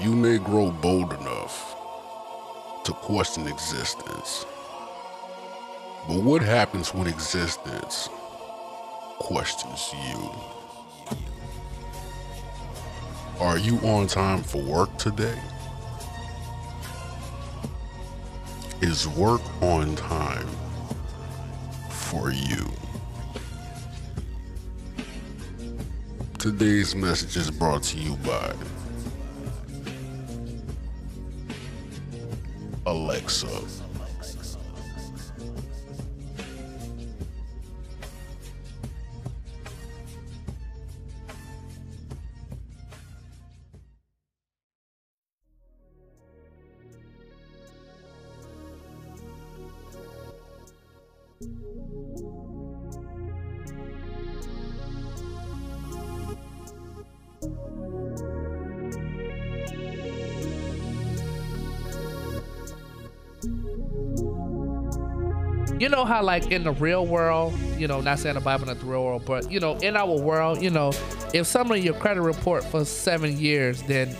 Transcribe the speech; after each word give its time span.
you 0.00 0.14
may 0.14 0.38
grow 0.38 0.70
bold 0.70 1.12
enough 1.12 1.76
to 2.84 2.92
question 2.92 3.46
existence. 3.46 4.46
But 6.08 6.22
what 6.22 6.42
happens 6.42 6.94
when 6.94 7.06
existence 7.06 8.08
questions 9.18 9.92
you? 9.92 10.30
Are 13.40 13.58
you 13.58 13.78
on 13.78 14.06
time 14.06 14.42
for 14.42 14.62
work 14.62 14.96
today? 14.98 15.38
Is 18.80 19.06
work 19.06 19.42
on 19.62 19.94
time 19.96 20.48
for 21.88 22.32
you? 22.32 22.70
Today's 26.38 26.96
message 26.96 27.36
is 27.36 27.50
brought 27.50 27.84
to 27.84 27.98
you 27.98 28.16
by 28.16 28.52
Alexa. 32.84 33.46
How 66.12 66.22
like 66.22 66.50
in 66.50 66.62
the 66.62 66.72
real 66.72 67.06
world, 67.06 67.58
you 67.78 67.88
know, 67.88 68.02
not 68.02 68.18
saying 68.18 68.34
the 68.34 68.40
Bible 68.40 68.66
not 68.66 68.78
the 68.78 68.84
real 68.84 69.02
world, 69.02 69.22
but 69.24 69.50
you 69.50 69.58
know, 69.58 69.78
in 69.78 69.96
our 69.96 70.14
world, 70.20 70.62
you 70.62 70.68
know, 70.68 70.92
if 71.32 71.46
some 71.46 71.70
of 71.70 71.82
your 71.82 71.94
credit 71.94 72.20
report 72.20 72.62
for 72.64 72.84
seven 72.84 73.38
years, 73.38 73.82
then 73.84 74.14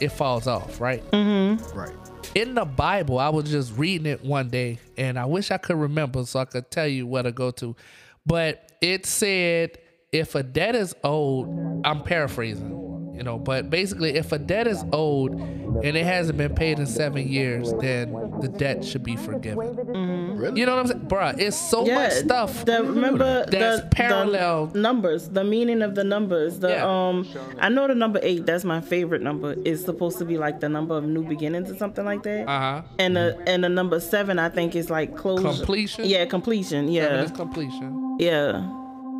it 0.00 0.08
falls 0.08 0.46
off, 0.46 0.80
right? 0.80 1.02
Mm-hmm. 1.10 1.78
Right. 1.78 1.94
In 2.34 2.54
the 2.54 2.64
Bible, 2.64 3.18
I 3.18 3.28
was 3.28 3.50
just 3.50 3.76
reading 3.76 4.06
it 4.06 4.24
one 4.24 4.48
day, 4.48 4.78
and 4.96 5.18
I 5.18 5.26
wish 5.26 5.50
I 5.50 5.58
could 5.58 5.76
remember 5.76 6.24
so 6.24 6.40
I 6.40 6.46
could 6.46 6.70
tell 6.70 6.88
you 6.88 7.06
where 7.06 7.22
to 7.22 7.30
go 7.30 7.50
to, 7.52 7.76
but 8.24 8.72
it 8.80 9.04
said 9.04 9.76
if 10.12 10.34
a 10.34 10.42
debt 10.42 10.74
is 10.74 10.96
owed, 11.04 11.82
I'm 11.84 12.02
paraphrasing 12.04 12.84
you 13.14 13.22
know 13.22 13.38
but 13.38 13.70
basically 13.70 14.16
if 14.16 14.32
a 14.32 14.38
debt 14.38 14.66
is 14.66 14.84
owed 14.92 15.34
and 15.34 15.96
it 15.96 16.04
hasn't 16.04 16.36
been 16.36 16.54
paid 16.54 16.78
in 16.78 16.86
seven 16.86 17.28
years 17.28 17.72
then 17.74 18.10
the 18.40 18.48
debt 18.48 18.84
should 18.84 19.02
be 19.02 19.16
forgiven. 19.16 20.36
Really? 20.38 20.60
you 20.60 20.66
know 20.66 20.74
what 20.76 20.80
i'm 20.82 20.86
saying 20.88 21.00
bruh 21.08 21.38
it's 21.38 21.56
so 21.56 21.84
much 21.84 22.12
stuff 22.12 22.64
The, 22.64 22.82
remember 22.82 23.44
That's 23.48 23.80
the, 23.82 23.86
parallel. 23.88 24.66
the 24.66 24.78
numbers, 24.80 25.28
the 25.28 25.44
meaning 25.44 25.82
of 25.82 25.94
the 25.94 26.04
numbers. 26.04 26.58
The 26.58 26.68
Yeah. 26.70 26.84
um, 27.08 27.26
I 27.60 27.68
know 27.68 27.86
the 27.86 27.94
number 27.94 28.18
eight. 28.22 28.46
That's 28.46 28.64
my 28.64 28.80
favorite 28.80 29.22
number. 29.22 29.54
Is 29.64 29.84
supposed 29.84 30.18
to 30.18 30.24
be 30.24 30.36
like 30.38 30.60
the 30.60 30.68
number 30.68 30.96
of 30.96 31.04
new 31.04 31.22
beginnings 31.24 31.70
or 31.70 31.76
something 31.76 32.04
like 32.04 32.22
that. 32.24 32.48
uh-huh 32.48 32.82
And 32.98 33.16
the 33.16 33.38
and 33.46 33.62
the 33.64 33.68
number 33.68 34.00
seven, 34.00 34.38
I 34.38 34.48
think, 34.48 34.74
is 34.74 34.90
like 34.90 35.16
closure. 35.16 35.42
Completion? 35.48 36.04
Yeah, 36.06 36.24
completion. 36.26 36.86
Seven 36.86 36.92
Yeah, 36.92 37.22
is 37.22 37.30
completion 37.32 38.16
yeah. 38.18 38.62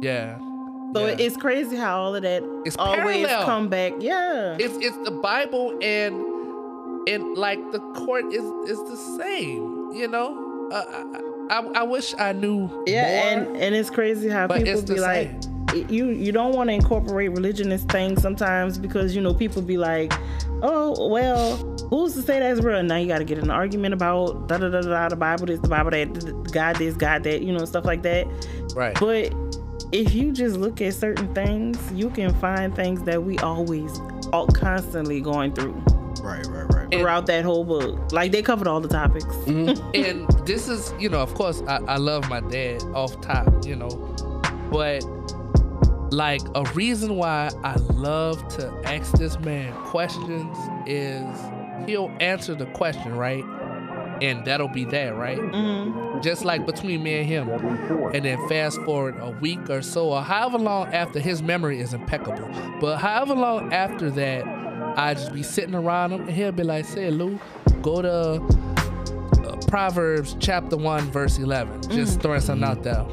yeah 0.03 0.39
So 0.95 1.07
Yeah. 1.07 1.17
it's 1.25 1.37
crazy 1.37 1.77
how 1.77 1.95
all 2.03 2.15
of 2.15 2.23
that 2.23 2.43
It's 2.67 2.77
always 2.77 3.27
parallel. 3.27 3.45
come 3.47 3.69
back. 3.69 3.93
Yeah. 4.01 4.57
it's 4.59 4.77
it's 4.87 4.97
the 5.09 5.11
bible 5.31 5.79
and 5.83 6.15
and 7.07 7.37
like 7.37 7.59
the 7.73 7.81
court 7.81 8.25
is 8.33 8.45
is 8.69 8.79
the 8.89 8.97
same 9.19 9.93
you 9.93 10.09
know 10.09 10.69
uh, 10.73 10.85
I, 11.51 11.59
I 11.59 11.81
i 11.81 11.83
wish 11.83 12.15
i 12.19 12.33
knew 12.33 12.85
Yeah, 12.87 13.03
more, 13.03 13.29
and 13.29 13.57
and 13.57 13.75
it's 13.75 13.91
crazy 13.91 14.29
how 14.29 14.47
people 14.49 14.83
be 14.83 15.01
like, 15.01 15.31
you 15.89 16.11
you 16.11 16.33
don't 16.33 16.55
want 16.55 16.71
to 16.71 16.75
incorporate 16.75 17.31
religion 17.33 17.73
in 17.73 17.79
things 17.79 18.23
sometimes 18.23 18.79
because 18.79 19.15
you 19.15 19.21
know 19.21 19.35
people 19.35 19.61
be 19.61 19.77
like, 19.77 20.13
oh 20.63 21.09
well, 21.09 21.57
who's 21.91 22.15
to 22.15 22.23
say 22.23 22.39
that's 22.39 22.61
real? 22.61 22.83
Now 22.83 22.97
you 22.97 23.09
got 23.09 23.19
to 23.19 23.25
get 23.25 23.39
an 23.39 23.51
argument 23.51 23.95
about 23.95 24.49
da 24.49 24.59
da 24.59 24.69
da 24.69 24.81
da 24.81 25.09
the 25.09 25.17
Bible 25.17 25.47
this, 25.47 25.61
the 25.61 25.69
Bible 25.69 25.91
that, 25.91 26.53
God 26.53 26.77
this, 26.77 26.97
God 26.97 27.25
that, 27.25 27.43
you 27.43 27.53
know, 27.53 27.65
stuff 27.65 27.85
like 27.85 28.03
that. 28.03 28.27
right 28.75 28.99
But 28.99 29.35
if 29.93 30.15
you 30.15 30.33
just 30.33 30.57
look 30.57 30.81
at 30.81 30.95
certain 30.95 31.33
things, 31.35 31.79
you 31.93 32.11
can 32.11 32.35
find 32.35 32.75
things 32.75 33.03
that 33.03 33.23
we 33.23 33.39
always, 33.39 34.01
all 34.33 34.47
constantly 34.49 35.21
going 35.21 35.53
through 35.53 35.75
Right, 36.25 36.47
right, 36.47 36.75
right. 36.75 36.91
throughout 36.91 37.27
that 37.27 37.45
whole 37.45 37.65
book. 37.65 38.13
Like 38.13 38.33
they 38.33 38.43
covered 38.43 38.67
all 38.67 38.81
the 38.81 38.89
topics. 38.89 39.25
and 39.47 40.29
this 40.47 40.69
is 40.69 40.93
you 40.99 41.09
know 41.09 41.21
of 41.21 41.35
course 41.35 41.63
I, 41.69 41.77
I 41.87 41.97
love 41.97 42.29
my 42.29 42.41
dad 42.41 42.83
off 42.95 43.21
top 43.21 43.65
you 43.67 43.77
know 43.77 43.89
but 44.71 45.03
like 46.13 46.43
a 46.55 46.63
reason 46.75 47.17
why 47.17 47.51
i 47.65 47.75
love 47.95 48.47
to 48.49 48.71
ask 48.85 49.13
this 49.13 49.39
man 49.41 49.73
questions 49.85 50.57
is 50.87 51.27
he'll 51.87 52.15
answer 52.21 52.55
the 52.55 52.67
question 52.67 53.17
right 53.17 53.43
and 54.23 54.45
that'll 54.45 54.69
be 54.69 54.85
that 54.85 55.17
right 55.17 55.39
Mhm. 55.39 56.23
just 56.23 56.45
like 56.45 56.67
between 56.67 57.03
me 57.03 57.19
and 57.19 57.27
him 57.27 57.49
and 57.49 58.25
then 58.25 58.49
fast 58.49 58.81
forward 58.83 59.17
a 59.21 59.31
week 59.31 59.69
or 59.71 59.83
so 59.83 60.13
or 60.13 60.23
however 60.23 60.59
long 60.59 60.87
after 60.95 61.19
his 61.19 61.43
memory 61.43 61.81
is 61.81 61.93
impeccable 61.95 62.49
but 62.81 62.99
however 62.99 63.35
long 63.35 63.73
after 63.73 64.11
that 64.11 64.45
i 64.97 65.15
just 65.15 65.33
be 65.33 65.43
sitting 65.43 65.75
around 65.75 66.13
him 66.13 66.21
and 66.23 66.31
he'll 66.31 66.53
be 66.53 66.63
like 66.63 66.85
say 66.85 67.11
lou 67.11 67.39
go 67.83 68.01
to 68.03 68.11
uh, 68.11 69.57
proverbs 69.69 70.37
chapter 70.41 70.77
1 70.77 71.11
verse 71.11 71.39
11 71.39 71.83
just 71.91 72.21
throwing 72.21 72.41
something 72.41 72.69
out 72.69 72.83
there. 72.83 73.05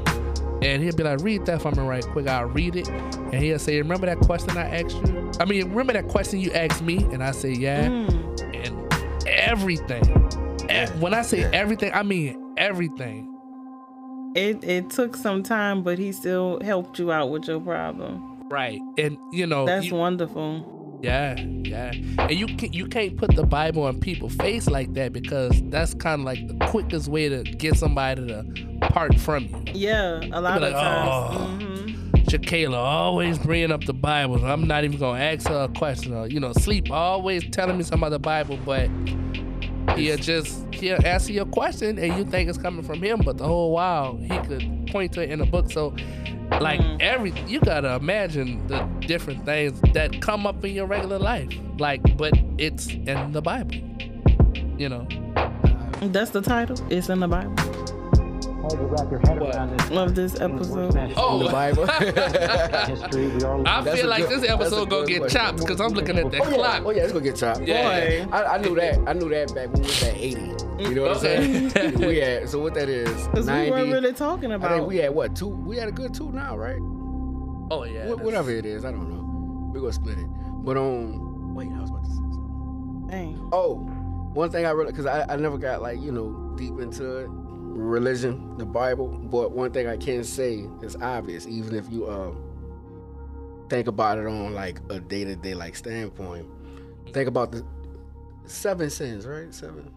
And 0.64 0.84
he'll 0.84 0.96
be 0.96 1.02
like 1.02 1.22
read 1.22 1.47
that 1.47 1.59
for 1.59 1.72
me 1.72 1.80
right 1.81 2.06
quick. 2.06 2.28
I'll 2.28 2.46
read 2.46 2.75
it. 2.75 2.88
And 2.88 3.34
he'll 3.34 3.58
say 3.58 3.78
remember 3.81 4.06
that 4.06 4.19
question 4.19 4.56
i 4.58 4.81
asked 4.81 4.96
you? 5.08 5.31
I 5.40 5.46
mean 5.46 5.69
remember 5.69 5.94
that 5.94 6.08
question 6.08 6.40
you 6.40 6.52
asked 6.52 6.84
me? 6.84 6.97
And 7.12 7.24
i 7.24 7.31
say 7.31 7.52
yeah. 7.52 7.88
Mm. 7.88 8.56
and 8.56 9.28
everything. 9.28 10.03
E- 10.69 10.86
when 11.00 11.16
i 11.16 11.24
say 11.24 11.46
everything 11.46 11.92
i 11.96 12.03
mean 12.03 12.40
everything. 12.58 13.28
It 14.36 14.63
it 14.63 14.90
took 14.92 15.16
some 15.18 15.42
time, 15.44 15.81
but 15.81 15.98
he 15.98 16.12
still 16.12 16.59
helped 16.63 17.00
you 17.00 17.12
out 17.12 17.31
with 17.31 17.48
your 17.48 17.59
problem. 17.59 18.22
Right, 18.50 18.80
and 19.00 19.18
you 19.34 19.48
know 19.48 19.66
That's 19.66 19.88
you- 19.88 19.96
wonderful. 19.96 20.81
Yeah, 21.01 21.39
yeah, 21.39 21.91
and 22.19 22.31
you 22.31 22.47
can, 22.47 22.73
you 22.73 22.85
can't 22.85 23.17
put 23.17 23.35
the 23.35 23.45
Bible 23.45 23.84
on 23.84 24.00
people's 24.00 24.35
face 24.35 24.67
like 24.67 24.94
that 24.94 25.13
because 25.13 25.62
that's 25.69 25.94
kind 25.94 26.22
of 26.22 26.25
like 26.25 26.47
the 26.47 26.66
quickest 26.67 27.07
way 27.07 27.29
to 27.29 27.44
get 27.44 27.78
somebody 27.78 28.28
to 28.28 28.45
part 28.81 29.19
from 29.19 29.45
you. 29.45 29.63
Yeah, 29.73 30.22
a 30.31 30.41
lot 30.41 30.57
of 30.57 30.63
like, 30.63 30.73
times. 30.73 31.09
"Oh." 31.12 31.47
hmm 31.47 31.72
Shakayla 32.31 32.78
always 32.78 33.38
bringing 33.39 33.72
up 33.73 33.84
the 33.84 33.94
Bible. 33.94 34.45
I'm 34.45 34.66
not 34.66 34.85
even 34.85 34.97
gonna 34.97 35.19
ask 35.19 35.50
her 35.50 35.63
a 35.63 35.67
question. 35.67 36.13
Or, 36.13 36.28
you 36.28 36.39
know, 36.39 36.53
sleep 36.53 36.89
always 36.89 37.44
telling 37.50 37.78
me 37.78 37.83
some 37.83 38.03
of 38.03 38.12
the 38.12 38.19
Bible, 38.19 38.57
but 38.63 38.89
he'll 39.96 40.18
just 40.18 40.74
he'll 40.74 41.06
answer 41.06 41.31
your 41.31 41.46
question 41.46 41.97
and 41.97 42.18
you 42.18 42.25
think 42.25 42.50
it's 42.50 42.57
coming 42.57 42.84
from 42.84 43.02
him, 43.02 43.22
but 43.24 43.38
the 43.38 43.46
whole 43.46 43.72
while 43.72 44.18
he 44.18 44.38
could 44.40 44.88
point 44.91 45.13
to 45.13 45.22
it 45.22 45.29
in 45.29 45.41
a 45.41 45.46
book. 45.46 45.72
So, 45.72 45.96
like 46.59 46.79
mm-hmm. 46.79 46.97
every 47.00 47.34
you 47.47 47.59
gotta 47.59 47.96
imagine 47.96 48.66
the 48.68 48.81
different 49.01 49.46
things 49.46 49.80
that 49.94 50.22
come 50.22 50.46
up 50.46 50.63
in 50.66 50.74
your 50.74 50.85
regular 50.85 51.19
life. 51.19 51.50
Like, 51.78 52.18
but 52.18 52.34
it's 52.57 52.88
in 52.88 53.31
the 53.31 53.41
Bible. 53.41 53.75
You 54.78 54.90
know. 54.90 55.07
That's 56.01 56.31
the 56.31 56.41
title. 56.41 56.78
It's 56.90 57.09
in 57.09 57.19
the 57.19 57.28
Bible 57.28 57.81
Hard 58.61 58.73
to 58.73 58.85
wrap 58.85 59.09
your 59.09 59.19
head 59.19 59.41
around 59.41 59.77
this. 59.77 59.91
of 59.91 60.16
this 60.16 60.39
episode. 60.39 61.13
Oh, 61.17 61.39
the 61.44 61.49
Bible. 61.51 61.88
History, 62.88 63.27
we 63.27 63.44
are 63.44 63.67
I 63.67 63.83
feel 63.95 64.07
like 64.07 64.23
good- 64.27 64.41
this 64.41 64.47
that's 64.47 64.61
episode 64.61 64.89
gonna 64.89 65.05
get 65.07 65.19
question. 65.22 65.39
chopped 65.41 65.57
because 65.59 65.81
I'm 65.81 65.91
looking 65.94 66.18
at 66.19 66.31
that 66.31 66.41
oh, 66.41 66.50
yeah. 66.50 66.56
clock. 66.56 66.83
Oh 66.86 66.91
yeah, 66.91 67.03
it's 67.03 67.12
gonna 67.12 67.24
get 67.24 67.36
chopped. 67.36 67.62
Yeah. 67.62 68.25
Boy. 68.25 68.31
I, 68.31 68.44
I 68.44 68.57
knew 68.59 68.75
that. 68.75 69.00
I 69.07 69.13
knew 69.13 69.30
that 69.30 69.47
back 69.56 69.68
when 69.74 69.81
we 69.81 69.88
was 69.88 70.03
at 70.03 70.15
80. 70.15 70.41
You 70.80 70.95
know 70.95 71.01
what 71.03 71.18
Okay. 71.18 71.57
I'm 71.65 71.69
saying? 71.71 72.00
we 72.07 72.18
had 72.18 72.50
so 72.50 72.59
what 72.59 72.74
that 72.75 72.88
is? 72.89 73.27
Because 73.27 73.47
we 73.47 73.71
weren't 73.71 73.91
really 73.91 74.13
talking 74.13 74.51
about. 74.51 74.69
I 74.71 74.75
about. 74.75 74.77
think 74.81 74.89
we 74.89 74.97
had 74.97 75.13
what 75.15 75.36
two? 75.36 75.47
We 75.47 75.77
had 75.77 75.88
a 75.88 75.91
good 75.91 76.13
two 76.13 76.31
now, 76.31 76.56
right? 76.57 76.80
Oh 77.71 77.83
yeah. 77.83 78.07
Wh- 78.09 78.24
whatever 78.24 78.51
it 78.51 78.65
is, 78.65 78.86
I 78.86 78.91
don't 78.91 79.09
know. 79.09 79.71
We're 79.74 79.81
gonna 79.81 79.94
split 79.94 80.18
it. 80.19 80.27
But 80.63 80.77
um, 80.77 81.56
wait, 81.56 81.69
I 81.75 81.80
was 81.81 81.89
about 81.89 82.03
to 82.03 82.09
say 82.09 82.15
something. 82.15 83.07
Dang. 83.09 83.50
Oh, 83.51 83.75
one 84.33 84.50
thing 84.51 84.65
I 84.65 84.69
really, 84.71 84.91
because 84.91 85.06
I, 85.07 85.25
I 85.33 85.36
never 85.36 85.57
got 85.57 85.81
like, 85.81 86.00
you 86.00 86.12
know, 86.12 86.53
deep 86.57 86.80
into 86.80 87.18
it, 87.18 87.30
religion, 87.73 88.57
the 88.57 88.65
Bible. 88.65 89.07
But 89.07 89.51
one 89.51 89.71
thing 89.71 89.88
I 89.88 89.97
can 89.97 90.23
say 90.23 90.65
is 90.81 90.95
obvious, 90.97 91.47
even 91.47 91.75
if 91.75 91.91
you 91.91 92.06
uh, 92.06 92.31
think 93.69 93.88
about 93.88 94.18
it 94.18 94.25
on 94.27 94.53
like 94.53 94.79
a 94.89 95.00
day 95.00 95.23
to 95.25 95.35
day 95.35 95.53
like 95.53 95.75
standpoint. 95.75 96.45
Think 97.13 97.27
about 97.27 97.51
the 97.51 97.65
seven 98.45 98.89
sins, 98.89 99.25
right? 99.25 99.53
Seven. 99.53 99.91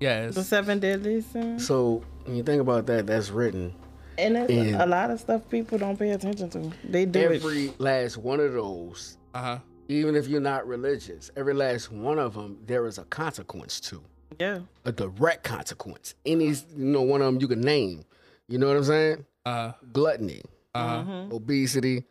Yes. 0.00 0.34
The 0.34 0.44
seven 0.44 0.78
deadly 0.78 1.20
sins. 1.20 1.66
So 1.66 2.02
when 2.24 2.36
you 2.36 2.42
think 2.42 2.60
about 2.60 2.86
that, 2.86 3.06
that's 3.06 3.30
written. 3.30 3.74
And 4.18 4.36
it's 4.36 4.50
And- 4.52 4.76
a 4.82 4.86
lot 4.86 5.10
of 5.10 5.20
stuff 5.20 5.48
people 5.48 5.78
don't 5.78 5.98
pay 5.98 6.10
attention 6.10 6.50
to. 6.50 6.70
They 6.88 7.04
do 7.06 7.20
it. 7.20 7.36
Every 7.36 7.72
last 7.78 8.16
one 8.18 8.40
of 8.40 8.52
those 8.52 9.16
Uh 9.34 9.42
huh. 9.42 9.58
even 9.88 10.14
if 10.16 10.28
you're 10.28 10.40
not 10.40 10.66
religious, 10.66 11.30
every 11.36 11.54
last 11.54 11.90
one 11.92 12.18
of 12.18 12.34
them 12.34 12.58
there 12.66 12.86
is 12.86 12.98
a 12.98 13.04
consequence 13.04 13.80
to, 13.80 14.02
Yeah. 14.38 14.60
a 14.84 14.92
direct 14.92 15.44
consequence. 15.44 16.14
Any, 16.24 16.46
you 16.46 16.56
know, 16.76 17.02
one 17.02 17.20
of 17.20 17.26
them 17.26 17.40
you 17.40 17.48
can 17.48 17.60
name. 17.60 18.04
You 18.48 18.58
know 18.58 18.68
what 18.68 18.76
I'm 18.76 18.84
saying? 18.84 19.26
Uh, 19.44 19.72
Gluttony, 19.92 20.42
uh, 20.74 21.02
Mhm. 21.02 21.32
obesity, 21.32 22.04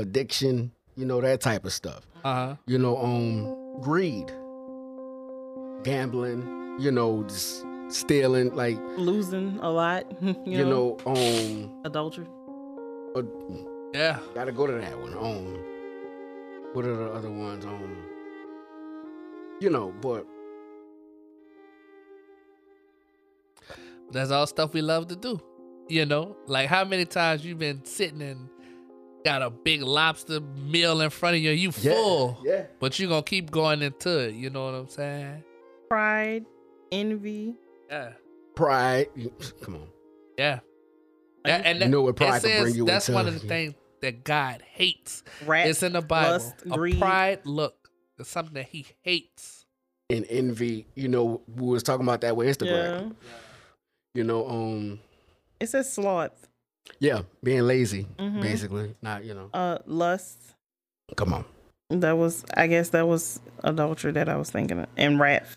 addiction. 0.00 0.72
You 0.96 1.04
know 1.04 1.20
that 1.20 1.40
type 1.42 1.64
of 1.66 1.72
stuff. 1.72 2.06
Uh-huh. 2.24 2.56
You 2.66 2.78
know, 2.78 2.96
um, 2.96 3.80
greed, 3.82 4.32
gambling. 5.84 6.76
You 6.78 6.90
know, 6.90 7.22
just 7.24 7.64
stealing. 7.88 8.54
Like 8.54 8.78
Losing 8.96 9.58
a 9.60 9.70
lot. 9.70 10.04
You, 10.22 10.36
you 10.46 10.64
know, 10.64 10.96
know, 11.04 11.12
um, 11.12 11.80
adultery. 11.84 12.26
uh, 13.14 13.22
Yeah. 13.94 14.18
gotta 14.34 14.52
go 14.52 14.66
to 14.66 14.72
that 14.74 14.98
one. 15.00 15.12
Um, 15.14 15.58
what 16.72 16.84
are 16.84 16.96
the 16.96 17.10
other 17.12 17.30
ones? 17.30 17.64
Um, 17.64 17.96
you 19.60 19.70
know, 19.70 19.92
but 20.02 20.26
That's 24.12 24.30
all 24.30 24.46
stuff 24.46 24.72
we 24.72 24.82
love 24.82 25.08
to 25.08 25.16
do. 25.16 25.40
You 25.88 26.04
know, 26.06 26.36
like 26.46 26.68
how 26.68 26.84
many 26.84 27.04
times 27.04 27.44
you've 27.44 27.58
been 27.58 27.84
sitting 27.84 28.20
and 28.22 28.48
got 29.24 29.42
a 29.42 29.50
big 29.50 29.82
lobster 29.82 30.40
meal 30.40 31.00
in 31.00 31.10
front 31.10 31.36
of 31.36 31.42
you, 31.42 31.50
you 31.52 31.72
Yeah, 31.80 31.92
full, 31.92 32.38
yeah. 32.44 32.64
but 32.80 32.98
you 32.98 33.08
gonna 33.08 33.22
keep 33.22 33.50
going 33.50 33.82
into 33.82 34.18
it. 34.28 34.34
You 34.34 34.50
know 34.50 34.64
what 34.66 34.74
I'm 34.74 34.88
saying? 34.88 35.44
Pride, 35.88 36.44
envy. 36.90 37.54
Yeah, 37.90 38.12
pride. 38.56 39.08
Come 39.62 39.76
on. 39.76 39.88
yeah. 40.38 40.60
Yeah, 41.44 41.62
and 41.64 41.76
You 41.78 41.84
that, 41.84 41.90
know 41.90 42.02
what 42.02 42.10
it 42.10 42.16
pride 42.16 42.30
can 42.42 42.50
says 42.50 42.62
bring 42.62 42.74
you 42.74 42.84
that's 42.86 43.08
into. 43.08 43.14
one 43.16 43.28
of 43.28 43.34
the 43.40 43.46
things 43.46 43.74
that 44.00 44.24
God 44.24 44.62
hates. 44.66 45.22
Rat, 45.46 45.68
It's 45.68 45.84
in 45.84 45.92
the 45.92 46.00
Bible. 46.02 46.30
lust, 46.32 46.54
a 46.64 46.68
greed. 46.70 46.98
pride 46.98 47.40
look 47.46 47.88
is 48.18 48.26
something 48.26 48.54
that 48.54 48.66
He 48.66 48.86
hates. 49.02 49.64
and 50.10 50.26
envy. 50.28 50.86
You 50.96 51.06
know, 51.08 51.42
we 51.46 51.66
was 51.68 51.84
talking 51.84 52.04
about 52.04 52.22
that 52.22 52.36
with 52.36 52.48
Instagram. 52.48 53.10
Yeah. 53.10 53.12
You 54.16 54.24
know, 54.24 54.48
um, 54.48 54.98
It 55.60 55.68
says 55.68 55.92
sloth. 55.92 56.48
yeah, 57.00 57.22
being 57.44 57.62
lazy, 57.66 58.06
Mhm. 58.18 58.40
basically. 58.40 58.94
Not, 59.02 59.24
you 59.24 59.34
know. 59.34 59.50
Uh, 59.52 59.78
lust. 59.84 60.38
Come 61.16 61.34
on. 61.34 61.44
That 61.90 62.12
was, 62.16 62.42
I 62.54 62.66
guess, 62.66 62.88
that 62.90 63.06
was 63.06 63.38
adultery 63.62 64.12
that 64.12 64.28
I 64.30 64.36
was 64.36 64.50
thinking 64.50 64.78
of, 64.80 64.88
and 64.96 65.20
wrath. 65.20 65.56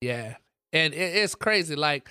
Yeah, 0.00 0.36
and 0.72 0.92
it, 0.94 1.16
it's 1.16 1.34
crazy. 1.34 1.76
Like 1.76 2.08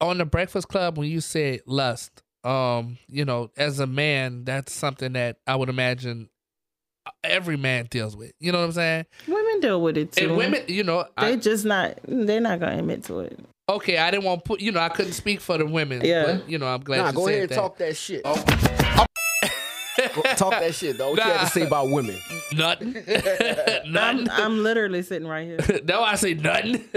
on 0.00 0.18
the 0.18 0.24
Breakfast 0.24 0.68
Club, 0.68 0.96
when 0.96 1.10
you 1.10 1.20
said 1.20 1.60
lust, 1.66 2.22
um, 2.44 2.96
you 3.08 3.24
know, 3.24 3.50
as 3.56 3.80
a 3.80 3.86
man, 3.86 4.44
that's 4.44 4.72
something 4.72 5.12
that 5.14 5.38
I 5.46 5.56
would 5.56 5.68
imagine 5.68 6.30
every 7.22 7.56
man 7.56 7.86
deals 7.90 8.16
with. 8.16 8.32
You 8.40 8.52
know 8.52 8.58
what 8.60 8.66
I'm 8.66 8.72
saying? 8.72 9.06
Women 9.28 9.45
deal 9.60 9.80
with 9.82 9.96
it 9.96 10.12
too. 10.12 10.28
And 10.28 10.36
women, 10.36 10.62
you 10.68 10.82
know, 10.84 11.04
they 11.20 11.32
I, 11.32 11.36
just 11.36 11.64
not. 11.64 11.98
They're 12.06 12.40
not 12.40 12.60
gonna 12.60 12.78
admit 12.78 13.04
to 13.04 13.20
it. 13.20 13.38
okay, 13.68 13.98
I 13.98 14.10
didn't 14.10 14.24
want 14.24 14.44
to 14.44 14.48
put, 14.48 14.60
you 14.60 14.72
know, 14.72 14.80
I 14.80 14.88
couldn't 14.88 15.12
speak 15.12 15.40
for 15.40 15.58
the 15.58 15.66
women. 15.66 16.02
Yeah. 16.04 16.24
but, 16.24 16.48
you 16.48 16.58
know, 16.58 16.66
I'm 16.66 16.82
glad 16.82 16.98
Nah, 16.98 17.06
you 17.08 17.12
go 17.14 17.24
said 17.26 17.30
ahead 17.30 17.42
and 17.42 17.50
that. 17.50 17.54
talk 17.54 17.78
that 17.78 17.96
shit. 17.96 18.22
Oh. 18.24 18.34
Talk 20.36 20.50
that 20.52 20.74
shit, 20.74 20.98
though. 20.98 21.10
What 21.10 21.18
you 21.18 21.24
have 21.24 21.40
to 21.40 21.46
say 21.46 21.62
about 21.66 21.88
women? 21.88 22.16
Nothing. 22.52 22.96
I'm, 23.08 23.92
nothing. 23.92 24.28
I'm 24.30 24.62
literally 24.62 25.02
sitting 25.02 25.26
right 25.26 25.46
here. 25.46 25.80
no, 25.84 26.02
I 26.02 26.16
say 26.16 26.34
nothing. 26.34 26.78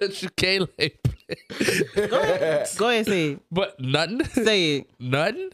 Shakayla. 0.00 0.68
Go 1.94 2.20
ahead, 2.20 2.68
go 2.76 2.88
ahead, 2.88 3.06
say 3.06 3.30
it. 3.32 3.40
But 3.50 3.78
nothing. 3.80 4.44
Say 4.44 4.76
it. 4.78 4.90
Nothing. 5.00 5.50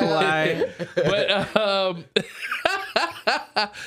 Why? 0.00 0.66
but 0.94 1.56
um 1.56 2.04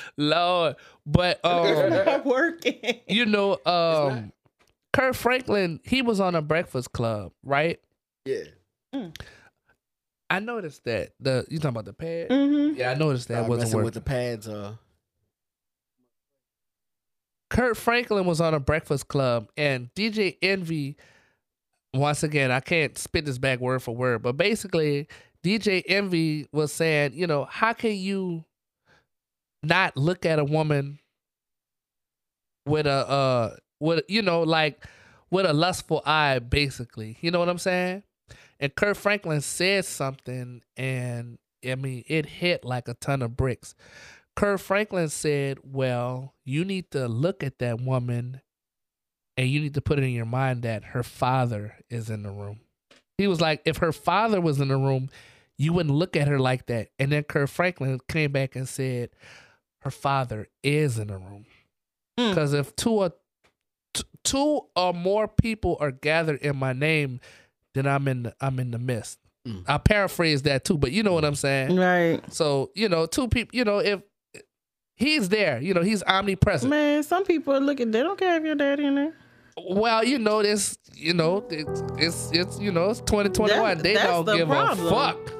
Lord. 0.17 0.75
But 1.05 1.43
um 1.45 1.89
Not 1.91 2.25
working. 2.25 3.01
you 3.07 3.25
know, 3.25 3.57
um 3.65 4.31
Kirk 4.93 5.13
Franklin, 5.15 5.79
he 5.83 6.01
was 6.01 6.19
on 6.19 6.35
a 6.35 6.41
breakfast 6.41 6.91
club, 6.93 7.31
right? 7.43 7.79
Yeah. 8.25 8.43
I 10.29 10.39
noticed 10.39 10.83
that 10.85 11.13
the 11.19 11.45
you 11.49 11.59
talking 11.59 11.69
about 11.69 11.85
the 11.85 11.93
pad? 11.93 12.27
hmm 12.31 12.73
Yeah, 12.75 12.91
I 12.91 12.95
noticed 12.95 13.27
that 13.29 13.39
Stop 13.39 13.49
wasn't 13.49 13.73
working. 13.73 13.85
with 13.85 13.93
the 13.93 14.01
pads. 14.01 14.47
Uh, 14.47 14.73
Kirk 17.49 17.75
Franklin 17.77 18.25
was 18.25 18.41
on 18.41 18.53
a 18.53 18.59
breakfast 18.59 19.07
club 19.07 19.49
and 19.55 19.89
DJ 19.95 20.37
Envy 20.41 20.97
once 21.99 22.23
again, 22.23 22.51
I 22.51 22.59
can't 22.59 22.97
spit 22.97 23.25
this 23.25 23.37
back 23.37 23.59
word 23.59 23.81
for 23.81 23.95
word, 23.95 24.21
but 24.21 24.37
basically 24.37 25.07
DJ 25.43 25.83
Envy 25.87 26.47
was 26.51 26.71
saying, 26.71 27.13
you 27.13 27.27
know, 27.27 27.45
how 27.45 27.73
can 27.73 27.95
you 27.95 28.45
not 29.63 29.97
look 29.97 30.25
at 30.25 30.39
a 30.39 30.45
woman 30.45 30.99
with 32.65 32.85
a 32.85 33.09
uh 33.09 33.55
with 33.79 34.03
you 34.07 34.21
know 34.21 34.41
like 34.43 34.85
with 35.29 35.45
a 35.45 35.53
lustful 35.53 36.01
eye 36.05 36.39
basically. 36.39 37.17
You 37.21 37.31
know 37.31 37.39
what 37.39 37.49
I'm 37.49 37.57
saying? 37.57 38.03
And 38.59 38.73
Kirk 38.75 38.97
Franklin 38.97 39.41
said 39.41 39.85
something 39.85 40.61
and 40.75 41.37
I 41.67 41.75
mean 41.75 42.03
it 42.07 42.25
hit 42.25 42.63
like 42.63 42.87
a 42.87 42.93
ton 42.95 43.21
of 43.21 43.35
bricks. 43.35 43.75
Kirk 44.35 44.59
Franklin 44.59 45.09
said, 45.09 45.57
Well, 45.63 46.35
you 46.45 46.63
need 46.63 46.91
to 46.91 47.07
look 47.07 47.43
at 47.43 47.59
that 47.59 47.81
woman 47.81 48.41
and 49.37 49.47
you 49.47 49.59
need 49.59 49.75
to 49.75 49.81
put 49.81 49.99
it 49.99 50.03
in 50.03 50.11
your 50.11 50.25
mind 50.25 50.63
that 50.63 50.83
her 50.83 51.03
father 51.03 51.75
is 51.89 52.09
in 52.09 52.23
the 52.23 52.31
room. 52.31 52.59
He 53.17 53.27
was 53.27 53.39
like, 53.39 53.61
If 53.65 53.77
her 53.77 53.91
father 53.91 54.41
was 54.41 54.59
in 54.59 54.67
the 54.67 54.77
room, 54.77 55.09
you 55.57 55.73
wouldn't 55.73 55.95
look 55.95 56.15
at 56.15 56.27
her 56.27 56.39
like 56.39 56.65
that. 56.67 56.89
And 56.99 57.11
then 57.11 57.23
Kirk 57.23 57.49
Franklin 57.49 57.99
came 58.07 58.31
back 58.31 58.55
and 58.55 58.67
said, 58.67 59.11
Her 59.81 59.91
father 59.91 60.47
is 60.63 60.97
in 60.97 61.07
the 61.07 61.17
room. 61.17 61.45
Mm. 62.19 62.29
Because 62.29 62.53
if 62.53 62.75
two 62.75 62.91
or 62.91 63.13
t- 63.93 64.03
two 64.23 64.61
or 64.75 64.93
more 64.93 65.27
people 65.27 65.77
are 65.79 65.91
gathered 65.91 66.41
in 66.41 66.57
my 66.57 66.73
name, 66.73 67.19
then 67.75 67.85
I'm 67.85 68.07
in 68.07 68.23
the, 68.23 68.35
I'm 68.41 68.59
in 68.59 68.71
the 68.71 68.79
midst. 68.79 69.19
Mm. 69.47 69.63
I 69.67 69.77
paraphrase 69.77 70.41
that 70.43 70.65
too, 70.65 70.77
but 70.77 70.91
you 70.91 71.03
know 71.03 71.13
what 71.13 71.25
I'm 71.25 71.35
saying. 71.35 71.75
Right. 71.75 72.21
So, 72.33 72.71
you 72.75 72.89
know, 72.89 73.05
two 73.05 73.27
people, 73.27 73.55
you 73.55 73.63
know, 73.63 73.79
if 73.79 74.01
he's 74.95 75.29
there, 75.29 75.61
you 75.61 75.73
know, 75.73 75.81
he's 75.81 76.03
omnipresent. 76.03 76.69
Man, 76.69 77.03
some 77.03 77.23
people 77.23 77.53
are 77.53 77.59
looking. 77.59 77.91
They 77.91 78.01
don't 78.03 78.19
care 78.19 78.37
if 78.37 78.43
your 78.43 78.55
daddy 78.55 78.85
in 78.85 78.95
there. 78.95 79.13
Well, 79.57 80.03
you 80.03 80.19
know, 80.19 80.41
this, 80.43 80.77
you 80.93 81.13
know, 81.13 81.45
it's, 81.49 81.83
it's, 81.97 82.31
it's 82.31 82.59
you 82.59 82.71
know, 82.71 82.89
it's 82.91 82.99
2021. 83.01 83.77
That- 83.77 83.83
they 83.83 83.93
that's 83.93 84.07
don't 84.07 84.25
the 84.25 84.37
give 84.37 84.47
problem. 84.47 84.87
a 84.87 84.89
fuck. 84.89 85.33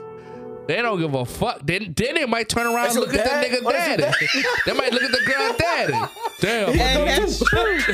They 0.68 0.81
don't 0.81 1.00
give 1.00 1.14
a 1.14 1.25
fuck. 1.25 1.62
Then, 1.66 1.94
then 1.96 2.16
they 2.16 2.25
might 2.25 2.50
turn 2.50 2.68
around 2.68 2.88
and 2.92 2.96
look 3.00 3.12
your 3.14 3.22
at 3.22 3.28
dad? 3.28 3.44
the 3.52 3.58
nigga 3.58 3.64
What 3.64 3.75
is 3.75 3.88
your 3.88 3.98
daddy. 3.98 4.48
they 4.66 4.74
might 4.74 4.92
look 4.94 5.04
at 5.04 5.12
the 5.12 5.21
girl 5.26 5.56
daddy. 5.57 6.12
Damn. 6.40 6.69
And 6.69 7.07
that's 7.24 7.40
true. 7.40 7.80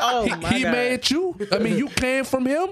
oh 0.00 0.24
he 0.24 0.34
my 0.36 0.48
he 0.52 0.62
god. 0.62 0.72
made 0.72 1.10
you. 1.10 1.36
I 1.52 1.58
mean, 1.58 1.76
you 1.78 1.88
came 1.88 2.24
from 2.24 2.46
him. 2.46 2.70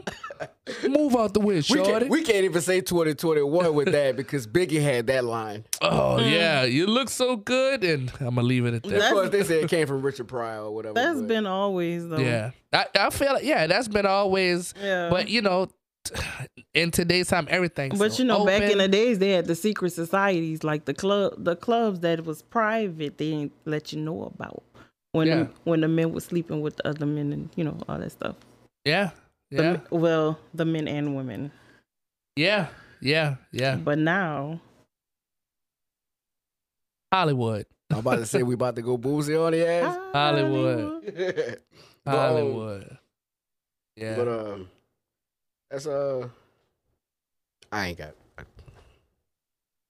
Move 0.88 1.14
out 1.16 1.35
the 1.35 1.40
way, 1.40 1.54
we, 1.57 1.62
shorty. 1.62 1.90
can't, 1.90 2.09
we 2.09 2.23
can't 2.23 2.45
even 2.45 2.61
say 2.62 2.81
2021 2.81 3.75
with 3.75 3.92
that 3.92 4.16
because 4.16 4.47
Biggie 4.47 4.83
had 4.83 5.07
that 5.09 5.25
line. 5.25 5.64
oh 5.81 6.19
yeah, 6.19 6.64
you 6.64 6.87
look 6.87 7.09
so 7.11 7.37
good, 7.37 7.85
and 7.85 8.11
I'm 8.21 8.35
gonna 8.37 8.42
leave 8.42 8.64
it 8.66 8.75
at 8.75 8.83
that. 8.83 8.88
That's- 8.88 9.11
Of 9.11 9.16
course, 9.16 9.31
they 9.31 9.42
said 9.45 9.64
it 9.64 9.71
came 9.71 9.87
from 9.87 10.02
Richard 10.02 10.26
Pryor 10.28 10.62
or 10.62 10.71
whatever. 10.75 10.95
That's 10.95 11.19
but- 11.21 11.28
been 11.28 11.47
always 11.47 12.09
though. 12.09 12.19
Yeah, 12.19 12.50
I, 12.73 12.87
I 12.99 13.11
feel 13.11 13.35
like 13.35 13.45
yeah, 13.45 13.66
that's 13.69 13.87
been 13.88 14.07
always. 14.07 14.75
Yeah. 14.83 15.11
But 15.11 15.28
you 15.28 15.42
know, 15.42 15.69
in 16.75 16.90
today's 16.90 17.28
time, 17.28 17.47
everything's. 17.50 17.99
But 17.99 18.12
so 18.12 18.23
you 18.23 18.28
know, 18.28 18.44
back 18.44 18.62
in 18.62 18.78
the 18.78 18.88
days, 18.88 19.18
they 19.18 19.30
had 19.30 19.47
the 19.47 19.54
secret 19.54 19.90
societies, 19.92 20.64
like 20.64 20.85
the 20.85 20.94
club, 20.94 21.35
the 21.38 21.56
clubs 21.56 22.00
that 22.00 22.25
was 22.25 22.42
private. 22.42 23.18
They 23.18 23.30
didn't 23.30 23.52
let 23.64 23.92
you 23.92 24.00
know 24.00 24.25
about 24.25 24.62
when 25.12 25.26
Yeah. 25.28 25.37
the, 25.44 25.50
when 25.64 25.80
the 25.82 25.88
men 25.88 26.12
were 26.12 26.21
sleeping 26.21 26.61
with 26.61 26.76
the 26.76 26.88
other 26.88 27.06
men 27.06 27.32
and 27.32 27.50
you 27.56 27.64
know 27.64 27.76
all 27.88 27.99
that 27.99 28.11
stuff. 28.12 28.37
yeah, 28.85 29.11
yeah, 29.50 29.61
men- 29.62 29.82
well, 29.90 30.38
the 30.54 30.64
men 30.64 30.88
and 30.88 31.14
women. 31.16 31.52
yeah, 32.37 32.68
yeah, 33.00 33.37
yeah. 33.52 33.76
But 33.76 33.99
now, 33.99 34.61
Hollywood, 37.12 37.66
I'm 37.90 37.99
about 37.99 38.16
to 38.16 38.26
say 38.26 38.42
we 38.42 38.54
about 38.54 38.76
to 38.76 38.82
go 38.82 38.97
boozy 38.97 39.37
on 39.37 39.52
the 39.52 39.66
ass. 39.68 39.97
Hollywood. 40.12 41.59
But, 42.04 42.14
um, 42.14 42.18
Hollywood. 42.21 42.99
Yeah. 43.97 44.16
But 44.16 44.26
um, 44.28 44.68
that's 45.73 45.87
uh, 45.87 46.29
I 47.73 47.88
ain't 47.88 47.99
got. 47.99 48.14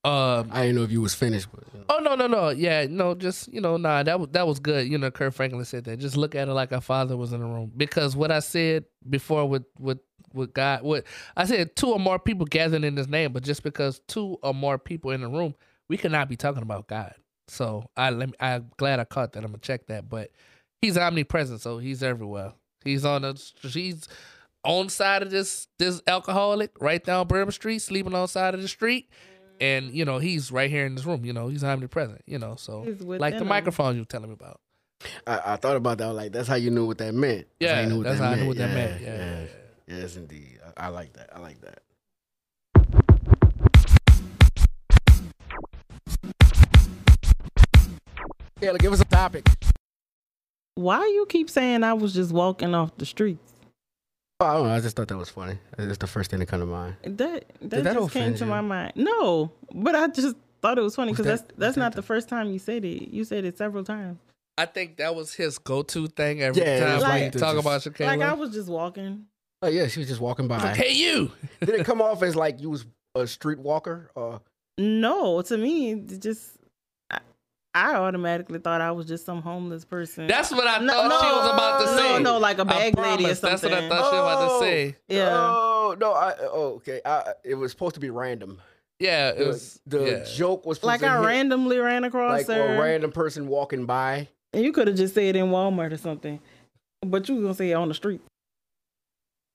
um. 0.04 0.48
I 0.52 0.62
didn't 0.62 0.76
know 0.76 0.82
if 0.84 0.92
you 0.92 1.02
was 1.02 1.14
finished, 1.14 1.48
but 1.52 1.64
you 1.74 1.80
know. 1.80 1.86
Oh 1.88 1.98
no 1.98 2.14
no 2.14 2.28
no 2.28 2.50
yeah 2.50 2.86
no 2.88 3.14
just 3.16 3.52
you 3.52 3.60
know 3.60 3.76
nah 3.76 4.04
that 4.04 4.20
was 4.20 4.28
that 4.30 4.46
was 4.46 4.60
good 4.60 4.88
you 4.88 4.96
know 4.96 5.10
Kirk 5.10 5.34
Franklin 5.34 5.64
said 5.64 5.84
that 5.84 5.98
just 5.98 6.16
look 6.16 6.36
at 6.36 6.48
it 6.48 6.52
like 6.52 6.72
our 6.72 6.80
father 6.80 7.16
was 7.16 7.32
in 7.32 7.40
the 7.40 7.46
room 7.46 7.72
because 7.76 8.16
what 8.16 8.30
I 8.30 8.38
said 8.38 8.84
before 9.10 9.48
with 9.48 9.64
with 9.78 9.98
with 10.32 10.54
God 10.54 10.82
what 10.82 11.04
I 11.36 11.44
said 11.46 11.74
two 11.76 11.88
or 11.88 11.98
more 11.98 12.20
people 12.20 12.46
gathered 12.46 12.84
in 12.84 12.96
His 12.96 13.08
name 13.08 13.32
but 13.32 13.42
just 13.42 13.64
because 13.64 14.00
two 14.06 14.38
or 14.42 14.54
more 14.54 14.78
people 14.78 15.10
in 15.10 15.20
the 15.20 15.28
room 15.28 15.54
we 15.88 15.96
cannot 15.96 16.28
be 16.28 16.36
talking 16.36 16.62
about 16.62 16.86
God 16.86 17.14
so 17.48 17.90
I 17.96 18.10
let 18.10 18.28
me, 18.30 18.34
I'm 18.40 18.70
glad 18.78 19.00
I 19.00 19.04
caught 19.04 19.32
that 19.32 19.40
I'm 19.44 19.50
gonna 19.50 19.58
check 19.58 19.86
that 19.88 20.08
but 20.08 20.30
He's 20.80 20.96
omnipresent 20.96 21.60
so 21.60 21.78
He's 21.78 22.02
everywhere 22.02 22.52
He's 22.84 23.04
on 23.04 23.22
the 23.22 23.42
he's 23.68 24.08
on 24.64 24.88
side 24.88 25.22
of 25.22 25.30
this 25.30 25.68
this 25.78 26.00
alcoholic 26.06 26.70
right 26.80 27.02
down 27.04 27.26
Bourbon 27.26 27.52
Street 27.52 27.80
sleeping 27.80 28.14
on 28.14 28.28
side 28.28 28.54
of 28.54 28.62
the 28.62 28.68
street 28.68 29.08
and 29.60 29.90
you 29.92 30.04
know 30.04 30.18
he's 30.18 30.50
right 30.52 30.70
here 30.70 30.86
in 30.86 30.94
this 30.94 31.04
room. 31.04 31.24
You 31.24 31.32
know 31.32 31.48
he's 31.48 31.64
omnipresent. 31.64 32.22
You 32.26 32.38
know, 32.38 32.56
so 32.56 32.80
like 33.00 33.34
the 33.34 33.38
the 33.38 33.44
'em. 33.44 33.48
microphone 33.48 33.94
you 33.96 34.02
were 34.02 34.06
telling 34.06 34.28
me 34.28 34.34
about. 34.34 34.60
I, 35.26 35.54
I 35.54 35.56
thought 35.56 35.76
about 35.76 35.98
that. 35.98 36.12
Like 36.12 36.32
that's 36.32 36.46
how 36.48 36.54
you 36.54 36.70
knew 36.70 36.86
what 36.86 36.98
that 36.98 37.12
meant. 37.14 37.46
That's 37.60 37.72
how 37.72 37.78
Yeah, 37.80 37.86
you 37.88 37.92
knew 37.94 38.02
that's 38.04 38.18
that 38.20 38.24
how 38.24 38.30
I 38.30 38.34
knew 38.34 38.40
meant. 38.42 38.48
what 38.48 38.56
that 38.58 38.74
meant. 38.74 39.02
Yeah, 39.02 39.16
yeah. 39.16 39.46
yeah, 39.88 39.98
Yes, 40.00 40.16
indeed. 40.16 40.60
I, 40.76 40.86
I 40.86 40.88
like 40.88 41.12
that. 41.14 41.30
I 41.34 41.40
like 41.40 41.60
that. 41.62 41.82
Yeah, 48.60 48.72
give 48.78 48.92
us 48.92 49.00
a 49.00 49.04
topic. 49.04 49.46
Why 50.74 51.00
you 51.00 51.26
keep 51.28 51.50
saying 51.50 51.82
I 51.82 51.92
was 51.94 52.14
just 52.14 52.32
walking 52.32 52.74
off 52.74 52.96
the 52.96 53.06
streets? 53.06 53.51
Oh, 54.42 54.46
I 54.46 54.54
don't 54.54 54.66
know. 54.68 54.74
I 54.74 54.80
just 54.80 54.96
thought 54.96 55.08
that 55.08 55.16
was 55.16 55.28
funny. 55.30 55.58
That's 55.76 55.98
the 55.98 56.06
first 56.06 56.30
thing 56.30 56.40
that 56.40 56.46
come 56.46 56.60
to 56.60 56.66
mind. 56.66 56.96
That 57.04 57.44
that, 57.60 57.84
that 57.84 57.94
just 57.94 58.10
came 58.12 58.34
to 58.34 58.44
you? 58.44 58.50
my 58.50 58.60
mind. 58.60 58.92
No, 58.96 59.52
but 59.72 59.94
I 59.94 60.08
just 60.08 60.36
thought 60.60 60.78
it 60.78 60.82
was 60.82 60.96
funny 60.96 61.12
because 61.12 61.26
that- 61.26 61.48
that's 61.48 61.58
that's 61.58 61.76
not 61.76 61.92
the- 61.92 61.96
the 61.96 62.06
first 62.06 62.28
time 62.28 62.50
you 62.50 62.58
said 62.58 62.84
it. 62.84 63.08
You 63.10 63.24
said 63.24 63.44
it 63.44 63.56
several 63.58 63.84
times. 63.84 64.18
I 64.58 64.66
think 64.66 64.96
that 64.98 65.14
was 65.14 65.32
his 65.34 65.58
go-to 65.58 66.08
thing 66.08 66.42
every 66.42 66.60
Yeah, 66.62 66.80
time 66.80 66.94
was 66.96 67.04
we 67.04 67.08
like- 67.10 67.32
talk 67.32 67.54
just- 67.54 67.66
about 67.66 67.80
Shakayla. 67.82 68.06
Like 68.06 68.20
I 68.20 68.32
was 68.34 68.52
just 68.52 68.68
walking. 68.68 69.26
Oh 69.62 69.68
yeah, 69.68 69.86
she 69.86 70.00
was 70.00 70.08
just 70.08 70.20
walking 70.20 70.48
by. 70.48 70.58
Like, 70.58 70.76
hey, 70.76 70.92
you. 70.92 71.30
Did 71.60 71.70
it 71.70 71.86
come 71.86 72.02
off 72.02 72.22
as 72.22 72.34
like 72.36 72.60
you 72.60 72.68
was 72.70 72.84
a 73.14 73.26
street 73.26 73.58
walker? 73.60 74.10
Or 74.16 74.40
No, 74.78 75.40
to 75.42 75.56
me, 75.56 75.92
it 75.92 76.20
just 76.20 76.50
I, 76.56 76.61
I 77.74 77.94
automatically 77.94 78.58
thought 78.58 78.80
I 78.82 78.90
was 78.92 79.06
just 79.06 79.24
some 79.24 79.40
homeless 79.40 79.84
person. 79.84 80.26
That's 80.26 80.50
what 80.50 80.66
I 80.66 80.78
No, 80.84 80.92
thought 80.92 81.24
she 81.24 81.32
was 81.32 81.50
about 81.54 81.78
to 81.80 81.86
no, 81.86 81.96
say. 82.16 82.22
no, 82.22 82.38
like 82.38 82.58
a 82.58 82.64
bag 82.66 82.98
lady 82.98 83.24
or 83.24 83.26
promise, 83.28 83.40
That's 83.40 83.62
what 83.62 83.72
I 83.72 83.76
something. 83.76 83.88
thought 83.90 84.10
she 84.10 84.16
was 84.16 84.32
about 84.34 84.48
to 84.48 84.54
Oh. 84.54 84.60
say. 84.60 84.96
Yeah. 85.08 85.30
Oh 85.32 85.96
no! 85.98 86.12
I, 86.12 86.34
oh 86.40 86.62
okay. 86.76 87.00
I, 87.04 87.32
it 87.44 87.54
was 87.54 87.70
supposed 87.72 87.94
to 87.94 88.00
be 88.00 88.10
random. 88.10 88.60
Yeah, 89.00 89.30
it 89.30 89.38
The, 89.38 89.46
was. 89.46 89.80
the 89.86 90.04
yeah. 90.04 90.24
joke 90.24 90.66
was 90.66 90.76
supposed 90.78 90.86
like 90.88 91.00
to 91.00 91.08
I 91.08 91.18
hit 91.20 91.26
randomly 91.26 91.78
ran 91.78 92.04
across 92.04 92.46
like 92.46 92.46
her, 92.56 92.76
a 92.76 92.80
random 92.80 93.10
person 93.10 93.48
walking 93.48 93.86
by. 93.86 94.28
and 94.52 94.62
you 94.62 94.72
could 94.72 94.86
have 94.88 94.96
just 94.96 95.14
said 95.14 95.34
in 95.34 95.46
Walmart 95.46 95.92
or 95.92 95.96
something, 95.96 96.40
but 97.00 97.26
you 97.28 97.36
was 97.36 97.42
gonna 97.42 97.54
say 97.54 97.70
it 97.70 97.74
on 97.74 97.88
the 97.88 97.94
street. 97.94 98.20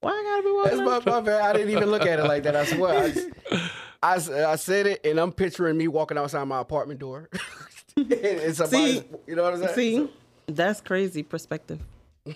Why 0.02 0.12
I 0.12 0.24
gotta 0.24 0.44
be 0.44 0.52
walking? 0.52 0.78
That's 0.86 1.08
on 1.08 1.12
my, 1.14 1.20
my 1.20 1.26
bad. 1.26 1.42
I 1.42 1.54
didn't 1.54 1.70
even 1.72 1.90
look 1.92 2.06
at 2.06 2.20
it 2.20 2.24
like 2.24 2.44
that. 2.44 2.56
I 2.56 2.66
swear. 2.66 3.04
I, 3.04 3.12
just- 3.12 3.30
I 4.04 4.16
s- 4.18 4.30
I 4.30 4.56
said 4.58 4.86
it, 4.86 5.06
and 5.06 5.20
I'm 5.20 5.32
picturing 5.32 5.76
me 5.78 5.88
walking 5.88 6.18
outside 6.18 6.44
my 6.46 6.62
apartment 6.62 7.00
door. 7.00 7.30
and 8.44 8.56
somebody, 8.56 9.00
See? 9.00 9.04
you 9.26 9.36
know 9.36 9.44
what 9.44 9.56
I'm 9.56 9.60
saying? 9.74 10.08
See, 10.08 10.10
that's 10.48 10.82
crazy 10.82 11.24
perspective. 11.24 11.80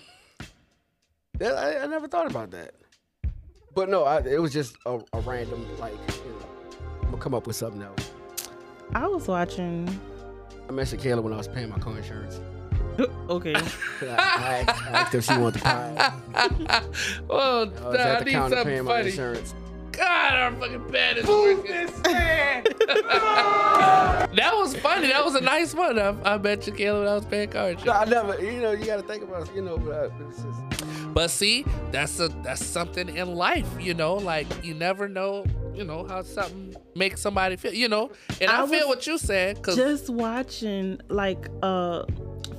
That- 1.38 1.56
I, 1.56 1.84
I 1.84 1.86
never 1.86 2.08
thought 2.08 2.30
about 2.30 2.50
that. 2.50 2.74
But 3.74 3.88
no, 3.88 4.04
I, 4.04 4.20
it 4.20 4.40
was 4.40 4.52
just 4.52 4.76
a, 4.84 5.00
a 5.12 5.20
random 5.20 5.66
like. 5.78 5.94
You 6.08 6.30
know, 6.30 6.46
I'm 7.00 7.10
gonna 7.10 7.16
come 7.16 7.34
up 7.34 7.46
with 7.46 7.56
something 7.56 7.82
else. 7.82 8.10
I 8.94 9.06
was 9.06 9.26
watching. 9.26 9.88
I 10.68 10.72
met 10.72 10.88
Kayla 10.88 11.22
when 11.22 11.32
I 11.32 11.36
was 11.38 11.48
paying 11.48 11.70
my 11.70 11.78
car 11.78 11.96
insurance. 11.96 12.40
Okay, 13.30 13.54
I, 13.54 14.66
I, 14.68 14.74
asked, 14.90 15.14
if 15.14 15.24
she 15.24 15.32
wanted 15.38 15.60
to 15.60 15.64
pie. 15.64 16.12
oh, 17.30 17.62
I 17.62 17.64
was 17.64 17.72
nah, 17.80 17.90
at 17.92 17.98
I 17.98 18.18
the 18.18 18.24
need 18.26 18.30
counter 18.32 18.56
something 18.56 18.64
paying 18.64 18.84
my 18.84 19.00
insurance. 19.00 19.54
God, 19.92 20.32
our 20.32 20.52
fucking 20.52 20.90
pad 20.90 21.18
is 21.18 21.26
working. 21.26 21.72
that 24.34 24.52
was 24.54 24.74
funny. 24.76 25.08
That 25.08 25.24
was 25.24 25.34
a 25.34 25.40
nice 25.40 25.74
one. 25.74 25.98
I, 25.98 26.14
I 26.24 26.38
bet 26.38 26.66
you, 26.66 26.72
Caleb, 26.72 27.00
when 27.04 27.08
I 27.08 27.14
was 27.14 27.26
paying 27.26 27.50
car 27.50 27.64
No, 27.64 27.68
insurance. 27.70 27.98
I 28.00 28.04
never. 28.10 28.42
You 28.42 28.60
know, 28.60 28.72
you 28.72 28.86
got 28.86 28.96
to 28.96 29.02
think 29.02 29.22
about. 29.22 29.54
You 29.54 29.62
know, 29.62 29.76
but 29.78 29.92
uh, 29.92 30.10
it's 30.28 30.42
just, 30.42 31.14
But 31.14 31.30
see, 31.30 31.64
that's 31.90 32.18
a 32.20 32.28
that's 32.28 32.64
something 32.64 33.14
in 33.14 33.34
life, 33.34 33.68
you 33.80 33.94
know. 33.94 34.14
Like 34.14 34.46
you 34.64 34.74
never 34.74 35.08
know, 35.08 35.44
you 35.74 35.84
know, 35.84 36.06
how 36.08 36.22
something 36.22 36.74
makes 36.94 37.20
somebody 37.20 37.56
feel, 37.56 37.74
you 37.74 37.88
know. 37.88 38.10
And 38.40 38.50
I, 38.50 38.62
I 38.62 38.66
feel 38.66 38.88
what 38.88 39.06
you 39.06 39.18
said, 39.18 39.62
cause 39.62 39.76
just 39.76 40.08
watching 40.08 41.00
like 41.08 41.48
uh, 41.62 42.04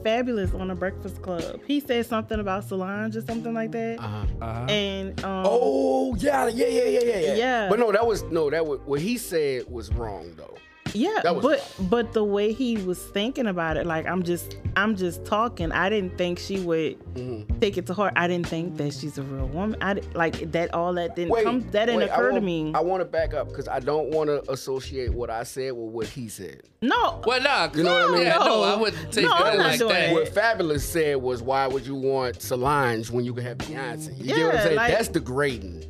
Fabolous 0.04 0.54
on 0.60 0.68
the 0.68 0.76
Breakfast 0.76 1.22
Club. 1.22 1.62
He 1.66 1.80
said 1.80 2.06
something 2.06 2.40
about 2.40 2.66
Solange 2.66 3.16
or 3.16 3.22
something 3.22 3.54
like 3.54 3.72
that, 3.72 4.00
uh-huh. 4.00 4.26
uh, 4.42 4.66
and 4.70 5.24
um, 5.24 5.46
Oh 5.48 6.16
yeah, 6.16 6.48
yeah, 6.48 6.68
yeah, 6.68 6.84
yeah, 6.84 7.00
yeah, 7.00 7.20
yeah. 7.20 7.36
Yeah. 7.36 7.70
But 7.70 7.80
no, 7.80 7.92
that 7.92 8.06
was 8.06 8.24
no, 8.24 8.50
that 8.50 8.66
was 8.66 8.80
what 8.86 9.00
he 9.02 9.18
said 9.18 9.70
was 9.72 9.92
wrong 9.94 10.34
though. 10.36 10.58
Yeah, 10.94 11.20
That 11.24 11.36
was- 11.36 11.44
but 11.44 11.90
but 11.90 12.14
the 12.14 12.24
way 12.24 12.54
he 12.54 12.78
was 12.78 13.00
thinking 13.00 13.48
about 13.48 13.78
it, 13.78 13.86
like 13.86 14.06
I'm 14.08 14.24
just 14.24 14.58
I'm 14.76 14.96
just 14.96 15.24
talking. 15.26 15.72
I 15.72 15.90
didn't 15.90 16.18
think 16.18 16.40
she 16.40 16.60
would 16.60 16.98
Mhm. 17.16 17.60
take 17.62 17.78
it 17.78 17.86
to 17.88 17.94
heart. 17.94 18.14
I 18.16 18.28
didn't 18.28 18.48
think 18.48 18.78
that 18.78 18.94
she's 18.94 19.18
a 19.18 19.24
real 19.24 19.48
woman. 19.48 19.78
I 19.82 20.02
like 20.14 20.52
that. 20.52 20.74
All 20.74 20.94
that 20.94 21.16
didn't 21.16 21.32
Wait, 21.32 21.44
come. 21.46 21.62
That 21.72 21.86
didn't 21.86 21.98
wait, 22.02 22.10
I 22.10 22.14
occur 22.16 22.32
to 22.32 22.42
me. 22.42 22.72
I 22.76 22.80
want 22.82 23.02
to 23.02 23.06
back 23.06 23.34
up 23.34 23.50
because 23.50 23.68
I 23.68 23.80
don't 23.80 24.10
want 24.10 24.30
to 24.30 24.50
associate 24.52 25.14
what 25.14 25.30
I 25.30 25.44
said 25.44 25.74
with 25.74 25.92
what 25.94 26.08
he 26.08 26.28
said. 26.30 26.62
no, 26.82 27.22
well, 27.26 27.42
nah, 27.42 27.70
You 27.74 27.84
know 27.84 27.94
what 27.94 28.10
I 28.10 28.14
mean? 28.16 28.24
Yeah, 28.24 28.38
no, 28.38 28.46
No. 28.46 28.64
I 28.64 28.76
wouldn't 28.76 29.12
take 29.12 29.24
No, 29.26 29.30
that 29.32 29.46
I'm 29.46 29.58
not 29.58 29.68
like 29.68 29.80
doing 29.80 29.94
that. 29.94 30.10
it. 30.10 30.14
What 30.14 30.34
Fabolous 30.34 30.82
said 30.82 31.18
was, 31.22 31.42
"Why 31.42 31.66
would 31.68 31.86
you 31.88 31.96
want 31.96 32.42
Solange 32.42 33.10
when 33.10 33.24
you 33.26 33.34
can 33.34 33.44
have 33.46 33.58
Beyonce?" 33.58 34.18
You 34.18 34.26
get 34.36 34.46
what 34.46 34.56
I'm 34.56 34.62
saying? 34.64 34.76
like- 34.76 34.92
That's 34.92 35.08
degrading. 35.08 35.86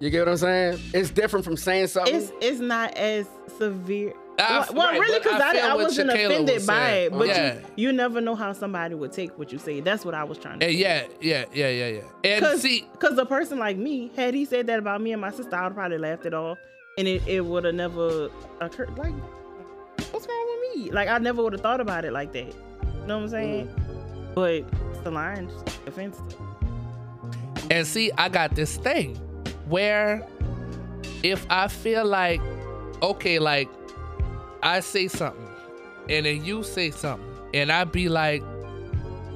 You 0.00 0.10
get 0.10 0.20
what 0.20 0.28
I'm 0.28 0.36
saying? 0.36 0.78
It's 0.94 1.10
different 1.10 1.44
from 1.44 1.56
saying 1.56 1.88
something. 1.88 2.14
it's 2.14 2.32
it's 2.40 2.60
not 2.60 2.96
as 2.96 3.26
severe. 3.58 4.12
I- 4.38 4.58
well, 4.60 4.66
well, 4.74 4.86
right, 4.92 5.00
really, 5.00 5.18
because 5.18 5.40
I 5.40 5.58
I, 5.58 5.72
I, 5.72 5.74
wasn't 5.74 6.10
Shakayla 6.10 6.24
offended 6.26 6.54
was 6.54 6.66
by 6.66 6.90
it, 6.90 7.12
but 7.12 7.26
Yeah. 7.28 7.54
you, 7.76 7.88
you 7.88 7.92
never 7.92 8.20
know 8.20 8.34
how 8.34 8.52
somebody 8.52 8.94
would 8.94 9.12
take 9.12 9.36
what 9.38 9.52
you 9.52 9.58
say. 9.58 9.80
That's 9.80 10.04
what 10.04 10.14
I 10.14 10.24
was 10.24 10.38
trying 10.38 10.60
to. 10.60 10.72
Yeah, 10.72 11.06
yeah, 11.20 11.44
yeah, 11.52 11.68
yeah, 11.68 11.88
yeah. 11.88 12.00
And 12.24 12.44
Cause, 12.44 12.62
see, 12.62 12.86
cause 12.98 13.18
a 13.18 13.26
person 13.26 13.58
like 13.58 13.76
me, 13.76 14.10
had 14.16 14.34
he 14.34 14.44
said 14.44 14.66
that 14.68 14.78
about 14.78 15.00
me 15.00 15.12
and 15.12 15.20
my 15.20 15.30
sister, 15.30 15.54
I 15.56 15.64
would 15.64 15.74
probably 15.74 15.98
laughed 15.98 16.24
it 16.26 16.34
off, 16.34 16.58
and 16.96 17.08
it, 17.08 17.26
it 17.26 17.44
would 17.44 17.64
have 17.64 17.74
never 17.74 18.28
occurred. 18.60 18.96
Like, 18.96 19.12
what's 20.12 20.26
wrong 20.26 20.58
with 20.74 20.76
me? 20.84 20.90
Like, 20.92 21.08
I 21.08 21.18
never 21.18 21.42
would 21.42 21.52
have 21.52 21.62
thought 21.62 21.80
about 21.80 22.04
it 22.04 22.12
like 22.12 22.32
that. 22.32 22.46
You 22.46 23.06
know 23.06 23.16
what 23.16 23.24
I'm 23.24 23.28
saying? 23.28 23.66
Mm-hmm. 23.66 24.34
But 24.34 24.64
Solange, 25.02 25.50
offensive. 25.86 26.22
And 27.70 27.86
see, 27.86 28.10
I 28.16 28.28
got 28.28 28.54
this 28.54 28.76
thing 28.76 29.16
where 29.68 30.26
if 31.22 31.46
I 31.50 31.68
feel 31.68 32.04
like, 32.04 32.40
okay, 33.02 33.38
like 33.38 33.68
I 34.62 34.80
say 34.80 35.08
something 35.08 35.46
and 36.08 36.26
then 36.26 36.44
you 36.44 36.62
say 36.62 36.90
something 36.90 37.26
and 37.54 37.70
I 37.72 37.84
be 37.84 38.08
like, 38.08 38.42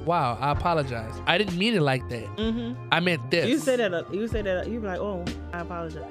wow, 0.05 0.37
I 0.41 0.51
apologize. 0.51 1.13
I 1.25 1.37
didn't 1.37 1.57
mean 1.57 1.73
it 1.75 1.81
like 1.81 2.07
that. 2.09 2.25
Mm-hmm. 2.37 2.87
I 2.91 2.99
meant 2.99 3.31
this. 3.31 3.47
You 3.47 3.57
say 3.57 3.77
that. 3.77 3.93
uh, 3.93 4.03
You 4.11 4.27
say 4.27 4.41
that. 4.41 4.67
You 4.67 4.79
be 4.79 4.87
like, 4.87 4.99
oh, 4.99 5.23
I 5.53 5.59
apologize. 5.61 6.03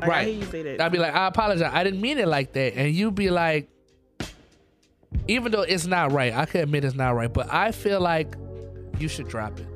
Like, 0.00 0.02
I 0.02 0.06
Right. 0.06 0.26
hear 0.28 0.36
you 0.36 0.44
say 0.46 0.62
that. 0.62 0.80
I'd 0.80 0.92
be 0.92 0.98
like, 0.98 1.14
I 1.14 1.26
apologize. 1.26 1.70
I 1.74 1.82
didn't 1.84 2.00
mean 2.00 2.18
it 2.18 2.28
like 2.28 2.52
that. 2.54 2.74
And 2.76 2.94
you 2.94 3.10
be 3.10 3.30
like, 3.30 3.68
even 5.26 5.52
though 5.52 5.62
it's 5.62 5.86
not 5.86 6.12
right, 6.12 6.32
I 6.32 6.46
can 6.46 6.60
admit 6.62 6.84
it's 6.84 6.94
not 6.94 7.14
right, 7.14 7.32
but 7.32 7.52
I 7.52 7.72
feel 7.72 8.00
like 8.00 8.34
you 8.98 9.08
should 9.08 9.28
drop 9.28 9.58
it. 9.58 9.66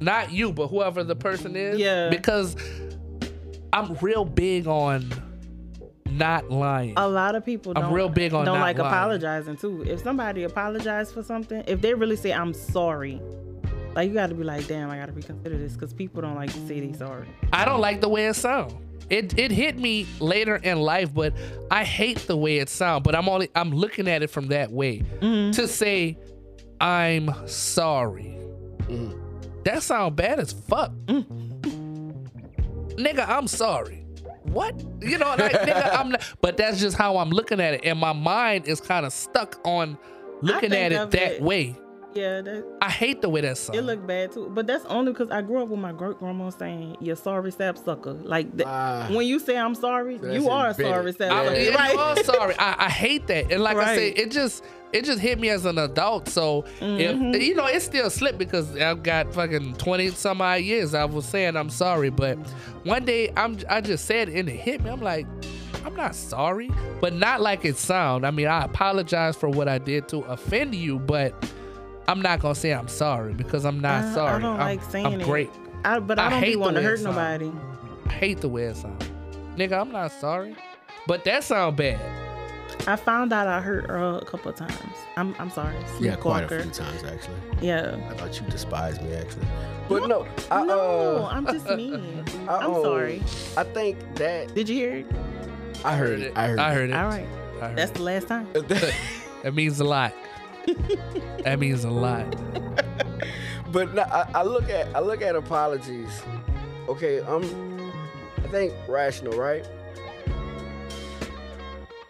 Not 0.00 0.32
you, 0.32 0.52
but 0.52 0.68
whoever 0.68 1.04
the 1.04 1.14
person 1.14 1.54
is. 1.54 1.78
Yeah. 1.78 2.08
Because 2.10 2.56
I'm 3.72 3.94
real 4.00 4.24
big 4.24 4.66
on 4.66 5.08
not 6.18 6.50
lying. 6.50 6.94
a 6.96 7.08
lot 7.08 7.34
of 7.34 7.44
people 7.44 7.72
I'm 7.76 7.82
don't, 7.84 7.92
real 7.92 8.08
big 8.08 8.32
on 8.34 8.44
don't 8.44 8.58
not 8.58 8.62
like 8.62 8.78
lying. 8.78 8.88
apologizing 8.92 9.56
too. 9.56 9.82
If 9.86 10.00
somebody 10.02 10.42
apologizes 10.44 11.12
for 11.12 11.22
something, 11.22 11.62
if 11.66 11.80
they 11.80 11.94
really 11.94 12.16
say 12.16 12.32
I'm 12.32 12.52
sorry, 12.54 13.20
like 13.94 14.08
you 14.08 14.14
got 14.14 14.28
to 14.28 14.34
be 14.34 14.44
like, 14.44 14.66
damn, 14.66 14.90
I 14.90 14.98
got 14.98 15.06
to 15.06 15.12
reconsider 15.12 15.56
this 15.58 15.74
because 15.74 15.92
people 15.92 16.22
don't 16.22 16.34
like 16.34 16.52
to 16.52 16.66
say 16.66 16.80
they 16.80 16.92
sorry. 16.96 17.28
I 17.52 17.64
don't 17.64 17.80
like 17.80 18.00
the 18.00 18.08
way 18.08 18.26
it 18.26 18.34
sounds. 18.34 18.74
It 19.10 19.38
it 19.38 19.50
hit 19.50 19.76
me 19.76 20.06
later 20.20 20.56
in 20.56 20.80
life, 20.80 21.12
but 21.12 21.34
I 21.70 21.84
hate 21.84 22.18
the 22.26 22.36
way 22.36 22.58
it 22.58 22.68
sounds. 22.70 23.02
But 23.02 23.14
I'm 23.14 23.28
only 23.28 23.50
I'm 23.54 23.70
looking 23.70 24.08
at 24.08 24.22
it 24.22 24.30
from 24.30 24.46
that 24.48 24.70
way 24.72 25.02
Mm-hmm. 25.20 25.50
to 25.52 25.68
say 25.68 26.16
I'm 26.80 27.30
sorry. 27.46 28.38
That 29.64 29.82
sound 29.82 30.16
bad 30.16 30.40
as 30.40 30.52
fuck. 30.52 30.92
Nigga, 32.96 33.28
I'm 33.28 33.46
sorry. 33.46 34.01
What? 34.44 34.74
You 35.00 35.18
know, 35.18 35.28
like, 35.38 35.52
nigga, 35.52 35.96
I'm 35.98 36.10
not, 36.10 36.22
but 36.40 36.56
that's 36.56 36.80
just 36.80 36.96
how 36.96 37.16
I'm 37.18 37.30
looking 37.30 37.60
at 37.60 37.74
it. 37.74 37.82
And 37.84 37.98
my 37.98 38.12
mind 38.12 38.66
is 38.66 38.80
kind 38.80 39.06
of 39.06 39.12
stuck 39.12 39.60
on 39.64 39.98
looking 40.40 40.72
at 40.72 40.92
it 40.92 41.10
that 41.12 41.32
it- 41.34 41.42
way. 41.42 41.76
Yeah, 42.14 42.42
that, 42.42 42.64
I 42.82 42.90
hate 42.90 43.22
the 43.22 43.28
way 43.28 43.40
that 43.40 43.56
sounds. 43.56 43.78
it 43.78 43.82
look 43.82 44.06
bad 44.06 44.32
too. 44.32 44.50
But 44.52 44.66
that's 44.66 44.84
only 44.86 45.12
because 45.12 45.30
I 45.30 45.40
grew 45.42 45.62
up 45.62 45.68
with 45.68 45.80
my 45.80 45.92
great 45.92 46.18
grandma 46.18 46.50
saying, 46.50 46.96
"You're 47.00 47.16
sorry, 47.16 47.50
sapsucker." 47.52 48.12
Like 48.12 48.54
th- 48.56 48.66
Ah. 48.68 49.08
when 49.10 49.26
you 49.26 49.38
say 49.38 49.56
I'm 49.56 49.74
sorry, 49.74 50.16
you 50.22 50.48
are 50.50 50.68
embedded. 50.70 50.76
sorry, 50.92 51.08
I, 51.08 51.12
sapsucker. 51.12 51.60
yeah, 51.60 51.74
right? 51.74 51.92
you 51.94 51.98
are 51.98 52.16
sorry. 52.24 52.54
I, 52.58 52.86
I 52.86 52.88
hate 52.90 53.26
that. 53.28 53.50
And 53.50 53.62
like 53.62 53.76
I 53.78 53.94
say, 53.96 54.08
Right. 54.10 54.18
it 54.18 54.30
just 54.30 54.62
it 54.92 55.06
just 55.06 55.20
hit 55.20 55.40
me 55.40 55.48
as 55.48 55.64
an 55.64 55.78
adult. 55.78 56.28
So 56.28 56.66
Mm-hmm. 56.80 57.34
if 57.34 57.42
you 57.42 57.54
know, 57.54 57.66
it 57.66 57.80
still 57.80 58.10
slipped 58.10 58.36
because 58.38 58.76
I've 58.76 59.02
got 59.02 59.32
fucking 59.32 59.74
twenty 59.76 60.10
some 60.10 60.42
odd 60.42 60.60
years. 60.60 60.92
I 60.94 61.06
was 61.06 61.24
saying 61.24 61.56
I'm 61.56 61.70
sorry, 61.70 62.10
but 62.10 62.36
one 62.84 63.04
day 63.06 63.32
I'm 63.36 63.56
I 63.70 63.80
just 63.80 64.04
said 64.04 64.28
it 64.28 64.36
and 64.38 64.48
it 64.50 64.56
hit 64.56 64.82
me. 64.84 64.90
I'm 64.90 65.00
like, 65.00 65.26
I'm 65.86 65.96
not 65.96 66.14
sorry, 66.14 66.70
but 67.00 67.14
not 67.14 67.40
like 67.40 67.64
it 67.64 67.78
sound. 67.78 68.26
I 68.26 68.30
mean, 68.32 68.48
I 68.48 68.64
apologize 68.64 69.34
for 69.34 69.48
what 69.48 69.66
I 69.66 69.78
did 69.78 70.08
to 70.08 70.18
offend 70.24 70.74
you, 70.74 70.98
but 70.98 71.32
I'm 72.08 72.20
not 72.20 72.40
gonna 72.40 72.54
say 72.54 72.72
I'm 72.72 72.88
sorry 72.88 73.32
because 73.34 73.64
I'm 73.64 73.80
not 73.80 74.04
I- 74.18 74.36
I 74.36 74.38
don't 74.38 74.44
I'm, 74.54 74.58
like 74.58 74.82
saying 74.84 75.06
I'm 75.06 75.20
it. 75.20 75.24
great. 75.24 75.50
I, 75.84 75.98
but 76.00 76.18
I 76.18 76.26
I 76.26 76.30
don't 76.30 76.40
hate 76.40 76.50
be 76.50 76.56
want 76.56 76.74
to 76.76 76.80
it 76.80 76.84
hurt 76.84 77.00
sound. 77.00 77.16
nobody. 77.16 77.52
I 78.06 78.12
hate 78.12 78.40
the 78.40 78.48
way 78.48 78.64
it 78.64 78.76
sounds. 78.76 79.04
Nigga, 79.56 79.80
I'm 79.80 79.90
not 79.92 80.12
sorry. 80.12 80.56
But 81.06 81.24
that 81.24 81.44
sound 81.44 81.76
bad. 81.76 82.00
I 82.86 82.96
found 82.96 83.32
out 83.32 83.46
I 83.46 83.60
hurt 83.60 83.86
Earl 83.88 84.16
a 84.18 84.24
couple 84.24 84.50
of 84.50 84.56
times. 84.56 84.74
I'm 85.16 85.34
I'm 85.38 85.50
sorry. 85.50 85.74
Yeah, 86.00 86.16
quite 86.16 86.44
a 86.44 86.48
Sleepwalker. 86.48 86.62
few 86.62 86.70
times 86.72 87.04
actually. 87.04 87.36
Yeah. 87.60 87.96
I 88.10 88.14
thought 88.14 88.40
you 88.40 88.46
despised 88.48 89.02
me 89.02 89.14
actually. 89.14 89.46
But 89.88 90.06
no, 90.08 90.26
I, 90.50 90.64
no, 90.64 91.24
uh, 91.24 91.28
I'm 91.30 91.44
just 91.46 91.66
mean. 91.68 92.24
I, 92.48 92.56
I'm 92.64 92.74
sorry. 92.82 93.22
I 93.56 93.64
think 93.64 93.98
that 94.16 94.54
Did 94.54 94.68
you 94.68 94.76
hear 94.76 94.92
it? 94.98 95.06
I 95.84 95.96
heard 95.96 96.20
it. 96.20 96.32
I 96.36 96.46
heard 96.48 96.58
I 96.58 96.74
heard 96.74 96.90
it. 96.90 96.94
All 96.94 97.06
right. 97.08 97.26
I 97.60 97.68
heard 97.68 97.76
That's 97.78 97.90
it. 97.90 97.94
the 97.94 98.02
last 98.02 98.28
time. 98.28 98.46
That 99.42 99.54
means 99.54 99.80
a 99.80 99.84
lot. 99.84 100.12
that 101.44 101.58
means 101.58 101.84
a 101.84 101.90
lot. 101.90 102.26
but 103.72 103.94
no, 103.94 104.02
I, 104.02 104.28
I 104.34 104.42
look 104.42 104.68
at 104.68 104.94
I 104.94 105.00
look 105.00 105.22
at 105.22 105.34
apologies. 105.36 106.22
Okay, 106.88 107.20
I'm 107.22 107.92
I 108.38 108.48
think 108.48 108.72
rational, 108.88 109.38
right? 109.38 109.66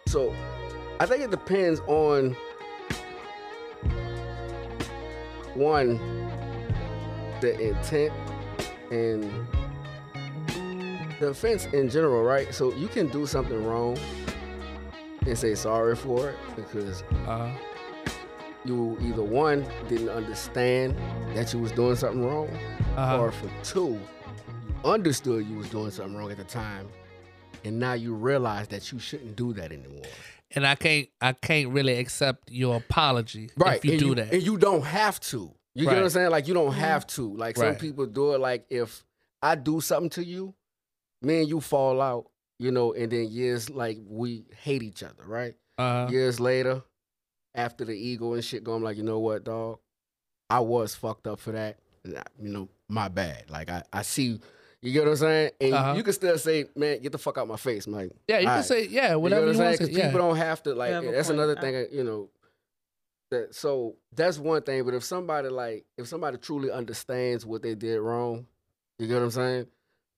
So 0.06 0.34
I 1.00 1.06
think 1.06 1.22
it 1.22 1.30
depends 1.30 1.80
on 1.86 2.36
one 5.54 5.98
the 7.40 7.58
intent 7.58 8.12
and 8.90 9.24
the 11.18 11.28
offense 11.28 11.66
in 11.66 11.88
general, 11.88 12.22
right? 12.22 12.54
So 12.54 12.72
you 12.74 12.88
can 12.88 13.08
do 13.08 13.26
something 13.26 13.64
wrong 13.64 13.98
and 15.26 15.38
say 15.38 15.54
sorry 15.54 15.96
for 15.96 16.30
it 16.30 16.36
because 16.56 17.02
Uh, 17.26 17.52
you 18.64 18.96
either 19.00 19.22
one 19.22 19.66
didn't 19.88 20.10
understand 20.10 20.96
that 21.34 21.52
you 21.52 21.58
was 21.58 21.72
doing 21.72 21.96
something 21.96 22.24
wrong, 22.24 22.48
uh, 22.96 23.18
or 23.18 23.32
for 23.32 23.50
two, 23.62 23.98
you 24.66 24.74
understood 24.90 25.46
you 25.46 25.56
was 25.56 25.68
doing 25.68 25.90
something 25.90 26.16
wrong 26.16 26.30
at 26.30 26.36
the 26.36 26.44
time, 26.44 26.88
and 27.64 27.78
now 27.78 27.94
you 27.94 28.14
realize 28.14 28.68
that 28.68 28.92
you 28.92 28.98
shouldn't 28.98 29.36
do 29.36 29.52
that 29.54 29.72
anymore. 29.72 30.04
and 30.54 30.66
I 30.66 30.74
can't 30.74 31.08
I 31.20 31.32
can't 31.32 31.70
really 31.70 31.98
accept 31.98 32.50
your 32.50 32.76
apology 32.76 33.50
right. 33.56 33.78
if 33.78 33.84
you 33.84 33.92
and 33.92 34.00
do 34.00 34.14
that. 34.16 34.32
and 34.32 34.42
you 34.42 34.56
don't 34.58 34.84
have 34.84 35.18
to. 35.20 35.52
You 35.74 35.86
get 35.86 35.94
what 35.94 36.02
I'm 36.02 36.10
saying? 36.10 36.30
Like 36.30 36.48
you 36.48 36.54
don't 36.54 36.74
have 36.74 37.06
to. 37.08 37.34
Like 37.34 37.56
some 37.56 37.76
people 37.76 38.06
do 38.06 38.34
it. 38.34 38.40
Like 38.40 38.66
if 38.68 39.04
I 39.40 39.54
do 39.54 39.80
something 39.80 40.10
to 40.10 40.24
you, 40.24 40.54
me 41.22 41.40
and 41.40 41.48
you 41.48 41.60
fall 41.60 42.00
out, 42.00 42.26
you 42.58 42.70
know, 42.70 42.92
and 42.92 43.10
then 43.10 43.28
years 43.28 43.70
like 43.70 43.98
we 44.06 44.44
hate 44.60 44.82
each 44.82 45.02
other, 45.02 45.24
right? 45.26 45.54
Uh, 45.78 46.08
years 46.10 46.38
later, 46.38 46.82
after 47.54 47.84
the 47.84 47.92
ego 47.94 48.34
and 48.34 48.44
shit 48.44 48.64
go, 48.64 48.72
I'm 48.74 48.82
like, 48.82 48.96
you 48.96 49.02
know 49.02 49.18
what, 49.20 49.44
dog? 49.44 49.78
I 50.50 50.60
was 50.60 50.94
fucked 50.94 51.26
up 51.26 51.40
for 51.40 51.52
that. 51.52 51.78
I- 52.06 52.22
You 52.40 52.48
know, 52.50 52.68
my 52.88 53.08
bad. 53.08 53.50
Like 53.50 53.70
I, 53.70 53.82
I 53.92 54.02
see 54.02 54.40
you 54.84 54.92
get 54.92 55.04
what 55.04 55.10
I'm 55.12 55.16
saying? 55.16 55.50
And 55.60 55.74
Uh-huh. 55.74 55.94
you 55.96 56.02
can 56.02 56.12
still 56.12 56.36
say, 56.38 56.66
man, 56.74 57.00
get 57.00 57.12
the 57.12 57.18
fuck 57.18 57.38
out 57.38 57.46
my 57.46 57.56
face. 57.56 57.86
I'm 57.86 57.92
like, 57.92 58.10
yeah, 58.26 58.38
you 58.38 58.46
can 58.46 58.48
alright. 58.50 58.64
say 58.64 58.86
yeah, 58.88 59.12
you 59.12 59.18
whatever 59.20 59.42
know 59.42 59.52
what 59.52 59.56
I'm 59.60 59.64
want 59.66 59.78
saying? 59.78 59.78
to. 59.78 59.94
'Cause 59.94 59.96
Yeah. 59.96 60.06
people 60.10 60.26
don't 60.28 60.36
have 60.36 60.62
to 60.64 60.74
like 60.74 60.90
have 60.92 61.04
that's 61.04 61.28
point. 61.28 61.38
another 61.40 61.60
thing, 61.60 61.86
you 61.92 62.02
know. 62.04 62.28
That 63.30 63.54
so 63.54 63.96
that's 64.14 64.38
one 64.38 64.60
thing, 64.62 64.84
but 64.84 64.92
if 64.94 65.04
somebody 65.04 65.48
like 65.48 65.86
if 65.96 66.06
somebody 66.08 66.36
truly 66.36 66.70
understands 66.70 67.46
what 67.46 67.62
they 67.62 67.74
did 67.74 67.98
wrong, 68.00 68.46
you 68.98 69.06
get 69.06 69.14
what 69.14 69.22
I'm 69.22 69.30
saying? 69.30 69.66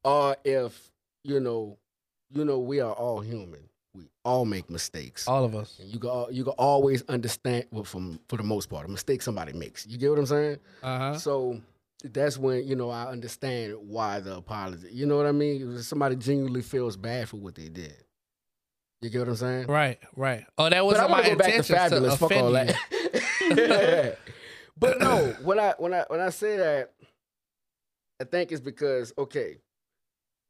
Or 0.02 0.36
if, 0.44 0.90
you 1.22 1.38
know, 1.40 1.78
you 2.30 2.44
know, 2.44 2.58
we 2.58 2.80
are 2.80 2.92
all 2.92 3.20
human. 3.20 3.68
All 4.24 4.44
make 4.44 4.70
mistakes. 4.70 5.28
All 5.28 5.44
of 5.44 5.54
us. 5.54 5.78
And 5.78 5.92
you 5.92 5.98
can 5.98 6.26
you 6.30 6.44
can 6.44 6.54
always 6.54 7.02
understand 7.08 7.66
well 7.70 7.84
from 7.84 8.18
for 8.28 8.36
the 8.36 8.42
most 8.42 8.70
part 8.70 8.86
a 8.86 8.88
mistake 8.88 9.22
somebody 9.22 9.52
makes. 9.52 9.86
You 9.86 9.98
get 9.98 10.10
what 10.10 10.18
I'm 10.18 10.26
saying? 10.26 10.58
Uh 10.82 10.98
huh. 10.98 11.18
So 11.18 11.60
that's 12.02 12.38
when 12.38 12.66
you 12.66 12.76
know 12.76 12.90
I 12.90 13.06
understand 13.06 13.74
why 13.80 14.20
the 14.20 14.36
apology. 14.36 14.88
You 14.92 15.06
know 15.06 15.16
what 15.16 15.26
I 15.26 15.32
mean? 15.32 15.78
Somebody 15.82 16.16
genuinely 16.16 16.62
feels 16.62 16.96
bad 16.96 17.28
for 17.28 17.36
what 17.36 17.54
they 17.54 17.68
did. 17.68 17.96
You 19.02 19.10
get 19.10 19.18
what 19.18 19.28
I'm 19.28 19.36
saying? 19.36 19.66
Right, 19.66 19.98
right. 20.16 20.46
Oh, 20.56 20.70
that 20.70 20.84
wasn't 20.84 21.10
my 21.10 21.22
to 21.22 21.30
go 21.30 21.36
back 21.36 21.48
to 21.48 21.56
intention 21.56 22.02
to, 22.02 22.08
Fabolous. 22.08 22.18
Fuck 22.18 22.32
all 22.32 22.48
you. 22.48 23.54
that. 23.54 24.18
but 24.78 24.98
no, 24.98 25.36
when 25.42 25.58
I 25.58 25.74
when 25.76 25.92
I 25.92 26.04
when 26.08 26.20
I 26.20 26.30
say 26.30 26.56
that, 26.56 26.92
I 28.20 28.24
think 28.24 28.52
it's 28.52 28.62
because 28.62 29.12
okay, 29.18 29.58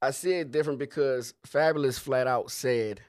I 0.01 0.11
see 0.13 0.35
it 0.35 0.53
different 0.53 0.79
because 0.79 1.35
Fabolous 1.47 1.99
flat 1.99 2.27
out 2.27 2.51
said, 2.51 3.01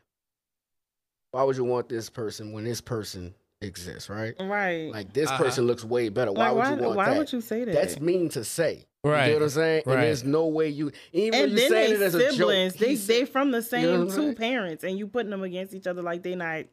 "Why 1.35 1.43
would 1.43 1.57
you 1.57 1.63
want 1.65 1.89
this 1.89 2.09
person 2.09 2.51
when 2.53 2.63
this 2.63 2.81
person 2.81 3.35
exists?" 3.61 4.09
Right? 4.09 4.33
Right. 4.39 4.91
Like 4.91 5.13
this 5.13 5.29
Uh-huh. 5.29 5.43
person 5.43 5.67
looks 5.67 5.83
way 5.83 6.09
better. 6.09 6.31
Why 6.31 6.47
Like, 6.47 6.55
would 6.55 6.59
why, 6.59 6.65
you 6.65 6.81
want 6.83 6.95
why 6.95 7.05
that? 7.05 7.11
Why 7.11 7.17
would 7.17 7.33
you 7.33 7.41
say 7.41 7.65
that? 7.65 7.73
That's 7.73 7.99
mean 7.99 8.29
to 8.29 8.43
say. 8.43 8.85
Right. 9.03 9.11
You 9.11 9.11
Right. 9.11 9.27
get 9.27 9.33
what 9.35 9.43
I'm 9.43 9.49
saying? 9.49 9.83
Right. 9.85 9.93
And 9.95 10.03
there's 10.03 10.23
no 10.23 10.47
way 10.47 10.69
you 10.69 10.91
even 11.13 11.39
and 11.39 11.51
you 11.51 11.57
then 11.57 11.69
saying 11.69 11.89
they 11.91 11.95
it 11.97 12.01
as 12.01 12.15
a 12.15 12.19
joke. 12.19 12.31
siblings. 12.31 12.73
They 12.75 12.87
he's- 12.89 13.05
they 13.07 13.25
from 13.25 13.51
the 13.51 13.61
same 13.61 13.91
what 13.91 13.99
I'm 13.99 14.07
two 14.07 14.13
saying? 14.13 14.35
parents, 14.35 14.83
and 14.83 14.97
you 14.97 15.07
putting 15.07 15.29
them 15.29 15.43
against 15.43 15.73
each 15.75 15.85
other 15.87 16.01
like 16.01 16.23
they 16.23 16.35
not. 16.35 16.65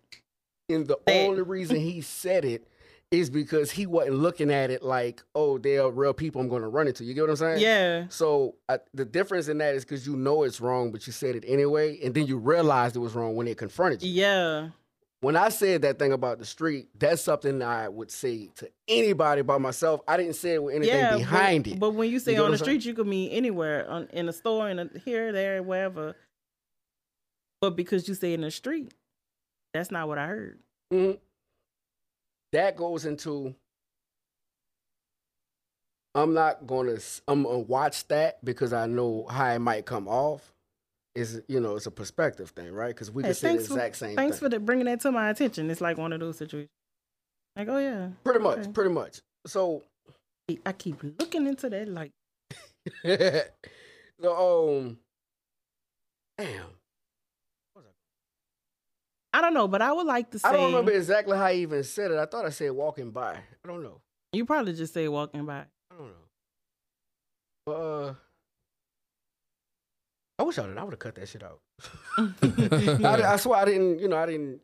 And 0.68 0.86
the 0.86 0.96
That- 1.06 1.28
only 1.28 1.42
reason 1.42 1.76
he 1.76 2.00
said 2.00 2.44
it 2.44 2.66
is 3.12 3.28
because 3.28 3.70
he 3.70 3.86
wasn't 3.86 4.16
looking 4.16 4.50
at 4.50 4.70
it 4.70 4.82
like, 4.82 5.22
oh, 5.34 5.58
they're 5.58 5.88
real 5.90 6.14
people 6.14 6.40
I'm 6.40 6.48
going 6.48 6.62
to 6.62 6.68
run 6.68 6.88
into. 6.88 7.04
You 7.04 7.12
get 7.12 7.20
what 7.20 7.30
I'm 7.30 7.36
saying? 7.36 7.60
Yeah. 7.60 8.06
So 8.08 8.56
I, 8.70 8.78
the 8.94 9.04
difference 9.04 9.48
in 9.48 9.58
that 9.58 9.74
is 9.74 9.84
because 9.84 10.06
you 10.06 10.16
know 10.16 10.44
it's 10.44 10.62
wrong, 10.62 10.90
but 10.90 11.06
you 11.06 11.12
said 11.12 11.36
it 11.36 11.44
anyway, 11.46 12.00
and 12.02 12.14
then 12.14 12.26
you 12.26 12.38
realized 12.38 12.96
it 12.96 13.00
was 13.00 13.12
wrong 13.12 13.36
when 13.36 13.44
they 13.44 13.54
confronted 13.54 14.02
you. 14.02 14.10
Yeah. 14.10 14.70
When 15.20 15.36
I 15.36 15.50
said 15.50 15.82
that 15.82 15.98
thing 15.98 16.12
about 16.12 16.38
the 16.38 16.46
street, 16.46 16.88
that's 16.98 17.22
something 17.22 17.62
I 17.62 17.88
would 17.88 18.10
say 18.10 18.48
to 18.56 18.68
anybody 18.88 19.42
by 19.42 19.58
myself. 19.58 20.00
I 20.08 20.16
didn't 20.16 20.34
say 20.34 20.54
it 20.54 20.62
with 20.62 20.74
anything 20.74 20.96
yeah. 20.96 21.16
behind 21.16 21.64
but, 21.64 21.72
it. 21.74 21.78
But 21.78 21.90
when 21.90 22.10
you 22.10 22.18
say 22.18 22.34
what 22.34 22.46
on 22.46 22.50
the 22.52 22.58
street, 22.58 22.84
you 22.84 22.94
could 22.94 23.06
mean 23.06 23.30
anywhere, 23.30 23.88
on, 23.88 24.08
in 24.12 24.28
a 24.28 24.32
store, 24.32 24.70
in 24.70 24.78
a 24.78 24.88
here, 25.04 25.32
there, 25.32 25.62
wherever. 25.62 26.16
But 27.60 27.76
because 27.76 28.08
you 28.08 28.14
say 28.14 28.32
in 28.32 28.40
the 28.40 28.50
street, 28.50 28.94
that's 29.74 29.90
not 29.90 30.08
what 30.08 30.18
I 30.18 30.26
heard. 30.26 30.58
Mhm. 30.92 31.18
That 32.52 32.76
goes 32.76 33.04
into. 33.06 33.54
I'm 36.14 36.34
not 36.34 36.66
gonna. 36.66 36.98
I'm 37.26 37.44
gonna 37.44 37.58
watch 37.60 38.06
that 38.08 38.44
because 38.44 38.72
I 38.72 38.86
know 38.86 39.26
how 39.30 39.48
it 39.54 39.58
might 39.60 39.86
come 39.86 40.06
off. 40.08 40.52
Is 41.14 41.42
you 41.48 41.60
know 41.60 41.76
it's 41.76 41.86
a 41.86 41.90
perspective 41.90 42.50
thing, 42.50 42.72
right? 42.72 42.88
Because 42.88 43.10
we 43.10 43.22
Hey, 43.22 43.28
can 43.30 43.34
say 43.34 43.48
the 43.48 43.54
thanks 43.54 43.66
for- 43.68 43.74
exact 43.74 43.96
same 43.96 44.08
thing. 44.10 44.16
Thanks 44.16 44.38
thing. 44.38 44.46
for 44.46 44.48
the, 44.50 44.60
bringing 44.60 44.86
that 44.86 45.00
to 45.00 45.12
my 45.12 45.30
attention. 45.30 45.70
It's 45.70 45.80
like 45.80 45.96
one 45.98 46.12
of 46.12 46.20
those 46.20 46.38
situations. 46.38 46.70
Like, 47.56 47.68
oh 47.68 47.78
yeah, 47.78 48.08
pretty 48.24 48.40
much, 48.40 48.58
okay. 48.60 48.72
pretty 48.72 48.90
much. 48.90 49.20
So, 49.46 49.82
I 50.64 50.72
keep 50.72 51.02
looking 51.02 51.46
into 51.46 51.68
that. 51.68 51.88
Like, 51.88 52.12
so 54.22 54.78
um, 54.78 54.98
damn, 56.38 56.64
I 59.32 59.40
don't 59.40 59.54
know, 59.54 59.66
but 59.66 59.80
I 59.80 59.92
would 59.92 60.06
like 60.06 60.30
to 60.32 60.38
say 60.38 60.48
I 60.48 60.52
don't 60.52 60.66
remember 60.66 60.92
exactly 60.92 61.36
how 61.36 61.44
I 61.44 61.54
even 61.54 61.82
said 61.84 62.10
it. 62.10 62.18
I 62.18 62.26
thought 62.26 62.44
I 62.44 62.50
said 62.50 62.70
walking 62.72 63.10
by. 63.10 63.32
I 63.32 63.68
don't 63.68 63.82
know. 63.82 64.00
you 64.32 64.44
probably 64.44 64.74
just 64.74 64.92
say 64.92 65.08
walking 65.08 65.46
by. 65.46 65.60
I 65.90 65.94
don't 65.96 66.06
know. 66.08 66.14
But 67.64 67.72
uh, 67.72 68.14
I 70.38 70.42
wish 70.42 70.58
I 70.58 70.66
did. 70.66 70.76
I 70.76 70.84
would 70.84 70.92
have 70.92 70.98
cut 70.98 71.14
that 71.14 71.28
shit 71.28 71.42
out. 71.42 71.60
I, 73.04 73.32
I 73.32 73.36
swear 73.36 73.60
I 73.60 73.64
didn't. 73.64 74.00
You 74.00 74.08
know, 74.08 74.16
I 74.16 74.26
didn't. 74.26 74.60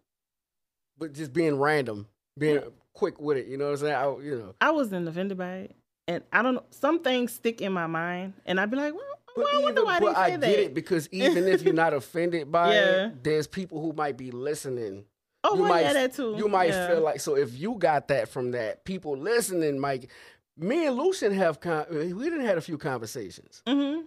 But 0.99 1.13
just 1.13 1.33
being 1.33 1.59
random, 1.59 2.07
being 2.37 2.61
quick 2.93 3.21
with 3.21 3.37
it. 3.37 3.47
You 3.47 3.57
know 3.57 3.67
what 3.67 3.71
I'm 3.73 3.77
saying? 3.79 3.95
I, 3.95 4.05
you 4.23 4.39
know. 4.39 4.55
I 4.61 4.73
wasn't 4.73 5.07
offended 5.09 5.39
by 5.39 5.53
it, 5.53 5.77
and 6.09 6.25
I 6.33 6.43
don't 6.43 6.55
know. 6.57 6.65
Some 6.71 7.01
things 7.03 7.33
stick 7.33 7.61
in 7.61 7.73
my 7.73 7.87
mind, 7.87 8.35
and 8.45 8.59
I'd 8.61 8.71
be 8.71 8.77
like, 8.77 8.95
well, 8.95 9.18
But, 9.39 9.47
well 9.53 9.61
I 9.61 9.63
wonder 9.65 9.81
even, 9.83 9.85
why 9.87 10.01
but 10.01 10.07
they 10.15 10.21
I 10.21 10.31
said 10.31 10.41
get 10.41 10.47
that. 10.51 10.59
it 10.65 10.75
because 10.75 11.09
even 11.13 11.49
if 11.49 11.63
you're 11.63 11.75
not 11.75 11.95
offended 11.95 12.51
by 12.59 12.75
Yeah. 12.75 13.07
it, 13.07 13.25
there's 13.25 13.47
people 13.47 13.81
who 13.81 13.93
might 13.93 14.17
be 14.17 14.31
listening. 14.31 15.05
oh, 15.45 15.55
you 15.55 15.63
well, 15.63 15.71
might 15.71 15.81
yeah, 15.83 15.93
that 15.95 16.15
too. 16.15 16.35
You 16.37 16.49
might 16.49 16.71
yeah. 16.71 16.89
feel 16.89 17.01
like 17.03 17.21
so 17.21 17.37
if 17.37 17.57
you 17.59 17.75
got 17.77 18.09
that 18.09 18.29
from 18.29 18.51
that, 18.53 18.85
people 18.85 19.17
listening 19.17 19.79
might. 19.79 20.09
Me 20.57 20.87
and 20.87 20.97
Lucian 20.97 21.33
have 21.33 21.61
con- 21.61 21.87
we 21.91 22.25
didn't 22.29 22.45
had 22.45 22.59
a 22.59 22.61
few 22.61 22.77
conversations. 22.79 23.63
hmm 23.67 24.01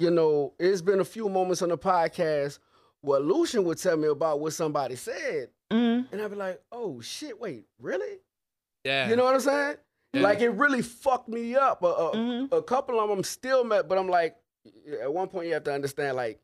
you 0.00 0.10
know, 0.12 0.54
it's 0.60 0.80
been 0.80 1.00
a 1.00 1.04
few 1.04 1.28
moments 1.28 1.60
on 1.60 1.70
the 1.70 1.76
podcast 1.78 2.60
where 3.00 3.18
Lucian 3.18 3.64
would 3.64 3.78
tell 3.78 3.96
me 3.96 4.06
about 4.06 4.38
what 4.38 4.52
somebody 4.52 4.94
said, 4.96 5.48
hmm 5.70 6.02
and 6.12 6.22
I'd 6.22 6.30
be 6.30 6.36
like, 6.36 6.60
"Oh 6.70 7.00
shit, 7.00 7.40
wait, 7.40 7.64
really?" 7.80 8.18
Yeah. 8.84 9.08
You 9.08 9.16
know 9.16 9.24
what 9.24 9.34
I'm 9.34 9.40
saying? 9.40 9.76
Yeah. 10.12 10.22
Like 10.22 10.40
it 10.40 10.50
really 10.50 10.82
fucked 10.82 11.28
me 11.28 11.54
up. 11.56 11.82
A, 11.82 11.86
a, 11.86 12.12
Mhm. 12.16 12.52
a 12.52 12.62
couple 12.62 13.00
of 13.00 13.08
them 13.10 13.24
still 13.24 13.64
met, 13.64 13.88
but 13.88 13.98
I'm 13.98 14.08
like, 14.08 14.36
at 15.02 15.12
one 15.12 15.28
point 15.28 15.46
you 15.48 15.54
have 15.54 15.64
to 15.64 15.72
understand, 15.72 16.16
like, 16.16 16.40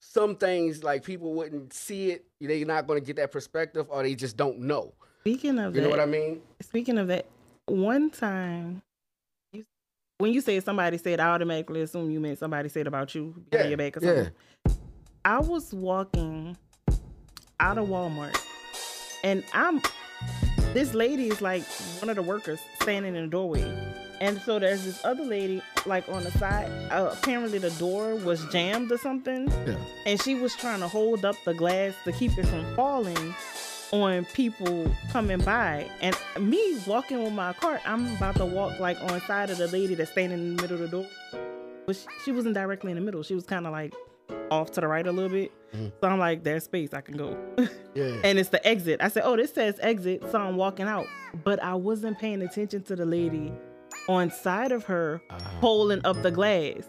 some 0.00 0.36
things 0.36 0.84
like 0.84 1.02
people 1.04 1.32
wouldn't 1.34 1.72
see 1.72 2.10
it. 2.10 2.24
They're 2.40 2.64
not 2.66 2.86
going 2.86 3.00
to 3.00 3.04
get 3.06 3.16
that 3.16 3.32
perspective, 3.32 3.86
or 3.88 4.02
they 4.02 4.14
just 4.14 4.36
don't 4.36 4.60
know. 4.60 4.92
Speaking 5.20 5.58
of 5.58 5.74
You 5.74 5.80
that, 5.80 5.86
know 5.86 5.90
what 5.90 6.00
I 6.00 6.06
mean? 6.06 6.42
speaking 6.60 6.98
of 6.98 7.08
that, 7.08 7.26
one 7.66 8.10
time, 8.10 8.82
you, 9.52 9.64
when 10.18 10.32
you 10.32 10.40
say 10.40 10.60
somebody 10.60 10.98
said, 10.98 11.18
I 11.18 11.28
automatically 11.28 11.82
assume 11.82 12.10
you 12.10 12.20
meant 12.20 12.38
somebody 12.38 12.68
said 12.68 12.86
about 12.86 13.14
you 13.14 13.34
behind 13.50 13.70
Yeah, 13.70 13.76
your 13.76 13.78
back 13.78 13.96
or 13.96 14.04
yeah. 14.04 14.72
I 15.24 15.40
was 15.40 15.72
walking 15.74 16.56
out 17.58 17.78
of 17.78 17.88
Walmart, 17.88 18.40
and 19.24 19.42
I'm 19.52 19.80
this 20.72 20.94
lady 20.94 21.28
is 21.28 21.40
like 21.40 21.64
one 22.00 22.08
of 22.10 22.14
the 22.16 22.22
workers 22.22 22.60
standing 22.82 23.16
in 23.16 23.24
the 23.24 23.28
doorway, 23.30 23.62
And 24.20 24.40
so 24.42 24.58
there's 24.58 24.84
this 24.84 25.04
other 25.04 25.24
lady, 25.24 25.62
like 25.84 26.08
on 26.08 26.24
the 26.24 26.30
side. 26.32 26.70
Uh, 26.90 27.10
apparently 27.12 27.58
the 27.58 27.70
door 27.72 28.14
was 28.16 28.44
jammed 28.46 28.90
or 28.92 28.98
something. 28.98 29.48
Yeah. 29.66 29.76
And 30.06 30.20
she 30.22 30.34
was 30.34 30.54
trying 30.56 30.80
to 30.80 30.88
hold 30.88 31.24
up 31.24 31.36
the 31.44 31.54
glass 31.54 31.94
to 32.04 32.12
keep 32.12 32.36
it 32.38 32.46
from 32.46 32.74
falling 32.74 33.34
on 33.92 34.24
people 34.34 34.90
coming 35.12 35.38
by. 35.38 35.88
And 36.00 36.16
me 36.40 36.78
walking 36.86 37.22
with 37.22 37.32
my 37.32 37.52
cart, 37.52 37.80
I'm 37.86 38.16
about 38.16 38.36
to 38.36 38.46
walk 38.46 38.80
like 38.80 39.00
on 39.02 39.20
side 39.22 39.50
of 39.50 39.58
the 39.58 39.68
lady 39.68 39.94
that's 39.94 40.10
standing 40.10 40.38
in 40.38 40.56
the 40.56 40.62
middle 40.62 40.82
of 40.82 40.90
the 40.90 41.02
door. 41.02 41.06
But 41.86 41.96
she, 41.96 42.06
she 42.24 42.32
wasn't 42.32 42.54
directly 42.54 42.90
in 42.92 42.96
the 42.96 43.02
middle. 43.04 43.22
She 43.22 43.34
was 43.34 43.44
kind 43.44 43.66
of 43.66 43.72
like 43.72 43.94
off 44.50 44.72
to 44.72 44.80
the 44.80 44.88
right 44.88 45.06
a 45.06 45.12
little 45.12 45.30
bit. 45.30 45.52
Mhm. 45.74 45.92
So 46.00 46.08
I'm 46.08 46.18
like, 46.18 46.42
there's 46.42 46.64
space, 46.64 46.92
I 46.94 47.00
can 47.00 47.16
go. 47.16 47.36
Yeah. 47.94 48.16
and 48.24 48.38
it's 48.38 48.48
the 48.50 48.64
exit. 48.66 49.00
I 49.00 49.08
said, 49.08 49.22
"Oh, 49.24 49.36
this 49.36 49.52
says 49.54 49.78
exit," 49.80 50.22
so 50.30 50.38
I'm 50.38 50.56
walking 50.56 50.86
out. 50.86 51.06
But 51.44 51.62
I 51.62 51.74
wasn't 51.74 52.18
paying 52.18 52.42
attention 52.42 52.82
to 52.84 52.96
the 52.96 53.06
lady 53.06 53.52
on 54.08 54.30
side 54.30 54.72
of 54.72 54.84
her 54.84 55.20
holding 55.60 56.04
up 56.04 56.22
the 56.22 56.30
glass. 56.30 56.82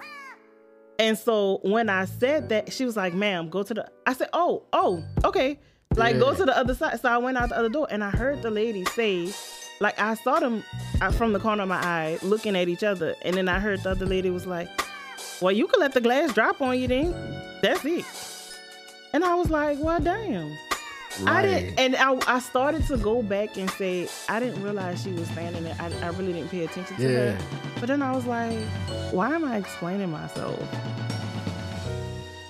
And 0.99 1.17
so 1.17 1.59
when 1.63 1.89
I 1.89 2.05
said 2.05 2.49
that, 2.49 2.73
she 2.73 2.85
was 2.85 2.95
like, 2.95 3.13
"Ma'am, 3.13 3.49
go 3.49 3.63
to 3.63 3.73
the." 3.73 3.91
I 4.05 4.13
said, 4.13 4.29
"Oh, 4.33 4.63
oh, 4.73 5.03
okay." 5.23 5.59
Like 5.95 6.19
go 6.19 6.33
to 6.33 6.45
the 6.45 6.55
other 6.55 6.75
side. 6.75 6.99
So 6.99 7.09
I 7.09 7.17
went 7.17 7.37
out 7.37 7.49
the 7.49 7.57
other 7.57 7.69
door, 7.69 7.87
and 7.89 8.03
I 8.03 8.09
heard 8.09 8.41
the 8.41 8.51
lady 8.51 8.85
say, 8.85 9.31
like 9.79 9.99
I 9.99 10.15
saw 10.15 10.39
them 10.39 10.63
uh, 11.01 11.11
from 11.11 11.33
the 11.33 11.39
corner 11.39 11.63
of 11.63 11.69
my 11.69 11.77
eye 11.77 12.19
looking 12.21 12.55
at 12.55 12.67
each 12.67 12.83
other, 12.83 13.15
and 13.23 13.35
then 13.35 13.47
I 13.47 13.59
heard 13.59 13.83
the 13.83 13.91
other 13.91 14.05
lady 14.05 14.29
was 14.29 14.45
like, 14.45 14.69
"Well, 15.41 15.51
you 15.51 15.67
could 15.67 15.79
let 15.79 15.93
the 15.93 16.01
glass 16.01 16.33
drop 16.33 16.61
on 16.61 16.79
you 16.79 16.87
then. 16.87 17.11
That's 17.61 17.85
it." 17.85 18.05
And 19.13 19.23
I 19.23 19.35
was 19.35 19.49
like, 19.49 19.77
"Well, 19.79 19.99
damn." 19.99 20.55
I 21.25 21.41
didn't, 21.41 21.79
and 21.79 21.95
I, 21.95 22.35
I 22.35 22.39
started 22.39 22.85
to 22.87 22.97
go 22.97 23.23
back 23.23 23.57
and 23.57 23.69
say 23.71 24.07
I 24.29 24.39
didn't 24.39 24.61
realize 24.61 25.01
she 25.03 25.11
was 25.13 25.27
standing 25.29 25.63
there. 25.63 25.75
I, 25.79 25.91
I 26.05 26.09
really 26.09 26.33
didn't 26.33 26.49
pay 26.51 26.63
attention 26.65 26.95
to 26.97 27.01
Yeah. 27.03 27.31
her. 27.31 27.37
But 27.79 27.87
then 27.87 28.01
I 28.01 28.11
was 28.15 28.25
like, 28.25 28.57
why 29.11 29.33
am 29.33 29.43
I 29.45 29.57
explaining 29.57 30.11
myself 30.11 30.59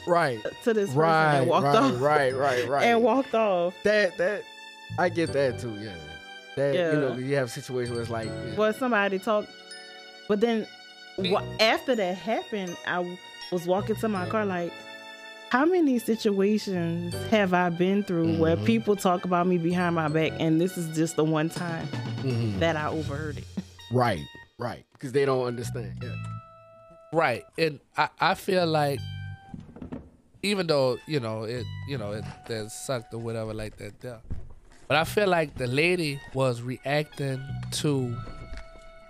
Right. 0.05 0.39
to 0.63 0.73
this 0.73 0.87
person 0.87 0.99
Right. 0.99 1.35
and 1.39 1.47
walked 1.47 1.65
right, 1.65 1.75
off 1.75 2.01
right. 2.01 2.35
Right. 2.35 2.67
Right. 2.69 2.83
and 2.85 3.03
walked 3.03 3.35
off? 3.35 3.73
that 3.83 4.17
that 4.17 4.43
I 4.97 5.09
get 5.09 5.33
that 5.33 5.59
too. 5.59 5.75
Yeah. 5.81 5.91
That 6.55 6.73
Yeah. 6.75 6.93
you 6.93 6.99
know 6.99 7.15
you 7.17 7.35
have 7.35 7.51
situations 7.51 7.91
where 7.91 8.01
it's 8.01 8.09
like 8.09 8.27
yeah. 8.27 8.55
Well, 8.55 8.73
somebody 8.73 9.19
talked, 9.19 9.49
but 10.29 10.39
then 10.39 10.65
wha- 11.17 11.43
after 11.59 11.93
that 11.95 12.15
happened, 12.17 12.75
I 12.87 13.17
was 13.51 13.65
walking 13.65 13.95
to 13.97 14.07
my 14.09 14.25
car 14.27 14.45
like. 14.45 14.71
How 15.49 15.65
many 15.65 15.97
situations 15.99 17.13
have 17.29 17.53
I 17.53 17.69
been 17.69 18.03
through 18.03 18.37
where 18.37 18.57
Mhm. 18.57 18.65
people 18.65 18.95
talk 18.97 19.23
about 19.23 19.47
me 19.47 19.57
behind 19.57 19.95
my 19.95 20.09
back, 20.09 20.33
and 20.39 20.59
this 20.59 20.77
is 20.77 20.93
just 20.95 21.15
the 21.15 21.23
one 21.23 21.49
time 21.49 21.87
Mhm. 22.23 22.59
that 22.59 22.75
I 22.75 22.87
overheard 22.89 23.37
it? 23.37 23.45
right. 23.91 24.19
Right. 24.59 24.85
Because 24.93 25.11
they 25.13 25.23
don't 25.23 25.45
understand. 25.45 25.93
Yeah. 26.01 26.09
Right. 27.13 27.45
And 27.57 27.79
I, 27.95 28.09
I 28.19 28.33
feel 28.33 28.65
like 28.67 28.99
even 30.43 30.67
though, 30.67 30.97
you 31.07 31.19
know, 31.19 31.43
it 31.43 31.65
you 31.87 31.97
know, 31.97 32.11
it 32.11 32.25
that 32.47 32.71
sucked 32.71 33.13
or 33.13 33.19
whatever 33.19 33.53
like 33.53 33.77
that 33.77 33.99
there. 34.01 34.19
But 34.87 34.97
I 34.97 35.03
feel 35.05 35.27
like 35.27 35.55
the 35.55 35.67
lady 35.67 36.19
was 36.33 36.61
reacting 36.61 37.39
to 37.83 38.15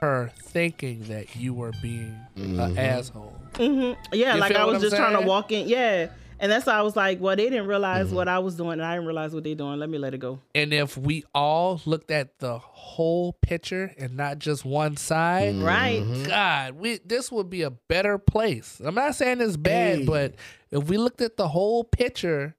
her 0.02 0.32
thinking 0.40 1.04
that 1.08 1.36
you 1.36 1.54
were 1.54 1.72
being 1.82 2.16
an 2.36 2.78
asshole. 2.78 3.36
hmm 3.56 3.94
Yeah, 4.12 4.36
You 4.36 4.42
like 4.42 4.56
I 4.56 4.66
was 4.66 4.76
I'm 4.76 4.82
just 4.82 4.96
trying 4.96 5.20
to 5.20 5.26
walk 5.26 5.52
in. 5.52 5.68
Yeah. 5.68 6.08
And 6.40 6.52
that's 6.52 6.66
why 6.68 6.74
I 6.74 6.82
was 6.84 6.96
like, 6.96 7.20
well, 7.20 7.36
they 7.36 7.50
didn't 7.50 7.68
realize 7.68 8.08
Mm-hmm. 8.08 8.16
what 8.16 8.28
I 8.28 8.40
was 8.40 8.56
doing, 8.56 8.74
and 8.74 8.84
I 8.84 8.94
didn't 8.96 9.08
realize 9.08 9.34
what 9.34 9.44
they're 9.44 9.56
doing. 9.56 9.80
Let 9.80 9.90
me 9.90 9.98
let 9.98 10.14
it 10.14 10.20
go. 10.20 10.40
And 10.54 10.72
if 10.72 10.96
we 10.98 11.24
all 11.34 11.82
looked 11.86 12.12
at 12.12 12.38
the 12.40 12.60
whole 12.60 13.34
picture 13.42 13.94
and 13.98 14.16
not 14.16 14.38
just 14.40 14.64
one 14.64 14.98
side, 14.98 15.56
Right. 15.56 16.04
God, 16.28 16.74
we 16.76 17.00
this 17.06 17.32
would 17.32 17.50
be 17.50 17.64
a 17.64 17.72
better 17.72 18.18
place. 18.20 18.80
I'm 18.84 18.94
not 18.96 19.16
saying 19.16 19.42
it's 19.42 19.58
bad, 19.58 20.00
Hey. 20.00 20.06
but 20.06 20.36
if 20.70 20.88
we 20.88 20.98
looked 20.98 21.22
at 21.22 21.38
the 21.38 21.48
whole 21.48 21.84
picture, 21.84 22.56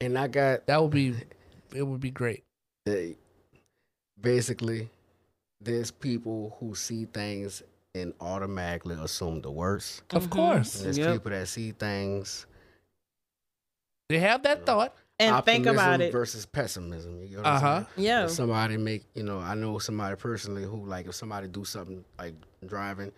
And 0.00 0.18
I 0.18 0.28
got 0.28 0.66
that 0.66 0.82
would 0.82 0.90
be 0.90 1.14
it 1.74 1.82
would 1.82 2.00
be 2.00 2.10
great. 2.10 2.44
they, 2.84 3.16
basically 4.20 4.88
there's 5.60 5.90
people 5.90 6.56
who 6.60 6.74
see 6.74 7.06
things 7.06 7.62
and 7.94 8.12
automatically 8.20 8.96
assume 9.00 9.40
the 9.40 9.50
worst. 9.50 10.02
Of 10.12 10.28
course. 10.28 10.76
And 10.76 10.84
there's 10.86 10.98
Yep. 10.98 11.12
people 11.14 11.30
that 11.30 11.48
see 11.48 11.72
things 11.72 12.44
They 14.08 14.18
have 14.18 14.42
that 14.42 14.66
thought. 14.66 14.94
And 15.20 15.44
think 15.44 15.66
about 15.66 16.00
it. 16.00 16.10
versus 16.10 16.44
pessimism. 16.44 17.22
You 17.24 17.36
know 17.36 17.44
Uh-huh. 17.44 17.84
Yeah. 17.96 18.24
If 18.24 18.32
somebody 18.32 18.76
make 18.76 19.04
you 19.14 19.22
know, 19.22 19.38
I 19.38 19.54
know 19.54 19.78
somebody 19.78 20.16
personally 20.16 20.64
who 20.64 20.84
like 20.84 21.06
if 21.06 21.14
somebody 21.14 21.46
do 21.46 21.64
something 21.64 22.04
like 22.18 22.34
driving, 22.66 23.12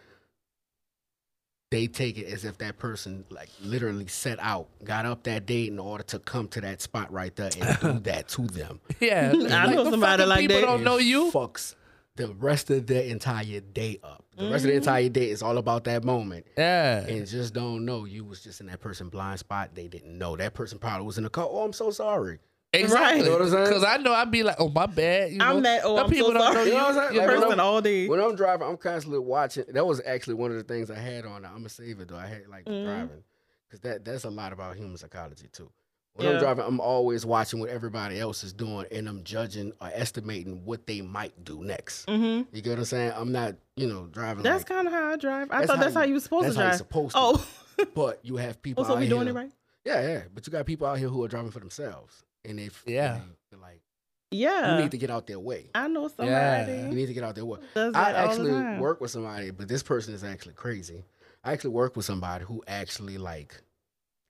they 1.70 1.86
take 1.86 2.18
it 2.18 2.26
as 2.26 2.44
if 2.44 2.58
that 2.58 2.78
person 2.78 3.24
like 3.30 3.48
literally 3.62 4.06
set 4.08 4.38
out, 4.40 4.68
got 4.84 5.06
up 5.06 5.22
that 5.24 5.46
day 5.46 5.66
in 5.68 5.78
order 5.78 6.04
to 6.04 6.18
come 6.18 6.48
to 6.48 6.60
that 6.60 6.82
spot 6.82 7.10
right 7.10 7.34
there 7.34 7.50
and 7.58 7.80
do 7.80 7.98
that 8.10 8.28
to 8.28 8.42
them. 8.46 8.80
Yeah. 9.00 9.32
I 9.32 9.72
know 9.72 9.90
somebody 9.90 10.22
fucking 10.22 10.28
like 10.28 10.40
people 10.40 10.56
that. 10.60 10.66
don't 10.66 10.84
know 10.84 10.98
you. 10.98 11.30
Fucks 11.32 11.76
the 12.16 12.28
rest 12.34 12.70
of 12.70 12.86
their 12.86 13.04
entire 13.04 13.60
day 13.60 13.98
up. 14.04 14.25
The 14.36 14.50
rest 14.50 14.64
of 14.64 14.70
the 14.70 14.76
entire 14.76 15.08
day 15.08 15.30
is 15.30 15.42
all 15.42 15.56
about 15.58 15.84
that 15.84 16.04
moment. 16.04 16.46
Yeah. 16.58 17.06
And 17.06 17.26
just 17.26 17.54
don't 17.54 17.84
know 17.84 18.04
you 18.04 18.24
was 18.24 18.42
just 18.42 18.60
in 18.60 18.66
that 18.66 18.80
person 18.80 19.08
blind 19.08 19.38
spot. 19.38 19.70
They 19.74 19.88
didn't 19.88 20.16
know. 20.18 20.36
That 20.36 20.52
person 20.54 20.78
probably 20.78 21.06
was 21.06 21.16
in 21.18 21.24
the 21.24 21.30
car. 21.30 21.48
Oh, 21.50 21.60
I'm 21.64 21.72
so 21.72 21.90
sorry. 21.90 22.38
Exactly. 22.72 23.00
Right. 23.00 23.16
You 23.18 23.24
know 23.24 23.30
what 23.32 23.42
I'm 23.42 23.50
saying? 23.50 23.64
Because 23.64 23.84
I 23.84 23.96
know 23.96 24.12
I'd 24.12 24.30
be 24.30 24.42
like, 24.42 24.56
oh 24.58 24.68
my 24.68 24.84
bad. 24.86 25.32
You 25.32 25.38
I'm 25.40 25.56
know? 25.56 25.60
that- 25.62 25.80
oh, 25.84 25.96
I'm 25.96 26.12
so 26.12 26.32
don't 26.32 26.42
sorry. 26.42 26.66
you. 26.66 26.72
You 26.72 26.78
know 26.78 26.84
what 26.84 26.88
I'm 26.88 26.94
saying? 27.08 27.16
Like, 27.18 27.28
when 27.28 27.40
Person 27.42 27.60
all 27.60 27.80
day. 27.80 28.08
When 28.08 28.20
I'm 28.20 28.34
driving, 28.36 28.66
I'm 28.68 28.76
constantly 28.76 29.18
watching. 29.20 29.64
That 29.68 29.86
was 29.86 30.02
actually 30.04 30.34
one 30.34 30.50
of 30.50 30.58
the 30.58 30.64
things 30.64 30.90
I 30.90 30.98
had 30.98 31.24
on. 31.24 31.44
I'm 31.46 31.52
gonna 31.54 31.68
save 31.70 32.00
it 32.00 32.08
though. 32.08 32.16
I 32.16 32.26
had 32.26 32.46
like 32.48 32.66
Mhm. 32.66 32.84
driving 32.84 33.22
because 33.68 33.80
that 33.80 34.04
that's 34.04 34.24
a 34.24 34.30
lot 34.30 34.52
about 34.52 34.76
human 34.76 34.98
psychology 34.98 35.48
too. 35.50 35.70
When 36.16 36.26
Yeah. 36.26 36.34
I'm 36.34 36.40
driving, 36.40 36.64
I'm 36.66 36.80
always 36.80 37.26
watching 37.26 37.60
what 37.60 37.68
everybody 37.68 38.18
else 38.18 38.42
is 38.42 38.52
doing, 38.52 38.86
and 38.90 39.06
I'm 39.08 39.22
judging 39.22 39.72
or 39.80 39.90
estimating 39.92 40.64
what 40.64 40.86
they 40.86 41.00
might 41.02 41.44
do 41.44 41.62
next. 41.62 42.06
hmm 42.08 42.42
You 42.52 42.62
get 42.62 42.70
what 42.70 42.78
I'm 42.78 42.84
saying? 42.86 43.12
I'm 43.14 43.32
not, 43.32 43.56
you 43.76 43.86
know, 43.86 44.06
driving. 44.06 44.42
That's 44.42 44.60
like, 44.60 44.66
kind 44.68 44.86
of 44.86 44.94
how 44.94 45.12
I 45.12 45.16
drive. 45.16 45.50
I 45.50 45.58
That's 45.60 45.70
thought 45.70 45.80
that's 45.80 45.94
how 45.94 46.02
you- 46.02 46.08
you 46.08 46.14
were 46.14 46.20
supposed 46.20 46.46
that's 46.46 46.56
to 46.56 46.60
how 46.62 46.68
drive. 46.68 46.72
you're 46.72 46.78
supposed 47.10 47.14
to. 47.14 47.18
Oh, 47.20 47.86
but 47.94 48.20
you 48.24 48.36
have 48.36 48.62
people. 48.62 48.84
oh, 48.84 48.86
so 48.88 48.94
out 48.94 49.00
we 49.00 49.08
doing 49.08 49.26
here- 49.26 49.36
it 49.36 49.40
right? 49.40 49.52
Yeah, 49.84 50.00
yeah. 50.08 50.22
But 50.34 50.46
you 50.46 50.50
got 50.50 50.64
people 50.66 50.86
out 50.86 50.98
here 50.98 51.08
who 51.08 51.22
are 51.22 51.28
driving 51.28 51.50
for 51.50 51.60
themselves, 51.60 52.24
and 52.44 52.58
if 52.58 52.82
Yeah. 52.86 53.20
they're 53.50 53.60
like 53.60 53.82
Yeah. 54.30 54.76
you 54.76 54.82
need 54.82 54.90
to 54.92 54.98
get 54.98 55.10
out 55.10 55.26
their 55.26 55.38
way. 55.38 55.68
I 55.74 55.86
know 55.88 56.08
somebody 56.08 56.30
Yeah. 56.30 56.88
You 56.88 56.94
need 56.94 57.06
to 57.06 57.14
get 57.14 57.24
out 57.24 57.34
their 57.34 57.44
way. 57.44 57.60
does 57.74 57.94
I 57.94 58.12
that 58.12 58.24
all 58.24 58.30
actually 58.30 58.50
the 58.52 58.58
time. 58.58 58.80
work 58.80 59.00
with 59.02 59.10
somebody, 59.10 59.50
but 59.50 59.68
this 59.68 59.82
person 59.82 60.14
is 60.14 60.24
actually 60.24 60.54
crazy. 60.54 61.04
I 61.44 61.52
actually 61.52 61.70
work 61.70 61.94
with 61.94 62.04
somebody 62.06 62.44
who 62.46 62.64
actually 62.66 63.18
like 63.18 63.62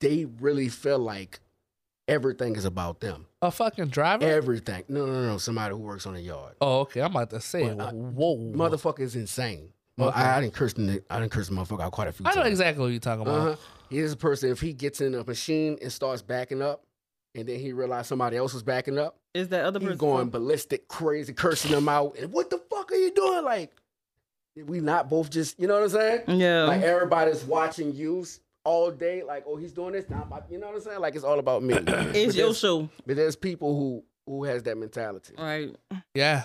they 0.01 0.27
really 0.27 0.69
feel 0.69 0.99
like 0.99 1.41
everything 2.09 2.57
is 2.57 2.65
about 2.65 3.01
them. 3.01 3.27
A 3.43 3.51
fucking 3.51 3.89
driver? 3.89 4.25
Everything. 4.25 4.85
No, 4.89 5.07
no, 5.07 5.27
no. 5.27 5.39
Somebody 5.39 5.75
who 5.75 5.81
works 5.81 6.07
on 6.07 6.17
a 6.17 6.21
yard. 6.21 6.55
oh, 6.61 6.81
okay. 6.81 7.01
I'm 7.01 7.11
about 7.11 7.31
to 7.31 7.41
say, 7.41 7.73
But, 7.75 7.81
uh, 7.81 7.93
whoa. 7.93 8.37
Motherfucker 8.37 9.01
is 9.01 9.17
insane. 9.17 9.71
Well, 9.99 10.11
Okay. 10.11 10.19
I, 10.21 10.37
I 10.37 10.41
didn't 10.43 10.53
curse 10.55 10.75
the 10.75 11.03
I 11.09 11.21
didn't 11.21 11.33
curse 11.33 11.49
the 11.49 11.55
motherfucker 11.55 11.81
out 11.83 11.93
quite 11.93 12.09
a 12.09 12.13
few 12.13 12.27
I 12.27 12.35
know 12.35 12.43
exactly 12.43 12.83
what 12.83 12.91
you're 12.91 13.01
talking 13.01 13.23
about. 13.23 13.35
Uh-huh. 13.49 13.57
He's 13.89 14.13
a 14.13 14.17
person. 14.17 14.51
If 14.51 14.61
he 14.61 14.73
gets 14.73 15.01
in 15.01 15.15
a 15.15 15.25
machine 15.25 15.79
and 15.81 15.91
starts 15.93 16.21
backing 16.23 16.61
up, 16.61 16.83
and 17.35 17.49
then 17.49 17.59
he 17.59 17.73
realizes 17.73 18.09
somebody 18.09 18.37
else 18.37 18.53
was 18.55 18.63
backing 18.63 18.99
up, 18.99 19.17
Is 19.35 19.49
that 19.49 19.65
other 19.65 19.79
he's 19.79 19.89
person 19.91 19.99
going 19.99 20.31
ballistic, 20.31 20.89
crazy, 20.89 21.33
cursing 21.33 21.71
them 21.71 21.89
out. 21.89 22.17
And 22.19 22.33
what 22.33 22.51
the 22.51 22.59
fuck 22.71 22.91
are 22.93 22.97
you 22.97 23.11
doing? 23.13 23.45
Like, 23.45 23.73
we 24.57 24.81
not 24.81 25.09
both 25.11 25.31
just, 25.31 25.59
you 25.61 25.67
know 25.69 25.75
what 25.75 25.83
I'm 25.85 25.89
saying? 25.91 26.21
Yeah. 26.41 26.65
Like 26.65 26.83
everybody's 26.83 27.45
watching 27.45 27.95
you 27.95 28.25
all 28.67 28.91
day. 28.91 29.23
Like, 29.23 29.45
oh, 29.47 29.57
he's 29.57 29.73
doing 29.73 29.93
this 29.93 30.09
now. 30.11 30.25
about- 30.25 30.51
You 30.51 30.59
know 30.59 30.67
what 30.67 30.77
I'm 30.77 30.83
saying? 30.83 31.01
Like 31.01 31.15
it's 31.15 31.25
all 31.25 31.39
about 31.39 31.63
me. 31.63 31.75
it's 31.87 32.37
your 32.37 32.53
show, 32.55 32.89
but 33.07 33.17
there's 33.17 33.37
people 33.37 33.75
who 33.79 34.05
who 34.27 34.45
has 34.45 34.63
that 34.65 34.77
mentality. 34.77 35.35
right? 35.39 35.75
Yeah. 36.15 36.43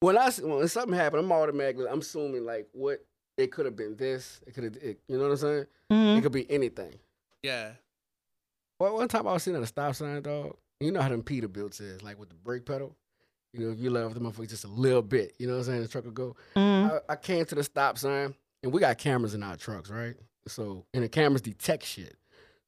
When 0.00 0.18
I 0.18 0.30
when 0.30 0.66
something 0.68 0.94
happened, 0.94 1.24
I'm 1.24 1.32
automatically 1.32 1.86
I'm 1.88 2.00
assuming 2.00 2.44
like 2.44 2.68
what 2.72 3.04
it 3.36 3.52
could 3.52 3.66
have 3.66 3.76
been. 3.76 3.96
This 3.96 4.40
it 4.46 4.54
could 4.54 4.64
have. 4.64 4.76
You 4.82 4.96
know 5.18 5.24
what 5.24 5.30
I'm 5.30 5.36
saying? 5.36 5.66
Mhm. 5.92 6.18
It 6.18 6.22
could 6.22 6.32
be 6.32 6.50
anything. 6.50 6.94
Yeah. 7.42 7.72
Well, 8.80 8.94
one 8.94 9.08
time 9.08 9.28
I 9.28 9.32
was 9.32 9.44
sitting 9.44 9.56
at 9.56 9.62
a 9.62 9.66
stop 9.66 9.94
sign, 9.94 10.22
dog. 10.22 10.56
You 10.80 10.90
know 10.90 11.00
how 11.00 11.08
them 11.08 11.22
Peterbilts 11.22 11.80
is, 11.80 12.02
like 12.02 12.18
with 12.18 12.28
the 12.30 12.34
brake 12.34 12.66
pedal. 12.66 12.96
You 13.52 13.66
know, 13.66 13.72
if 13.72 13.78
you 13.78 13.90
love 13.90 14.14
the 14.14 14.20
motherfucker 14.20 14.48
just 14.48 14.64
a 14.64 14.68
little 14.68 15.02
bit, 15.02 15.34
you 15.38 15.46
know 15.46 15.52
what 15.52 15.60
I'm 15.60 15.64
saying? 15.66 15.82
The 15.82 15.88
truck 15.88 16.04
will 16.04 16.10
go. 16.12 16.36
Mhm. 16.56 17.00
I, 17.08 17.12
I 17.12 17.16
came 17.16 17.44
to 17.44 17.54
the 17.54 17.62
stop 17.62 17.96
sign, 17.98 18.34
and 18.62 18.72
we 18.72 18.80
got 18.80 18.98
cameras 18.98 19.34
in 19.34 19.42
our 19.42 19.56
trucks, 19.56 19.88
right? 19.90 20.16
So, 20.46 20.84
and 20.92 21.04
the 21.04 21.08
cameras 21.08 21.42
detect 21.42 21.84
shit. 21.84 22.16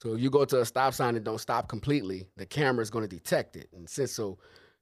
So 0.02 0.14
if 0.14 0.20
you 0.20 0.30
go 0.30 0.44
to 0.44 0.60
a 0.60 0.64
stop 0.64 0.92
sign 0.94 1.16
and 1.16 1.24
don't 1.24 1.40
stop 1.40 1.68
completely, 1.68 2.26
the 2.37 2.46
camera 2.46 2.82
is 2.82 2.90
going 2.90 3.08
to 3.08 3.08
detect 3.08 3.56
it. 3.56 3.68
And 3.74 3.88
since 3.88 4.12
so, 4.12 4.38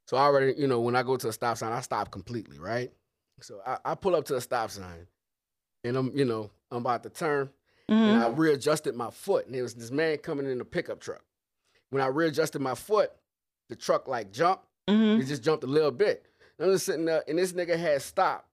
so 0.07 0.16
I 0.16 0.22
already, 0.22 0.55
you 0.59 0.66
know, 0.66 0.81
when 0.81 0.96
I 0.96 1.02
go 1.02 1.16
to 1.16 1.28
a 1.28 1.33
stop 1.33 1.57
sign, 1.57 1.72
I 1.72 1.81
stop 1.81 2.11
completely, 2.11 2.59
right? 2.59 2.90
So 3.40 3.61
I, 3.66 3.78
I 3.85 3.94
pull 3.94 4.14
up 4.16 4.24
to 4.26 4.37
a 4.37 4.40
stop 4.40 4.70
sign, 4.70 5.07
and 5.85 5.96
I'm, 5.96 6.16
you 6.16 6.24
know, 6.24 6.50
I'm 6.70 6.78
about 6.78 7.02
to 7.05 7.11
turn, 7.11 7.50
and 7.88 8.16
Mhm. 8.16 8.22
I 8.24 8.28
readjusted 8.28 8.94
my 8.94 9.11
foot, 9.11 9.46
and 9.46 9.55
there 9.55 9.62
was 9.62 9.74
this 9.74 9.90
man 9.90 10.18
coming 10.18 10.46
in 10.50 10.61
a 10.61 10.64
pickup 10.64 11.00
truck. 11.00 11.22
When 11.90 12.02
I 12.02 12.07
readjusted 12.07 12.61
my 12.61 12.74
foot, 12.74 13.12
the 13.68 13.76
truck 13.76 14.09
like 14.09 14.33
jumped. 14.33 14.64
Mhm. 14.88 15.20
It 15.20 15.26
just 15.26 15.42
jumped 15.42 15.64
a 15.64 15.68
little 15.68 15.90
bit. 15.90 16.26
And 16.59 16.66
I'm 16.68 16.74
just 16.74 16.87
sitting 16.87 17.05
there, 17.05 17.22
and 17.28 17.38
this 17.38 17.52
nigga 17.52 17.76
had 17.76 18.02
stopped 18.02 18.48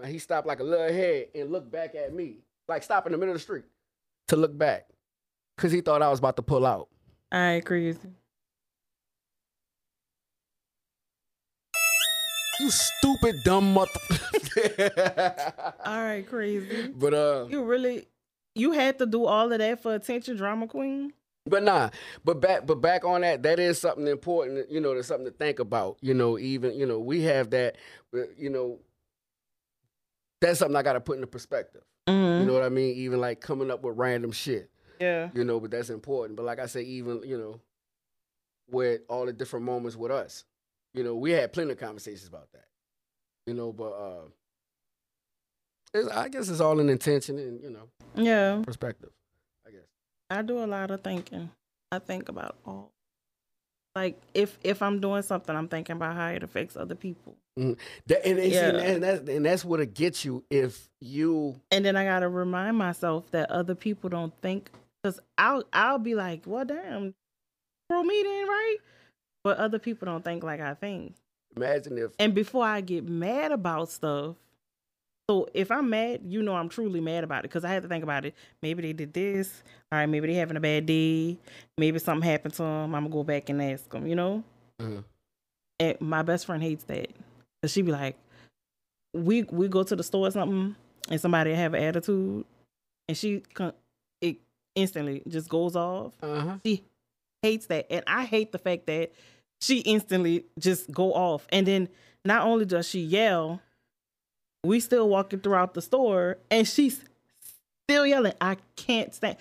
And 0.00 0.10
he 0.10 0.18
stopped 0.18 0.46
like 0.46 0.58
a 0.58 0.64
little 0.64 0.92
head 0.92 1.28
and 1.36 1.52
looked 1.52 1.70
back 1.70 1.94
at 1.94 2.12
me, 2.12 2.38
like 2.66 2.82
stop 2.82 3.06
in 3.06 3.12
the 3.12 3.18
middle 3.18 3.32
of 3.32 3.38
the 3.40 3.42
street 3.42 3.64
to 4.28 4.36
look 4.36 4.56
back, 4.56 4.86
cause 5.58 5.72
he 5.72 5.80
thought 5.80 6.02
I 6.02 6.08
was 6.10 6.18
about 6.18 6.36
to 6.36 6.42
pull 6.42 6.64
out. 6.66 6.88
I 7.32 7.62
crazy. 7.64 7.98
You 12.60 12.70
stupid 12.70 13.36
dumb 13.44 13.72
mother. 13.74 13.90
All 15.84 16.02
right, 16.02 16.24
crazy. 16.26 16.88
but 16.94 17.12
uh, 17.12 17.46
You 17.50 17.64
really, 17.64 18.06
you 18.54 18.72
had 18.72 18.98
to 19.00 19.06
do 19.06 19.26
all 19.26 19.52
of 19.52 19.58
that 19.58 19.82
for 19.82 19.94
attention, 19.94 20.36
drama 20.36 20.68
queen. 20.68 21.12
But 21.46 21.64
nah, 21.64 21.90
but 22.24 22.40
back 22.40 22.64
but 22.64 22.80
back 22.80 23.04
on 23.04 23.20
that, 23.22 23.42
that 23.42 23.58
is 23.58 23.78
something 23.80 24.06
important, 24.06 24.70
you 24.70 24.80
know, 24.80 24.94
there's 24.94 25.06
something 25.08 25.26
to 25.26 25.32
think 25.32 25.58
about. 25.58 25.98
You 26.00 26.14
know, 26.14 26.38
even, 26.38 26.74
you 26.78 26.86
know, 26.86 27.00
we 27.00 27.22
have 27.24 27.50
that, 27.50 27.76
you 28.38 28.48
know, 28.48 28.78
that's 30.40 30.60
something 30.60 30.76
I 30.76 30.82
gotta 30.82 31.00
put 31.00 31.16
into 31.16 31.26
perspective. 31.26 31.82
Mm-hmm. 32.08 32.40
You 32.40 32.46
know 32.46 32.52
what 32.52 32.62
I 32.62 32.68
mean? 32.68 32.94
Even 32.96 33.20
like 33.20 33.40
coming 33.40 33.70
up 33.70 33.82
with 33.82 33.96
random 33.96 34.32
shit. 34.32 34.70
Yeah. 35.00 35.30
You 35.34 35.44
know, 35.44 35.58
but 35.60 35.70
that's 35.70 35.90
important. 35.90 36.36
But 36.36 36.44
like 36.44 36.58
I 36.58 36.66
say, 36.66 36.82
even, 36.82 37.22
you 37.24 37.38
know, 37.38 37.60
with 38.70 39.02
all 39.08 39.26
the 39.26 39.32
different 39.32 39.64
moments 39.66 39.96
with 39.96 40.10
us, 40.12 40.44
you 40.92 41.02
know, 41.02 41.14
we 41.14 41.32
had 41.32 41.52
plenty 41.52 41.72
of 41.72 41.78
conversations 41.78 42.28
about 42.28 42.48
that. 42.52 42.66
You 43.46 43.54
know, 43.54 43.72
but 43.72 43.90
uh 43.92 44.22
it's, 45.92 46.08
I 46.08 46.28
guess 46.28 46.48
it's 46.48 46.60
all 46.60 46.80
in 46.80 46.88
intention 46.88 47.38
and, 47.38 47.62
you 47.62 47.70
know, 47.70 47.88
Yeah. 48.14 48.62
perspective. 48.64 49.10
I 49.66 49.70
guess. 49.70 49.86
I 50.30 50.42
do 50.42 50.58
a 50.62 50.66
lot 50.66 50.90
of 50.90 51.02
thinking. 51.02 51.50
I 51.92 51.98
think 52.00 52.28
about 52.28 52.56
all. 52.66 52.90
Like 53.94 54.20
if 54.34 54.58
if 54.64 54.82
I'm 54.82 55.00
doing 55.00 55.22
something, 55.22 55.54
I'm 55.54 55.68
thinking 55.68 55.96
about 55.96 56.16
how 56.16 56.28
it 56.28 56.42
affects 56.42 56.76
other 56.76 56.96
people, 56.96 57.36
That, 57.56 58.26
and, 58.26 58.38
and, 58.38 58.52
see, 58.52 58.58
and, 58.58 59.02
that's, 59.02 59.28
and 59.28 59.46
that's 59.46 59.64
what'll 59.64 59.86
get 59.86 60.24
you 60.24 60.42
if 60.50 60.88
you 61.00 61.60
and 61.70 61.84
then 61.84 61.94
I 61.94 62.04
gotta 62.04 62.28
remind 62.28 62.76
myself 62.76 63.30
that 63.30 63.50
other 63.50 63.76
people 63.76 64.10
don't 64.10 64.34
think. 64.40 64.70
Cause 65.04 65.20
I'll 65.38 65.62
I'll 65.72 65.98
be 65.98 66.14
like, 66.14 66.42
well, 66.46 66.64
damn, 66.64 67.14
pro 67.88 68.02
me 68.02 68.22
then, 68.24 68.48
right? 68.48 68.76
But 69.44 69.58
other 69.58 69.78
people 69.78 70.06
don't 70.06 70.24
think 70.24 70.42
like 70.42 70.60
I 70.60 70.74
think. 70.74 71.14
imagine 71.54 71.98
if 71.98 72.10
And 72.18 72.34
before 72.34 72.64
I 72.64 72.80
get 72.80 73.08
mad 73.08 73.52
about 73.52 73.90
stuff, 73.90 74.34
so 75.30 75.48
if 75.54 75.70
I'm 75.70 75.88
mad, 75.90 76.22
you 76.26 76.42
know 76.42 76.56
I'm 76.56 76.68
truly 76.68 77.00
mad 77.00 77.22
about 77.22 77.40
it 77.40 77.50
because 77.50 77.64
I 77.64 77.68
had 77.68 77.82
to 77.82 77.88
think 77.88 78.02
about 78.02 78.24
it. 78.24 78.34
Maybe 78.62 78.82
they 78.82 78.92
did 78.92 79.12
this. 79.12 79.62
All 79.92 79.98
right, 79.98 80.06
maybe 80.06 80.26
they 80.26 80.34
having 80.34 80.56
a 80.56 80.60
bad 80.60 80.86
day. 80.86 81.38
Maybe 81.78 81.98
something 82.00 82.28
happened 82.28 82.54
to 82.54 82.62
them. 82.62 82.94
I'm 82.94 83.04
gonna 83.04 83.08
go 83.10 83.22
back 83.22 83.48
and 83.48 83.62
ask 83.62 83.88
them. 83.90 84.06
You 84.08 84.16
know. 84.16 84.44
Mhm. 84.80 85.04
And 85.78 86.00
my 86.00 86.22
best 86.22 86.46
friend 86.46 86.62
hates 86.62 86.84
that. 86.84 87.08
Cause 87.64 87.72
she 87.72 87.80
be 87.80 87.92
like, 87.92 88.18
we 89.14 89.44
we 89.44 89.68
go 89.68 89.82
to 89.84 89.96
the 89.96 90.02
store 90.02 90.26
or 90.26 90.30
something, 90.30 90.76
and 91.08 91.18
somebody 91.18 91.54
have 91.54 91.72
an 91.72 91.82
attitude, 91.82 92.44
and 93.08 93.16
she 93.16 93.42
it 94.20 94.36
instantly 94.74 95.22
just 95.26 95.48
goes 95.48 95.74
off. 95.74 96.12
uh-huh. 96.22 96.58
She 96.62 96.82
hates 97.40 97.64
that, 97.68 97.86
and 97.88 98.04
I 98.06 98.26
hate 98.26 98.52
the 98.52 98.58
fact 98.58 98.84
that 98.88 99.12
she 99.62 99.78
instantly 99.78 100.44
just 100.58 100.92
go 100.92 101.14
off. 101.14 101.46
And 101.50 101.66
then 101.66 101.88
not 102.22 102.42
only 102.46 102.66
does 102.66 102.86
she 102.86 103.00
yell, 103.00 103.62
we 104.62 104.78
still 104.78 105.08
walking 105.08 105.40
throughout 105.40 105.72
the 105.72 105.80
store, 105.80 106.36
and 106.50 106.68
she's 106.68 107.02
still 107.88 108.06
yelling. 108.06 108.34
I 108.42 108.58
can't 108.76 109.14
stand. 109.14 109.38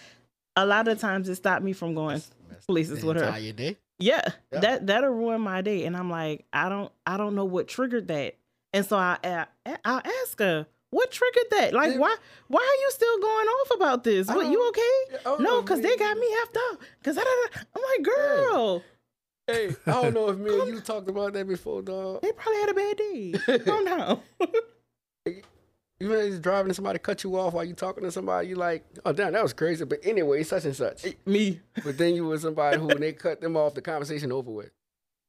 A 0.56 0.66
lot 0.66 0.88
of 0.88 0.98
times 0.98 1.28
it 1.28 1.36
stopped 1.36 1.62
me 1.62 1.74
from 1.74 1.94
going 1.94 2.22
places 2.70 3.04
with 3.04 3.18
her. 3.18 3.26
entire 3.26 3.52
day. 3.52 3.76
Yeah, 4.04 4.22
Yeah. 4.52 4.60
that 4.60 4.88
that'll 4.88 5.10
ruin 5.12 5.42
my 5.42 5.62
day. 5.62 5.86
And 5.86 5.96
I'm 5.96 6.10
like, 6.10 6.46
I 6.52 6.68
don't, 6.70 6.92
I 7.06 7.18
don't 7.18 7.36
know 7.36 7.46
what 7.46 7.68
triggered 7.68 8.08
that. 8.10 8.36
And 8.74 8.86
so 8.86 8.98
I, 8.98 9.18
I 9.24 9.46
I'll 9.86 10.02
ask 10.24 10.40
her, 10.40 10.66
what 10.90 11.12
triggered 11.12 11.50
that? 11.52 11.74
Like, 11.74 11.98
why, 11.98 12.16
why 12.48 12.60
are 12.62 12.82
you 12.84 12.92
still 12.92 13.20
going 13.20 13.48
off 13.48 13.72
about 13.76 14.04
this? 14.04 14.30
I 14.30 14.36
What, 14.36 14.52
you 14.52 14.68
okay? 14.70 15.18
I 15.26 15.38
No, 15.40 15.62
because 15.62 15.82
they 15.82 15.96
got 15.98 16.18
me 16.18 16.28
effed 16.44 16.58
up. 16.72 16.82
Cause 17.04 17.18
I, 17.18 17.48
I'm 17.76 17.82
like, 17.82 18.04
girl, 18.04 18.84
Hey, 19.48 19.76
I 19.88 19.92
don't 20.02 20.14
know 20.14 20.30
if 20.30 20.38
me 20.46 20.58
and 20.60 20.68
you 20.70 20.80
talked 20.82 21.10
about 21.10 21.34
that 21.34 21.48
before, 21.48 21.82
dog. 21.82 22.22
they 22.22 22.32
probably 22.32 22.60
had 22.62 22.70
a 22.70 22.74
bad 22.74 22.98
day. 22.98 23.60
Calm 23.66 23.86
down. 23.86 24.22
You 26.04 26.10
know, 26.10 26.28
just 26.30 26.42
driving 26.42 26.68
and 26.68 26.76
somebody 26.76 27.00
cut 27.00 27.24
you 27.24 27.38
off 27.40 27.54
while 27.54 27.64
you 27.64 27.74
talking 27.74 28.04
to 28.04 28.12
somebody, 28.12 28.50
you 28.50 28.56
like, 28.56 28.84
oh 29.06 29.14
damn, 29.14 29.32
that 29.32 29.42
was 29.42 29.54
crazy. 29.54 29.86
But 29.86 30.00
anyway, 30.04 30.44
such 30.44 30.66
and 30.66 30.76
such. 30.76 31.06
me. 31.26 31.62
But 31.82 31.98
then 31.98 32.14
you 32.14 32.26
was 32.26 32.42
somebody 32.42 32.78
who 32.78 32.88
when 32.88 33.00
they 33.00 33.14
cut 33.14 33.40
them 33.40 33.56
off, 33.56 33.74
the 33.74 33.82
conversation 33.82 34.32
over 34.32 34.52
with. 34.52 34.72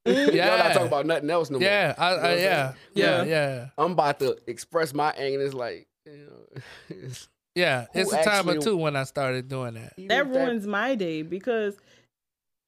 Mm, 0.05 0.27
Y'all 0.27 0.35
Yeah. 0.35 0.57
not 0.57 0.73
talking 0.73 0.87
about 0.87 1.05
nothing 1.05 1.29
else 1.29 1.49
no 1.49 1.59
more. 1.59 1.67
Yeah, 1.67 1.95
I, 1.97 2.11
You 2.11 2.17
know 2.17 2.23
I, 2.23 2.29
yeah, 2.33 2.35
saying? 2.35 2.75
yeah, 2.93 3.23
Yeah. 3.23 3.23
yeah, 3.23 3.67
I'm 3.77 3.93
about 3.93 4.19
to 4.19 4.37
express 4.47 4.93
my 4.93 5.11
anger. 5.11 5.39
and 5.39 5.45
It's 5.47 5.53
like, 5.55 5.87
you 6.05 6.17
know, 6.17 6.61
it's, 6.89 7.27
yeah. 7.55 7.87
It's 7.93 8.11
a 8.11 8.23
time 8.23 8.49
or 8.49 8.57
two 8.57 8.75
when 8.77 8.95
I 8.97 9.03
started 9.03 9.47
doing 9.47 9.75
that. 9.75 9.93
That 9.97 10.27
if 10.27 10.27
ruins 10.27 10.67
my 10.67 10.95
day 10.95 11.21
because. 11.21 11.75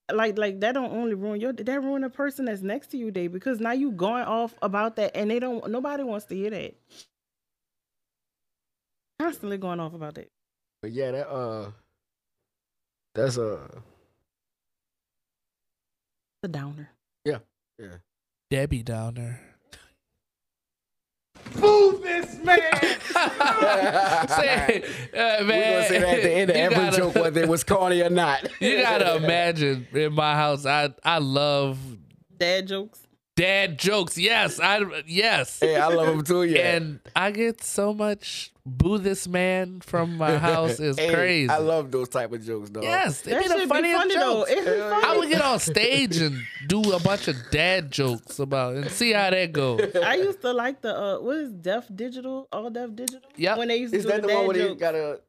Like, 0.10 0.38
like 0.38 0.62
that 0.62 0.72
don't 0.72 0.93
only 0.93 1.15
ruin 1.15 1.41
your 1.41 1.52
that 1.52 1.84
ruin 1.84 2.02
the 2.02 2.10
person 2.10 2.46
that's 2.46 2.62
next 2.62 2.88
to 2.91 2.98
you 2.98 3.12
day 3.12 3.28
because 3.28 3.60
now 3.60 3.74
you 3.74 3.91
going 3.91 4.24
off 4.24 4.56
about 4.62 4.96
that 4.96 5.12
and 5.17 5.30
they 5.30 5.38
don't 5.38 5.70
nobody 5.70 6.02
wants 6.04 6.26
to 6.28 6.36
hear 6.36 6.50
that. 6.50 6.76
Constantly 9.19 9.58
going 9.58 9.80
off 9.80 9.93
about 9.93 10.15
that. 10.15 10.30
But 10.82 10.91
yeah, 10.91 11.12
that 11.12 11.27
uh, 11.30 11.71
that's 13.15 13.38
uh, 13.38 13.67
The 16.43 16.47
downer. 16.49 16.89
yeah. 17.25 17.39
Yeah. 17.80 17.97
Debbie 18.49 18.84
Downer. 18.84 19.39
say, 24.27 24.84
uh, 25.13 25.43
man, 25.43 25.47
We're 25.47 25.71
gonna 25.73 25.88
say 25.88 25.99
that 25.99 26.15
at 26.17 26.21
the 26.23 26.32
end 26.32 26.49
of 26.51 26.56
every 26.56 26.75
gotta- 26.75 26.97
joke, 26.97 27.15
whether 27.15 27.41
it 27.41 27.49
was 27.49 27.63
corny 27.63 28.01
or 28.01 28.10
not. 28.10 28.47
You 28.62 28.77
gotta 28.82 29.15
imagine 29.17 29.88
in 29.93 30.13
my 30.13 30.36
house. 30.36 30.65
I 30.65 30.93
I 31.03 31.17
love 31.19 31.77
Dad 32.38 32.67
jokes. 32.67 32.99
Dad 33.38 33.78
jokes. 33.78 34.17
Yes, 34.17 34.60
I 34.60 34.82
yes. 35.06 35.60
Hey, 35.60 35.76
I 35.78 35.88
love 35.88 36.08
him 36.08 36.23
too. 36.23 36.43
Yeah, 36.43 36.76
And 36.76 37.00
I 37.15 37.30
get 37.32 37.63
so 37.63 37.93
much 37.93 38.52
boo 38.65 38.97
this 38.97 39.28
man 39.28 39.80
from 39.80 40.17
my 40.17 40.38
house 40.38 40.80
is 40.80 40.97
Hey, 41.00 41.13
crazy. 41.13 41.50
I 41.50 41.60
love 41.60 41.91
those 41.91 42.10
type 42.10 42.34
of 42.34 42.43
jokes, 42.43 42.69
though. 42.71 42.82
yes, 42.82 43.21
they 43.21 43.32
That 43.32 43.43
be 43.43 43.47
the 43.47 43.54
should 43.54 43.63
be 43.63 43.67
funniest 43.69 43.97
funny 44.02 44.15
though. 44.15 44.34
jokes. 44.39 44.52
It 44.52 44.65
be 44.65 44.71
Hell 44.71 44.89
funny. 44.89 45.06
I 45.06 45.17
would 45.17 45.30
get 45.30 45.41
on 45.41 45.60
stage 45.60 46.17
and 46.17 46.36
do 46.67 46.82
a 46.93 47.00
bunch 47.00 47.28
of 47.28 47.36
dad 47.52 47.91
jokes 47.91 48.39
about 48.39 48.76
and 48.76 48.89
see 48.91 49.13
how 49.13 49.30
that 49.30 49.54
goes. 49.54 49.95
I 50.04 50.15
used 50.15 50.41
to 50.41 50.52
like 50.52 50.82
the 50.82 50.97
uh 50.97 51.19
what 51.19 51.38
is 51.38 51.54
Def 51.54 51.86
Digital, 51.95 52.47
All 52.52 52.69
Def 52.71 52.95
Digital? 52.95 53.21
Yeah, 53.38 53.56
When 53.58 53.67
they 53.69 53.78
used 53.78 53.93
to 53.93 54.00
Is 54.00 54.06
do 54.06 54.12
that 54.13 54.23
the 54.23 54.28
dad 54.30 54.36
one 54.36 54.47
where 54.47 54.58
they 54.67 54.76
gotta 54.76 55.21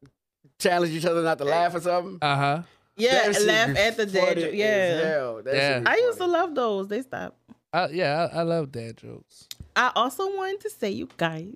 challenge 0.57 0.93
each 0.93 1.05
other 1.05 1.21
not 1.21 1.37
to 1.37 1.45
laugh 1.45 1.75
or 1.75 1.79
something? 1.81 2.17
Uh 2.21 2.35
huh. 2.35 2.61
Yeah, 2.97 3.31
laugh 3.45 3.77
at 3.77 3.95
the 3.95 4.05
dad 4.07 4.27
funny 4.27 4.41
joke. 4.41 4.49
as 4.51 4.55
Yeah. 4.55 5.01
hell. 5.05 5.41
Yeah. 5.45 5.83
I 5.85 5.95
used 5.97 6.17
to 6.17 6.25
love 6.27 6.53
those. 6.55 6.89
They 6.89 7.01
stopped. 7.01 7.37
Uh, 7.71 7.87
yeah, 7.91 8.29
I, 8.33 8.39
I 8.39 8.41
love 8.43 8.71
dad 8.71 8.97
jokes. 8.97 9.47
I 9.75 9.91
also 9.95 10.25
wanted 10.35 10.61
to 10.61 10.69
say, 10.69 10.89
you 10.89 11.07
guys, 11.17 11.55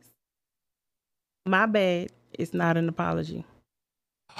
my 1.45 1.65
bad. 1.65 2.09
It's 2.33 2.53
not 2.53 2.77
an 2.77 2.89
apology. 2.89 3.45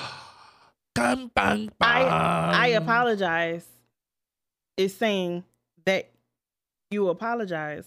Bang, 0.96 1.32
bang, 1.34 1.72
I 1.82 2.04
bang. 2.04 2.10
I 2.12 2.68
apologize. 2.76 3.66
It's 4.78 4.94
saying 4.94 5.44
that 5.86 6.12
you 6.92 7.10
apologize, 7.10 7.86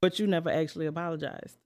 but 0.00 0.20
you 0.20 0.28
never 0.28 0.48
actually 0.48 0.86
apologized. 0.86 1.56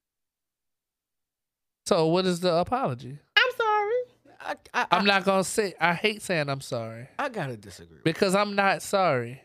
So 1.86 2.06
what 2.06 2.24
is 2.24 2.40
the 2.40 2.54
apology? 2.54 3.18
I'm 3.36 3.56
sorry. 3.56 3.94
I, 4.40 4.54
I, 4.72 4.86
I'm 4.90 5.02
I, 5.02 5.06
not 5.06 5.24
gonna 5.24 5.44
say. 5.44 5.74
I 5.78 5.92
hate 5.92 6.22
saying 6.22 6.48
I'm 6.48 6.62
sorry 6.62 7.08
I 7.18 7.28
gotta 7.28 7.56
disagree. 7.58 7.98
because 8.02 8.34
I'm 8.34 8.54
not 8.54 8.82
sorry. 8.82 9.42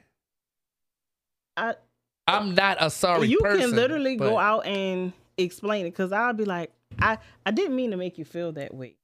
I 1.58 1.76
I'm 2.28 2.56
not 2.56 2.78
a 2.80 2.90
sorry 2.90 3.28
you 3.28 3.40
person. 3.42 3.60
can 3.62 3.72
literally 3.76 4.16
but- 4.18 4.30
go 4.30 4.38
out 4.40 4.66
and 4.66 5.14
explain 5.38 5.86
it 5.86 5.92
because 5.92 6.12
I'll 6.12 6.34
be 6.34 6.46
like, 6.46 6.72
I 7.00 7.18
I 7.46 7.52
didn't 7.52 7.76
mean 7.76 7.92
to 7.92 7.98
make 7.98 8.18
you 8.18 8.26
feel 8.26 8.52
that 8.54 8.74
way, 8.74 8.96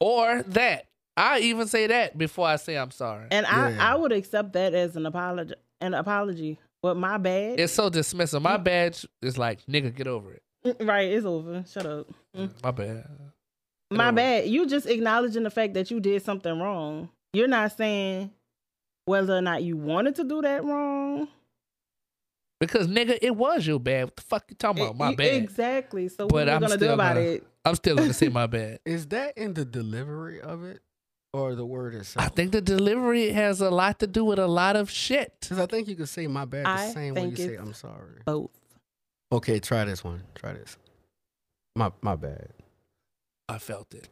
or 0.00 0.42
that. 0.42 0.86
I 1.18 1.38
even 1.40 1.66
say 1.66 1.86
that 1.86 2.18
before 2.18 2.46
I 2.46 2.56
say 2.56 2.76
I'm 2.76 2.90
sorry. 2.90 3.26
and 3.30 3.46
Yeah. 3.46 3.76
I 3.80 3.92
I 3.92 3.94
would 3.94 4.12
accept 4.12 4.52
that 4.54 4.74
as 4.74 4.96
an 4.96 5.06
apology. 5.06 5.54
An 5.80 5.94
apology, 5.94 6.58
but 6.82 6.96
my 6.96 7.16
bad. 7.18 7.60
It's 7.60 7.72
so 7.72 7.88
dismissive. 7.90 8.40
My 8.42 8.56
badge 8.58 9.06
is 9.22 9.36
like, 9.38 9.64
nigga, 9.66 9.94
get 9.94 10.06
over 10.06 10.32
it. 10.32 10.42
Mm, 10.64 10.88
right, 10.88 11.10
it's 11.10 11.24
over. 11.26 11.64
Shut 11.70 11.84
up. 11.86 12.06
Mm. 12.36 12.50
My 12.62 12.70
bad. 12.70 13.06
My 13.90 14.04
over 14.08 14.12
it. 14.12 14.16
bad. 14.16 14.46
You 14.48 14.66
just 14.66 14.86
acknowledging 14.86 15.42
the 15.42 15.50
fact 15.50 15.74
that 15.74 15.90
you 15.90 16.00
did 16.00 16.22
something 16.24 16.58
wrong. 16.58 17.10
You're 17.34 17.46
not 17.48 17.76
saying 17.76 18.30
whether 19.04 19.36
or 19.36 19.42
not 19.42 19.62
you 19.62 19.76
wanted 19.76 20.14
to 20.16 20.24
do 20.24 20.40
that 20.42 20.64
wrong. 20.64 21.28
Because 22.60 22.88
nigga, 22.88 23.18
it 23.20 23.36
was 23.36 23.66
your 23.66 23.78
bad. 23.78 24.04
What 24.04 24.16
the 24.16 24.22
fuck 24.22 24.44
you 24.48 24.56
talking 24.56 24.82
about? 24.82 24.96
My 24.96 25.14
bad. 25.14 25.34
Exactly. 25.34 26.08
So 26.08 26.26
But 26.26 26.32
what 26.32 26.48
are 26.48 26.52
I'm 26.52 26.60
we 26.62 26.66
gonna 26.68 26.78
do 26.78 26.90
about 26.92 27.14
gonna- 27.16 27.26
it? 27.26 27.46
I'm 27.64 27.74
still 27.74 27.96
gonna 27.96 28.12
say 28.14 28.28
my 28.28 28.46
bad. 28.46 28.80
Is 28.84 29.06
that 29.08 29.36
in 29.36 29.54
the 29.54 29.64
delivery 29.64 30.40
of 30.40 30.64
it 30.64 30.80
or 31.34 31.54
the 31.54 31.66
word 31.66 31.94
itself? 31.94 32.24
I 32.24 32.28
think 32.30 32.52
the 32.52 32.60
delivery 32.62 33.30
has 33.30 33.60
a 33.60 33.70
lot 33.70 33.98
to 33.98 34.06
do 34.06 34.24
with 34.24 34.38
a 34.38 34.46
lot 34.46 34.76
of 34.76 34.90
shit. 34.90 35.34
because 35.40 35.58
I 35.58 35.66
think 35.66 35.86
you 35.88 35.96
could 35.96 36.08
say 36.08 36.26
my 36.28 36.44
bad 36.46 36.64
the 36.64 36.70
I 36.70 36.88
same 36.88 37.14
way 37.14 37.26
you 37.28 37.36
say 37.36 37.56
I'm 37.56 37.74
sorry. 37.74 38.22
Both. 38.24 38.50
Okay, 39.32 39.58
try 39.60 39.84
this 39.84 40.02
one. 40.04 40.22
Try 40.34 40.52
this. 40.54 40.78
My 41.74 41.92
my 42.00 42.16
bad. 42.16 42.48
I 43.48 43.58
felt 43.58 43.92
it. 43.94 44.08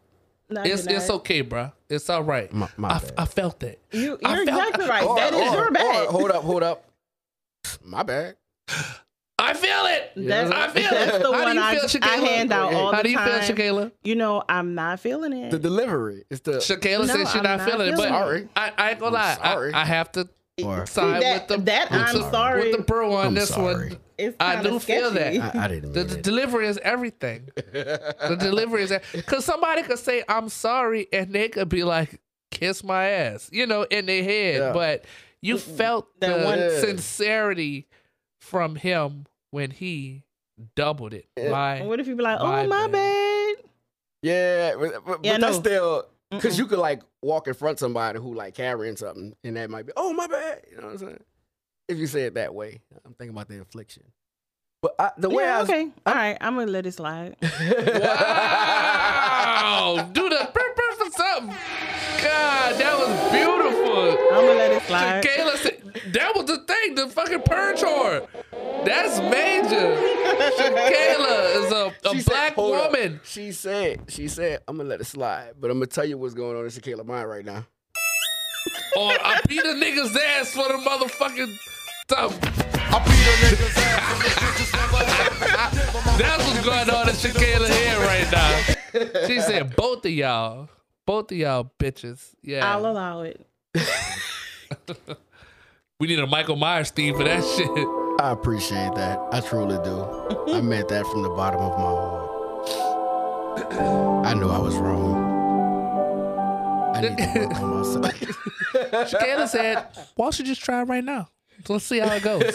No, 0.51 0.63
It's 0.63 0.87
it's 0.87 1.09
okay, 1.09 1.41
bro. 1.41 1.73
It's 1.89 2.11
all 2.11 2.23
right. 2.23 2.53
My, 2.53 2.69
my 2.77 2.89
I, 2.91 2.99
bad. 2.99 3.13
I 3.17 3.25
felt 3.25 3.63
it. 3.63 3.81
You, 3.91 4.19
I 4.23 4.37
you're 4.37 4.45
felt- 4.47 4.59
exactly 4.69 4.87
right. 4.89 5.03
Or- 5.05 5.17
that 5.17 5.33
is 5.33 5.41
or- 5.51 5.55
your 5.57 5.71
bad. 5.71 6.07
or- 6.09 6.13
hold 6.13 6.31
up, 6.31 6.43
hold 6.43 6.63
up. 6.63 6.85
My 7.85 8.03
bad. 8.03 8.37
I 9.39 9.53
feel 9.55 9.85
it. 9.87 10.13
That's, 10.17 10.51
I 10.51 10.69
feel 10.69 10.91
that's 10.91 11.17
it. 11.17 11.23
the 11.23 11.33
How 11.33 11.39
do 11.39 11.45
one 11.45 11.57
you 11.57 11.61
I, 11.63 11.75
feel, 11.77 11.85
I 11.85 11.87
Shakayla? 12.19 12.27
hand 12.29 12.53
out 12.53 12.73
all 12.73 12.93
How 12.93 12.99
the 12.99 13.03
do 13.05 13.11
you 13.11 13.17
time. 13.19 13.43
feel, 13.43 13.57
Shakayla? 13.57 13.93
You 14.05 14.15
know, 14.15 14.43
I'm 14.49 14.75
not 14.75 15.01
feeling 15.01 15.33
it. 15.33 15.51
The 15.51 15.59
delivery 15.59 16.25
is 16.31 16.41
the. 16.41 16.53
Shakayla 16.53 17.07
No, 17.09 17.15
said 17.17 17.29
she 17.29 17.39
I'm 17.39 17.45
not, 17.45 17.59
not 17.59 17.69
feeling 17.71 17.89
it, 17.89 17.97
but 17.97 18.05
feeling 18.05 18.13
Sorry. 18.13 18.49
I, 18.57 18.73
I 18.79 18.91
ain't 18.91 19.01
gonna 19.01 19.17
I'm 19.17 19.23
lie. 19.23 19.35
sorry. 19.43 19.73
I, 19.75 19.83
I 19.83 19.85
have 19.87 20.13
to 20.13 20.29
Or- 20.65 20.87
side 20.87 21.23
that- 21.23 21.49
with 21.49 21.59
the 21.59 21.65
that 21.65 21.91
with 21.91 22.01
I'm 22.01 22.15
the, 22.17 22.31
sorry. 22.31 22.69
with 22.71 22.77
the 22.79 22.83
bro 22.85 23.15
on 23.15 23.27
I'm 23.27 23.35
this 23.35 23.49
sorry. 23.51 23.89
one. 23.91 23.99
it's 24.17 24.37
I 24.39 24.55
kinda 24.55 24.71
do 24.71 24.79
feel 24.79 25.11
that. 25.11 25.37
I, 25.57 25.65
I 25.65 25.69
didn't 25.69 25.93
The, 25.93 25.99
mean 26.01 26.09
the 26.09 26.19
it. 26.19 26.23
delivery 26.23 26.67
is 26.69 26.79
everything. 26.79 27.49
the 27.57 28.37
delivery 28.39 28.85
is 28.85 28.93
because 29.13 29.45
somebody 29.45 29.83
could 29.83 29.99
say 29.99 30.23
I'm 30.29 30.49
sorry 30.49 31.09
and 31.13 31.33
they 31.33 31.49
could 31.49 31.69
be 31.69 31.83
like 31.83 32.21
kiss 32.53 32.85
my 32.85 33.05
ass, 33.09 33.51
you 33.53 33.67
know, 33.67 33.83
in 33.83 34.07
their 34.07 34.23
head, 34.23 34.61
Yeah. 34.61 34.73
but 34.73 35.05
you 35.45 35.59
felt 35.59 36.09
That 36.21 36.39
the 36.39 36.45
one- 36.45 36.71
sincerity 36.81 37.87
from 38.41 38.77
him 38.77 39.27
when 39.51 39.71
he 39.71 40.23
doubled 40.77 41.15
it. 41.15 41.27
Yeah. 41.37 41.51
My 41.51 41.83
What 41.83 42.01
if 42.01 42.07
you 42.07 42.17
be 42.17 42.23
like, 42.23 42.41
My 42.41 42.65
oh 42.65 42.67
my 42.69 42.87
bad. 42.89 42.93
bad? 42.93 43.55
Yeah, 44.23 44.75
but, 44.77 45.05
but, 45.05 45.19
Yeah, 45.25 45.33
but 45.35 45.41
that's 45.41 45.57
no. 45.57 45.61
still 45.61 46.07
because 46.31 46.59
you 46.59 46.67
could 46.67 46.79
like 46.79 47.03
walk 47.23 47.47
in 47.47 47.55
front 47.55 47.75
of 47.75 47.79
somebody 47.81 48.19
who 48.19 48.35
like 48.35 48.55
carrying 48.55 48.97
something, 48.97 49.35
and 49.45 49.57
that 49.57 49.71
might 49.71 49.87
be, 49.87 49.93
oh 49.97 50.13
my 50.13 50.27
bad. 50.27 50.63
You 50.71 50.77
know 50.79 50.85
what 50.85 50.93
I'm 50.93 50.99
saying? 50.99 51.21
If 51.89 51.99
you 51.99 52.07
say 52.07 52.23
it 52.23 52.35
that 52.35 52.55
way, 52.55 52.81
I'm 53.05 53.13
thinking 53.15 53.37
about 53.37 53.49
the 53.49 53.55
infliction. 53.57 54.05
But 54.83 54.95
I, 54.99 55.11
the 55.17 55.31
way 55.31 55.45
yeah, 55.45 55.57
I 55.59 55.61
was, 55.61 55.71
okay. 55.71 55.89
All 56.07 56.15
right, 56.15 56.37
I'm 56.41 56.55
gonna 56.57 56.71
let 56.71 56.87
it 56.87 56.93
slide. 56.93 57.37
wow, 59.05 60.09
do 60.13 60.29
the 60.29 60.51
burp 60.53 60.77
burp 60.77 60.95
for 60.99 61.11
something. 61.13 61.57
God, 62.25 62.75
that 62.81 62.99
was 62.99 63.33
beautiful. 63.33 64.11
I'm 64.35 64.47
gonna 64.47 64.55
let 64.59 64.73
it 64.73 64.83
slide. 64.83 65.25
Kayla 65.25 65.57
said 65.59 66.13
that 66.13 66.35
was 66.35 66.47
the 66.47 66.59
thing, 66.59 66.95
the 66.95 67.09
fucking 67.09 67.43
purge 67.43 67.81
horn. 67.83 68.23
That's 68.85 69.19
major. 69.21 69.97
Shakayla 70.57 71.65
is 71.65 71.73
a, 71.73 71.93
a 72.09 72.13
She 72.13 72.21
said- 72.21 72.31
black 72.31 72.53
up. 72.53 72.57
woman. 72.59 73.21
She 73.25 73.53
said, 73.53 74.05
she 74.09 74.29
said, 74.29 74.61
I'm 74.69 74.77
gonna 74.77 74.89
let 74.89 75.01
it 75.01 75.05
slide, 75.05 75.53
but 75.61 75.71
I'm 75.71 75.77
gonna 75.79 75.87
tell 75.87 76.05
you 76.05 76.19
what's 76.19 76.35
going 76.35 76.57
on 76.57 76.65
in 76.65 76.71
Shakayla 76.71 77.05
mind 77.05 77.29
right 77.29 77.45
now. 77.45 77.67
Or 78.97 79.11
I 79.13 79.41
beat 79.49 79.63
a 79.63 79.69
nigga's 79.75 80.17
ass 80.17 80.51
for 80.53 80.67
the 80.69 80.75
motherfucking 80.79 81.57
something. 82.11 82.51
That's 86.19 86.47
what's 86.47 86.65
going 86.65 86.91
on 86.91 87.09
in 87.09 87.15
Shakayla 87.15 87.69
head 87.69 87.99
right 87.99 88.31
now. 88.33 89.27
She 89.27 89.41
said 89.41 89.75
both 89.77 90.05
of 90.05 90.13
y'all. 90.13 90.69
Both 91.07 91.31
of 91.33 91.37
y'all 91.37 91.71
bitches. 91.79 92.35
Yeah. 92.43 92.67
I'll 92.71 92.87
allow 92.87 93.23
it. 93.23 93.47
we 96.01 96.07
need 96.07 96.19
a 96.19 96.27
Michael 96.27 96.57
Myers 96.57 96.91
theme 96.91 97.15
for 97.17 97.25
that 97.25 97.45
shit. 97.45 97.69
I 98.25 98.31
appreciate 98.33 98.95
that. 98.95 99.19
I 99.33 99.41
truly 99.41 99.77
do. 99.85 100.03
I 100.55 100.61
meant 100.63 100.89
that 100.89 101.05
from 101.07 101.23
the 101.23 101.29
bottom 101.31 101.61
of 101.61 101.73
my 101.79 101.85
heart. 101.85 102.31
I 104.27 104.35
knew 104.35 104.49
I 104.49 104.59
was 104.59 104.77
wrong. 104.77 105.33
I 106.97 107.01
need 107.01 107.17
to 107.19 107.39
work 107.41 107.55
on 107.61 107.77
myself. 107.79 108.05
Shakayla 109.13 109.49
said, 109.49 109.87
why 110.17 110.25
don't 110.27 110.39
you 110.39 110.45
just 110.45 110.63
try 110.63 110.83
right 110.85 111.05
now? 111.05 111.29
Let's 111.69 111.85
see 111.85 111.99
how 111.99 112.13
it 112.15 112.23
goes. 112.23 112.55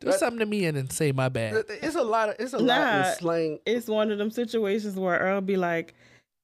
Do 0.00 0.12
something 0.12 0.38
to 0.40 0.46
me 0.46 0.64
and 0.66 0.76
then 0.76 0.90
say 0.90 1.12
my 1.12 1.28
bad. 1.28 1.64
It's 1.68 1.94
a 1.96 2.02
lot 2.02 2.28
of 2.28 2.36
it's 2.38 2.52
a 2.52 2.58
lot 2.58 2.78
Nah. 2.80 3.08
in 3.10 3.14
slang. 3.16 3.58
It's 3.64 3.86
one 3.86 4.10
of 4.10 4.18
them 4.18 4.30
situations 4.30 4.96
where 4.96 5.18
Earl 5.18 5.40
be 5.40 5.56
like, 5.56 5.94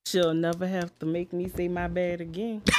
she'll 0.06 0.34
never 0.34 0.66
have 0.66 0.96
to 0.98 1.06
make 1.06 1.32
me 1.32 1.48
say 1.48 1.68
my 1.68 1.88
bad 1.88 2.20
again. 2.20 2.62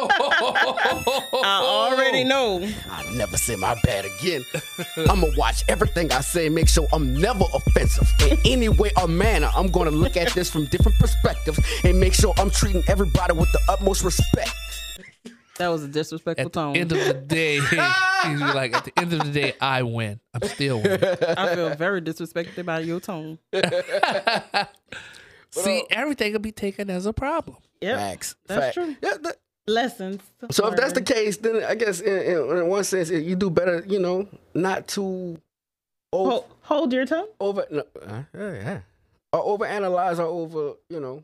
Oh, 0.00 1.40
I 1.44 1.60
already 1.62 2.22
know. 2.24 2.66
I 2.90 3.04
never 3.16 3.36
say 3.36 3.56
my 3.56 3.76
bad 3.82 4.04
again. 4.04 4.44
I'ma 5.08 5.26
watch 5.36 5.64
everything 5.68 6.12
I 6.12 6.20
say, 6.20 6.48
make 6.48 6.68
sure 6.68 6.86
I'm 6.92 7.14
never 7.20 7.44
offensive 7.52 8.08
in 8.30 8.38
any 8.44 8.68
way 8.68 8.90
or 9.00 9.08
manner. 9.08 9.50
I'm 9.56 9.66
gonna 9.68 9.90
look 9.90 10.16
at 10.16 10.32
this 10.34 10.48
from 10.50 10.66
different 10.66 10.98
perspectives 10.98 11.58
and 11.84 11.98
make 11.98 12.14
sure 12.14 12.32
I'm 12.38 12.50
treating 12.50 12.82
everybody 12.86 13.32
with 13.34 13.50
the 13.52 13.60
utmost 13.68 14.04
respect. 14.04 14.52
That 15.58 15.68
was 15.68 15.82
a 15.82 15.88
disrespectful 15.88 16.46
At 16.46 16.52
the 16.52 16.60
tone. 16.60 16.76
end 16.76 16.92
of 16.92 17.04
the 17.04 17.14
day, 17.14 17.58
she's 18.22 18.40
like, 18.40 18.74
at 18.76 18.84
the 18.84 18.92
end 18.96 19.12
of 19.12 19.24
the 19.24 19.32
day, 19.32 19.54
I 19.60 19.82
win. 19.82 20.20
I'm 20.32 20.48
still 20.48 20.80
winning. 20.80 21.02
I 21.36 21.54
feel 21.56 21.74
very 21.74 22.00
disrespected 22.00 22.64
by 22.64 22.80
your 22.80 23.00
tone. 23.00 23.38
See, 25.50 25.84
everything 25.90 26.32
will 26.32 26.40
be 26.40 26.52
taken 26.52 26.90
as 26.90 27.06
a 27.06 27.12
problem. 27.12 27.56
Yep. 27.80 27.96
Facts. 27.96 28.36
That's 28.46 28.60
Fact. 28.60 28.74
true. 28.74 28.96
Yeah, 29.02 29.14
that- 29.22 29.36
Lessons. 29.66 30.22
so 30.50 30.66
if 30.68 30.76
that's 30.76 30.94
the 30.94 31.02
case, 31.02 31.36
then 31.36 31.62
I 31.62 31.74
guess 31.74 32.00
in, 32.00 32.16
in, 32.22 32.56
in 32.58 32.68
one 32.68 32.84
sense 32.84 33.10
you 33.10 33.36
do 33.36 33.50
better, 33.50 33.84
you 33.86 33.98
know, 33.98 34.26
not 34.54 34.88
to 34.88 35.38
over, 36.10 36.30
Hold, 36.30 36.44
hold 36.62 36.92
your 36.94 37.04
tongue. 37.04 37.28
over 37.38 37.66
no, 37.70 37.82
uh, 38.00 38.22
yeah, 38.34 38.52
yeah. 38.54 38.80
or 39.30 39.42
over 39.44 39.66
analyze 39.66 40.18
or 40.18 40.26
over, 40.26 40.72
you 40.88 41.00
know, 41.00 41.22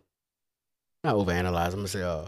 not 1.03 1.15
over 1.15 1.31
analyze. 1.33 1.73
I'm 1.73 1.79
gonna 1.81 1.89
say 1.89 2.03
uh 2.03 2.27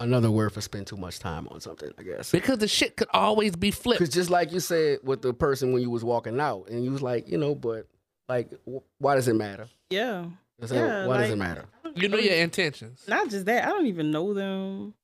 another 0.00 0.30
word 0.30 0.52
for 0.52 0.60
spend 0.60 0.86
too 0.86 0.96
much 0.96 1.18
time 1.18 1.46
on 1.52 1.60
something. 1.60 1.90
I 1.98 2.02
guess 2.02 2.30
Because 2.32 2.58
the 2.58 2.68
shit 2.68 2.96
could 2.96 3.08
always 3.12 3.54
be 3.54 3.70
flipped. 3.70 4.00
because 4.00 4.12
just 4.12 4.30
like 4.30 4.52
you 4.52 4.60
said 4.60 4.98
with 5.04 5.22
the 5.22 5.32
person 5.34 5.72
when 5.72 5.82
you 5.82 5.90
was 5.90 6.02
walking 6.02 6.40
out, 6.40 6.68
and 6.70 6.84
you 6.84 6.90
was 6.90 7.02
like, 7.02 7.28
you 7.28 7.38
know, 7.38 7.54
but 7.54 7.86
like, 8.30 8.50
why 8.98 9.16
does 9.16 9.28
it 9.28 9.34
matter? 9.34 9.68
Yeah. 9.90 10.26
I 10.62 10.66
said, 10.66 10.76
Yeah, 10.76 11.06
why 11.06 11.18
does 11.18 11.30
it 11.30 11.36
matter? 11.36 11.64
You 11.96 12.08
know 12.08 12.18
your 12.18 12.34
intentions. 12.36 13.04
Not 13.08 13.28
just 13.28 13.46
that. 13.46 13.64
I 13.64 13.68
don't 13.70 13.86
even 13.86 14.10
know 14.10 14.32
them. 14.32 14.94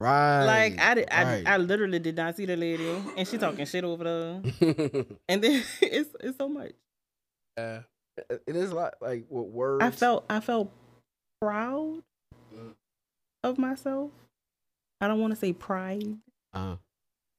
Right. 0.00 0.44
Like 0.44 0.78
I 0.78 0.94
did, 0.94 1.08
I, 1.10 1.24
right. 1.24 1.46
I 1.46 1.56
literally 1.56 1.98
did 1.98 2.14
not 2.16 2.36
see 2.36 2.44
the 2.44 2.56
lady, 2.56 2.88
and 3.16 3.26
she 3.26 3.38
talking 3.38 3.64
shit 3.66 3.82
over 3.84 4.04
there. 4.04 4.42
And 5.28 5.42
then 5.42 5.64
it's 5.82 6.10
it's 6.20 6.38
so 6.38 6.48
much. 6.48 6.72
Yeah. 7.56 7.80
it 8.28 8.54
is 8.54 8.70
a 8.70 8.74
lot 8.74 8.94
like 9.00 9.24
with 9.28 9.46
words. 9.46 9.82
I 9.84 9.90
felt 9.90 10.24
I 10.28 10.40
felt 10.40 10.70
proud 11.40 12.02
of 13.42 13.58
myself. 13.58 14.10
I 15.00 15.08
don't 15.08 15.20
want 15.20 15.32
to 15.32 15.38
say 15.38 15.52
pride, 15.52 16.18
Uh, 16.52 16.76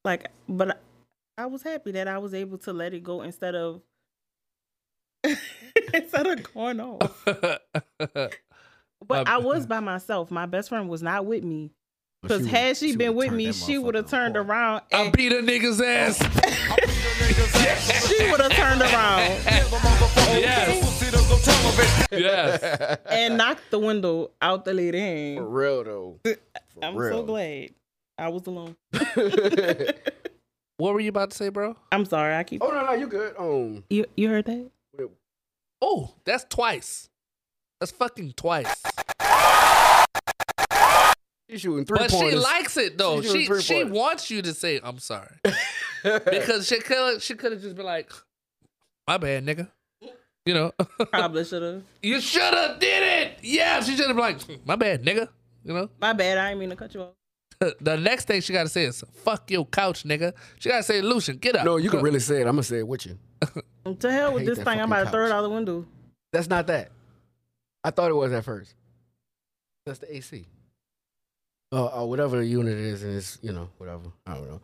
like, 0.05 0.29
but 0.47 0.71
I, 1.37 1.43
I 1.43 1.45
was 1.45 1.61
happy 1.61 1.91
that 1.91 2.07
I 2.07 2.17
was 2.17 2.33
able 2.33 2.57
to 2.59 2.73
let 2.73 2.93
it 2.93 3.03
go 3.03 3.21
instead 3.21 3.53
of 3.53 3.81
instead 5.93 6.27
of 6.27 6.53
going 6.53 6.79
off. 6.79 7.23
But 9.07 9.27
I 9.27 9.37
was 9.37 9.65
by 9.65 9.79
myself. 9.79 10.29
My 10.31 10.45
best 10.45 10.69
friend 10.69 10.89
was 10.89 11.01
not 11.01 11.25
with 11.25 11.43
me. 11.43 11.71
Because 12.21 12.45
had 12.45 12.75
she, 12.75 12.97
been 12.97 13.15
with 13.15 13.31
me, 13.31 13.53
she 13.53 13.77
would 13.77 13.95
have 13.95 14.09
turned 14.09 14.35
apart. 14.35 14.49
around. 14.49 14.81
I 14.91 15.03
And 15.03 15.13
beat 15.13 15.31
a 15.31 15.35
nigga's 15.37 15.79
ass. 15.79 16.17
she 18.07 18.29
would 18.29 18.41
have 18.41 18.51
turned 18.51 18.81
around 18.81 19.39
yes. 20.41 22.07
Yes. 22.11 22.99
and 23.09 23.37
knocked 23.37 23.71
the 23.71 23.79
window 23.79 24.31
out 24.41 24.65
the 24.65 24.73
lady 24.73 25.35
For 25.37 25.45
real 25.47 25.83
though. 25.83 26.19
For 26.23 26.35
I'm 26.83 26.95
real. 26.95 27.19
so 27.19 27.23
glad 27.23 27.69
I 28.17 28.27
was 28.29 28.45
alone. 28.47 28.75
What 30.77 30.93
were 30.93 30.99
you 30.99 31.09
about 31.09 31.31
to 31.31 31.37
say, 31.37 31.49
bro? 31.49 31.75
I'm 31.91 32.05
sorry. 32.05 32.35
I 32.35 32.43
keep. 32.43 32.61
oh 32.63 32.67
no, 32.69 32.85
no, 32.85 32.93
you 32.93 33.07
good. 33.07 33.35
Um, 33.37 33.83
You 33.89 34.05
you 34.15 34.29
heard 34.29 34.45
that? 34.45 34.69
Oh, 35.81 36.13
that's 36.25 36.45
twice. 36.49 37.09
That's 37.79 37.91
fucking 37.91 38.33
twice. 38.35 38.73
she's 41.49 41.61
shooting 41.61 41.85
three 41.85 41.97
but 41.99 42.09
pointers. 42.11 42.31
she 42.31 42.37
likes 42.39 42.77
it 42.77 42.97
though. 42.97 43.21
She's 43.21 43.31
doing 43.31 43.41
She 43.41 43.47
three 43.47 43.61
she 43.61 43.73
pointers. 43.75 43.91
wants 43.93 44.31
you 44.31 44.41
to 44.41 44.53
say 44.53 44.79
I'm 44.83 44.99
sorry 44.99 45.35
because 46.03 46.67
she 46.67 46.79
could 46.79 47.21
she 47.21 47.35
could 47.35 47.51
have 47.53 47.61
just 47.61 47.75
been 47.75 47.85
like, 47.85 48.11
my 49.07 49.17
bad, 49.17 49.45
nigga. 49.45 49.69
You 50.45 50.53
know, 50.53 50.71
Probably 51.11 51.43
should 51.45 51.61
have. 51.61 51.83
you 52.01 52.19
should 52.21 52.41
have 52.53 52.79
did 52.79 53.03
it. 53.03 53.39
Yeah, 53.43 53.81
she 53.81 53.91
should 53.95 54.07
have 54.07 54.15
been 54.15 54.17
like, 54.17 54.65
my 54.65 54.75
bad, 54.75 55.03
nigga. 55.03 55.27
You 55.63 55.73
know, 55.73 55.89
My 55.99 56.13
bad. 56.13 56.37
I 56.37 56.47
didn't 56.49 56.59
mean 56.61 56.69
to 56.69 56.75
cut 56.75 56.93
you 56.93 57.01
off. 57.01 57.13
the 57.81 57.97
next 57.97 58.25
thing 58.25 58.41
she 58.41 58.53
got 58.53 58.63
to 58.63 58.69
say 58.69 58.85
is 58.85 59.03
fuck 59.23 59.51
your 59.51 59.65
couch, 59.65 60.03
nigga. 60.03 60.33
She 60.59 60.69
got 60.69 60.77
to 60.77 60.83
say, 60.83 61.01
Lucian, 61.01 61.37
get 61.37 61.55
up. 61.55 61.65
no, 61.65 61.77
you 61.77 61.89
can 61.89 62.01
really 62.01 62.19
say 62.19 62.37
it. 62.37 62.47
I'm 62.47 62.53
gonna 62.53 62.63
say 62.63 62.79
it 62.79 62.87
with 62.87 63.05
you. 63.05 63.17
To 63.99 64.11
hell 64.11 64.33
with 64.33 64.45
this 64.45 64.59
thing. 64.59 64.67
I'm 64.67 64.87
fucking 64.87 64.91
about 64.91 65.03
to 65.05 65.09
throw 65.09 65.25
it 65.25 65.29
couch. 65.29 65.35
out 65.37 65.41
the 65.41 65.49
window. 65.49 65.85
That's 66.31 66.47
not 66.47 66.67
that. 66.67 66.91
I 67.83 67.89
thought 67.89 68.11
it 68.11 68.13
was 68.13 68.31
at 68.33 68.43
first. 68.43 68.75
That's 69.85 69.97
the 69.97 70.15
AC. 70.15 70.45
Oh, 71.71 72.01
uh, 72.01 72.05
whatever 72.05 72.37
the 72.37 72.45
unit 72.45 72.77
is, 72.77 73.01
and 73.03 73.15
it's 73.15 73.39
you 73.41 73.51
know 73.51 73.69
whatever. 73.77 74.03
I 74.27 74.35
don't 74.35 74.47
know. 74.47 74.61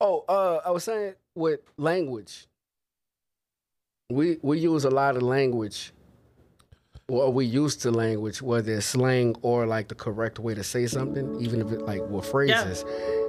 Oh, 0.00 0.24
uh, 0.28 0.60
I 0.64 0.70
was 0.70 0.84
saying 0.84 1.14
with 1.34 1.60
language, 1.76 2.46
we 4.10 4.38
we 4.42 4.60
use 4.60 4.84
a 4.84 4.90
lot 4.90 5.16
of 5.16 5.22
language, 5.22 5.92
or 7.08 7.32
we 7.32 7.46
used 7.46 7.80
to 7.82 7.90
language, 7.90 8.42
whether 8.42 8.72
it's 8.74 8.86
slang 8.86 9.34
or 9.42 9.66
like 9.66 9.88
the 9.88 9.94
correct 9.94 10.38
way 10.38 10.54
to 10.54 10.62
say 10.62 10.86
something, 10.86 11.36
even 11.40 11.60
if 11.60 11.72
it 11.72 11.80
like 11.82 12.02
were 12.02 12.20
phrases, 12.22 12.84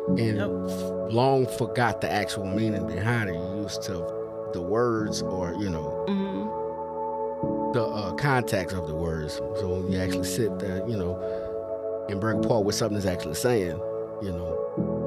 and 0.09 0.37
Yep. 0.37 0.49
long 1.13 1.47
forgot 1.57 2.01
the 2.01 2.11
actual 2.11 2.45
meaning 2.45 2.85
behind 2.87 3.29
it. 3.29 3.35
You 3.35 3.61
used 3.63 3.81
to 3.83 3.93
the 4.53 4.61
words 4.61 5.21
or 5.21 5.53
you 5.53 5.69
know 5.69 6.05
hmm 6.07 6.49
the 7.71 7.83
uh, 7.85 8.11
context 8.13 8.75
of 8.75 8.87
the 8.87 8.95
words. 8.95 9.35
So 9.35 9.69
when 9.69 9.91
you 9.91 9.99
actually 9.99 10.23
sit 10.25 10.57
there, 10.57 10.83
you 10.89 10.97
know, 10.97 11.13
and 12.09 12.19
break 12.19 12.43
apart 12.43 12.65
what 12.65 12.73
something 12.73 12.97
is 12.97 13.05
actually 13.05 13.35
saying, 13.35 13.79
you 14.23 14.31
know, 14.31 14.98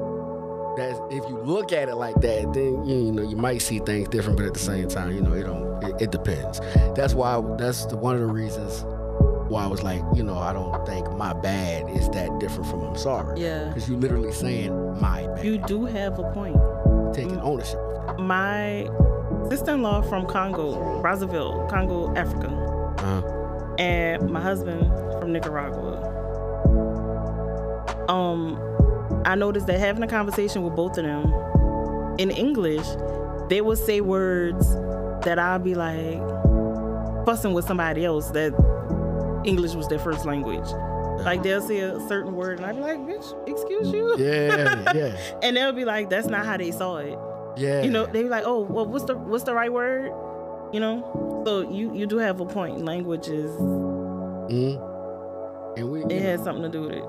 that's 0.77 0.99
if 1.09 1.23
you 1.29 1.37
look 1.37 1.71
at 1.71 1.89
it 1.89 1.95
like 1.95 2.15
that, 2.21 2.53
then 2.53 2.85
you, 2.85 3.11
know 3.11 3.23
you 3.23 3.35
might 3.35 3.61
see 3.61 3.79
things 3.79 4.07
different, 4.09 4.37
but 4.37 4.45
at 4.45 4.53
the 4.53 4.59
same 4.59 4.87
time, 4.87 5.11
you 5.11 5.21
know, 5.21 5.33
it 5.33 5.43
don't. 5.43 5.83
It, 5.83 6.01
it 6.03 6.11
depends. 6.11 6.59
That's 6.95 7.13
why. 7.13 7.41
That's 7.57 7.85
the, 7.85 7.97
one 7.97 8.15
of 8.15 8.21
the 8.21 8.27
reasons 8.27 8.83
why 9.49 9.63
I 9.65 9.67
was 9.67 9.83
like, 9.83 10.01
you 10.15 10.23
know, 10.23 10.37
I 10.37 10.53
don't 10.53 10.85
think 10.85 11.11
my 11.17 11.33
bad 11.33 11.89
is 11.89 12.09
that 12.11 12.39
different 12.39 12.69
from 12.69 12.81
I'm 12.81 12.95
sorry. 12.97 13.39
Yeah. 13.41 13.65
Because 13.67 13.89
you 13.89 13.97
literally 13.97 14.31
saying 14.31 14.99
my 15.01 15.27
bad, 15.27 15.45
You 15.45 15.57
do 15.57 15.85
have 15.85 16.17
a 16.17 16.31
point. 16.31 16.55
taking 17.13 17.39
ownership 17.41 17.77
of 17.79 18.17
it. 18.19 18.21
My 18.21 18.87
sister-in-law 19.49 20.03
from 20.03 20.25
Congo, 20.27 21.01
Brazzaville, 21.03 21.69
Congo, 21.69 22.15
Africa, 22.15 22.47
Uh-huh. 22.99 23.75
and 23.77 24.29
my 24.31 24.41
husband 24.41 24.87
from 25.19 25.33
Nicaragua. 25.33 26.09
Um, 28.09 28.57
I 29.25 29.35
noticed 29.35 29.67
that 29.67 29.79
having 29.79 30.03
a 30.03 30.07
conversation 30.07 30.63
with 30.63 30.75
both 30.75 30.97
of 30.97 31.05
them 31.05 31.33
in 32.17 32.31
English, 32.31 32.85
they 33.49 33.61
would 33.61 33.77
say 33.77 34.01
words 34.01 34.73
that 35.25 35.39
I'd 35.39 35.63
be 35.63 35.75
like 35.75 36.19
fussing 37.25 37.53
with 37.53 37.65
somebody 37.65 38.05
else 38.05 38.29
that 38.31 38.53
English 39.45 39.73
was 39.73 39.87
their 39.87 39.99
first 39.99 40.25
language. 40.25 40.67
Like 41.23 41.43
they'll 41.43 41.61
say 41.61 41.79
a 41.79 41.99
certain 42.07 42.35
word 42.35 42.57
and 42.59 42.65
I'd 42.65 42.75
be 42.75 42.81
like, 42.81 42.97
bitch, 42.99 43.47
excuse 43.47 43.91
you. 43.93 44.15
Yeah, 44.17 44.91
yeah, 44.93 45.17
And 45.43 45.55
they'll 45.55 45.71
be 45.71 45.85
like, 45.85 46.09
that's 46.09 46.27
not 46.27 46.45
how 46.45 46.57
they 46.57 46.71
saw 46.71 46.97
it. 46.97 47.17
yeah. 47.55 47.81
You 47.83 47.91
know, 47.91 48.05
they'd 48.05 48.23
be 48.23 48.29
like, 48.29 48.43
oh, 48.45 48.61
well, 48.61 48.85
what's 48.85 49.05
the 49.05 49.15
what's 49.15 49.43
the 49.45 49.53
right 49.53 49.71
word? 49.71 50.11
You 50.73 50.79
know? 50.79 51.43
So 51.45 51.69
you 51.71 51.93
you 51.93 52.07
do 52.07 52.17
have 52.17 52.39
a 52.41 52.45
point. 52.45 52.83
Language 52.83 53.27
is 53.27 53.51
Mhm. 53.51 55.77
And 55.77 55.91
we, 55.91 56.03
it 56.05 56.21
has 56.21 56.43
something 56.43 56.63
to 56.63 56.69
do 56.69 56.81
with 56.83 56.93
it. 56.93 57.03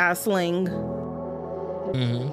Our 0.00 0.14
slang. 0.14 0.66
Mm-hmm. 1.92 2.28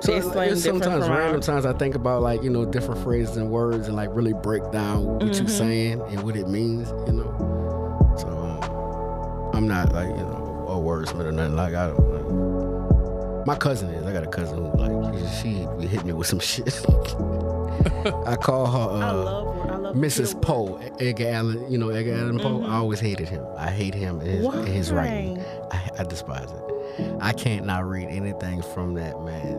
So 0.00 0.12
It's 0.12 0.26
it's 0.36 0.62
sometimes 0.64 1.08
random 1.08 1.40
times 1.40 1.64
I 1.64 1.72
think 1.72 1.94
about 1.94 2.20
like 2.22 2.42
you 2.42 2.50
know 2.50 2.64
different 2.66 3.02
phrases 3.02 3.36
and 3.38 3.50
words 3.50 3.86
and 3.88 3.96
like 3.96 4.10
really 4.12 4.34
break 4.34 4.70
down 4.70 5.04
what 5.04 5.22
Mhm. 5.22 5.38
you're 5.38 5.48
saying 5.48 6.02
and 6.10 6.22
what 6.22 6.36
it 6.36 6.46
means. 6.48 6.90
You 7.06 7.12
know, 7.14 8.14
so 8.18 8.28
um, 8.28 9.56
I'm 9.56 9.66
not 9.66 9.92
like 9.92 10.08
you 10.08 10.22
know 10.22 10.66
a 10.68 10.74
wordsmith 10.76 11.24
or 11.24 11.32
nothing. 11.32 11.56
Like 11.56 11.74
I 11.74 11.86
don't. 11.88 11.98
Like, 11.98 13.46
my 13.46 13.54
cousin 13.56 13.90
is. 13.90 14.04
I 14.06 14.12
got 14.12 14.24
a 14.24 14.26
cousin 14.26 14.58
who 14.58 14.72
like 14.76 15.18
she, 15.42 15.54
she 15.60 15.66
be 15.78 15.86
hitting 15.86 16.06
me 16.08 16.12
with 16.12 16.26
some 16.26 16.38
shit. 16.50 16.84
I 18.26 18.36
call 18.36 18.66
her. 18.66 18.78
Uh, 18.78 19.08
I 19.08 19.10
love 19.12 19.70
I 19.70 19.76
love 19.76 19.96
Mrs. 19.96 20.40
Poe, 20.42 20.76
Edgar 21.00 21.28
Allan, 21.28 21.70
you 21.72 21.78
know 21.78 21.88
Edgar 21.90 22.14
Allan 22.14 22.38
Poe. 22.40 22.60
Mhm. 22.60 22.68
I 22.68 22.74
always 22.76 23.00
hated 23.00 23.28
him. 23.28 23.44
I 23.56 23.70
hate 23.70 23.94
him 23.94 24.20
and 24.20 24.28
his, 24.28 24.44
and 24.46 24.68
his 24.68 24.92
writing. 24.92 25.42
I, 25.70 25.90
I 26.00 26.04
despise 26.04 26.50
it. 26.50 26.60
I 27.20 27.32
can't 27.32 27.66
not 27.66 27.86
read 27.88 28.08
anything 28.08 28.62
from 28.62 28.94
that 28.94 29.20
man 29.22 29.56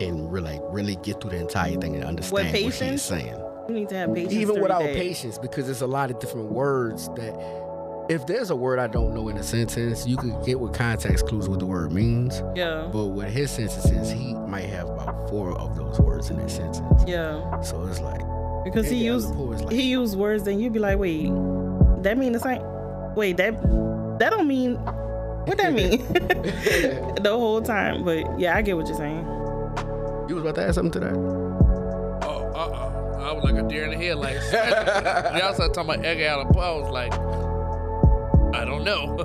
and 0.00 0.30
really, 0.30 0.60
really 0.64 0.96
get 0.96 1.20
through 1.20 1.30
the 1.30 1.38
entire 1.38 1.76
thing 1.76 1.94
and 1.94 2.04
understand 2.04 2.52
what 2.52 2.74
he's 2.74 3.02
saying. 3.02 3.42
You 3.68 3.74
need 3.74 3.88
to 3.88 3.96
have 3.96 4.14
patience. 4.14 4.34
Even 4.34 4.60
without 4.60 4.82
that. 4.82 4.94
patience, 4.94 5.38
because 5.38 5.66
there's 5.66 5.82
a 5.82 5.86
lot 5.86 6.10
of 6.10 6.18
different 6.18 6.50
words 6.50 7.08
that. 7.16 7.34
If 8.08 8.24
there's 8.28 8.50
a 8.50 8.54
word 8.54 8.78
I 8.78 8.86
don't 8.86 9.14
know 9.14 9.28
in 9.30 9.36
a 9.36 9.42
sentence, 9.42 10.06
you 10.06 10.16
could 10.16 10.44
get 10.44 10.60
with 10.60 10.72
context 10.72 11.26
clues 11.26 11.48
what 11.48 11.58
the 11.58 11.66
word 11.66 11.90
means. 11.90 12.40
Yeah. 12.54 12.88
But 12.92 13.06
with 13.06 13.32
his 13.32 13.50
sentences, 13.50 14.12
he 14.12 14.32
might 14.32 14.66
have 14.66 14.88
about 14.88 15.28
four 15.28 15.58
of 15.58 15.74
those 15.74 15.98
words 15.98 16.30
in 16.30 16.36
that 16.36 16.48
sentence. 16.48 17.02
Yeah. 17.04 17.60
So 17.62 17.84
it's 17.86 17.98
like 17.98 18.20
Because 18.66 18.88
he 18.88 19.04
used 19.04 19.26
Allan 19.26 19.38
Poe 19.38 19.52
is 19.52 19.62
like 19.62 19.74
he 19.74 19.82
used 19.82 20.16
words 20.16 20.46
and 20.46 20.60
you'd 20.60 20.72
be 20.72 20.78
like, 20.78 20.98
wait, 20.98 21.30
that 22.02 22.16
mean 22.16 22.32
the 22.32 22.38
same 22.38 22.60
wait, 23.16 23.36
that 23.38 23.60
that 24.18 24.30
don't 24.30 24.46
mean 24.46 24.74
what 25.46 25.56
that 25.58 25.72
mean? 25.72 26.06
the 27.22 27.30
whole 27.30 27.62
time. 27.62 28.04
But 28.04 28.38
yeah, 28.38 28.56
I 28.56 28.62
get 28.62 28.76
what 28.76 28.86
you're 28.88 28.96
saying. 28.96 29.24
You 30.28 30.34
was 30.34 30.42
about 30.44 30.54
to 30.56 30.66
add 30.66 30.74
something 30.74 30.92
to 31.00 31.00
that? 31.00 31.14
Oh, 31.14 32.52
uh 32.54 32.58
uh 32.58 33.18
I 33.28 33.32
was 33.32 33.44
like 33.44 33.54
a 33.54 33.66
deer 33.68 33.84
in 33.84 33.90
the 33.98 34.04
headlights. 34.04 34.52
Like, 34.52 34.70
y'all 35.42 35.54
started 35.54 35.74
talking 35.74 35.90
about 35.94 36.04
Edgar 36.04 36.24
Allan 36.26 36.48
Poe. 36.48 36.60
I 36.60 36.80
was 36.80 36.90
like, 36.90 37.12
I 38.54 38.64
don't 38.64 38.84
know. 38.84 39.16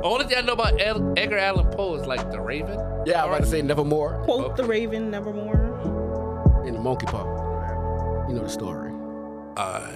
Only 0.04 0.26
thing 0.26 0.38
I 0.38 0.40
know 0.40 0.54
about 0.54 0.80
Ed- 0.80 1.14
Edgar 1.18 1.38
Allan 1.38 1.66
Poe 1.70 1.94
is 1.94 2.06
like 2.06 2.30
the 2.32 2.40
Raven. 2.40 2.78
Yeah, 3.06 3.22
I'm 3.22 3.28
about 3.28 3.42
to 3.42 3.46
say 3.46 3.62
Nevermore 3.62 4.22
Quote 4.24 4.56
the 4.56 4.64
Raven 4.64 5.10
Nevermore. 5.10 6.62
in 6.66 6.74
the 6.74 6.80
Monkey 6.80 7.06
Paw. 7.06 7.24
You 8.28 8.34
know 8.34 8.42
the 8.42 8.48
story. 8.48 8.90
Uh, 9.56 9.92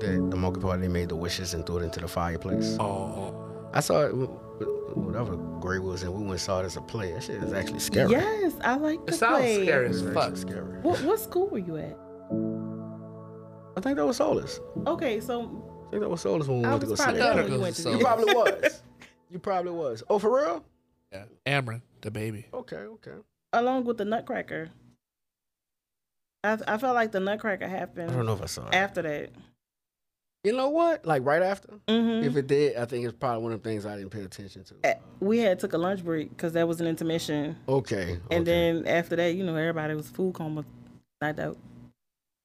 The, 0.00 0.26
the 0.30 0.36
Monkey 0.36 0.60
Paw, 0.60 0.76
they 0.76 0.88
made 0.88 1.08
the 1.08 1.16
wishes 1.16 1.54
and 1.54 1.64
threw 1.66 1.78
it 1.78 1.82
into 1.84 2.00
the 2.00 2.08
fireplace. 2.08 2.76
oh, 2.80 3.43
I 3.74 3.80
saw 3.80 4.02
it, 4.02 4.10
w- 4.10 4.26
w- 4.60 4.82
whatever 4.94 5.36
grade 5.60 5.80
we 5.82 5.88
was 5.88 6.02
in, 6.04 6.12
we 6.12 6.18
went 6.20 6.30
and 6.30 6.40
saw 6.40 6.60
it 6.60 6.64
as 6.64 6.76
a 6.76 6.80
play. 6.80 7.12
That 7.12 7.24
shit 7.24 7.42
is 7.42 7.52
actually 7.52 7.80
scary. 7.80 8.10
Yes, 8.12 8.54
I 8.62 8.76
like 8.76 9.00
it 9.00 9.06
the 9.06 9.12
sounds 9.12 9.38
play. 9.38 9.64
scary 9.64 9.86
It's 9.88 10.00
as 10.00 10.14
fuck. 10.14 10.36
scary. 10.36 10.80
What 10.80 11.02
what 11.02 11.18
school 11.20 11.48
were 11.48 11.58
you 11.58 11.76
at? 11.78 11.96
I 13.76 13.80
think 13.80 13.96
that 13.96 14.06
was 14.06 14.16
Solus. 14.18 14.60
Okay, 14.86 15.20
so 15.20 15.42
I 15.88 15.90
think 15.90 16.02
that 16.02 16.08
was 16.08 16.20
Solus 16.20 16.46
when 16.46 16.60
we 16.60 16.64
I 16.64 16.70
went 16.70 16.80
to 16.82 16.86
go 16.86 16.90
was 16.92 17.00
see 17.00 17.04
probably 17.04 17.20
that. 17.20 17.34
there 17.34 17.42
when 17.44 17.52
you 17.52 17.58
Gotta 17.58 17.62
went 17.62 17.76
go 17.76 17.82
to 17.82 17.90
to 17.90 17.98
You 17.98 18.04
probably 18.04 18.34
was. 18.62 18.82
You 19.30 19.38
probably 19.40 19.72
was. 19.72 20.02
Oh, 20.08 20.18
for 20.20 20.36
real? 20.36 20.64
Yeah, 21.12 21.24
Amron, 21.46 21.82
the 22.00 22.10
baby. 22.12 22.46
Okay, 22.54 22.76
okay. 22.76 23.12
along 23.52 23.84
with 23.84 23.98
the 23.98 24.04
Nutcracker. 24.04 24.70
I 26.44 26.58
I 26.68 26.78
felt 26.78 26.94
like 26.94 27.10
the 27.10 27.20
Nutcracker 27.20 27.66
happened. 27.66 28.10
I 28.10 28.14
don't 28.14 28.26
happened 28.26 28.26
know 28.28 28.34
if 28.34 28.42
I 28.42 28.46
saw 28.46 28.68
it. 28.68 28.74
after 28.74 29.02
that. 29.02 29.30
You 30.44 30.52
know 30.54 30.68
what? 30.68 31.06
Like 31.06 31.24
right 31.24 31.42
after? 31.42 31.68
hmm 31.88 32.22
If 32.22 32.36
it 32.36 32.46
did, 32.46 32.76
I 32.76 32.84
think 32.84 33.04
it's 33.06 33.16
probably 33.16 33.42
one 33.42 33.52
of 33.52 33.62
the 33.62 33.68
things 33.68 33.86
I 33.86 33.96
didn't 33.96 34.10
pay 34.10 34.22
attention 34.22 34.62
to. 34.64 34.74
Eh, 34.84 34.94
we 35.20 35.38
had 35.38 35.58
took 35.58 35.72
a 35.72 35.78
lunch 35.78 36.04
break 36.04 36.28
because 36.30 36.52
that 36.52 36.68
was 36.68 36.80
an 36.82 36.86
intermission, 36.86 37.56
Okay. 37.66 38.18
and 38.30 38.42
okay. 38.42 38.44
then 38.44 38.86
after 38.86 39.16
that, 39.16 39.34
you 39.34 39.42
know, 39.42 39.56
everybody 39.56 39.94
was 39.94 40.08
food 40.08 40.34
coma, 40.34 40.64
night 41.22 41.38
out. 41.38 41.56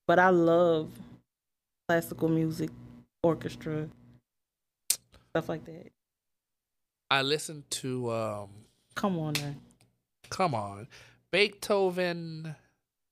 But 0.08 0.18
I 0.18 0.30
love 0.30 0.90
classical 1.90 2.30
music, 2.30 2.70
orchestra, 3.22 3.90
stuff 5.32 5.50
like 5.50 5.66
that. 5.66 5.92
I 7.12 7.22
listened 7.22 7.70
to 7.72 8.12
um, 8.12 8.50
Come 8.96 9.20
on 9.20 9.34
now. 9.34 9.56
come 10.30 10.56
on, 10.56 10.88
Beethoven. 11.32 12.56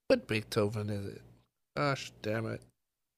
What 0.08 0.28
Beethoven 0.28 0.90
is 0.90 1.06
it? 1.08 1.22
Gosh 1.76 2.14
damn 2.22 2.46
it, 2.48 2.62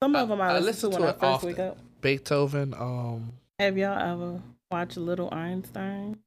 Some 0.02 0.16
of 0.16 0.30
them 0.30 0.39
I, 0.41 0.50
I 0.50 0.60
listen 0.60 0.66
listen 0.66 0.91
to 0.91 0.97
when 0.97 1.02
to 1.02 1.08
I 1.08 1.10
it 1.10 1.20
first 1.34 1.43
wake 1.45 1.60
often. 1.60 1.68
up. 1.72 1.78
Beethoven. 2.02 2.74
Um, 2.74 3.34
Have 3.60 3.78
y'all 3.78 4.00
ever 4.00 4.41
watched 4.72 4.97
Little 4.97 5.30
Einstein? 5.34 6.18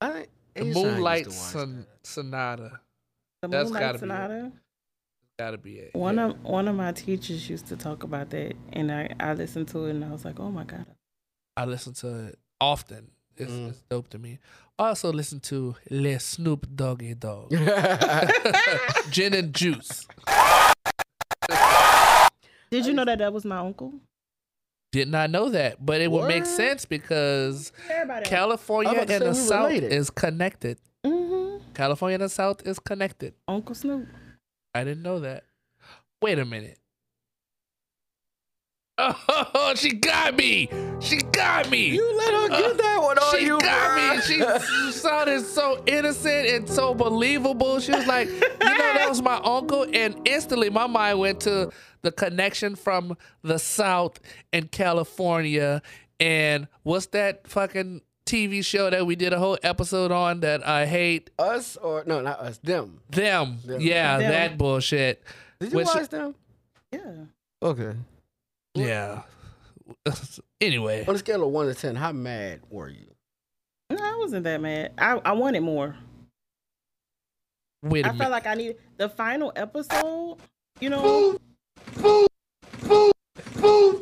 I 0.00 0.26
the 0.54 0.64
Moonlight 0.64 1.24
to 1.26 1.30
Son- 1.30 1.86
Sonata. 2.02 2.80
The 3.42 3.48
That's 3.48 3.64
Moonlight 3.70 3.80
gotta 3.82 3.92
be 3.92 3.96
it. 3.96 4.00
Sonata. 4.00 4.52
Gotta 5.38 5.58
be 5.58 5.72
it. 5.78 5.94
One 5.94 6.16
yeah. 6.16 6.26
of 6.28 6.42
one 6.42 6.68
of 6.68 6.76
my 6.76 6.92
teachers 6.92 7.48
used 7.48 7.66
to 7.68 7.76
talk 7.76 8.02
about 8.04 8.30
that, 8.30 8.54
and 8.72 8.90
I 8.90 9.10
I 9.20 9.34
listened 9.34 9.68
to 9.68 9.86
it, 9.86 9.90
and 9.90 10.04
I 10.04 10.10
was 10.10 10.24
like, 10.24 10.40
oh 10.40 10.50
my 10.50 10.64
god. 10.64 10.86
I 11.56 11.64
listen 11.66 11.92
to 11.94 12.26
it 12.28 12.38
often. 12.60 13.10
It's, 13.36 13.50
Mm. 13.52 13.70
it's 13.70 13.82
dope 13.88 14.08
to 14.10 14.18
me. 14.18 14.38
I 14.78 14.88
also 14.88 15.12
listen 15.12 15.40
to 15.40 15.74
Le 15.90 16.18
Snoop 16.18 16.66
Doggy 16.74 17.14
Dogg. 17.14 17.50
Gin 19.10 19.34
and 19.34 19.54
Juice. 19.54 20.06
Did 22.70 22.86
you 22.86 22.92
know 22.92 23.04
that 23.04 23.18
that 23.18 23.32
was 23.32 23.44
my 23.44 23.58
uncle? 23.58 23.94
Did 24.92 25.08
not 25.08 25.30
know 25.30 25.48
that, 25.50 25.84
but 25.84 26.00
it 26.00 26.10
would 26.10 26.26
make 26.26 26.44
sense 26.46 26.84
because 26.84 27.72
California 28.24 28.92
and 28.98 29.08
the 29.08 29.18
to 29.18 29.34
say 29.34 29.40
we 29.42 29.46
South 29.46 29.68
related. 29.68 29.92
is 29.92 30.10
connected. 30.10 30.78
hmm 31.04 31.58
California 31.74 32.14
and 32.16 32.24
the 32.24 32.28
South 32.28 32.66
is 32.66 32.78
connected. 32.80 33.34
Uncle 33.46 33.74
Snoop. 33.76 34.08
I 34.74 34.82
didn't 34.82 35.02
know 35.02 35.20
that. 35.20 35.44
Wait 36.20 36.38
a 36.40 36.44
minute. 36.44 36.78
Oh, 39.02 39.72
she 39.76 39.92
got 39.92 40.36
me. 40.36 40.68
She 41.00 41.16
got 41.18 41.70
me. 41.70 41.88
You 41.88 42.16
let 42.16 42.34
her 42.34 42.48
get 42.48 42.78
that 42.78 42.98
one 43.02 43.18
on 43.18 43.38
she 43.38 43.46
you, 43.46 43.58
got 43.58 43.98
bruh. 43.98 44.16
me. 44.16 44.22
She 44.92 44.92
sounded 44.98 45.44
so 45.46 45.82
innocent 45.86 46.48
and 46.48 46.68
so 46.68 46.94
believable. 46.94 47.80
She 47.80 47.92
was 47.92 48.06
like, 48.06 48.28
you 48.28 48.38
know, 48.40 48.48
that 48.60 49.06
was 49.08 49.22
my 49.22 49.36
uncle. 49.36 49.86
And 49.92 50.20
instantly 50.28 50.70
my 50.70 50.86
mind 50.86 51.18
went 51.18 51.40
to 51.42 51.70
the 52.02 52.12
connection 52.12 52.74
from 52.76 53.16
the 53.42 53.58
South 53.58 54.20
and 54.52 54.70
California. 54.70 55.82
And 56.18 56.68
what's 56.82 57.06
that 57.06 57.46
fucking 57.48 58.02
TV 58.26 58.64
show 58.64 58.90
that 58.90 59.06
we 59.06 59.16
did 59.16 59.32
a 59.32 59.38
whole 59.38 59.58
episode 59.62 60.12
on 60.12 60.40
that 60.40 60.66
I 60.66 60.86
hate? 60.86 61.30
Us 61.38 61.76
or 61.76 62.04
no, 62.06 62.20
not 62.20 62.40
us. 62.40 62.58
Them. 62.58 63.00
Them. 63.10 63.58
Them. 63.64 63.80
Yeah, 63.80 64.18
Them. 64.18 64.30
that 64.30 64.58
bullshit. 64.58 65.22
Did 65.60 65.72
you 65.72 65.76
Which- 65.78 65.86
watch 65.86 66.08
them? 66.08 66.34
Yeah. 66.92 67.00
Okay. 67.62 67.92
Yeah. 68.74 69.22
anyway, 70.60 71.04
On 71.06 71.14
a 71.14 71.18
scale 71.18 71.42
of 71.44 71.50
one 71.50 71.66
to 71.66 71.74
ten, 71.74 71.96
how 71.96 72.12
mad 72.12 72.60
were 72.70 72.88
you? 72.88 73.06
No, 73.90 73.96
I 74.00 74.16
wasn't 74.18 74.44
that 74.44 74.60
mad. 74.60 74.92
I 74.98 75.20
I 75.24 75.32
wanted 75.32 75.60
more. 75.62 75.96
wait 77.82 78.04
a 78.04 78.08
I 78.08 78.12
minute. 78.12 78.18
felt 78.22 78.30
like 78.30 78.46
I 78.46 78.54
needed 78.54 78.76
the 78.96 79.08
final 79.08 79.52
episode. 79.56 80.36
You 80.80 80.90
know, 80.90 81.38
boo. 81.96 82.26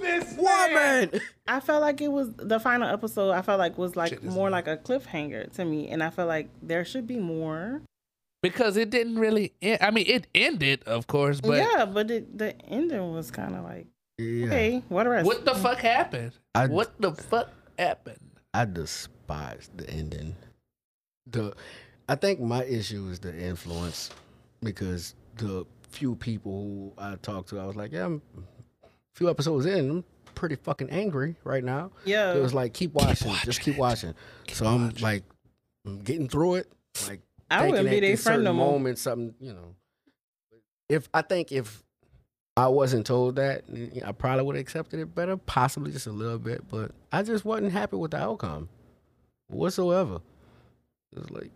This 0.01 0.37
Woman. 0.37 1.21
I 1.47 1.61
felt 1.61 1.81
like 1.83 2.01
it 2.01 2.09
was 2.13 2.33
the 2.35 2.61
final 2.61 2.89
episode. 2.89 3.31
I 3.33 3.43
felt 3.43 3.59
like 3.59 3.77
was 3.79 3.97
like 3.97 4.11
Shit 4.11 4.23
more 4.25 4.51
like 4.51 4.69
a 4.69 4.77
cliffhanger 4.77 5.51
to 5.55 5.65
me, 5.65 5.89
and 5.89 6.03
I 6.03 6.11
felt 6.11 6.29
like 6.29 6.49
there 6.63 6.85
should 6.85 7.07
be 7.07 7.19
more. 7.19 7.81
because 8.43 8.77
it 8.77 8.91
didn't 8.91 9.19
really. 9.19 9.53
End. 9.63 9.79
I 9.81 9.91
mean, 9.91 10.05
it 10.07 10.27
ended, 10.35 10.83
of 10.85 11.07
course, 11.07 11.41
but 11.41 11.57
yeah, 11.59 11.85
but 11.87 12.11
it, 12.11 12.37
the 12.39 12.61
ending 12.67 13.13
was 13.13 13.31
kind 13.31 13.55
of 13.57 13.65
like 13.65 13.87
Yeah. 14.19 14.47
okay, 14.47 14.83
what 14.89 15.05
the 15.05 15.11
rest? 15.11 15.27
what 15.27 15.45
the 15.45 15.55
fuck 15.55 15.79
happened? 15.79 16.33
I- 16.55 16.67
what 16.67 17.01
the 17.01 17.13
fuck 17.13 17.51
happened? 17.79 18.19
I 18.55 18.65
despise 18.65 19.71
the 19.75 19.89
ending. 19.89 20.35
The 21.27 21.55
I 22.09 22.15
think 22.17 22.41
my 22.41 22.65
issue 22.65 23.09
is 23.11 23.21
the 23.21 23.37
influence 23.37 24.11
because 24.63 25.15
the 25.37 25.67
few 25.91 26.17
people 26.17 26.53
who 26.97 27.03
I 27.03 27.17
talked 27.17 27.51
to, 27.51 27.61
I 27.61 27.67
was 27.67 27.77
like, 27.77 27.93
yeah, 27.93 28.07
I'm 28.07 28.23
a 28.83 28.89
few 29.15 29.29
episodes 29.31 29.67
in, 29.67 29.91
I'm 29.91 30.05
pretty 30.35 30.57
fucking 30.57 30.89
angry 30.91 31.37
right 31.45 31.63
now. 31.63 31.93
Yeah, 32.05 32.33
It 32.33 32.41
was 32.41 32.55
like, 32.55 32.73
keep 32.73 32.95
watching, 32.95 33.31
just 33.45 33.47
watching 33.47 33.63
keep 33.65 33.75
it. 33.75 33.79
watching. 33.81 34.15
so 34.53 34.67
I'm 34.67 34.89
like, 35.01 35.23
I'm 35.87 36.01
getting 36.01 36.29
through 36.29 36.57
it. 36.57 36.73
Like, 37.07 37.21
I 37.51 37.67
wouldn't 37.69 37.89
be 37.91 37.97
at 37.97 38.01
their 38.01 38.11
this 38.13 38.23
friend 38.23 38.43
no 38.43 38.51
certain 38.51 38.57
more. 38.57 38.73
moment, 38.73 38.99
something, 38.99 39.35
you 39.39 39.53
know. 39.53 39.75
If 40.89 41.09
I 41.13 41.21
think 41.23 41.53
if 41.53 41.83
I 42.59 42.69
wasn't 42.69 43.07
told 43.07 43.37
that, 43.37 43.65
I 44.05 44.13
probably 44.13 44.45
would 44.45 44.57
have 44.57 44.61
accepted 44.61 44.99
it 45.01 45.15
better, 45.15 45.37
possibly 45.37 45.93
just 45.93 46.07
a 46.07 46.13
little 46.13 46.39
bit. 46.39 46.69
But 46.69 46.91
I 47.13 47.23
just 47.23 47.45
wasn't 47.45 47.73
happy 47.73 47.97
with 47.97 48.11
the 48.11 48.17
outcome 48.19 48.69
whatsoever. 49.49 50.21
It 51.13 51.19
was 51.21 51.31
like 51.31 51.51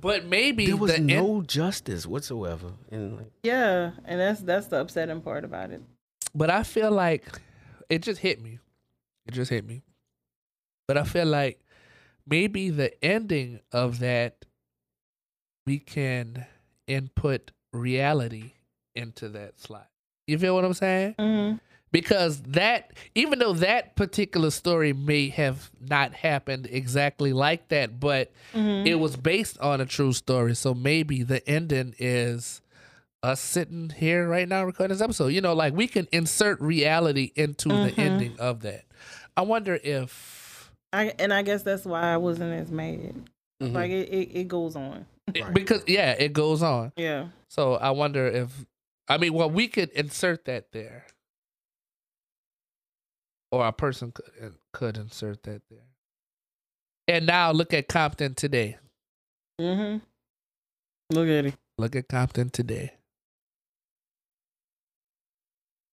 But 0.00 0.24
maybe 0.26 0.66
there 0.66 0.76
was 0.76 0.92
the 0.94 1.00
no 1.00 1.36
end, 1.38 1.48
justice 1.48 2.06
whatsoever, 2.06 2.72
and 2.90 3.16
like 3.18 3.30
Yeah, 3.42 3.92
and 4.04 4.18
that's 4.20 4.40
that's 4.40 4.66
the 4.68 4.80
upsetting 4.80 5.20
part 5.20 5.44
about 5.44 5.70
it. 5.70 5.82
but 6.34 6.50
I 6.50 6.62
feel 6.62 6.90
like 6.90 7.26
it 7.88 8.02
just 8.02 8.20
hit 8.20 8.40
me. 8.40 8.58
It 9.26 9.34
just 9.34 9.50
hit 9.50 9.66
me. 9.66 9.82
But 10.88 10.96
I 10.98 11.04
feel 11.04 11.26
like 11.26 11.60
maybe 12.26 12.70
the 12.70 12.92
ending 13.04 13.60
of 13.72 13.98
that 14.00 14.44
we 15.66 15.78
can 15.78 16.46
input 16.86 17.50
reality 17.72 18.52
into 18.94 19.28
that 19.30 19.60
slot. 19.60 19.88
You 20.26 20.38
feel 20.38 20.54
what 20.54 20.64
I'm 20.64 20.74
saying? 20.74 21.14
Mm-hmm. 21.18 21.56
because 21.92 22.40
that 22.42 22.92
even 23.14 23.38
though 23.38 23.52
that 23.54 23.94
particular 23.96 24.50
story 24.50 24.92
may 24.92 25.28
have 25.28 25.70
not 25.80 26.12
happened 26.14 26.66
exactly 26.70 27.32
like 27.32 27.68
that 27.68 28.00
but 28.00 28.32
Mm-hmm. 28.52 28.86
it 28.86 28.94
was 29.00 29.16
based 29.16 29.58
on 29.60 29.80
a 29.80 29.86
true 29.86 30.12
story 30.12 30.54
so 30.54 30.74
maybe 30.74 31.22
the 31.22 31.46
ending 31.48 31.94
is 31.98 32.60
us 33.22 33.40
sitting 33.40 33.90
here 33.90 34.28
right 34.28 34.48
now 34.48 34.64
recording 34.64 34.94
this 34.94 35.02
episode 35.02 35.28
you 35.28 35.40
know 35.40 35.54
like 35.54 35.72
we 35.74 35.86
can 35.86 36.06
insert 36.12 36.60
reality 36.60 37.32
into 37.36 37.68
the 37.68 37.90
Mhm. 37.92 37.98
ending 37.98 38.36
of 38.40 38.60
that 38.62 38.84
i 39.36 39.42
wonder 39.42 39.78
if 39.82 40.70
I 40.92 41.12
and 41.18 41.32
I 41.34 41.42
guess 41.42 41.62
that's 41.64 41.84
why 41.84 42.02
I 42.12 42.16
wasn't 42.18 42.52
as 42.52 42.70
mad. 42.70 43.14
mhm. 43.60 43.72
Like 43.72 43.90
it, 43.90 44.08
it, 44.08 44.28
it 44.42 44.48
goes 44.48 44.76
on. 44.76 45.06
Right. 45.34 45.52
because 45.52 45.82
yeah 45.88 46.12
it 46.12 46.32
goes 46.32 46.62
on 46.62 46.92
Yeah. 46.96 47.28
so 47.48 47.74
i 47.74 47.90
wonder 47.90 48.26
if 48.28 48.50
i 49.08 49.18
mean 49.18 49.32
well 49.34 49.50
we 49.50 49.68
could 49.68 49.90
insert 49.90 50.44
that 50.44 50.72
there 50.72 51.06
or 53.52 53.66
a 53.66 53.72
person 53.72 54.12
could 54.12 54.54
could 54.72 54.96
insert 54.96 55.42
that 55.44 55.62
there 55.70 55.86
and 57.08 57.26
now 57.26 57.50
look 57.52 57.72
at 57.74 57.88
compton 57.88 58.34
today 58.34 58.78
Mm-hmm. 59.60 59.98
Look 61.14 61.28
at 61.28 61.46
it. 61.46 61.54
look 61.78 61.94
at 61.94 62.08
compton 62.08 62.50
today 62.50 62.94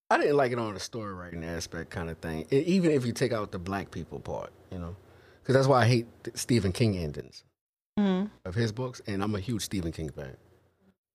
I 0.09 0.18
didn't 0.18 0.36
like 0.36 0.51
it 0.51 0.59
on 0.59 0.74
the 0.74 0.80
story 0.80 1.14
writing 1.14 1.43
aspect 1.45 1.89
kind 1.89 2.09
of 2.09 2.18
thing. 2.18 2.45
E- 2.51 2.57
even 2.59 2.91
if 2.91 3.05
you 3.05 3.14
take 3.14 3.32
out 3.32 3.51
the 3.53 3.59
black 3.59 3.91
people 3.91 4.20
part, 4.20 4.51
you 4.70 4.78
know, 4.78 4.93
because 5.41 5.55
that's 5.55 5.68
why 5.70 5.84
I 5.84 5.86
hate 5.88 6.07
Stephen 6.34 6.72
King 6.74 6.97
endings 6.97 7.43
Mm-hmm. 7.99 8.28
of 8.45 8.55
his 8.55 8.72
books, 8.74 9.01
and 9.07 9.22
I'm 9.24 9.36
a 9.36 9.39
huge 9.39 9.62
Stephen 9.62 9.91
King 9.93 10.09
fan, 10.09 10.36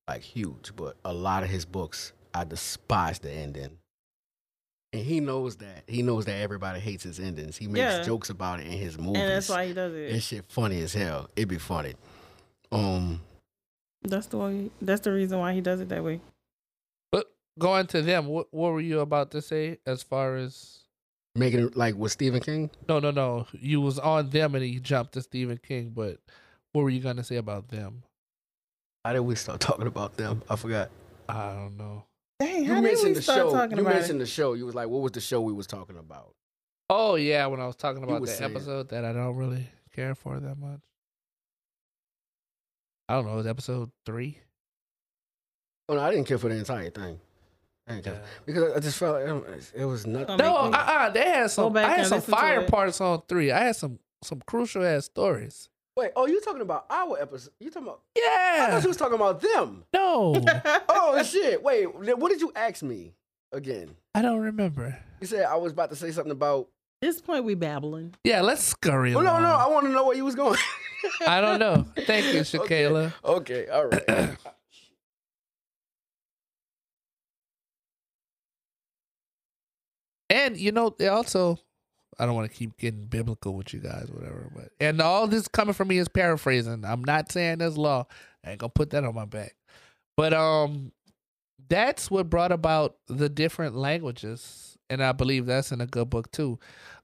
like 0.08 0.22
huge. 0.22 0.72
But 0.76 0.96
a 1.04 1.12
lot 1.12 1.42
of 1.42 1.48
his 1.48 1.64
books, 1.64 2.12
I 2.34 2.44
despise 2.44 3.18
the 3.18 3.30
ending, 3.30 3.78
and 4.92 5.02
he 5.02 5.20
knows 5.20 5.56
that. 5.56 5.84
He 5.86 6.02
knows 6.02 6.24
that 6.26 6.40
everybody 6.40 6.80
hates 6.80 7.04
his 7.04 7.18
endings. 7.20 7.56
He 7.56 7.66
makes 7.66 7.78
Yeah. 7.96 8.02
jokes 8.02 8.30
about 8.30 8.60
it 8.60 8.66
in 8.66 8.72
his 8.72 8.98
movies. 8.98 9.22
And 9.22 9.30
that's 9.30 9.48
why 9.48 9.66
he 9.66 9.72
does 9.72 9.92
That 9.92 10.14
it. 10.14 10.20
shit 10.20 10.44
funny 10.48 10.80
as 10.82 10.92
hell. 10.94 11.28
It'd 11.36 11.48
be 11.48 11.58
funny. 11.58 11.94
Um, 12.72 13.20
That's 14.02 14.26
the 14.28 14.38
way. 14.38 14.70
That's 14.80 15.00
the 15.00 15.12
reason 15.12 15.38
why 15.38 15.52
he 15.54 15.60
does 15.60 15.80
it 15.80 15.88
that 15.88 16.02
way. 16.04 16.20
but 17.10 17.32
going 17.58 17.86
to 17.88 18.02
them 18.02 18.26
what, 18.26 18.46
what 18.52 18.72
were 18.72 18.80
you 18.80 19.00
about 19.00 19.30
to 19.32 19.40
say 19.42 19.78
as 19.86 20.02
far 20.02 20.36
as 20.36 20.80
making 21.34 21.60
it 21.60 21.76
like 21.76 21.94
with 21.96 22.12
Stephen 22.12 22.40
King. 22.40 22.70
no 22.88 22.98
no 22.98 23.10
no 23.10 23.46
you 23.52 23.80
was 23.80 23.98
on 23.98 24.30
them 24.30 24.54
and 24.54 24.64
he 24.64 24.78
jumped 24.80 25.12
to 25.12 25.22
stephen 25.22 25.58
king 25.58 25.90
but 25.90 26.18
what 26.72 26.82
were 26.82 26.90
you 26.90 27.00
gonna 27.00 27.22
say 27.24 27.36
about 27.36 27.68
them 27.68 28.02
How 29.06 29.12
did 29.12 29.20
we 29.20 29.36
start 29.36 29.60
talking 29.60 29.86
about 29.86 30.16
them? 30.16 30.42
I 30.50 30.56
forgot. 30.56 30.90
i 31.28 31.52
don't 31.52 31.76
know 31.76 32.04
Dang, 32.40 32.64
You 32.64 32.68
how 32.70 32.74
did 32.74 32.82
we 32.82 32.88
mentioned 32.88 33.14
the 33.14 33.22
start 33.22 33.38
show. 33.38 33.50
talking 33.52 33.76
You 33.76 33.82
about 33.84 33.94
mentioned 33.94 34.16
it? 34.16 34.24
the 34.24 34.26
show. 34.26 34.54
You 34.54 34.66
was 34.66 34.74
like, 34.74 34.88
"What 34.88 35.00
was 35.00 35.12
the 35.12 35.20
show 35.20 35.40
we 35.42 35.52
was 35.52 35.68
talking 35.68 35.96
about?" 35.96 36.34
Oh 36.90 37.14
yeah, 37.14 37.46
when 37.46 37.60
I 37.60 37.66
was 37.68 37.76
talking 37.76 38.02
about 38.02 38.20
was 38.20 38.30
the 38.30 38.36
saying- 38.36 38.50
episode 38.50 38.88
that 38.88 39.04
I 39.04 39.12
don't 39.12 39.36
really 39.36 39.68
care 39.94 40.16
for 40.16 40.40
that 40.40 40.56
much. 40.58 40.80
I 43.08 43.14
don't 43.14 43.26
know, 43.26 43.34
it 43.34 43.36
was 43.36 43.46
episode 43.46 43.92
three. 44.04 44.40
Oh 45.88 45.94
no, 45.94 46.00
I 46.00 46.10
didn't 46.10 46.26
care 46.26 46.38
for 46.38 46.48
the 46.48 46.56
entire 46.56 46.90
thing. 46.90 47.20
I 47.86 47.92
didn't 47.92 48.04
care. 48.06 48.22
because 48.44 48.72
I 48.76 48.80
just 48.80 48.98
felt 48.98 49.20
like, 49.20 49.28
um, 49.30 49.44
it 49.72 49.84
was 49.84 50.04
nothing. 50.04 50.36
No, 50.38 50.56
uh, 50.56 50.70
uh, 50.72 51.10
they 51.10 51.22
had 51.30 51.50
some. 51.52 51.76
I 51.76 51.82
had 51.82 52.06
some 52.08 52.22
fire 52.22 52.66
parts 52.66 53.00
on 53.00 53.22
three. 53.28 53.52
I 53.52 53.66
had 53.66 53.76
some 53.76 54.00
some 54.24 54.42
crucial 54.48 54.84
ass 54.84 55.04
stories. 55.04 55.68
Wait, 55.96 56.10
oh, 56.14 56.26
you 56.26 56.40
talking 56.42 56.60
about 56.60 56.84
our 56.90 57.18
episode? 57.18 57.52
You 57.58 57.70
talking 57.70 57.88
about? 57.88 58.02
Yeah. 58.14 58.66
I 58.68 58.70
thought 58.72 58.82
you 58.82 58.88
was 58.88 58.98
talking 58.98 59.14
about 59.14 59.40
them. 59.40 59.84
no, 59.94 60.34
Oh 60.90 61.22
shit! 61.22 61.62
Wait, 61.62 61.86
what 61.94 62.28
did 62.30 62.40
you 62.42 62.52
ask 62.54 62.82
me 62.82 63.14
again? 63.52 63.96
I 64.14 64.20
don't 64.20 64.40
remember. 64.40 64.98
You 65.22 65.26
said 65.26 65.46
I 65.46 65.56
was 65.56 65.72
about 65.72 65.88
to 65.90 65.96
say 65.96 66.10
something 66.10 66.32
about. 66.32 66.68
this 67.00 67.22
point, 67.22 67.44
we 67.44 67.54
babbling. 67.54 68.14
Yeah, 68.24 68.42
let's 68.42 68.62
scurry 68.62 69.14
Oh 69.14 69.20
no, 69.20 69.30
along. 69.30 69.42
no, 69.42 69.48
I 69.48 69.68
want 69.68 69.86
to 69.86 69.92
know 69.92 70.04
where 70.06 70.16
you 70.16 70.24
was 70.26 70.34
going. 70.34 70.58
I 71.26 71.40
don't 71.40 71.58
know. 71.58 71.86
Thank 72.04 72.26
you, 72.34 72.40
Okay. 72.60 72.84
Shakayla. 72.84 73.12
Okay, 73.24 73.66
all 73.68 73.86
right. 73.86 74.36
And 80.30 80.56
you 80.56 80.72
know, 80.72 80.94
they 80.98 81.08
also 81.08 81.58
I 82.18 82.26
don't 82.26 82.34
want 82.34 82.50
to 82.50 82.56
keep 82.56 82.76
getting 82.78 83.04
biblical 83.04 83.54
with 83.54 83.74
you 83.74 83.80
guys, 83.80 84.08
whatever. 84.10 84.50
But 84.54 84.70
and 84.80 85.00
all 85.00 85.26
this 85.26 85.48
coming 85.48 85.74
from 85.74 85.88
me 85.88 85.98
is 85.98 86.08
paraphrasing. 86.08 86.84
I'm 86.84 87.04
not 87.04 87.30
saying 87.30 87.58
that's 87.58 87.76
law. 87.76 88.06
I 88.44 88.50
ain't 88.50 88.60
gonna 88.60 88.70
put 88.70 88.90
that 88.90 89.04
on 89.04 89.14
my 89.14 89.26
back. 89.26 89.54
But 90.16 90.32
um 90.32 90.92
that's 91.68 92.10
what 92.10 92.30
brought 92.30 92.52
about 92.52 92.96
the 93.08 93.28
different 93.28 93.76
languages. 93.76 94.78
And 94.88 95.02
I 95.02 95.12
believe 95.12 95.46
that's 95.46 95.72
in 95.72 95.80
a 95.80 95.86
good 95.86 96.08
book 96.08 96.30
too. 96.30 96.58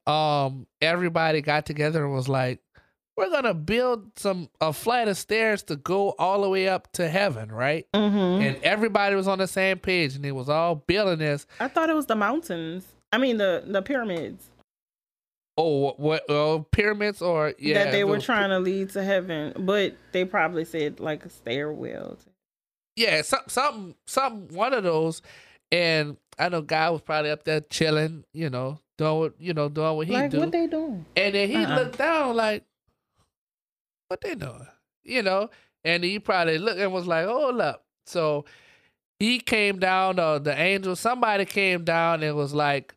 Um 0.07 0.67
everybody 0.81 1.43
got 1.43 1.67
together 1.67 2.05
and 2.05 2.15
was 2.15 2.29
like, 2.29 2.61
We're 3.17 3.31
gonna 3.31 3.55
build 3.55 4.19
some 4.19 4.49
a 4.63 4.73
flight 4.73 5.09
of 5.09 5.19
stairs 5.19 5.63
to 5.65 5.77
go 5.77 6.15
all 6.19 6.41
the 6.43 6.49
way 6.49 6.69
up 6.69 6.91
to 6.93 7.09
heaven, 7.09 7.53
right? 7.53 7.87
Mm-hmm. 7.93 8.43
And 8.43 8.63
everybody 8.63 9.15
was 9.15 9.29
on 9.29 9.39
the 9.39 9.49
same 9.49 9.79
page 9.79 10.17
and 10.17 10.25
it 10.25 10.33
was 10.33 10.49
all 10.49 10.77
building 10.77 11.19
this. 11.19 11.47
I 11.61 11.69
thought 11.69 11.91
it 11.91 11.97
was 11.97 12.07
the 12.07 12.17
mountains. 12.17 12.87
I 13.13 13.19
mean 13.19 13.37
the 13.37 13.63
the 13.67 13.83
pyramids 13.83 14.49
Oh, 15.59 15.93
what? 15.99 16.23
Oh, 16.31 16.67
pyramids 16.73 17.21
or 17.21 17.53
yeah? 17.59 17.85
that 17.85 17.93
they 17.93 18.05
were 18.05 18.19
trying 18.21 18.51
to 18.51 18.59
lead 18.59 18.91
to 18.91 19.03
heaven, 19.05 19.53
but 19.59 19.95
they 20.13 20.25
probably 20.25 20.65
said 20.65 20.99
like 21.01 21.25
a 21.25 21.29
stairwell. 21.29 22.19
Yeah, 22.97 23.23
some, 23.23 23.41
something, 23.49 23.95
something, 24.07 24.55
one 24.57 24.73
of 24.75 24.83
those. 24.85 25.23
And 25.71 26.17
I 26.39 26.49
know 26.49 26.61
guy 26.63 26.91
was 26.91 27.01
probably 27.03 27.31
up 27.31 27.45
there 27.45 27.61
chilling, 27.61 28.25
you 28.33 28.51
know, 28.51 28.79
doing 28.99 29.19
what 29.19 29.35
you 29.39 29.55
know, 29.55 29.69
doing 29.69 29.97
what 29.97 30.07
he 30.07 30.13
like 30.13 30.31
do. 30.31 30.41
what 30.41 30.53
they 30.53 30.67
doing? 30.67 31.05
and 31.17 31.35
then 31.35 31.49
he 31.49 31.57
Uh-uh. 31.65 31.77
looked 31.77 31.99
down 31.99 32.37
like, 32.37 32.65
what 34.09 34.21
they 34.21 34.35
doing? 34.35 34.67
You 35.05 35.23
know, 35.23 35.51
and 35.85 36.05
he 36.05 36.19
probably 36.19 36.59
looked 36.59 36.79
and 36.81 36.93
was 36.93 37.07
like, 37.07 37.27
hold 37.27 37.61
up. 37.61 37.85
So 38.07 38.45
he 39.19 39.39
came 39.41 39.79
down, 39.79 40.19
uh, 40.19 40.39
the 40.39 40.59
angel, 40.59 40.97
somebody 40.97 41.45
came 41.45 41.85
down 41.85 42.23
and 42.23 42.37
was 42.37 42.53
like, 42.53 42.95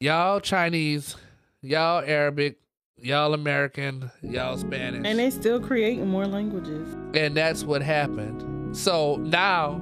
y'all 0.00 0.40
Chinese, 0.40 1.16
y'all 1.62 2.02
Arabic, 2.04 2.58
y'all 2.98 3.34
American, 3.34 4.10
y'all 4.20 4.56
Spanish. 4.58 5.06
And 5.06 5.18
they 5.18 5.30
still 5.30 5.60
creating 5.60 6.08
more 6.08 6.26
languages. 6.26 6.92
And 7.14 7.36
that's 7.36 7.62
what 7.64 7.82
happened. 7.82 8.76
So 8.76 9.16
now 9.16 9.80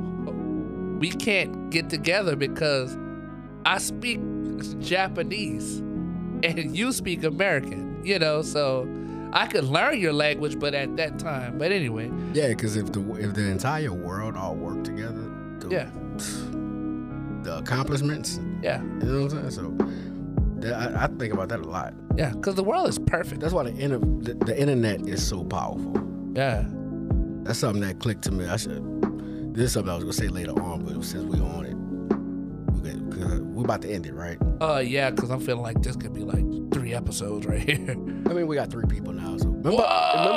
we 0.99 1.11
can't 1.11 1.71
get 1.71 1.89
together 1.89 2.37
because 2.37 2.97
I 3.65 3.79
speak 3.79 4.21
Japanese 4.81 5.79
and 6.43 6.77
you 6.77 6.93
speak 6.93 7.25
American, 7.25 8.05
you 8.05 8.19
know, 8.19 8.43
so 8.43 8.89
I 9.33 9.47
could 9.47 9.65
learn 9.65 9.99
your 9.99 10.13
language, 10.13 10.59
but 10.59 10.75
at 10.75 10.97
that 10.97 11.19
time, 11.19 11.57
but 11.57 11.71
anyway, 11.73 12.11
yeah, 12.35 12.49
because 12.49 12.77
if 12.77 12.91
the 12.93 13.01
if 13.15 13.33
the 13.35 13.43
entire 13.47 13.93
world 13.93 14.37
all 14.37 14.55
worked 14.57 14.85
together, 14.85 15.31
the 15.61 15.69
Yeah. 15.71 15.91
the 17.43 17.59
accomplishments. 17.59 18.41
Yeah, 18.63 18.83
You 18.83 18.89
know 18.89 19.23
what 19.23 19.33
I'm 19.33 19.51
saying? 19.51 19.51
So 19.51 19.63
that, 19.79 20.10
I, 20.65 21.05
I 21.05 21.07
think 21.07 21.33
about 21.33 21.49
that 21.51 21.61
a 21.61 21.65
lot. 21.69 21.95
yeah, 22.17 22.31
because 22.31 22.55
the 22.55 22.65
world 22.65 22.89
is 22.89 22.99
perfect. 22.99 23.41
That's 23.41 23.53
why 23.55 23.65
the, 23.65 23.71
inter- 23.79 23.99
the 23.99 24.35
the 24.45 24.59
internet 24.61 25.09
is 25.09 25.27
so 25.27 25.45
powerful. 25.45 25.93
Yeah, 26.35 26.65
That's 27.43 27.59
something 27.59 27.83
that 27.83 27.99
clicked 28.01 28.23
to 28.25 28.33
me. 28.33 28.47
I 28.47 28.57
should. 28.57 29.55
This 29.55 29.65
is 29.67 29.73
something 29.73 29.91
I 29.91 29.95
was 29.95 30.05
gonna 30.05 30.13
say 30.13 30.29
later 30.29 30.53
on, 30.63 30.85
but 30.85 31.03
since 31.05 31.25
we 31.25 31.41
on 31.41 31.65
it, 31.67 31.75
we 32.83 32.91
got, 32.91 33.11
cause 33.19 33.41
we're 33.41 33.65
about 33.65 33.83
to 33.83 33.91
end 33.91 34.07
it, 34.07 34.15
right? 34.15 34.39
uh, 34.61 34.79
yeah, 34.79 35.11
because 35.11 35.31
I'm 35.31 35.41
feeling 35.41 35.63
like 35.63 35.83
this 35.83 35.97
could 35.97 36.13
be 36.13 36.21
like 36.23 36.45
three 36.73 36.95
episodes 36.95 37.47
right 37.47 37.61
here. 37.69 37.91
I 37.91 38.33
mean, 38.33 38.47
we 38.47 38.55
got 38.57 38.71
three 38.71 38.87
people 38.87 39.13
now. 39.13 39.37
So 39.39 39.49
remember, 39.49 39.71
remember 39.71 39.87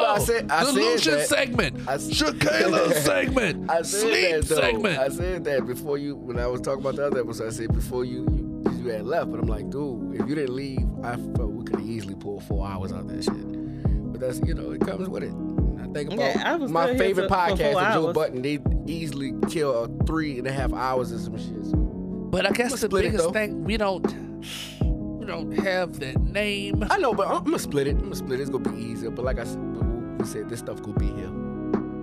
I 0.08 0.18
said 0.20 0.50
I 0.52 0.64
the 0.66 0.98
said 0.98 1.20
that. 1.20 1.28
segment, 1.28 1.88
I 1.88 1.96
Shakayla 1.98 2.94
segment, 3.04 3.70
I 3.70 3.82
said 3.84 3.86
sleep 4.02 4.32
that 4.32 4.46
though. 4.46 4.56
segment. 4.56 4.98
I 5.00 5.10
said 5.10 5.44
that 5.44 5.68
before 5.68 5.98
you 5.98 6.16
when 6.16 6.40
I 6.40 6.48
was 6.48 6.62
talking 6.62 6.82
about 6.82 6.96
the 6.96 7.06
other 7.06 7.20
episode. 7.22 7.48
I 7.48 7.52
said 7.52 7.74
before 7.74 8.04
you 8.06 8.22
you, 8.32 8.43
you 8.84 8.92
had 8.92 9.06
left, 9.06 9.32
but 9.32 9.40
I'm 9.40 9.48
like, 9.48 9.70
dude, 9.70 10.16
if 10.20 10.28
you 10.28 10.36
didn't 10.36 10.56
leave, 10.56 10.88
I 11.04 11.16
felt 11.16 11.52
we 11.52 11.64
could 11.66 11.80
have 11.80 11.90
easily 11.90 12.16
pulled 12.16 12.44
four 12.44 12.68
hours 12.68 12.92
out 12.92 13.02
of 13.02 13.08
that 13.10 13.24
shit. 13.24 14.12
But 14.12 14.22
that's 14.22 14.40
you 14.46 14.54
know 14.54 14.72
it 14.72 14.82
comes 14.82 15.10
with 15.10 15.24
it. 15.24 15.34
I 15.82 15.88
think 15.94 16.14
about 16.14 16.20
Yeah, 16.20 16.42
I 16.46 16.56
was 16.56 16.72
my 16.72 16.96
favorite 16.98 17.30
for- 17.30 17.36
for 17.36 17.56
podcast, 17.56 17.72
four 17.74 17.82
Joe 17.82 18.06
hours. 18.08 18.14
Budden. 18.16 18.42
They 18.42 18.60
easily 18.88 19.34
kill 19.50 19.84
a 19.84 20.06
three 20.06 20.38
and 20.40 20.48
a 20.48 20.52
half 20.52 20.74
hours 20.74 21.12
of 21.12 21.22
some 21.22 21.38
shit. 21.38 21.66
So. 21.66 21.78
But 21.78 22.46
I 22.46 22.52
guess 22.52 22.72
the 22.72 22.78
split 22.78 23.06
it, 23.06 23.12
biggest 23.12 23.32
thing 23.32 23.64
we 23.64 23.78
don't 23.78 24.06
we 25.20 25.26
don't 25.26 25.52
have 25.60 26.00
that 26.00 26.20
name. 26.22 26.84
I 26.90 26.98
know, 26.98 27.14
but 27.14 27.28
I'm 27.28 27.44
gonna 27.44 27.60
split 27.60 27.88
it. 27.88 27.92
I'm 27.96 28.04
gonna 28.04 28.16
split 28.16 28.40
it. 28.40 28.44
It's 28.44 28.50
gonna 28.52 28.70
be 28.70 28.78
easier. 28.78 29.10
But 29.12 29.24
like 29.26 29.40
I 29.40 29.46
said, 29.46 30.20
we 30.20 30.26
said, 30.26 30.50
this 30.50 30.60
stuff 30.60 30.82
gonna 30.82 30.98
be 30.98 31.08
here. 31.08 31.32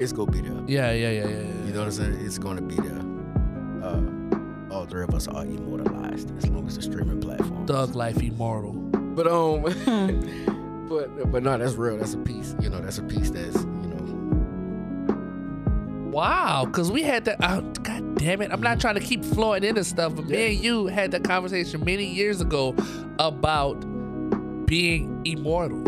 It's 0.00 0.12
gonna 0.12 0.30
be 0.30 0.40
there. 0.40 0.52
Yeah, 0.66 0.92
yeah, 0.92 1.10
yeah, 1.10 1.28
yeah. 1.28 1.28
yeah. 1.28 1.66
You 1.66 1.72
know 1.72 1.80
what 1.80 1.84
I'm 1.86 1.90
saying? 1.92 2.24
It's 2.24 2.38
gonna 2.38 2.62
be 2.62 2.76
there. 2.76 3.00
Uh, 3.82 4.00
all 4.70 4.86
three 4.86 5.02
of 5.02 5.14
us 5.14 5.28
are 5.28 5.44
immortalized 5.44 6.36
as 6.38 6.48
long 6.48 6.66
as 6.66 6.76
the 6.76 6.82
streaming 6.82 7.20
platform. 7.20 7.66
Thug 7.66 7.94
Life 7.94 8.22
Immortal. 8.22 8.72
But 8.72 9.26
um, 9.26 9.62
but 10.88 11.30
but 11.30 11.42
no, 11.42 11.58
that's 11.58 11.74
real. 11.74 11.96
That's 11.96 12.14
a 12.14 12.18
piece. 12.18 12.54
You 12.60 12.70
know, 12.70 12.80
that's 12.80 12.98
a 12.98 13.02
piece 13.02 13.30
that's 13.30 13.56
you 13.56 13.66
know. 13.66 13.96
Wow, 16.10 16.64
because 16.66 16.90
we 16.90 17.02
had 17.02 17.24
that. 17.26 17.38
Oh, 17.42 17.60
God 17.60 18.16
damn 18.16 18.42
it! 18.42 18.52
I'm 18.52 18.60
not 18.60 18.80
trying 18.80 18.94
to 18.94 19.00
keep 19.00 19.24
flowing 19.24 19.64
into 19.64 19.84
stuff, 19.84 20.14
but 20.14 20.26
me 20.26 20.54
and 20.54 20.64
you 20.64 20.86
had 20.86 21.10
that 21.12 21.24
conversation 21.24 21.84
many 21.84 22.06
years 22.06 22.40
ago 22.40 22.74
about 23.18 23.74
being 24.66 25.20
immortal, 25.24 25.82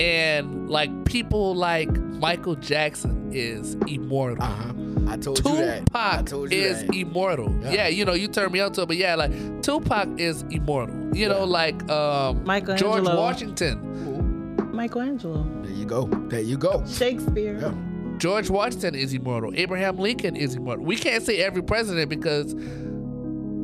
and 0.00 0.68
like 0.68 1.04
people 1.04 1.54
like 1.54 1.90
Michael 1.90 2.54
Jackson 2.56 3.30
is 3.32 3.74
immortal. 3.86 4.42
Uh 4.42 4.46
huh. 4.46 4.72
I 5.06 5.16
told 5.16 5.44
you 5.44 5.56
that. 5.56 5.82
I 5.94 6.16
Tupac 6.16 6.26
told 6.26 6.52
you 6.52 6.58
is 6.58 6.84
that. 6.84 6.94
immortal. 6.94 7.54
Yeah. 7.62 7.72
Yeah. 7.72 7.88
you 7.88 8.04
know, 8.04 8.14
you 8.14 8.28
turned 8.28 8.52
me 8.52 8.60
on 8.60 8.72
to 8.72 8.82
it, 8.82 8.86
but 8.86 8.96
yeah, 8.96 9.14
like 9.14 9.30
Tupac 9.62 10.08
is 10.18 10.42
immortal. 10.50 11.14
You 11.16 11.28
know, 11.28 11.44
like 11.44 11.88
um, 11.90 12.36
George 12.38 12.46
Michelangelo. 12.46 13.16
Washington. 13.16 14.72
Michelangelo. 14.72 15.46
There 15.62 15.72
you 15.72 15.84
go. 15.84 16.06
There 16.06 16.40
you 16.40 16.56
go. 16.56 16.84
Shakespeare. 16.86 17.58
Yeah. 17.60 17.74
George 18.18 18.48
Washington 18.48 18.94
is 18.94 19.12
immortal. 19.12 19.52
Abraham 19.54 19.96
Lincoln 19.98 20.36
is 20.36 20.54
immortal. 20.54 20.84
We 20.84 20.96
can't 20.96 21.22
say 21.22 21.38
every 21.38 21.62
president 21.62 22.08
because 22.08 22.54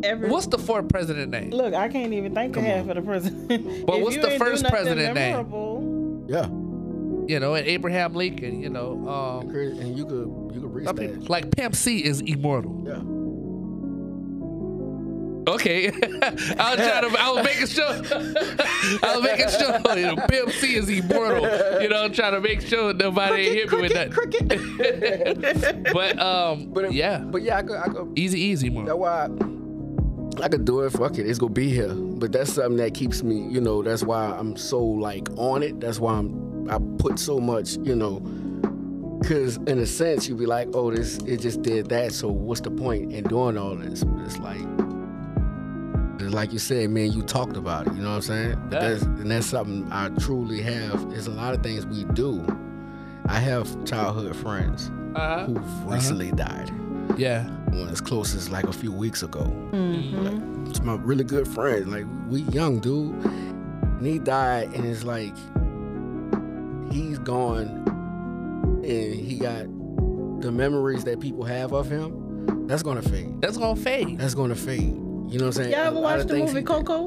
Every, 0.02 0.30
what's 0.30 0.46
the 0.46 0.58
fourth 0.58 0.88
president 0.88 1.30
name? 1.30 1.50
Look, 1.50 1.74
I 1.74 1.88
can't 1.88 2.12
even 2.12 2.34
think 2.34 2.56
of 2.56 2.64
half 2.64 2.88
of 2.88 2.96
the 2.96 3.02
president. 3.02 3.86
But 3.86 4.00
what's 4.00 4.16
you 4.16 4.22
the 4.22 4.30
first 4.38 4.64
president 4.64 5.14
name? 5.14 5.36
Memorable, 6.30 7.26
Yeah. 7.28 7.34
You 7.34 7.38
know, 7.40 7.54
and 7.54 7.66
Abraham 7.66 8.14
Lincoln. 8.14 8.60
You 8.60 8.70
know, 8.70 9.08
um, 9.08 9.50
And 9.54 9.96
you 9.96 10.04
could 10.04 10.54
you 10.54 10.60
could 10.60 10.74
reach 10.74 10.86
that. 10.88 11.30
like 11.30 11.50
Pimp 11.54 11.74
C 11.76 12.04
is 12.04 12.20
immortal. 12.22 12.82
Yeah. 12.84 13.02
Okay, 15.48 15.88
I 15.88 15.90
was 15.90 16.76
trying 16.86 17.10
to. 17.10 17.18
I 17.18 17.30
was 17.32 17.44
making 17.44 17.66
sure. 17.66 17.88
I 19.02 19.16
was 19.16 19.22
making 19.24 19.48
sure. 19.48 19.96
You 19.98 20.06
know, 20.14 20.26
Pimp 20.28 20.50
C 20.52 20.74
is 20.76 20.88
immortal. 20.88 21.42
You 21.82 21.88
know, 21.88 22.08
trying 22.10 22.32
to 22.34 22.40
make 22.40 22.60
sure 22.60 22.92
nobody 22.92 23.46
ain't 23.48 23.54
hit 23.54 23.72
me 23.72 23.80
with 23.80 23.92
that. 23.94 24.10
Cricket. 24.12 25.88
but 25.94 26.18
um, 26.20 26.66
But 26.72 26.92
yeah, 26.92 27.18
But 27.18 27.42
yeah, 27.42 27.56
I 27.58 27.62
could 27.62 27.76
I 27.76 27.86
could 27.88 28.18
easy, 28.18 28.38
easy, 28.40 28.68
That's 28.68 28.86
more. 28.88 28.96
why 28.96 29.24
I, 29.24 29.28
I 30.42 30.48
could 30.48 30.64
do 30.64 30.80
it. 30.80 30.90
Fuck 30.90 31.18
it, 31.18 31.26
it's 31.28 31.38
gonna 31.38 31.52
be 31.52 31.70
here. 31.70 31.92
But 31.94 32.32
that's 32.32 32.52
something 32.52 32.76
that 32.76 32.94
keeps 32.94 33.22
me, 33.22 33.46
you 33.48 33.60
know. 33.60 33.82
That's 33.82 34.02
why 34.02 34.26
I'm 34.38 34.56
so 34.56 34.82
like 34.82 35.28
on 35.36 35.62
it. 35.62 35.80
That's 35.80 35.98
why 35.98 36.14
I'm 36.14 36.68
I 36.70 36.78
put 36.98 37.18
so 37.18 37.38
much, 37.40 37.76
you 37.78 37.96
know. 37.96 38.20
Cause 39.26 39.56
in 39.66 39.78
a 39.78 39.86
sense, 39.86 40.28
you'd 40.28 40.38
be 40.38 40.46
like, 40.46 40.68
oh, 40.74 40.90
this 40.90 41.18
it 41.26 41.40
just 41.40 41.60
did 41.62 41.88
that. 41.90 42.12
So 42.12 42.28
what's 42.28 42.60
the 42.62 42.70
point 42.70 43.12
in 43.12 43.24
doing 43.24 43.58
all 43.58 43.74
this? 43.76 44.02
But 44.02 44.24
it's 44.24 44.38
like, 44.38 44.60
it's 46.20 46.32
like 46.34 46.52
you 46.52 46.58
said, 46.58 46.88
man, 46.90 47.12
you 47.12 47.22
talked 47.22 47.56
about 47.56 47.86
it. 47.86 47.92
You 47.94 48.00
know 48.02 48.10
what 48.10 48.16
I'm 48.16 48.22
saying? 48.22 48.50
Yeah. 48.72 48.78
That's, 48.80 49.02
and 49.02 49.30
that's 49.30 49.46
something 49.46 49.86
I 49.92 50.08
truly 50.20 50.62
have. 50.62 51.10
There's 51.10 51.26
a 51.26 51.32
lot 51.32 51.54
of 51.54 51.62
things 51.62 51.84
we 51.86 52.04
do. 52.14 52.44
I 53.26 53.38
have 53.38 53.84
childhood 53.84 54.34
friends 54.36 54.90
Uh-huh. 55.14 55.46
who 55.46 55.58
recently 55.90 56.30
died 56.32 56.70
Yeah, 57.16 57.44
one 57.70 57.88
as 57.88 58.00
close 58.00 58.34
as 58.34 58.48
like 58.50 58.64
a 58.64 58.72
few 58.72 58.92
weeks 58.92 59.22
ago. 59.22 59.44
mhm. 59.72 60.68
It's 60.68 60.80
my 60.82 60.94
really 60.94 61.24
good 61.24 61.46
friend. 61.48 61.90
Like 61.90 62.06
we 62.28 62.42
young 62.52 62.78
dude, 62.80 63.12
and 63.24 64.06
he 64.06 64.18
died, 64.18 64.72
and 64.74 64.84
it's 64.86 65.04
like 65.04 65.34
he's 66.92 67.18
gone, 67.18 67.66
and 68.84 69.14
he 69.14 69.38
got 69.38 69.64
the 70.42 70.50
memories 70.52 71.04
that 71.04 71.20
people 71.20 71.44
have 71.44 71.72
of 71.72 71.88
him. 71.90 72.66
That's 72.66 72.82
gonna 72.82 73.02
fade. 73.02 73.40
that's 73.40 73.56
gonna 73.56 73.76
fade. 73.80 74.18
That's 74.18 74.34
gonna 74.34 74.54
fade. 74.54 74.80
You 74.80 75.38
know 75.38 75.46
what 75.46 75.46
I'm 75.46 75.52
saying? 75.52 75.70
Y'all 75.72 75.80
ever 75.80 75.94
lot 75.96 76.02
watched 76.18 76.28
the 76.28 76.38
movie 76.38 76.62
Coco? 76.62 77.06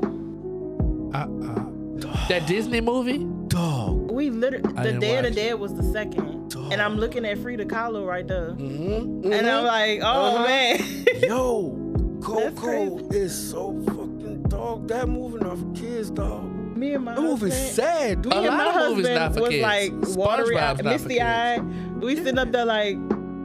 Uh-uh. 1.14 2.28
That 2.30 2.46
Disney 2.48 2.82
movie? 2.82 3.26
Dog. 3.48 4.03
We 4.14 4.30
literally 4.30 4.72
the 4.74 5.00
Day 5.00 5.18
of 5.18 5.24
the 5.24 5.30
watch. 5.30 5.36
Dead 5.36 5.54
was 5.60 5.74
the 5.74 5.84
second, 5.92 6.52
Dog. 6.52 6.72
and 6.72 6.82
I'm 6.82 6.98
looking 6.98 7.26
at 7.26 7.38
Frida 7.40 7.66
Kahlo 7.66 8.06
right 8.08 8.28
there, 8.28 8.52
Mm-hmm. 8.52 9.32
and 9.34 9.48
I'm 9.50 9.66
like, 9.66 10.00
oh 10.04 10.36
Uh-huh. 10.36 10.44
man. 10.46 11.06
Yo, 11.24 12.20
Coco 12.22 13.00
is 13.10 13.34
so 13.50 13.74
fucking 13.88 14.44
dog. 14.44 14.88
That 14.88 15.10
movie 15.10 15.44
not 15.44 15.58
for 15.58 15.74
kids, 15.74 16.10
dog. 16.12 16.44
Me 16.78 16.94
and 16.94 17.06
my 17.06 17.16
That 17.16 17.22
movie's 17.22 17.56
sad, 17.72 18.22
dude. 18.22 18.34
A 18.34 18.42
lot 18.42 18.82
of 18.84 18.90
movies 18.92 19.10
not 19.10 19.34
for 19.34 19.42
was 19.42 19.50
kids. 19.50 19.62
like 19.64 19.92
watery 20.16 20.56
SpongeBob's 20.56 20.62
not 20.62 20.78
for 20.78 20.84
misty 20.84 21.22
eyed. 21.22 22.02
We 22.02 22.16
sitting 22.16 22.38
up 22.38 22.52
there 22.52 22.66
like, 22.66 22.96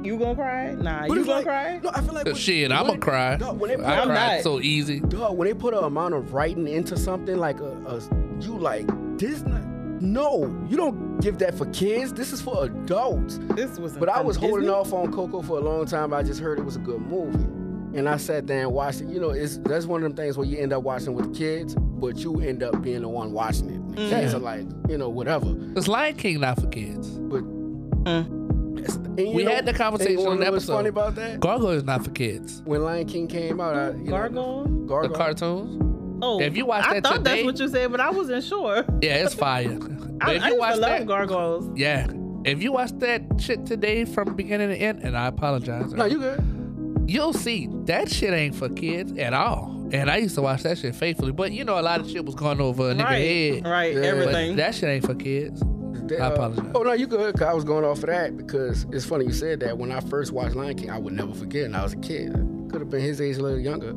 you 0.04 0.16
gonna 0.18 0.34
cry? 0.34 0.74
Nah, 0.74 1.06
But 1.08 1.14
you 1.16 1.24
gonna 1.24 1.36
like- 1.36 1.44
cry? 1.44 1.80
No, 1.82 1.90
I 1.94 2.00
feel 2.02 2.14
like 2.14 2.24
when- 2.26 2.34
Shit, 2.34 2.70
when 2.70 2.78
I'ma 2.78 2.96
cry. 2.96 3.36
Dog, 3.36 3.58
when 3.58 3.70
they 3.70 3.76
put 3.76 3.84
I 3.86 4.00
I'm 4.00 4.08
not. 4.08 4.42
so 4.42 4.60
easy. 4.60 5.00
Dog, 5.00 5.36
when 5.36 5.48
they 5.48 5.54
put 5.54 5.74
an 5.74 5.82
amount 5.84 6.14
of 6.14 6.32
writing 6.34 6.68
into 6.68 6.96
something 6.96 7.36
like 7.36 7.58
a, 7.60 7.72
a 7.86 8.00
you 8.40 8.56
like 8.58 8.86
this 9.18 9.42
not 9.42 9.60
no, 10.00 10.46
you 10.68 10.76
don't 10.76 11.18
give 11.20 11.38
that 11.38 11.54
for 11.56 11.66
kids. 11.66 12.12
This 12.12 12.32
is 12.32 12.40
for 12.40 12.64
adults. 12.64 13.38
This 13.54 13.78
was. 13.78 13.96
But 13.96 14.08
I 14.08 14.20
was 14.20 14.36
holding 14.36 14.60
Disney? 14.60 14.72
off 14.74 14.92
on 14.92 15.12
Coco 15.12 15.42
for 15.42 15.58
a 15.58 15.60
long 15.60 15.86
time. 15.86 16.12
I 16.14 16.22
just 16.22 16.40
heard 16.40 16.58
it 16.58 16.64
was 16.64 16.76
a 16.76 16.80
good 16.80 17.00
movie. 17.00 17.44
And 17.98 18.08
I 18.08 18.16
sat 18.18 18.46
there 18.46 18.60
and 18.60 18.72
watched 18.72 19.00
it. 19.00 19.08
You 19.08 19.18
know, 19.18 19.30
it's 19.30 19.58
that's 19.58 19.86
one 19.86 20.02
of 20.02 20.08
them 20.08 20.14
things 20.16 20.36
where 20.36 20.46
you 20.46 20.58
end 20.58 20.72
up 20.72 20.82
watching 20.82 21.14
with 21.14 21.32
the 21.32 21.38
kids, 21.38 21.74
but 21.74 22.18
you 22.18 22.40
end 22.40 22.62
up 22.62 22.80
being 22.82 23.00
the 23.00 23.08
one 23.08 23.32
watching 23.32 23.70
it. 23.70 23.96
The 23.96 24.08
kids 24.10 24.34
are 24.34 24.38
like, 24.38 24.66
you 24.88 24.98
know, 24.98 25.08
whatever. 25.08 25.54
It's 25.76 25.88
Lion 25.88 26.14
King 26.16 26.40
not 26.40 26.60
for 26.60 26.66
kids. 26.68 27.08
But 27.08 27.42
Mm. 28.04 28.78
it's- 28.78 28.94
and 28.96 29.18
you 29.18 29.32
We 29.34 29.44
know- 29.44 29.50
had 29.50 29.66
the 29.66 29.72
conversation 29.72 30.12
and 30.12 30.20
you 30.20 30.26
wanna 30.26 30.30
on 30.32 30.38
the 30.38 30.44
know 30.44 30.50
what's 30.52 30.64
episode. 30.64 30.76
funny 30.76 30.88
about 30.90 31.14
that? 31.16 31.40
Gargoyle 31.40 31.70
is 31.70 31.84
not 31.84 32.04
for 32.04 32.10
kids. 32.10 32.62
When 32.66 32.84
Lion 32.84 33.06
King 33.06 33.26
came 33.26 33.60
out, 33.60 33.74
I, 33.74 33.90
you 33.92 34.04
know, 34.04 34.64
Gargoyle. 34.86 35.08
The 35.08 35.08
cartoons. 35.08 35.82
Oh, 36.20 36.40
If 36.40 36.56
you 36.56 36.66
watch 36.66 36.84
that, 36.84 36.96
I 36.96 37.00
thought 37.00 37.16
today- 37.18 37.36
that's 37.36 37.44
what 37.44 37.58
you 37.60 37.68
said, 37.68 37.90
but 37.90 38.00
I 38.00 38.10
wasn't 38.10 38.44
sure. 38.44 38.84
Yeah, 39.02 39.16
it's 39.24 39.34
fire. 39.34 39.78
But 40.18 40.28
I, 40.30 40.32
if 40.34 40.42
I 40.42 40.46
you 40.48 40.52
used 40.54 40.58
watch 40.60 40.74
to 40.74 40.80
love 40.80 40.90
that, 40.90 41.06
gargoyles. 41.06 41.78
yeah. 41.78 42.08
If 42.44 42.60
you 42.60 42.72
watch 42.72 42.90
that 42.98 43.22
shit 43.38 43.66
today 43.66 44.04
from 44.04 44.34
beginning 44.34 44.70
to 44.70 44.76
end, 44.76 45.00
and 45.04 45.16
I 45.16 45.26
apologize, 45.28 45.92
No, 45.92 46.06
you 46.06 46.18
good. 46.18 47.04
you'll 47.06 47.32
see 47.32 47.68
that 47.84 48.10
shit 48.10 48.32
ain't 48.32 48.56
for 48.56 48.68
kids 48.68 49.12
at 49.16 49.32
all. 49.32 49.76
And 49.92 50.10
I 50.10 50.16
used 50.16 50.34
to 50.34 50.42
watch 50.42 50.64
that 50.64 50.76
shit 50.78 50.96
faithfully, 50.96 51.30
but 51.30 51.52
you 51.52 51.62
know 51.64 51.78
a 51.78 51.82
lot 51.82 52.00
of 52.00 52.10
shit 52.10 52.24
was 52.24 52.34
going 52.34 52.60
over 52.60 52.90
a 52.90 52.94
nigga 52.94 53.04
Right, 53.04 53.18
head. 53.22 53.64
right, 53.64 53.94
Yeah. 53.94 54.00
But 54.00 54.04
everything. 54.08 54.56
that 54.56 54.74
shit 54.74 54.88
ain't 54.88 55.06
for 55.06 55.14
kids. 55.14 55.62
They, 56.08 56.18
I 56.18 56.26
uh, 56.26 56.32
apologize. 56.32 56.72
Oh 56.74 56.82
no, 56.82 56.92
you 56.94 57.06
good. 57.06 57.38
Cause 57.38 57.46
I 57.46 57.52
was 57.52 57.62
going 57.64 57.84
off 57.84 57.98
of 57.98 58.06
that 58.06 58.36
because 58.36 58.86
it's 58.90 59.04
funny 59.04 59.24
you 59.26 59.32
said 59.32 59.60
that. 59.60 59.78
When 59.78 59.92
I 59.92 60.00
first 60.00 60.32
watched 60.32 60.56
Lion 60.56 60.76
King, 60.76 60.90
I 60.90 60.98
would 60.98 61.12
never 61.12 61.32
forget. 61.32 61.64
And 61.66 61.76
I 61.76 61.82
was 61.84 61.92
a 61.92 61.96
kid. 61.98 62.32
Could 62.72 62.80
have 62.80 62.90
been 62.90 63.02
his 63.02 63.20
age, 63.20 63.36
a 63.36 63.42
little 63.42 63.60
younger. 63.60 63.90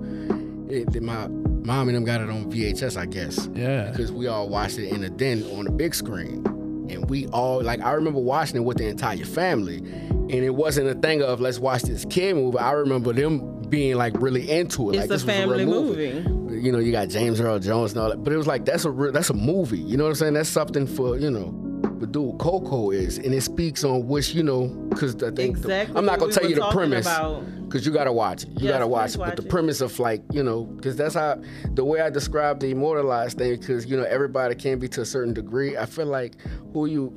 It, 0.72 0.96
it- 0.96 1.02
my 1.04 1.28
mom 1.64 1.88
and 1.90 1.96
them 1.96 2.04
got 2.04 2.22
it 2.22 2.30
on 2.30 2.52
VHS, 2.52 2.98
I 2.98 3.06
guess, 3.06 3.50
Yeah. 3.54 3.90
because 3.92 4.12
we 4.12 4.28
all 4.28 4.50
watched 4.50 4.78
it 4.80 4.90
in 4.90 5.02
the 5.02 5.10
den 5.10 5.44
on 5.58 5.66
the 5.66 5.72
big 5.72 5.94
screen, 5.96 6.44
and 6.90 7.10
we 7.10 7.28
all 7.28 7.62
like. 7.62 7.82
I 7.82 7.92
remember 7.94 8.20
watching 8.20 8.58
it 8.58 8.64
with 8.64 8.78
the 8.78 8.88
entire 8.88 9.24
family, 9.26 9.78
and 9.78 10.32
it 10.34 10.56
wasn't 10.56 10.88
a 10.90 10.96
thing 10.96 11.22
of 11.22 11.40
let's 11.40 11.60
watch 11.60 11.84
this 11.84 12.06
kid 12.06 12.36
movie. 12.36 12.58
I 12.58 12.72
remember 12.72 13.14
them 13.14 13.62
being 13.70 13.96
like 13.96 14.14
really 14.22 14.50
into 14.50 14.90
it. 14.90 14.96
It's 14.96 15.02
like 15.02 15.06
a 15.06 15.08
this 15.14 15.24
was 15.24 15.34
family 15.34 15.66
real 15.66 15.84
movie. 15.84 16.58
you 16.62 16.72
know, 16.72 16.80
you 16.80 16.92
got 16.92 17.08
James 17.10 17.40
Earl 17.40 17.60
Jones 17.60 17.94
and 17.94 18.02
all 18.02 18.10
that. 18.10 18.24
But 18.24 18.34
it 18.34 18.38
was 18.38 18.48
like 18.48 18.66
that's 18.66 18.84
a 18.86 18.92
real, 18.92 19.12
that's 19.14 19.30
a 19.30 19.34
movie. 19.34 19.80
You 19.80 19.96
know 19.98 20.04
what 20.04 20.10
I'm 20.10 20.16
saying? 20.16 20.34
That's 20.34 20.50
something 20.50 20.86
for 20.88 21.18
you 21.18 21.32
know. 21.32 21.54
Dude 22.08 22.38
Coco 22.40 22.92
is, 22.92 23.18
and 23.18 23.34
it 23.34 23.42
speaks 23.42 23.84
on 23.84 24.08
which 24.08 24.34
you 24.34 24.44
know, 24.44 24.68
because 24.90 25.16
I 25.24 25.32
think 25.32 25.58
the- 25.62 25.68
Exactly 25.68 25.96
I'm 25.98 26.06
not 26.06 26.20
gonna 26.20 26.32
tell 26.32 26.48
you 26.50 26.56
the 26.56 26.70
premise 26.72 27.08
because 27.66 27.86
you 27.86 27.92
gotta 27.92 28.12
watch 28.14 28.44
it. 28.44 28.50
You 28.50 28.66
Yes, 28.66 28.72
gotta 28.74 28.88
watch 28.88 29.16
it. 29.16 29.20
But 29.20 29.36
the 29.38 29.44
it. 29.44 29.50
premise 29.50 29.82
of 29.82 29.98
like 30.00 30.22
you 30.32 30.44
know, 30.44 30.64
because 30.64 30.96
that's 30.96 31.16
how 31.16 31.42
the 31.74 31.84
way 31.86 32.02
I 32.02 32.10
describe 32.10 32.60
the 32.60 32.72
immortalized 32.72 33.38
thing, 33.38 33.58
because 33.60 33.86
you 33.86 33.98
know 33.98 34.04
everybody 34.04 34.56
can 34.56 34.80
be 34.80 34.88
to 34.90 35.02
a 35.02 35.06
certain 35.06 35.34
degree. 35.34 35.78
I 35.78 35.86
feel 35.86 36.06
like 36.08 36.36
who 36.74 36.86
you 36.86 37.14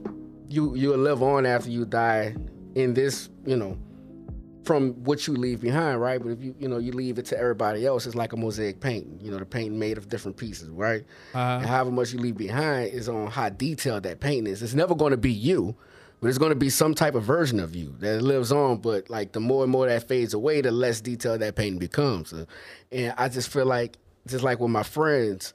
you 0.49 0.74
you'll 0.76 0.99
live 0.99 1.22
on 1.22 1.47
after 1.47 1.70
you 1.70 1.85
die 1.85 2.37
in 2.74 2.95
this 2.95 3.28
you 3.47 3.57
know 3.57 3.76
from 4.65 4.93
what 5.05 5.27
you 5.27 5.35
leave 5.35 5.61
behind, 5.61 6.01
right? 6.01 6.21
But 6.23 6.31
if 6.31 6.43
you 6.43 6.55
you 6.59 6.69
know 6.69 6.79
you 6.79 6.93
leave 6.93 7.19
it 7.19 7.27
to 7.27 7.39
everybody 7.39 7.87
else, 7.87 8.07
it's 8.07 8.15
like 8.15 8.33
a 8.33 8.37
mosaic 8.37 8.81
painting. 8.81 9.19
You 9.23 9.31
know, 9.31 9.39
the 9.39 9.47
painting 9.47 9.79
made 9.79 9.99
of 9.99 10.09
different 10.09 10.37
pieces, 10.37 10.69
right? 10.71 11.05
And 11.59 11.67
however 11.67 11.91
much 11.91 12.12
you 12.12 12.19
leave 12.19 12.37
behind 12.37 12.93
is 12.93 13.09
on 13.09 13.29
how 13.31 13.49
detailed 13.49 14.05
that 14.05 14.21
painting 14.21 14.53
is. 14.53 14.62
It's 14.62 14.75
never 14.75 14.95
going 14.95 15.11
to 15.12 15.17
be 15.17 15.33
you, 15.33 15.75
but 16.21 16.29
it's 16.29 16.39
going 16.39 16.51
to 16.51 16.57
be 16.57 16.71
some 16.71 16.95
type 16.95 17.15
of 17.15 17.23
version 17.25 17.61
of 17.61 17.75
you 17.75 17.95
that 18.01 18.23
lives 18.23 18.53
on. 18.53 18.79
But 18.79 19.11
like 19.11 19.33
the 19.33 19.41
more 19.41 19.62
and 19.62 19.73
more 19.73 19.87
that 19.87 20.09
fades 20.09 20.35
away, 20.35 20.61
the 20.61 20.71
less 20.71 21.01
detailed 21.01 21.41
that 21.41 21.57
painting 21.57 21.79
becomes. 21.79 22.33
Uh, 22.33 22.47
and 22.91 23.15
I 23.19 23.29
just 23.29 23.51
feel 23.51 23.67
like 23.67 23.99
just 24.27 24.45
like 24.45 24.61
with 24.61 24.71
my 24.71 24.83
friends, 24.83 25.53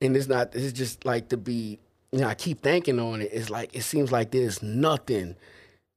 and 0.00 0.16
it's 0.16 0.28
not. 0.28 0.54
It's 0.54 0.72
just 0.72 1.04
like 1.04 1.28
to 1.30 1.36
be. 1.36 1.78
You 2.10 2.20
know, 2.20 2.28
I 2.28 2.34
keep 2.34 2.60
thinking 2.60 3.00
on 3.00 3.22
it. 3.22 3.30
It's 3.32 3.48
like 3.48 3.74
it 3.74 3.82
seems 3.82 4.12
like 4.12 4.32
there's 4.32 4.62
nothing 4.62 5.34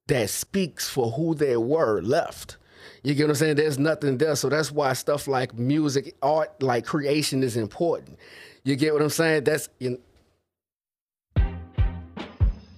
that 0.08 0.30
speaks 0.30 0.90
for 0.90 1.12
who 1.12 1.34
they 1.36 1.58
were 1.58 2.02
left. 2.02 2.58
You 3.04 3.14
get 3.14 3.24
what 3.24 3.32
I'm 3.32 3.36
saying? 3.36 3.56
There's 3.56 3.80
nothing 3.80 4.18
there. 4.18 4.36
So 4.36 4.50
that's 4.50 4.72
why 4.72 4.94
stuff 4.94 5.28
like 5.28 5.58
music, 5.58 6.16
art, 6.22 6.62
like 6.62 6.86
creation 6.86 7.44
is 7.44 7.58
important. 7.58 8.18
You 8.64 8.76
get 8.76 8.94
what 8.94 9.02
I'm 9.02 9.10
saying? 9.10 9.44
That's 9.44 9.70
you 9.80 9.92
know, 9.92 9.98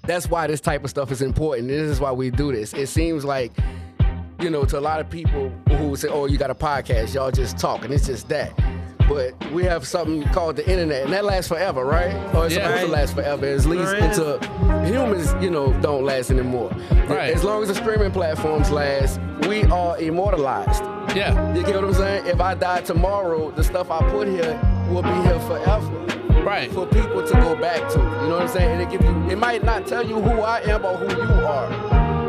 that's 0.04 0.28
why 0.30 0.48
this 0.48 0.62
type 0.62 0.84
of 0.84 0.90
stuff 0.90 1.12
is 1.12 1.22
important. 1.22 1.68
This 1.68 1.90
is 1.90 2.00
why 2.00 2.12
we 2.12 2.30
do 2.30 2.52
this. 2.54 2.74
It 2.74 2.88
seems 2.88 3.26
like, 3.26 3.52
you 4.40 4.50
know, 4.50 4.64
to 4.66 4.80
a 4.80 4.82
lot 4.82 5.00
of 5.00 5.10
people 5.10 5.50
who 5.70 5.96
say, 5.96 6.08
Oh, 6.08 6.26
you 6.26 6.38
got 6.38 6.50
a 6.50 6.56
podcast, 6.56 7.14
y'all 7.14 7.32
just 7.32 7.58
talking. 7.58 7.92
It's 7.92 8.08
just 8.08 8.30
that. 8.30 8.58
But 9.08 9.34
we 9.52 9.64
have 9.64 9.88
something 9.88 10.24
called 10.34 10.58
the 10.58 10.70
internet, 10.70 11.04
and 11.06 11.14
that 11.14 11.24
lasts 11.24 11.48
forever, 11.48 11.86
right? 11.86 12.14
Or 12.36 12.46
it's 12.46 12.56
Yeah. 12.56 12.66
supposed 12.68 12.86
to 12.86 12.92
last 12.92 13.16
forever. 13.16 13.46
At 13.46 13.66
least 13.66 13.86
Sure 13.86 13.96
is. 13.96 14.18
until 14.18 14.40
humans, 14.86 15.34
you 15.42 15.50
know, 15.50 15.72
don't 15.82 16.04
last 16.04 16.30
anymore. 16.30 16.72
Right. 17.08 17.34
As 17.34 17.44
long 17.44 17.62
as 17.62 17.70
the 17.70 17.76
streaming 17.76 18.12
platforms 18.12 18.70
last, 18.70 19.20
we 19.48 19.64
are 19.66 19.98
immortalized. 19.98 20.84
Yeah. 21.16 21.54
You 21.56 21.64
get 21.64 21.76
what 21.76 21.86
I'm 21.86 21.94
saying? 21.94 22.26
If 22.28 22.42
I 22.42 22.54
die 22.54 22.82
tomorrow, 22.82 23.52
the 23.52 23.64
stuff 23.64 23.90
I 23.90 24.00
put 24.12 24.28
here 24.28 24.60
will 24.92 25.04
be 25.04 25.10
here 25.24 25.40
forever. 25.48 25.90
Right. 26.44 26.72
For 26.72 26.86
people 26.86 27.24
to 27.24 27.34
go 27.34 27.56
back 27.56 27.88
to. 27.90 27.98
You 28.00 28.28
know 28.28 28.36
what 28.36 28.42
I'm 28.44 28.48
saying? 28.50 28.72
And 28.72 28.82
it 28.82 28.90
give 28.90 29.02
you 29.04 29.26
it 29.30 29.38
might 29.38 29.64
not 29.64 29.88
tell 29.88 30.06
you 30.06 30.16
who 30.22 30.42
I 30.42 30.60
am 30.62 30.86
or 30.86 30.96
who 30.96 31.08
you 31.16 31.46
are. 31.46 31.68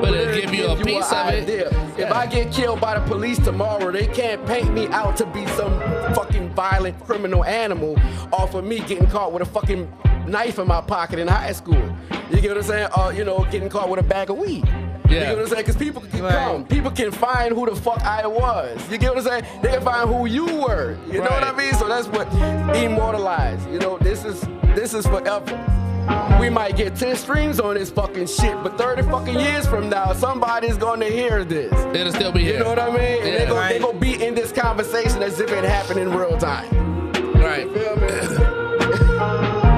But 0.01 0.15
it'll 0.15 0.35
give 0.35 0.55
you 0.55 0.67
a 0.67 0.77
Give 0.77 0.87
piece 0.87 1.13
an 1.13 1.29
of 1.29 1.35
it. 1.35 1.43
idea. 1.43 1.69
If 1.97 1.99
Yeah. 1.99 2.17
I 2.17 2.27
get 2.27 2.53
killed 2.53 2.81
by 2.81 2.99
the 2.99 3.05
police 3.07 3.39
tomorrow, 3.39 3.91
they 3.91 4.07
can't 4.07 4.45
paint 4.47 4.73
me 4.73 4.87
out 4.89 5.17
to 5.19 5.27
be 5.27 5.47
some 5.49 5.79
fucking 6.15 6.51
violent 6.55 6.99
criminal 7.05 7.45
animal 7.45 7.97
off 8.33 8.55
of 8.55 8.65
me 8.65 8.79
getting 8.81 9.07
caught 9.09 9.33
with 9.33 9.43
a 9.43 9.47
fucking 9.47 9.91
knife 10.27 10.59
in 10.59 10.67
my 10.69 10.81
pocket 10.81 11.19
in 11.19 11.27
high 11.29 11.53
school. 11.53 11.83
You 12.31 12.41
get 12.41 12.49
what 12.51 12.59
I'm 12.59 12.63
saying? 12.65 12.89
Or, 12.97 13.13
you 13.13 13.25
know, 13.25 13.47
getting 13.51 13.69
caught 13.69 13.89
with 13.89 13.99
a 14.01 14.03
bag 14.03 14.31
of 14.31 14.37
weed. 14.39 14.65
You 15.09 15.17
Yeah. 15.17 15.21
get 15.25 15.37
what 15.37 15.43
I'm 15.45 15.49
saying? 15.49 15.63
Because 15.63 15.77
people 15.77 16.03
can 16.03 16.23
Right. 16.23 16.33
come. 16.35 16.65
People 16.65 16.91
can 16.91 17.11
find 17.11 17.55
who 17.55 17.65
the 17.65 17.75
fuck 17.75 18.03
I 18.05 18.27
was. 18.27 18.79
You 18.91 18.99
get 18.99 19.15
what 19.15 19.25
I'm 19.25 19.25
saying? 19.25 19.45
They 19.63 19.71
can 19.71 19.81
find 19.81 20.09
who 20.09 20.27
you 20.27 20.45
were. 20.45 20.97
You 21.11 21.21
know 21.23 21.31
what 21.31 21.45
I 21.45 21.53
mean? 21.53 21.73
So 21.75 21.89
that's 21.89 22.07
what 22.09 22.29
immortalized. 22.77 23.69
You 23.73 23.79
know, 23.79 23.99
this 23.99 24.25
is 24.25 24.47
this 24.75 24.93
is 24.95 25.07
forever. 25.07 25.59
We 26.41 26.49
might 26.51 26.77
get 26.77 26.95
10 26.97 27.17
streams 27.17 27.59
on 27.61 27.75
this 27.75 27.91
fucking 27.91 28.27
shit, 28.27 28.63
but 28.63 28.79
30 28.79 29.03
fucking 29.03 29.39
years 29.39 29.67
from 29.67 29.89
now, 29.91 30.13
somebody's 30.13 30.77
gonna 30.77 31.07
hear 31.07 31.45
this. 31.45 31.73
It'll 31.95 32.13
still 32.13 32.33
be 32.33 32.41
here. 32.45 32.55
You 32.55 32.59
know 32.61 32.69
what 32.71 32.79
I 32.79 32.87
mean? 32.91 32.97
And 32.97 33.27
Yeah. 33.27 33.39
they're 33.39 33.47
gonna, 33.49 33.69
they 33.69 33.75
Right. 33.75 33.83
gonna 33.83 33.99
be 33.99 34.25
in 34.25 34.35
this 34.35 34.53
conversation 34.53 35.23
as 35.23 35.41
if 35.41 35.51
it 35.53 35.65
happened 35.65 36.01
in 36.01 36.11
real 36.17 36.37
time. 36.39 36.69
Right. 37.35 37.67
You 37.67 37.75
Feel 37.75 37.97
me? 37.97 38.09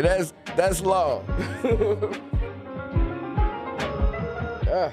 And 0.00 0.06
that's 0.08 0.32
that's 0.56 0.80
law. 0.80 1.20
Ah. 4.72 4.92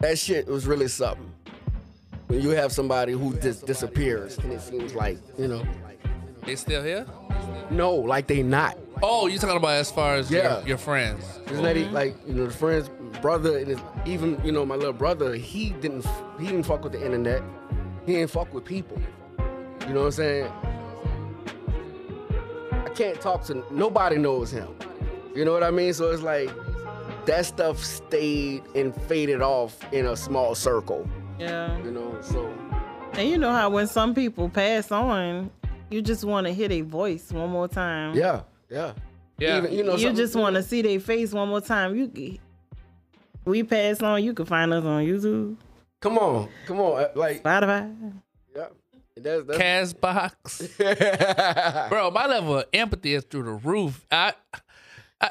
That 0.00 0.18
shit 0.18 0.46
was 0.46 0.66
really 0.66 0.88
something. 0.88 1.32
When 2.26 2.40
you 2.40 2.50
have 2.50 2.72
somebody 2.72 3.12
who 3.12 3.34
just 3.36 3.66
disappears 3.66 4.38
and 4.38 4.52
it 4.52 4.60
seems 4.60 4.94
like, 4.94 5.18
you 5.38 5.48
know, 5.48 5.62
They 6.44 6.56
still 6.56 6.82
here? 6.82 7.06
no, 7.70 7.94
like 7.94 8.26
they 8.26 8.42
not. 8.42 8.78
Oh, 9.02 9.26
you 9.26 9.38
talking 9.38 9.56
about 9.56 9.74
as 9.74 9.90
far 9.90 10.16
as 10.16 10.30
Yeah. 10.30 10.58
your, 10.60 10.68
your 10.68 10.78
friends? 10.78 11.24
Isn't 11.50 11.62
that 11.62 11.76
he- 11.76 11.84
mm-hmm. 11.84 11.94
like 11.94 12.16
you 12.26 12.34
know 12.34 12.46
the 12.46 12.52
friends, 12.52 12.88
brother, 13.20 13.58
and 13.58 13.68
his, 13.68 13.78
even 14.06 14.40
you 14.44 14.52
know 14.52 14.64
my 14.64 14.74
little 14.76 14.92
brother, 14.92 15.34
he 15.34 15.70
didn't 15.70 16.06
he 16.38 16.46
didn't 16.46 16.64
fuck 16.64 16.82
with 16.84 16.92
the 16.92 17.04
internet. 17.04 17.42
He 18.06 18.14
didn't 18.14 18.30
fuck 18.30 18.52
with 18.54 18.64
people. 18.64 19.00
You 19.86 19.94
know 19.94 20.00
what 20.00 20.06
I'm 20.06 20.12
saying? 20.12 20.52
I 22.72 22.88
can't 22.94 23.20
talk 23.20 23.44
to 23.46 23.64
nobody 23.70 24.16
knows 24.16 24.50
him. 24.50 24.68
You 25.34 25.44
know 25.44 25.52
what 25.52 25.62
I 25.62 25.70
mean? 25.70 25.92
So 25.94 26.10
it's 26.10 26.22
like 26.22 26.50
that 27.26 27.46
stuff 27.46 27.82
stayed 27.82 28.62
and 28.74 28.94
faded 29.02 29.42
off 29.42 29.76
in 29.92 30.06
a 30.06 30.16
small 30.16 30.54
circle. 30.54 31.08
Yeah. 31.38 31.76
You 31.78 31.90
know, 31.90 32.16
so 32.20 32.46
And 33.14 33.28
you 33.28 33.38
know 33.38 33.52
how 33.52 33.70
when 33.70 33.86
some 33.86 34.14
people 34.14 34.48
pass 34.48 34.90
on, 34.90 35.50
you 35.90 36.02
just 36.02 36.24
want 36.24 36.46
to 36.46 36.52
hear 36.52 36.68
their 36.68 36.84
voice 36.84 37.32
one 37.32 37.50
more 37.50 37.68
time. 37.68 38.14
yeah, 38.16 38.42
yeah, 38.70 38.92
Yeah. 39.38 39.58
Even, 39.58 39.72
you 39.72 39.84
know, 39.84 39.96
you 39.96 40.12
just 40.12 40.34
want 40.36 40.56
to 40.56 40.62
see 40.62 40.82
their 40.82 41.00
face 41.00 41.32
one 41.32 41.48
more 41.48 41.60
time. 41.60 41.96
You, 41.96 42.38
we 43.44 43.62
pass 43.62 44.00
on. 44.02 44.22
You 44.24 44.32
can 44.34 44.46
find 44.46 44.72
us 44.72 44.84
on 44.84 45.04
YouTube, 45.04 45.56
Come 46.00 46.18
on, 46.18 46.48
come 46.66 46.80
on, 46.80 47.02
uh, 47.02 47.08
like 47.14 47.42
Spotify. 47.42 48.12
yeah. 48.54 48.66
That's, 49.16 49.44
that's, 49.46 49.58
Castbox. 49.94 51.88
Bro, 51.88 52.10
my 52.10 52.26
level 52.26 52.58
of 52.58 52.64
empathy 52.72 53.14
is 53.14 53.24
through 53.24 53.44
the 53.44 53.52
roof. 53.52 54.04
I, 54.10 54.34
I 55.20 55.30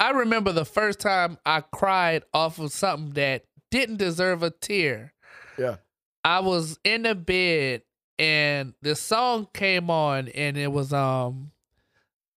I 0.00 0.10
remember 0.10 0.52
the 0.52 0.64
first 0.64 0.98
time 0.98 1.38
I 1.46 1.60
cried 1.60 2.24
off 2.34 2.58
of 2.58 2.72
something 2.72 3.12
that 3.14 3.44
didn't 3.70 3.98
deserve 3.98 4.42
a 4.42 4.50
tear. 4.50 5.12
Yeah. 5.60 5.76
I 6.24 6.40
was 6.40 6.78
in 6.84 7.02
the 7.02 7.14
bed 7.14 7.82
and 8.18 8.74
the 8.82 8.94
song 8.96 9.48
came 9.54 9.90
on 9.90 10.28
and 10.28 10.56
it 10.56 10.72
was 10.72 10.92
um 10.92 11.50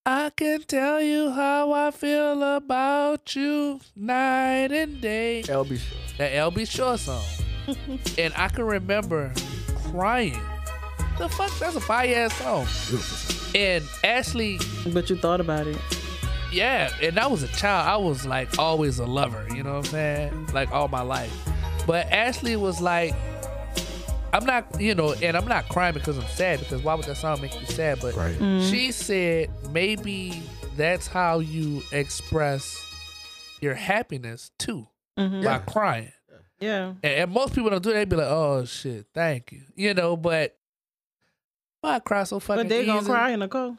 I 0.06 0.32
can 0.36 0.64
tell 0.64 1.02
you 1.02 1.30
how 1.32 1.72
I 1.72 1.92
feel 1.92 2.44
about 2.58 3.34
you 3.38 3.80
night 3.96 4.72
and 4.74 5.00
day. 5.00 5.44
LB. 5.46 5.80
That 6.18 6.34
Al 6.36 6.52
B. 6.52 6.66
Sure 6.66 6.98
song. 6.98 7.24
and 8.18 8.34
I 8.36 8.50
can 8.50 8.66
remember 8.66 9.32
crying. 9.90 10.42
The 11.18 11.30
fuck? 11.30 11.58
That's 11.60 11.78
a 11.78 11.82
fire 11.82 12.14
ass 12.30 12.34
song. 12.36 12.68
And 13.56 13.84
Ashley, 14.04 14.60
But 14.92 15.10
you 15.10 15.16
thought 15.16 15.40
about 15.40 15.68
it. 15.68 15.78
yeah, 16.52 16.90
and 17.02 17.18
I 17.18 17.28
was 17.28 17.44
a 17.44 17.48
child. 17.50 17.88
I 17.88 17.96
was 18.06 18.26
like 18.26 18.60
always 18.60 19.00
a 19.00 19.06
lover, 19.06 19.46
you 19.56 19.64
know 19.64 19.76
what 19.78 19.86
I'm 19.86 19.92
saying? 19.92 20.48
Like 20.54 20.72
all 20.74 20.90
my 20.90 21.02
life. 21.02 21.32
But 21.86 22.08
Ashley 22.12 22.56
was 22.56 22.80
like, 22.82 23.14
I'm 24.32 24.46
not, 24.46 24.80
you 24.82 24.96
know, 24.96 25.14
and 25.22 25.36
I'm 25.38 25.48
not 25.48 25.68
crying 25.70 25.94
because 25.94 26.18
I'm 26.18 26.28
sad, 26.28 26.60
because 26.60 26.82
why 26.82 26.96
would 26.96 27.06
that 27.06 27.18
song 27.18 27.42
make 27.42 27.60
you 27.60 27.66
sad? 27.68 28.00
But 28.02 28.16
Right. 28.16 28.36
she 28.70 28.92
said 28.92 29.50
maybe 29.72 30.42
that's 30.76 31.08
how 31.08 31.40
you 31.40 31.84
express 31.92 32.76
your 33.62 33.76
happiness 33.76 34.50
too, 34.58 34.88
Mhm. 35.20 35.44
by 35.44 35.60
crying. 35.60 36.12
Yeah. 36.60 36.94
And, 37.04 37.06
and 37.06 37.32
most 37.32 37.54
people 37.54 37.70
don't 37.70 37.84
do 37.84 37.90
that. 37.90 37.96
They 37.96 38.06
be 38.06 38.16
like, 38.16 38.28
"Oh 38.28 38.64
shit, 38.66 39.06
thank 39.14 39.52
you," 39.52 39.62
you 39.76 39.94
know. 39.94 40.16
But 40.18 40.58
why 41.82 42.00
cry 42.00 42.24
so 42.24 42.40
fucking 42.40 42.64
But 42.64 42.70
they 42.70 42.86
gonna 42.86 43.06
cry 43.06 43.32
in 43.32 43.42
the 43.42 43.48
car. 43.50 43.78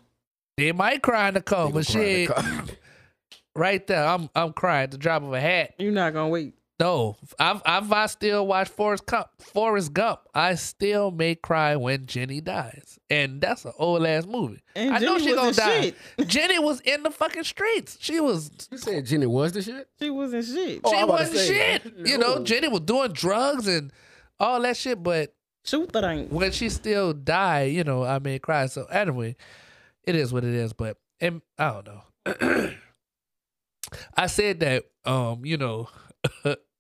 They 0.57 0.71
might 0.73 1.03
cry 1.03 1.29
in 1.29 1.35
the 1.35 1.41
car, 1.41 1.71
but 1.71 1.87
They 1.87 1.93
shit, 2.27 2.29
the 2.29 2.35
car. 2.35 2.65
right 3.57 3.85
there, 3.87 4.05
I'm 4.07 4.29
I'm 4.37 4.53
crying 4.53 4.85
at 4.85 4.91
the 4.93 4.99
drop 4.99 5.23
of 5.23 5.33
a 5.33 5.41
hat. 5.41 5.75
You're 5.79 5.93
not 5.93 6.13
gonna 6.13 6.29
wait. 6.29 6.55
No, 6.85 7.17
I've 7.39 7.63
I've 7.65 7.91
I 7.91 8.05
still 8.05 8.47
watch 8.47 8.69
Forrest 8.69 9.07
Gump. 9.07 9.29
Forrest 9.41 9.95
Gump. 9.95 10.21
I 10.35 10.55
still 10.57 11.11
may 11.11 11.35
cry 11.35 11.77
when 11.77 12.05
Jenny 12.05 12.43
dies, 12.43 12.99
and 13.09 13.41
that's 13.41 13.65
an 13.65 13.73
old 13.79 14.05
ass 14.05 14.27
movie. 14.27 14.63
And 14.77 14.95
I 14.95 14.99
know 14.99 15.17
Jenny 15.19 15.31
she 15.31 15.35
gonna 15.35 15.53
die. 15.53 15.81
shit. 15.81 15.97
Jenny 16.27 16.59
was 16.59 16.81
in 16.81 17.03
the 17.03 17.11
fucking 17.11 17.45
streets. 17.45 17.97
She 18.03 18.21
was 18.21 18.51
You 18.71 18.77
said 18.77 19.07
Jenny 19.07 19.25
was 19.25 19.53
the 19.53 19.63
shit? 19.63 19.89
She 19.99 20.11
wasn't 20.11 20.45
shit. 20.45 20.83
Oh, 20.85 20.91
she 20.91 20.97
I'm 20.99 21.05
about 21.05 21.17
to 21.17 21.23
wasn't 21.33 21.47
shit. 21.47 21.93
You 22.07 22.19
know. 22.19 22.45
Jenny 22.45 22.69
was 22.69 22.81
doing 22.81 23.13
drugs 23.13 23.67
and 23.67 23.91
all 24.39 24.61
that 24.61 24.77
shit, 24.77 25.03
but 25.03 25.35
Shoot 25.65 25.91
that 25.95 26.05
ain't. 26.05 26.31
when 26.31 26.53
she 26.53 26.69
still 26.69 27.15
died, 27.15 27.73
you 27.73 27.85
know, 27.85 28.05
I 28.05 28.19
may 28.19 28.39
cry. 28.39 28.67
So 28.67 28.85
anyway, 28.85 29.37
it 30.03 30.17
is 30.17 30.35
what 30.35 30.45
it 30.45 30.53
is. 30.53 30.75
But 30.75 30.99
and 31.19 31.41
I 31.59 31.81
don't 31.81 31.87
know. 31.87 32.71
I 34.19 34.27
said 34.27 34.61
that, 34.61 34.85
um, 35.07 35.47
you 35.47 35.57
know, 35.57 35.89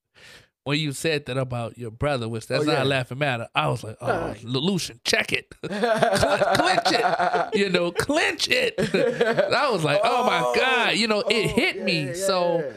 when 0.64 0.78
you 0.80 0.92
said 0.92 1.26
that 1.26 1.36
about 1.36 1.76
your 1.78 1.90
brother, 1.90 2.28
which 2.28 2.46
that's 2.46 2.62
Oh, 2.64 2.66
not 2.66 2.72
yeah. 2.78 2.82
a 2.82 2.84
laughing 2.84 3.18
matter, 3.18 3.48
I 3.54 3.68
was 3.68 3.84
like, 3.84 3.96
oh, 4.00 4.34
Lucian, 4.42 5.00
check 5.04 5.32
it, 5.32 5.54
Cl- 5.68 6.54
clinch 6.54 6.86
it, 6.86 7.54
you 7.54 7.68
know, 7.70 7.92
clinch 7.92 8.48
it. 8.48 8.74
I 9.54 9.70
was 9.70 9.84
like, 9.84 10.00
oh 10.02 10.24
my 10.26 10.40
Oh, 10.44 10.54
god, 10.54 10.96
you 10.96 11.06
know, 11.06 11.20
it 11.20 11.50
oh, 11.50 11.54
hit 11.54 11.76
yeah, 11.76 11.84
me. 11.84 12.06
yeah, 12.06 12.14
so 12.14 12.72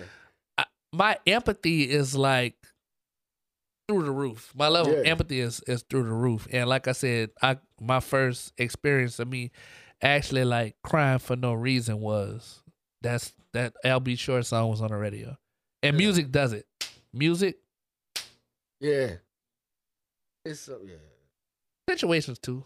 yeah. 0.57 0.65
my 0.93 1.17
empathy 1.25 1.83
is 1.89 2.15
like 2.15 2.55
through 3.87 4.03
the 4.03 4.11
roof. 4.11 4.51
My 4.53 4.67
level 4.67 4.93
of 4.99 5.05
empathy 5.05 5.39
is 5.39 5.61
is 5.65 5.81
through 5.89 6.03
the 6.03 6.11
roof. 6.11 6.45
And 6.51 6.67
like 6.67 6.87
I 6.89 6.91
said, 6.91 7.29
I 7.41 7.57
my 7.79 8.01
first 8.01 8.51
experience 8.57 9.17
of 9.19 9.29
me 9.29 9.51
actually 10.01 10.43
like 10.43 10.75
crying 10.83 11.19
for 11.19 11.35
no 11.37 11.53
reason 11.53 11.99
was 12.01 12.61
that's 13.01 13.31
that 13.53 13.73
Al 13.85 14.01
B. 14.01 14.15
Sure 14.17 14.41
song 14.41 14.69
was 14.69 14.81
on 14.81 14.89
the 14.89 14.97
radio. 14.97 15.37
And 15.83 15.95
music 15.95 16.31
does 16.31 16.51
it. 16.51 16.65
Music 17.13 17.57
yeah. 18.79 19.11
It's 20.45 20.61
so 20.61 20.79
yeah. 20.85 20.95
situations 21.89 22.39
too. 22.39 22.63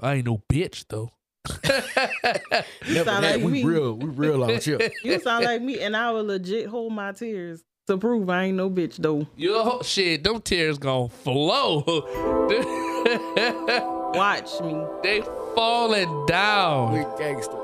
I 0.00 0.14
ain't 0.14 0.26
no 0.26 0.42
bitch 0.50 0.84
though. 0.88 1.10
You 2.86 3.04
sound 3.04 3.24
like 3.24 3.42
me. 3.42 3.64
real, 3.64 3.94
we 3.94 4.06
real 4.06 4.44
out 4.44 4.62
here. 4.62 4.78
You 5.04 5.18
sound 5.20 5.44
like 5.44 5.62
me, 5.62 5.80
and 5.80 5.96
I 5.96 6.10
will 6.10 6.24
legit 6.24 6.66
hold 6.68 6.92
my 6.92 7.12
tears 7.12 7.62
to 7.86 7.98
prove 7.98 8.28
I 8.30 8.44
ain't 8.44 8.56
no 8.56 8.70
bitch 8.70 8.96
though. 8.96 9.26
Yo, 9.36 9.80
shit, 9.82 10.24
them 10.24 10.40
tears 10.40 10.78
gonna 10.78 11.08
flow. 11.08 11.82
Watch 14.14 14.60
me. 14.60 14.76
they 15.02 15.20
falling 15.54 16.26
down. 16.26 16.92
We 16.92 17.00
gangsters. 17.18 17.54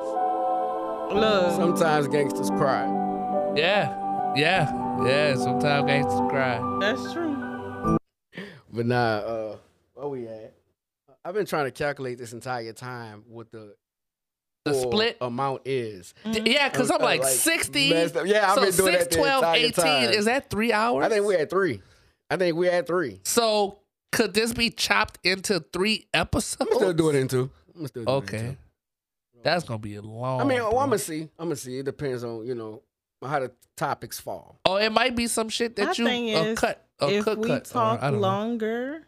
Look, 1.12 1.54
Sometimes 1.56 2.08
gangsters 2.08 2.50
cry. 2.50 2.86
Yeah, 3.56 4.32
yeah, 4.36 4.70
yeah. 5.04 5.34
Sometimes 5.36 5.86
gangsters 5.86 6.20
cry. 6.30 6.78
that's 6.80 7.12
true. 7.12 7.29
But 8.72 8.86
nah, 8.86 8.96
uh, 8.96 9.56
where 9.94 10.08
we 10.08 10.26
at? 10.28 10.54
I've 11.24 11.34
been 11.34 11.46
trying 11.46 11.66
to 11.66 11.70
calculate 11.70 12.18
this 12.18 12.32
entire 12.32 12.72
time 12.72 13.24
what 13.28 13.50
the 13.52 13.74
The 14.64 14.74
split? 14.74 15.16
amount 15.20 15.62
is. 15.66 16.14
D- 16.30 16.42
Yeah, 16.52 16.68
because 16.68 16.90
I'm 16.90 17.00
Uh, 17.00 17.04
like, 17.04 17.20
like, 17.22 17.32
60. 17.32 17.80
Yeah, 17.82 18.02
I've 18.04 18.10
so 18.54 18.60
been 18.62 18.76
doing 18.76 18.92
6, 18.92 19.04
that 19.04 19.10
the 19.10 19.16
12, 19.16 19.42
entire 19.42 19.56
18. 19.58 19.72
time. 19.72 20.10
Is 20.10 20.24
that 20.26 20.50
three 20.50 20.72
hours? 20.72 21.04
I 21.04 21.08
think 21.08 21.26
we 21.26 21.34
had 21.34 21.50
three. 21.50 21.82
I 22.30 22.36
think 22.36 22.56
we 22.56 22.66
had 22.68 22.86
three. 22.86 23.20
So 23.24 23.78
could 24.12 24.34
this 24.34 24.52
be 24.52 24.70
chopped 24.70 25.18
into 25.24 25.60
three 25.72 26.06
episodes? 26.14 26.70
I'm 26.70 26.76
still 26.76 26.92
doing 26.92 27.16
it 27.16 27.20
in 27.20 27.28
two. 27.28 27.50
I'm 27.76 27.86
still 27.86 28.04
doing 28.04 28.16
it 28.22 28.32
in 28.32 28.38
Okay. 28.46 28.56
That's 29.42 29.64
going 29.64 29.80
to 29.80 29.82
be 29.82 29.94
a 29.96 30.02
long. 30.02 30.40
I 30.40 30.44
mean, 30.44 30.58
bro. 30.58 30.68
well, 30.70 30.78
I'm 30.80 30.90
gonna 30.90 30.98
see. 30.98 31.22
I'm 31.38 31.46
gonna 31.46 31.56
see. 31.56 31.78
It 31.78 31.86
depends 31.86 32.22
on 32.24 32.44
you 32.46 32.54
know 32.54 32.82
how 33.28 33.40
the 33.40 33.52
topics 33.76 34.18
fall. 34.20 34.58
Oh, 34.64 34.76
it 34.76 34.90
might 34.92 35.14
be 35.16 35.26
some 35.26 35.48
shit 35.48 35.76
that 35.76 35.86
My 35.86 35.92
you 35.96 36.04
thing 36.04 36.34
uh, 36.34 36.38
is, 36.44 36.58
cut. 36.58 36.86
Uh, 37.00 37.06
if 37.08 37.24
cut, 37.24 37.38
we 37.38 37.48
cut, 37.48 37.64
talk 37.64 38.02
I 38.02 38.10
don't 38.10 38.20
know. 38.20 38.28
longer, 38.28 39.06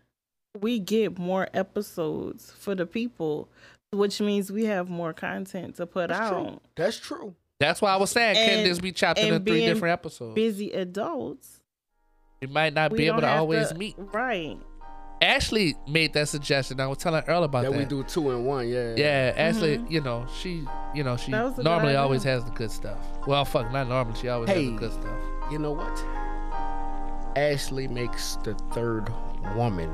we 0.60 0.78
get 0.78 1.18
more 1.18 1.48
episodes 1.54 2.50
for 2.58 2.74
the 2.74 2.86
people, 2.86 3.48
which 3.90 4.20
means 4.20 4.50
we 4.50 4.64
have 4.66 4.88
more 4.88 5.12
content 5.12 5.76
to 5.76 5.86
put 5.86 6.08
That's 6.08 6.20
out. 6.20 6.46
true. 6.48 6.60
That's 6.76 6.98
true. 6.98 7.34
That's 7.60 7.80
why 7.80 7.92
I 7.92 7.96
was 7.96 8.10
saying, 8.10 8.34
can 8.34 8.64
this 8.64 8.78
be 8.80 8.92
chopped 8.92 9.20
into 9.20 9.38
three 9.40 9.64
different 9.64 9.92
episodes? 9.92 10.34
Busy 10.34 10.72
adults, 10.72 11.60
we 12.40 12.48
might 12.48 12.74
not 12.74 12.92
be 12.92 13.06
able 13.06 13.20
to 13.20 13.28
always 13.30 13.68
to- 13.68 13.74
meet. 13.76 13.94
Right. 13.96 14.58
Ashley 15.22 15.76
made 15.86 16.12
that 16.14 16.28
suggestion. 16.28 16.80
I 16.80 16.86
was 16.88 16.98
telling 16.98 17.22
Earl 17.28 17.44
about 17.44 17.62
That 17.62 17.70
that. 17.72 17.78
we 17.78 17.84
do 17.84 18.02
two 18.02 18.30
and 18.32 18.44
one. 18.44 18.66
Yeah. 18.68 18.94
Yeah, 18.96 19.32
Ashley, 19.36 19.78
Mhm. 19.78 19.90
you 19.90 20.00
know, 20.00 20.26
she, 20.40 20.66
you 20.94 21.04
know, 21.04 21.16
she 21.16 21.30
That 21.30 21.44
was 21.44 21.52
a 21.52 21.56
good 21.56 21.64
normally 21.64 21.94
always 21.94 22.24
has 22.24 22.44
the 22.44 22.50
good 22.50 22.72
stuff. 22.72 22.98
Well, 23.26 23.44
fuck, 23.44 23.70
not 23.72 23.88
normally. 23.88 24.18
She 24.18 24.28
always 24.28 24.50
has 24.50 24.58
the 24.58 24.72
good 24.76 24.92
stuff. 24.92 25.14
You 25.50 25.60
know 25.60 25.70
what? 25.70 26.04
Ashley 27.36 27.86
makes 27.88 28.36
the 28.42 28.54
third 28.72 29.12
woman 29.54 29.90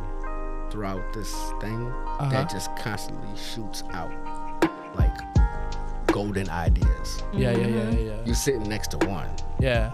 throughout 0.71 1.03
this 1.13 1.33
thing 1.61 1.87
Uh-huh. 2.19 2.31
that 2.31 2.49
just 2.51 2.75
constantly 2.77 3.29
shoots 3.37 3.85
out 3.93 4.11
like 4.97 5.15
golden 6.07 6.49
ideas. 6.49 7.23
Yeah, 7.33 7.51
yeah, 7.53 7.59
yeah, 7.59 7.67
Mhm. 7.67 7.93
yeah, 7.95 8.01
yeah. 8.15 8.25
You 8.25 8.33
sitting 8.35 8.63
next 8.69 8.91
to 8.93 9.07
one, 9.07 9.29
Yeah, 9.61 9.91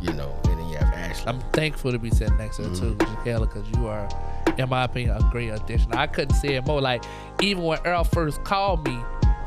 you 0.00 0.12
know, 0.14 0.32
and 0.80 0.88
have 0.94 1.10
Ashley. 1.10 1.26
I'm 1.28 1.40
thankful 1.52 1.92
to 1.92 1.98
be 1.98 2.10
sitting 2.10 2.36
next 2.36 2.56
to 2.56 2.64
her 2.64 2.74
too. 2.74 2.94
Jaquela, 2.96 3.40
because 3.52 3.68
you 3.76 3.86
are, 3.86 4.08
in 4.58 4.68
my 4.68 4.84
opinion, 4.84 5.16
a 5.16 5.28
great 5.30 5.48
addition. 5.48 5.92
I 5.92 6.06
couldn't 6.06 6.34
say 6.36 6.54
it 6.54 6.66
more. 6.66 6.80
Like 6.80 7.04
even 7.42 7.62
when 7.64 7.78
Earl 7.84 8.04
first 8.04 8.42
called 8.44 8.86
me, 8.86 8.98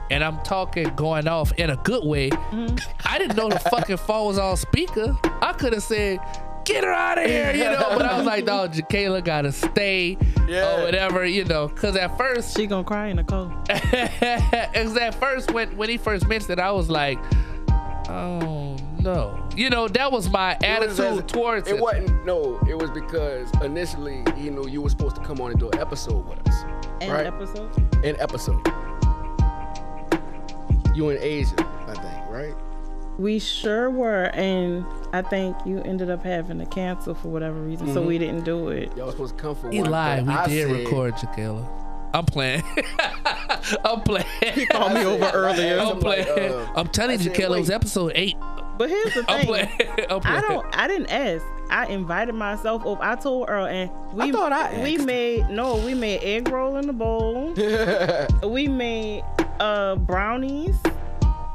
and 0.10 0.24
I'm 0.24 0.40
talking 0.44 0.92
going 0.96 1.28
off 1.28 1.52
in 1.54 1.70
a 1.70 1.78
good 1.78 2.06
way, 2.06 2.30
Mm-hmm. 2.30 2.76
I 3.06 3.18
didn't 3.18 3.38
know 3.38 3.50
the 3.50 3.60
fucking 3.60 3.98
phone 3.98 4.28
was 4.28 4.38
on 4.40 4.58
speaker. 4.58 5.18
I 5.42 5.54
could 5.54 5.74
have 5.74 5.84
said. 5.84 6.20
Get 6.64 6.84
her 6.84 6.92
out 6.94 7.18
of 7.18 7.26
here, 7.26 7.52
you 7.54 7.64
know. 7.64 7.88
But 7.98 8.04
I 8.06 8.16
was 8.18 8.26
like, 8.28 8.46
dog, 8.46 8.74
Jaquela 8.74 9.24
gotta 9.26 9.52
stay 9.52 10.16
Yeah. 10.48 10.78
or 10.80 10.84
whatever, 10.86 11.26
you 11.26 11.44
know. 11.44 11.68
Cause 11.68 11.96
at 11.96 12.16
first, 12.20 12.56
She 12.56 12.68
gonna 12.68 12.84
cry 12.84 13.08
in 13.08 13.16
the 13.18 13.24
cold. 13.24 13.52
Cause 13.68 14.96
at 14.96 15.16
first 15.20 15.52
when 15.52 15.76
when 15.76 15.90
he 15.90 15.98
first 15.98 16.28
mentioned 16.28 16.52
it, 16.52 16.60
I 16.60 16.72
was 16.72 16.88
like, 16.88 17.18
oh 18.10 18.71
no. 19.02 19.38
You 19.56 19.70
know, 19.70 19.88
that 19.90 20.12
was 20.12 20.30
my 20.30 20.54
It 20.62 20.80
was 20.88 21.00
attitude 21.00 21.26
as- 21.26 21.32
towards 21.32 21.68
it. 21.68 21.76
It 21.76 21.82
wasn't. 21.82 22.26
No, 22.26 22.60
it 22.70 22.78
was 22.78 22.90
because 22.92 23.50
initially, 23.64 24.24
you 24.38 24.52
know, 24.52 24.66
you 24.66 24.82
were 24.82 24.90
supposed 24.90 25.16
to 25.18 25.22
come 25.22 25.40
on 25.42 25.52
and 25.52 25.60
do 25.60 25.70
an 25.70 25.80
episode 25.80 26.28
with 26.28 26.48
us. 26.48 26.64
End 27.02 27.12
Right. 27.12 27.26
episode. 27.26 27.70
An 28.06 28.16
episode. 28.20 28.62
You 30.94 31.10
in 31.10 31.18
Asia, 31.22 31.56
I 31.88 31.94
think, 31.94 32.30
right? 32.30 32.54
We 33.18 33.40
sure 33.40 33.90
were, 33.90 34.26
and 34.34 34.86
I 35.14 35.22
think 35.22 35.56
you 35.66 35.80
ended 35.84 36.10
up 36.10 36.24
having 36.24 36.60
to 36.60 36.66
cancel 36.66 37.14
for 37.14 37.30
whatever 37.30 37.60
reason, 37.62 37.88
Mm-hmm. 37.88 37.94
so 37.96 38.02
we 38.02 38.18
didn't 38.18 38.44
do 38.44 38.70
it. 38.70 38.96
Y'all 38.98 39.06
was 39.06 39.16
supposed 39.16 39.38
to 39.38 39.42
come 39.42 39.56
for 39.56 39.70
He 39.72 39.82
one. 39.82 39.92
lied. 39.92 40.26
but 40.26 40.32
We 40.34 40.38
I 40.40 40.48
did 40.48 40.68
said- 40.68 40.78
record 40.78 41.14
Jaquela. 41.16 41.66
I'm 42.14 42.26
playing. 42.26 42.62
I'm 43.86 44.02
playing. 44.02 44.26
He 44.54 44.66
called 44.66 44.94
me 44.94 45.06
over 45.06 45.32
earlier. 45.34 45.80
I'm 45.80 45.98
playing. 46.00 46.28
Like, 46.28 46.52
uh, 46.52 46.66
I'm 46.76 46.88
telling 46.90 47.20
I 47.20 47.24
you, 47.24 47.30
Jaquela, 47.32 47.56
it 47.56 47.60
was 47.62 47.70
episode 47.70 48.12
eight. 48.16 48.36
But 48.82 48.90
here's 48.90 49.14
the 49.14 49.26
I'm 49.30 49.38
thing. 49.40 49.48
playing. 49.48 49.70
I'm 50.10 50.20
playing. 50.22 50.26
I 50.38 50.42
don't. 50.42 50.66
I 50.76 50.88
didn't 50.88 51.12
ask. 51.12 51.46
I 51.70 51.86
invited 51.86 52.34
myself 52.34 52.84
over. 52.84 53.02
I 53.04 53.16
told 53.16 53.48
Earl, 53.48 53.66
and 53.68 53.92
we 54.14 54.32
thought 54.32 54.52
I 54.52 54.82
we 54.84 54.98
made 54.98 55.48
no. 55.50 55.76
We 55.78 55.94
made 55.94 56.22
egg 56.24 56.48
roll 56.50 56.78
in 56.78 56.88
the 56.88 56.94
bowl. 56.94 57.54
we 58.50 58.68
made 58.68 59.24
uh 59.60 59.96
brownies 59.98 60.76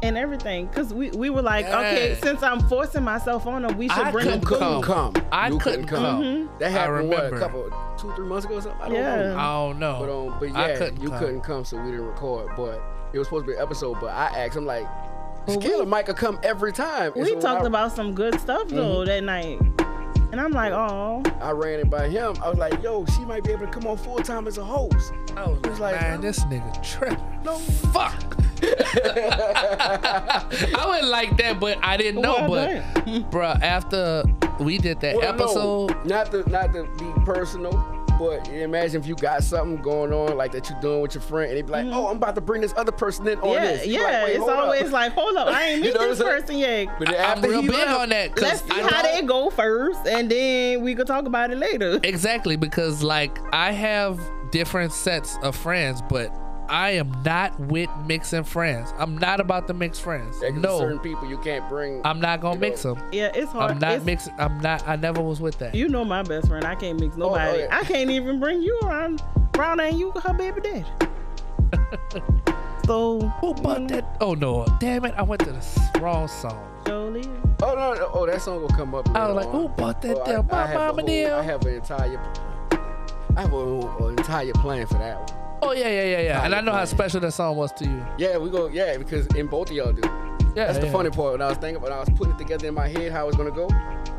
and 0.03 0.17
everything 0.17 0.67
because 0.67 0.95
we 0.95 1.11
we 1.11 1.31
were 1.31 1.43
like, 1.43 1.67
okay, 1.67 2.17
since 2.23 2.43
I'm 2.45 2.61
forcing 2.69 3.03
myself 3.03 3.47
on 3.47 3.63
them, 3.63 3.77
we 3.77 3.89
should 3.89 3.99
I 3.99 4.11
bring 4.13 4.27
them. 4.27 4.41
couldn't 4.41 4.59
couldn't 4.61 4.83
come. 4.83 5.13
come. 5.15 5.27
I 5.33 5.49
You 5.49 5.59
couldn't 5.59 5.87
come. 5.87 6.23
Mhm. 6.23 6.59
That 6.61 6.71
happened 6.71 7.09
what, 7.09 7.33
a 7.33 7.39
couple, 7.39 7.71
two, 7.99 8.13
three 8.15 8.27
months 8.27 8.47
ago 8.47 8.55
or 8.57 8.61
something. 8.63 8.81
I 8.83 8.89
don't 8.89 8.95
Yeah. 8.97 9.17
know. 9.17 9.37
I 9.37 9.43
don't 9.69 9.79
know. 9.81 9.97
But 10.01 10.11
um, 10.11 10.37
but 10.39 10.49
yeah, 10.69 10.77
couldn't 10.79 11.03
you 11.03 11.09
come. 11.11 11.19
couldn't 11.19 11.41
come, 11.43 11.65
so 11.65 11.77
we 11.79 11.91
didn't 11.91 12.07
record. 12.07 12.51
But 12.57 12.81
it 13.13 13.19
was 13.19 13.27
supposed 13.27 13.47
to 13.47 13.51
be 13.53 13.57
an 13.57 13.63
episode. 13.63 13.99
But 14.01 14.11
I 14.15 14.27
asked 14.45 14.57
him 14.57 14.65
like, 14.67 14.87
Well, 15.47 15.59
Kayla 15.59 15.81
we- 15.81 15.87
Mike 15.87 16.07
could 16.07 16.17
come 16.17 16.39
every 16.43 16.73
time. 16.73 17.13
We 17.15 17.25
so 17.27 17.41
talked 17.41 17.65
I, 17.65 17.67
about 17.67 17.95
some 17.95 18.15
good 18.15 18.39
stuff 18.41 18.69
though 18.69 18.99
Mm-hmm. 18.99 19.05
that 19.07 19.25
night, 19.25 19.61
and 20.33 20.41
I'm 20.41 20.51
like, 20.53 20.73
oh, 20.73 21.23
I 21.41 21.51
ran 21.53 21.81
it 21.81 21.91
by 21.91 22.09
him. 22.09 22.35
I 22.43 22.49
was 22.49 22.59
like, 22.59 22.83
yo, 22.83 23.05
she 23.07 23.25
might 23.25 23.45
be 23.45 23.53
able 23.53 23.67
to 23.67 23.73
come 23.73 23.87
on 23.87 23.97
full 23.97 24.19
time 24.19 24.47
as 24.49 24.59
a 24.59 24.65
host. 24.65 25.13
I 25.37 25.47
was 25.47 25.59
He 25.63 25.71
was 25.71 25.81
like, 25.81 25.93
like, 25.95 26.01
man, 26.03 26.21
this 26.21 26.41
nigga 26.45 26.83
tripping. 26.83 27.19
No. 27.45 27.59
Fuck. 27.59 28.37
I 28.63 30.85
wouldn't 30.89 31.09
like 31.11 31.37
that, 31.39 31.59
but 31.61 31.79
I 31.83 31.97
didn't 31.97 32.23
know. 32.23 32.49
Why 32.49 32.83
but, 32.95 33.05
bruh, 33.31 33.61
after 33.63 34.25
we 34.61 34.79
did 34.79 35.01
that 35.01 35.17
Well, 35.17 35.35
no, 35.37 35.45
episode, 35.45 36.07
not 36.07 36.31
to 36.33 36.49
not 36.51 36.73
to 36.73 36.85
be 36.99 37.13
personal, 37.25 37.73
but 38.19 38.49
imagine 38.49 39.01
if 39.01 39.07
you 39.07 39.15
got 39.15 39.43
something 39.45 39.81
going 39.83 40.13
on 40.13 40.37
like 40.37 40.53
that 40.53 40.69
you're 40.71 40.81
doing 40.81 41.01
with 41.03 41.15
your 41.15 41.23
friend, 41.23 41.49
and 41.51 41.57
they 41.59 41.63
be 41.63 41.71
like, 41.71 41.87
"Oh, 41.91 42.09
I'm 42.09 42.17
about 42.17 42.35
to 42.37 42.41
bring 42.41 42.61
this 42.63 42.75
other 42.77 42.93
person 42.93 43.27
in 43.29 43.39
on 43.41 43.45
Mm-hmm. 43.45 43.53
yeah, 43.55 43.73
this." 43.73 43.87
You 43.87 43.93
yeah. 44.01 44.23
like, 44.23 44.29
it's 44.31 44.39
hold 44.39 44.51
up. 44.51 44.59
always 44.59 44.91
like, 44.93 45.13
hold 45.13 45.37
up, 45.37 45.49
I 45.49 45.63
ain't 45.65 45.79
You 45.85 45.93
meet 45.93 45.95
know 45.95 46.09
this 46.09 46.19
what 46.21 46.29
I'm 46.35 46.47
saying? 46.47 46.47
person 46.47 46.59
yet. 46.59 46.99
But 46.99 47.09
then 47.09 47.31
I'm 47.39 47.43
real 47.43 47.63
he 47.63 47.69
big 47.69 47.89
on 47.89 48.09
that. 48.11 48.35
'cause 48.35 48.43
Let's 48.43 48.63
see 48.63 48.81
how 48.83 49.03
they 49.03 49.23
go 49.23 49.51
first, 49.51 50.07
and 50.07 50.31
then 50.31 50.83
we 50.83 50.95
could 50.95 51.07
talk 51.07 51.27
about 51.27 51.51
it 51.51 51.59
later. 51.59 51.99
Exactly, 52.03 52.57
because 52.57 53.03
like 53.03 53.39
I 53.53 53.73
have 53.73 54.19
different 54.51 54.93
sets 54.93 55.39
of 55.43 55.57
friends, 55.57 56.03
but 56.09 56.35
I 56.69 56.91
am 56.91 57.13
not 57.25 57.59
with 57.61 57.89
mixing 58.07 58.45
friends. 58.45 58.93
I'm 58.99 59.17
not 59.19 59.41
about 59.41 59.67
to 59.69 59.75
mix 59.75 59.99
friends. 59.99 60.39
Yeah, 60.43 60.51
'cause 60.51 60.63
there's 60.63 60.79
certain 60.79 60.99
people 60.99 61.27
you 61.29 61.39
can't 61.39 61.69
bring. 61.69 62.01
I'm 62.05 62.21
not 62.21 62.41
gonna 62.41 62.59
mix 62.59 62.85
know. 62.85 62.95
them. 62.95 63.05
Yeah, 63.13 63.31
it's 63.35 63.51
hard. 63.53 63.71
I'm 63.73 63.79
not 63.79 63.91
It's- 63.93 64.05
mixing. 64.05 64.35
I'm 64.39 64.61
not. 64.61 64.87
I 64.89 64.97
never 64.97 65.21
was 65.21 65.41
with 65.41 65.59
that. 65.59 65.75
You 65.75 65.89
know 65.89 66.05
my 66.05 66.23
best 66.23 66.49
friend. 66.49 66.65
I 66.65 66.75
can't 66.75 66.99
mix 67.01 67.15
oh, 67.17 67.21
nobody. 67.21 67.51
Oh, 67.51 67.65
yeah. 67.65 67.77
I 67.79 67.85
can't 67.85 68.11
even 68.11 68.41
bring 68.41 68.63
you 68.63 68.79
around. 68.83 69.23
Brown 69.53 69.81
and 69.81 69.99
you 69.99 70.11
her 70.13 70.35
baby 70.35 70.61
daddy. 70.61 70.85
so 72.87 73.21
Who 73.41 73.55
bought 73.55 73.81
mm. 73.81 73.89
that? 73.89 74.17
Oh 74.21 74.35
no! 74.35 74.65
Damn 74.81 75.05
it! 75.05 75.15
I 75.17 75.23
went 75.23 75.41
to 75.45 75.53
the 75.53 76.01
wrong 76.01 76.29
song. 76.29 76.63
Jolie. 76.87 77.25
Oh 77.63 77.75
no, 77.75 77.95
no, 77.95 78.11
oh 78.15 78.27
that 78.27 78.41
song 78.43 78.61
will 78.61 78.69
come 78.69 78.95
up. 78.95 79.09
I 79.17 79.27
was 79.29 79.37
like, 79.45 79.47
on. 79.55 79.63
who 79.63 79.69
bought 79.69 80.03
that 80.03 80.17
Oh, 80.17 80.23
I- 80.23 80.27
there? 80.27 80.39
I 80.39 80.43
My 80.43 80.67
have 80.67 80.75
mama 80.97 81.03
whole- 81.03 81.35
I 81.35 81.43
have 81.43 81.63
an 81.67 81.75
entire, 81.75 82.21
I 83.37 83.41
have 83.41 83.53
an 83.53 84.11
entire 84.19 84.53
plan 84.53 84.87
for 84.87 84.95
that 84.95 85.19
one. 85.19 85.46
Oh 85.67 85.73
yeah, 85.73 85.89
yeah, 85.89 86.05
yeah, 86.05 86.21
yeah. 86.21 86.45
And 86.45 86.55
I 86.55 86.61
know 86.61 86.71
how 86.71 86.85
special 86.85 87.19
that 87.19 87.33
song 87.33 87.57
was 87.57 87.73
to 87.73 87.85
you. 87.85 88.07
Yeah, 88.19 88.39
we 88.39 88.51
go. 88.51 88.69
Yeah, 88.69 88.97
because 88.99 89.27
in 89.35 89.49
both 89.49 89.69
of 89.69 89.77
y'all 89.77 89.93
do. 89.93 90.01
Yeah, 90.55 90.67
That's 90.67 90.79
the 90.79 90.89
funny 90.93 91.11
part. 91.11 91.33
When 91.33 91.43
I 91.43 91.49
was 91.49 91.59
thinking, 91.59 91.83
when 91.83 91.91
I 91.93 91.99
was 91.99 92.09
putting 92.11 92.35
it 92.35 92.39
together 92.39 92.69
in 92.69 92.75
my 92.75 92.87
head 92.87 93.11
how 93.11 93.27
it's 93.27 93.37
gonna 93.37 93.51
go, 93.51 93.69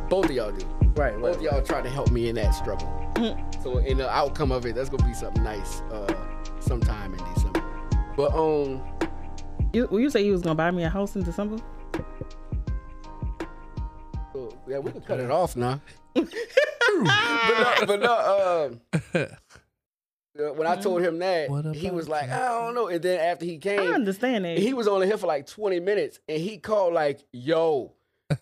Both 0.10 0.26
of 0.26 0.32
y'all 0.32 0.52
do. 0.52 0.66
Right, 0.96 1.18
Both 1.18 1.38
of 1.38 1.42
y'all 1.42 1.62
try 1.62 1.82
to 1.82 1.90
help 1.90 2.12
me 2.12 2.28
in 2.28 2.36
that 2.36 2.52
struggle. 2.52 2.92
So 3.64 3.80
in 3.80 3.98
the 3.98 4.10
outcome 4.10 4.52
of 4.52 4.66
it, 4.66 4.76
that's 4.76 4.90
gonna 4.90 5.06
be 5.06 5.14
something 5.14 5.44
nice 5.44 5.82
uh, 5.92 6.14
sometime 6.60 7.14
in 7.14 7.34
December. 7.34 7.64
But 8.16 8.34
um, 8.34 8.82
You, 9.74 9.88
well, 9.90 10.00
you 10.00 10.10
say 10.10 10.24
you 10.26 10.34
was 10.34 10.42
gonna 10.42 10.56
buy 10.56 10.70
me 10.72 10.84
a 10.84 10.90
house 10.90 11.16
in 11.16 11.24
December? 11.24 11.58
so, 14.34 14.54
yeah, 14.68 14.80
we 14.80 14.92
can 14.92 15.02
cut 15.02 15.20
it 15.20 15.32
off 15.32 15.56
now. 15.56 15.82
but 16.14 16.26
no, 17.80 17.86
but 17.86 18.00
no. 18.00 18.70
Um, 18.70 19.02
uh, 19.14 19.26
Uh, 20.40 20.54
when 20.54 20.68
I 20.68 20.74
mm-hmm. 20.74 20.82
told 20.82 21.02
him 21.02 21.20
that, 21.20 21.50
he 21.76 21.90
was 21.90 22.08
like, 22.08 22.30
I 22.30 22.48
don't 22.50 22.76
know. 22.76 22.88
And 22.88 23.02
then 23.02 23.20
after 23.20 23.46
he 23.46 23.58
came, 23.58 23.80
I 23.80 23.88
understand 23.94 24.46
that. 24.46 24.58
he 24.58 24.74
was 24.74 24.88
only 24.88 25.08
here 25.08 25.18
for 25.18 25.28
like 25.28 25.48
20 25.48 25.80
minutes, 25.80 26.20
and 26.28 26.40
he 26.40 26.58
called 26.58 26.94
like, 26.94 27.26
"Yo, 27.32 27.94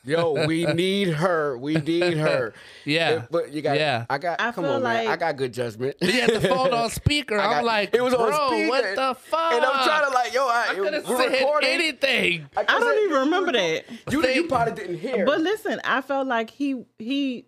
yo, 0.04 0.46
we 0.46 0.66
need 0.74 1.10
her. 1.10 1.58
We 1.58 1.76
need 1.76 2.18
her." 2.18 2.54
Yeah. 2.86 3.10
And- 3.10 3.28
but 3.32 3.52
you 3.52 3.62
got, 3.62 3.78
Yeah. 3.78 4.06
I 4.10 4.18
got. 4.18 4.40
I 4.42 4.52
come 4.52 4.64
feel 4.66 4.74
on, 4.74 4.84
man. 4.84 5.08
I 5.08 5.16
got 5.16 5.38
good 5.38 5.54
judgment. 5.54 5.96
He 6.00 6.20
had 6.20 6.30
the 6.32 6.42
phone 6.50 6.74
on 6.74 6.90
speaker. 6.90 7.40
I 7.40 7.46
I'm 7.46 7.52
got- 7.52 7.64
like, 7.66 7.96
it 7.96 8.02
was 8.04 8.14
on 8.14 8.30
bro, 8.30 8.48
speaker. 8.50 8.70
what 8.70 8.96
the 8.96 9.16
fuck? 9.20 9.54
And 9.54 9.66
I'm 9.66 9.84
trying 9.86 10.06
to 10.06 10.14
like, 10.14 10.34
yo, 10.34 10.48
I, 10.48 10.68
I 10.70 10.76
could 10.76 10.94
have 10.94 11.06
said 11.06 11.32
recording. 11.32 11.70
anything. 11.70 12.50
I 12.58 12.64
don't 12.64 13.06
even 13.06 13.20
remember 13.22 13.52
that. 13.54 13.86
You, 14.12 14.28
you 14.28 14.48
probably 14.48 14.74
didn't 14.74 15.00
hear. 15.00 15.26
But 15.26 15.42
listen, 15.42 15.80
I 15.84 16.02
felt 16.02 16.28
like 16.28 16.50
he 16.50 16.84
he 17.00 17.46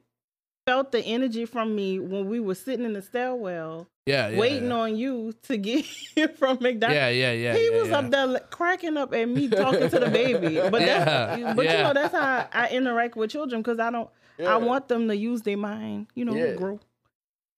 felt 0.67 0.91
the 0.91 0.99
energy 0.99 1.45
from 1.45 1.73
me 1.75 1.97
when 1.97 2.27
we 2.27 2.41
were 2.41 2.53
sitting 2.53 2.85
in 2.85 2.91
the 2.91 3.01
stairwell 3.01 3.87
Yeah, 4.05 4.27
yeah. 4.27 4.37
waiting 4.37 4.67
yeah. 4.67 4.75
on 4.75 4.95
you 4.97 5.33
to 5.43 5.55
get 5.57 5.85
here 6.15 6.27
from 6.27 6.57
McDonald's. 6.59 6.95
Yeah, 6.95 7.07
yeah, 7.09 7.31
yeah. 7.31 7.53
he 7.55 7.69
yeah, 7.71 7.79
was 7.79 7.87
yeah. 7.89 7.97
up 7.99 8.11
there 8.11 8.27
like, 8.27 8.51
cracking 8.51 8.97
up 8.97 9.13
at 9.13 9.29
me 9.29 9.47
talking 9.47 9.89
to 9.89 9.99
the 9.99 10.09
baby. 10.09 10.59
But 10.69 10.79
that's, 10.79 11.39
Yeah, 11.39 11.53
but 11.53 11.65
you 11.65 11.71
know 11.71 11.93
that's 11.93 12.13
how 12.13 12.47
I 12.51 12.67
interact 12.69 13.15
with 13.15 13.31
children 13.31 13.61
because 13.61 13.79
I 13.79 13.89
don't 13.91 14.09
Yeah. 14.37 14.53
I 14.53 14.57
want 14.57 14.89
them 14.89 15.07
to 15.07 15.15
use 15.15 15.41
their 15.43 15.57
mind, 15.57 16.07
you 16.15 16.25
know, 16.25 16.35
Yeah. 16.35 16.53
grow. 16.55 16.79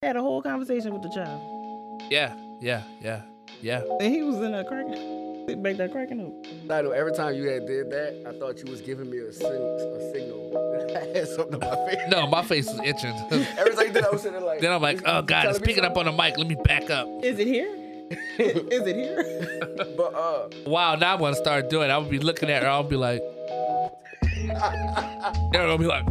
Had 0.04 0.16
a 0.16 0.22
whole 0.22 0.42
conversation 0.42 0.94
with 0.94 1.02
the 1.02 1.10
child, 1.10 1.42
Yeah, 2.10 2.34
yeah, 2.62 2.84
yeah, 3.02 3.24
yeah. 3.62 3.82
and 4.00 4.14
he 4.14 4.22
was 4.22 4.38
in 4.38 4.54
a 4.54 4.64
cracking, 4.64 5.29
sitting 5.50 5.64
back 5.64 5.78
there 5.78 5.90
cracking 5.90 6.22
up. 6.22 6.72
I 6.72 6.82
know 6.82 6.92
every 6.92 7.12
time 7.12 7.34
you 7.34 7.50
had 7.50 7.66
did 7.66 7.90
that, 7.90 8.24
I 8.28 8.38
thought 8.38 8.64
you 8.64 8.70
was 8.70 8.82
giving 8.82 9.10
me 9.10 9.18
a, 9.18 9.34
sin- 9.34 9.46
a 9.52 10.12
signal. 10.14 10.96
I 10.96 11.18
had 11.18 11.28
something 11.28 11.64
on 11.64 11.70
my 11.70 11.90
face. 11.90 12.00
No, 12.10 12.28
my 12.28 12.44
face 12.44 12.66
was 12.68 12.80
itching. 12.84 13.14
Every 13.58 13.76
time 13.76 13.88
you 13.88 13.94
did, 13.94 14.06
I 14.06 14.10
was 14.10 14.22
sitting 14.22 14.40
there 14.40 14.48
like. 14.48 14.60
then 14.62 14.72
I'm 14.72 14.82
like, 14.82 15.02
oh 15.06 15.22
god, 15.22 15.46
it's 15.48 15.60
me 15.60 15.66
picking 15.68 15.86
up 15.86 15.98
on 15.98 16.06
the 16.06 16.12
mic. 16.12 16.38
Let 16.38 16.48
me 16.48 16.56
back 16.64 16.90
up. 16.90 17.08
Is 17.24 17.40
it 17.40 17.48
here? 17.48 17.76
Is 18.40 18.88
it 18.88 18.96
here? 18.96 19.76
But 19.96 20.14
uh, 20.16 20.50
Wow, 20.66 20.96
now 20.96 21.14
I'm 21.14 21.20
gonna 21.20 21.36
start 21.36 21.70
doing. 21.70 21.90
it. 21.90 21.94
I'm 21.94 22.02
gonna 22.02 22.12
be 22.12 22.20
looking 22.20 22.50
at 22.50 22.64
her. 22.64 22.70
I'll 22.70 22.84
be 22.84 22.96
like, 22.96 23.22
they're 25.52 25.68
gonna 25.68 25.78
be 25.78 25.86
like, 25.86 26.06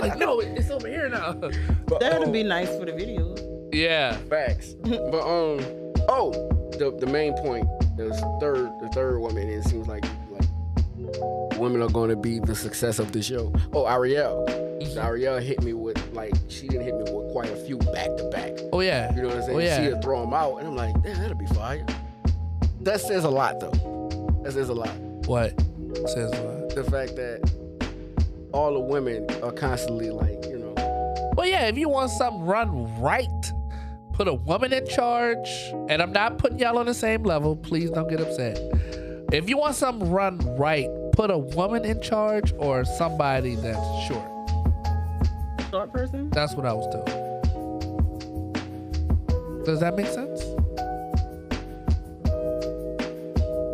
like 0.00 0.18
no, 0.18 0.40
it's 0.40 0.70
over 0.70 0.88
here 0.88 1.08
now. 1.08 1.32
but, 1.32 2.00
That'd 2.00 2.24
um, 2.24 2.32
be 2.32 2.42
nice 2.42 2.68
for 2.76 2.84
the 2.84 2.92
video. 2.92 3.34
Yeah, 3.72 4.16
Facts. 4.28 4.74
but 4.74 5.22
um, 5.22 5.60
oh, 6.08 6.51
the 6.78 6.96
the 6.98 7.06
main 7.06 7.34
point, 7.34 7.68
the 7.96 8.12
third, 8.40 8.70
the 8.80 8.88
third 8.92 9.18
woman. 9.20 9.48
It 9.48 9.62
seems 9.64 9.86
like 9.88 10.04
like 10.30 10.48
women 11.58 11.82
are 11.82 11.88
going 11.88 12.10
to 12.10 12.16
be 12.16 12.38
the 12.38 12.54
success 12.54 12.98
of 12.98 13.12
the 13.12 13.22
show. 13.22 13.52
Oh, 13.72 13.86
Ariel. 13.86 14.44
Mm-hmm. 14.48 14.98
Ariel 14.98 15.38
hit 15.38 15.62
me 15.62 15.72
with 15.74 15.98
like 16.12 16.32
she 16.48 16.68
didn't 16.68 16.84
hit 16.84 16.94
me 16.96 17.02
with 17.12 17.32
quite 17.32 17.50
a 17.50 17.56
few 17.56 17.78
back 17.78 18.16
to 18.16 18.28
back. 18.32 18.52
oh 18.72 18.80
yeah, 18.80 19.14
You 19.14 19.22
know 19.22 19.28
what 19.28 19.36
I'm 19.38 19.42
saying? 19.44 19.56
Oh 19.56 19.60
yeah. 19.60 19.88
She'll 19.88 20.00
throw 20.00 20.20
them 20.22 20.34
out, 20.34 20.58
and 20.58 20.68
I'm 20.68 20.76
like, 20.76 21.00
damn, 21.02 21.18
that'll 21.18 21.36
be 21.36 21.46
fire. 21.46 21.84
That 22.80 23.00
says 23.00 23.24
a 23.24 23.30
lot, 23.30 23.60
though. 23.60 24.40
That 24.42 24.52
says 24.52 24.68
a 24.68 24.74
lot. 24.74 24.90
What 25.26 25.54
says 26.10 26.32
a 26.32 26.42
lot? 26.42 26.74
The 26.74 26.82
fact 26.84 27.14
that 27.16 27.48
all 28.52 28.72
the 28.74 28.80
women 28.80 29.26
are 29.42 29.52
constantly 29.52 30.10
like, 30.10 30.44
you 30.46 30.58
know, 30.58 31.32
Well, 31.36 31.46
yeah, 31.46 31.66
if 31.66 31.78
you 31.78 31.88
want 31.88 32.10
something 32.10 32.42
run 32.42 33.00
right, 33.00 33.28
put 34.22 34.28
a 34.28 34.34
woman 34.34 34.72
in 34.72 34.86
charge. 34.86 35.48
And 35.88 36.00
I'm 36.00 36.12
not 36.12 36.38
putting 36.38 36.60
y'all 36.60 36.78
on 36.78 36.86
the 36.86 36.94
same 36.94 37.24
level. 37.24 37.56
Please 37.56 37.90
don't 37.90 38.08
get 38.08 38.20
upset. 38.20 38.56
If 39.32 39.48
you 39.48 39.56
want 39.58 39.74
something 39.74 40.12
run 40.12 40.38
right, 40.56 40.88
put 41.12 41.32
a 41.32 41.38
woman 41.38 41.84
in 41.84 42.00
charge 42.00 42.52
or 42.58 42.84
somebody 42.84 43.56
that's 43.56 43.80
short. 44.06 44.28
Short 45.70 45.92
person. 45.92 46.30
That's 46.30 46.54
what 46.54 46.66
I 46.66 46.72
was 46.72 46.86
told. 46.94 47.06
Does 49.64 49.80
that 49.80 49.96
make 49.96 50.06
sense? 50.06 50.40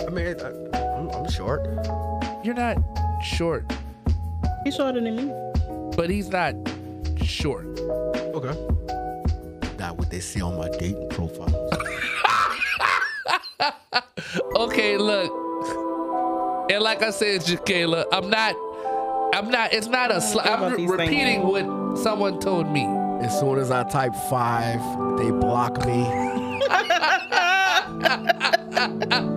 I 0.06 0.10
mean, 0.10 0.34
I, 0.40 0.96
I'm, 0.96 1.10
I'm 1.10 1.28
short. 1.30 1.66
You're 2.42 2.54
not 2.54 2.78
short, 3.22 3.70
He's 4.64 4.76
shorter 4.76 5.02
than 5.02 5.14
me. 5.14 5.30
but 5.94 6.08
he's 6.08 6.30
not 6.30 6.54
short. 7.22 7.66
Okay. 7.78 8.87
Not 10.18 10.24
what 10.24 10.24
they 10.24 10.26
see 10.26 10.42
on 10.42 10.56
my 10.58 10.68
dating 10.78 11.08
profile. 11.10 11.70
Okay, 14.56 14.98
look. 14.98 15.30
And 16.70 16.82
like 16.82 17.02
I 17.02 17.10
said, 17.10 17.40
Jakayla, 17.42 18.04
I'm 18.12 18.28
not. 18.28 18.54
I'm 19.34 19.50
not. 19.50 19.72
It's 19.72 19.86
not 19.86 20.10
a, 20.10 20.20
sl- 20.20 20.40
I'm 20.40 20.76
these 20.76 20.90
repeating 20.90 21.42
things. 21.42 21.44
what 21.44 21.96
someone 21.98 22.38
told 22.40 22.70
me. 22.70 22.84
as 23.24 23.38
soon 23.38 23.58
as 23.58 23.70
I 23.70 23.84
type 23.84 24.14
five, 24.28 24.80
they 25.18 25.30
block 25.30 25.86
me. 25.86 26.04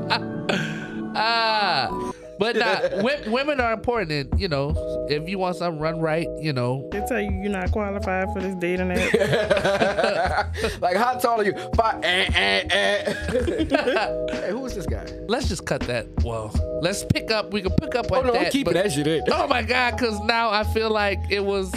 But 2.54 3.04
not. 3.04 3.28
women 3.32 3.60
are 3.60 3.74
important, 3.74 4.12
and 4.12 4.40
you 4.40 4.48
know, 4.48 4.74
if 5.10 5.28
you 5.30 5.40
want 5.40 5.56
something 5.58 5.80
run 5.82 6.00
right, 6.00 6.28
you 6.40 6.54
know, 6.54 6.88
They 6.92 7.02
tell 7.08 7.20
you 7.22 7.32
you're 7.32 7.52
not 7.52 7.72
qualified 7.72 8.28
for 8.34 8.42
this 8.42 8.56
dating 8.56 8.92
app. 8.92 10.56
like, 10.82 10.96
how 10.98 11.14
tall 11.16 11.42
are 11.42 11.44
you? 11.44 11.54
Five. 11.76 12.04
Eh, 12.04 12.30
eh, 12.34 12.64
eh. 12.70 13.14
hey, 14.32 14.50
who 14.52 14.66
is 14.66 14.76
this 14.76 14.86
guy? 14.86 15.06
let's 15.28 15.48
just 15.48 15.66
cut 15.66 15.82
that. 15.82 16.08
Well, 16.24 16.52
let's 16.82 17.04
pick 17.06 17.32
up. 17.32 17.52
We 17.54 17.62
can 17.62 17.72
pick 17.74 17.96
up 17.96 18.08
Oh 18.12 18.20
on 18.20 18.28
no, 18.28 18.34
that. 18.34 18.46
I'm 18.48 18.52
keeping 18.52 18.74
but- 18.74 18.84
that 18.84 18.92
shit 18.92 19.08
in. 19.08 19.24
Oh 19.32 19.48
my 19.48 19.62
god, 19.64 19.98
because 19.98 20.20
now 20.22 20.50
I 20.50 20.64
feel 20.64 20.90
like 20.90 21.20
it 21.30 21.44
was. 21.44 21.74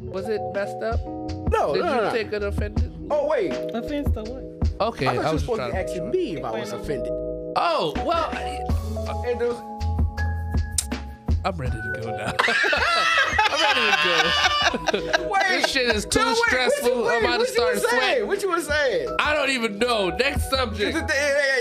Was 0.00 0.28
it 0.28 0.40
messed 0.54 0.80
up? 0.82 1.00
No, 1.04 1.48
Did 1.48 1.50
no, 1.50 1.72
you 1.72 1.82
no, 1.82 2.04
no. 2.04 2.12
take 2.12 2.32
an 2.32 2.44
offended? 2.44 2.92
Oh 3.10 3.26
wait, 3.26 3.50
Offense 3.74 4.10
to 4.14 4.22
what? 4.22 4.88
Okay, 4.88 5.06
I 5.08 5.14
thought 5.14 5.14
you 5.14 5.20
were 5.26 5.32
was 5.32 5.40
supposed 5.42 5.60
to 5.60 5.68
trying 5.70 5.72
be 5.72 5.90
asking 5.90 6.10
me 6.10 6.36
if 6.36 6.44
I 6.44 6.50
was 6.52 6.72
offended. 6.72 7.10
Oh 7.56 7.92
well, 8.06 8.30
I- 8.32 8.60
And 9.28 9.40
those- 9.40 9.60
I'm 11.44 11.56
ready 11.56 11.72
to 11.76 12.00
go 12.00 12.16
now. 12.16 12.32
I'm 13.38 13.60
ready 13.60 13.90
to 13.90 15.12
go. 15.18 15.28
Wait, 15.30 15.42
this 15.48 15.70
shit 15.70 15.94
is 15.94 16.04
too 16.06 16.18
no, 16.20 16.28
wait, 16.28 16.36
stressful. 16.46 17.02
What 17.02 17.04
you, 17.04 17.10
I'm 17.10 17.24
about 17.24 17.40
to 17.40 17.46
start 17.46 17.74
you 17.76 17.80
was 17.82 17.90
saying? 17.90 18.02
sweating. 18.02 18.26
What 18.26 18.42
you 18.42 18.50
were 18.50 18.60
saying? 18.60 19.08
I 19.18 19.34
don't 19.34 19.50
even 19.50 19.78
know. 19.78 20.08
Next 20.10 20.48
subject. 20.50 20.96
it- 20.96 21.04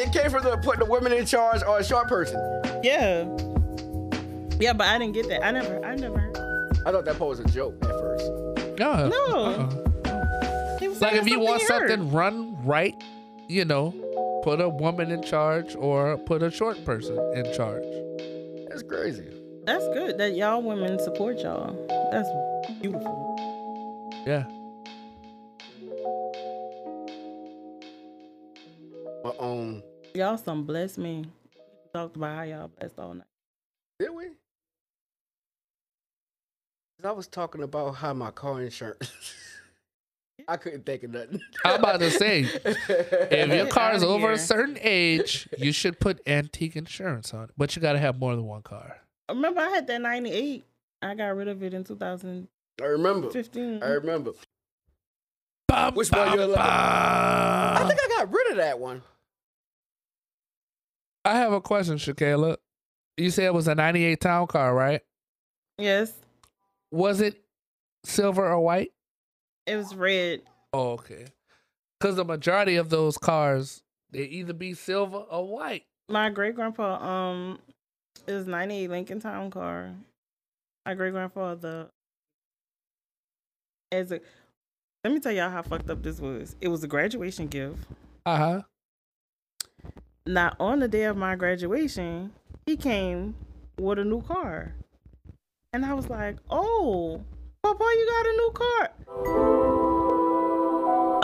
it 0.08 0.14
came 0.14 0.30
from 0.32 0.44
the 0.44 0.58
putting 0.58 0.80
the 0.80 0.86
women 0.92 1.12
in 1.14 1.26
charge 1.26 1.62
or 1.64 1.80
a 1.80 1.84
short 1.84 2.08
person. 2.08 2.40
Yeah. 2.84 3.26
Yeah, 4.60 4.74
but 4.74 4.88
I 4.88 4.98
didn't 5.00 5.14
get 5.14 5.28
that. 5.30 5.46
I 5.46 5.52
never. 5.52 5.84
I 5.86 5.96
never. 5.96 6.20
I 6.86 6.92
thought 6.92 7.06
that 7.06 7.18
part 7.18 7.30
was 7.30 7.40
a 7.40 7.46
joke 7.46 7.76
at 7.84 7.90
first. 7.92 8.30
No. 8.80 9.08
No. 9.10 9.46
uh-uh. 10.06 10.78
He 10.80 10.88
Like 10.90 11.14
if 11.14 11.28
you 11.28 11.40
want 11.40 11.62
he 11.62 11.68
heard. 11.68 11.90
something 11.90 12.12
run 12.12 12.58
right, 12.66 12.96
you 13.48 13.66
know, 13.66 13.92
put 14.44 14.60
a 14.62 14.70
woman 14.70 15.12
in 15.12 15.22
charge 15.24 15.76
or 15.76 16.18
put 16.18 16.42
a 16.44 16.52
short 16.52 16.84
person 16.86 17.18
in 17.36 17.54
charge. 17.54 17.84
That's 18.70 18.84
crazy. 18.84 19.28
That's 19.66 19.88
good 19.90 20.18
that 20.18 20.36
y'all 20.36 20.62
women 20.62 21.00
support 21.00 21.40
y'all. 21.40 21.74
That's 22.12 22.30
beautiful. 22.82 24.12
Yeah. 24.28 24.44
But 29.24 29.36
um, 29.40 29.82
Y'all 30.14 30.38
some 30.38 30.64
blessed 30.66 30.98
me. 30.98 31.26
Talked 31.94 32.16
about 32.18 32.36
how 32.36 32.44
y'all 32.44 32.68
blessed 32.68 33.00
all 33.00 33.14
night. 33.14 33.28
did 34.00 34.10
we? 34.12 34.26
'Cause 36.98 37.06
I 37.06 37.12
was 37.12 37.28
talking 37.28 37.64
about 37.64 37.92
how 37.94 38.14
my 38.14 38.32
car 38.32 38.62
insurance. 38.62 39.12
I 40.48 40.58
couldn't 40.58 40.86
think 40.86 41.04
of 41.04 41.12
nothing. 41.12 41.40
I'm 41.64 41.80
about 41.80 42.00
to 42.02 42.12
say, 42.12 42.42
if 42.42 43.50
your 43.50 43.68
car 43.72 43.94
is 43.94 44.04
outta 44.04 44.12
over 44.12 44.32
a 44.34 44.38
certain 44.38 44.78
age, 44.82 45.48
you 45.58 45.72
should 45.72 46.00
put 46.02 46.20
antique 46.28 46.76
insurance 46.76 47.34
on 47.34 47.46
it. 47.46 47.50
But 47.58 47.76
you 47.76 47.82
got 47.82 47.94
to 47.94 48.00
have 48.00 48.20
more 48.20 48.36
than 48.36 48.46
one 48.46 48.62
car. 48.62 48.98
Remember, 49.30 49.62
I 49.62 49.70
had 49.70 49.88
that 49.88 50.02
'98. 50.02 50.64
I 51.02 51.16
got 51.16 51.36
rid 51.36 51.48
of 51.48 51.62
it 51.64 51.74
in 51.74 51.84
2015. 51.84 52.48
I 52.82 52.86
remember. 52.88 53.30
15. 53.30 53.84
I 53.84 53.88
remember. 53.92 54.32
Bum, 55.68 55.96
Which 55.96 56.12
one 56.12 56.32
you 56.32 56.46
looking- 56.46 56.56
I 56.58 57.84
think 57.88 58.00
I 58.02 58.08
got 58.18 58.32
rid 58.32 58.52
of 58.52 58.58
that 58.58 58.80
one. 58.80 59.02
I 61.26 61.36
have 61.38 61.54
a 61.54 61.62
question, 61.62 61.96
Shakayla. 61.98 62.58
You 63.18 63.30
said 63.30 63.46
it 63.46 63.54
was 63.54 63.68
a 63.68 63.76
98 63.76 64.20
town 64.20 64.48
car, 64.48 64.74
right? 64.76 65.02
Yes, 65.78 66.14
Was 66.92 67.22
it 67.22 67.44
silver 68.04 68.46
or 68.48 68.60
white? 68.60 68.92
it 69.66 69.78
was 69.78 69.96
red. 69.96 70.42
Oh, 70.74 70.92
okay. 70.92 71.26
Because 72.00 72.16
the 72.18 72.26
majority 72.26 72.76
of 72.76 72.90
those 72.90 73.18
cars, 73.18 73.82
they 74.12 74.24
either 74.24 74.54
be 74.54 74.74
silver 74.74 75.18
or 75.18 75.48
white. 75.48 75.86
My 76.10 76.30
great 76.30 76.56
grandpa, 76.56 76.96
um, 77.02 77.60
it 78.28 78.32
was 78.34 78.48
'98 78.48 78.90
Lincoln 78.90 79.20
Town 79.20 79.50
car. 79.52 79.92
my 80.86 80.94
great 80.94 81.12
grandfather 81.12 81.90
as 83.92 84.12
a 84.12 84.20
let 85.04 85.14
me 85.14 85.20
tell 85.20 85.32
y'all 85.34 85.50
how 85.50 85.62
fucked 85.62 85.90
up 85.90 86.02
this 86.02 86.20
was. 86.22 86.56
It 86.62 86.70
was 86.70 86.84
a 86.84 86.88
graduation 86.88 87.48
gift. 87.48 87.78
Uh 88.26 88.38
huh. 88.38 88.62
Now 90.26 90.54
on 90.60 90.80
the 90.80 90.88
day 90.88 91.04
of 91.04 91.18
my 91.18 91.36
graduation, 91.36 92.32
he 92.66 92.78
came 92.78 93.36
with 93.78 94.00
a 94.00 94.06
new 94.06 94.22
car. 94.22 94.74
And 95.74 95.86
I 95.86 95.94
was 95.94 96.10
like, 96.10 96.38
Oh, 96.50 97.22
Papa, 97.64 97.84
you 97.84 98.08
got 98.08 98.26
a 98.26 98.34
new 98.38 98.52
car. 98.54 98.90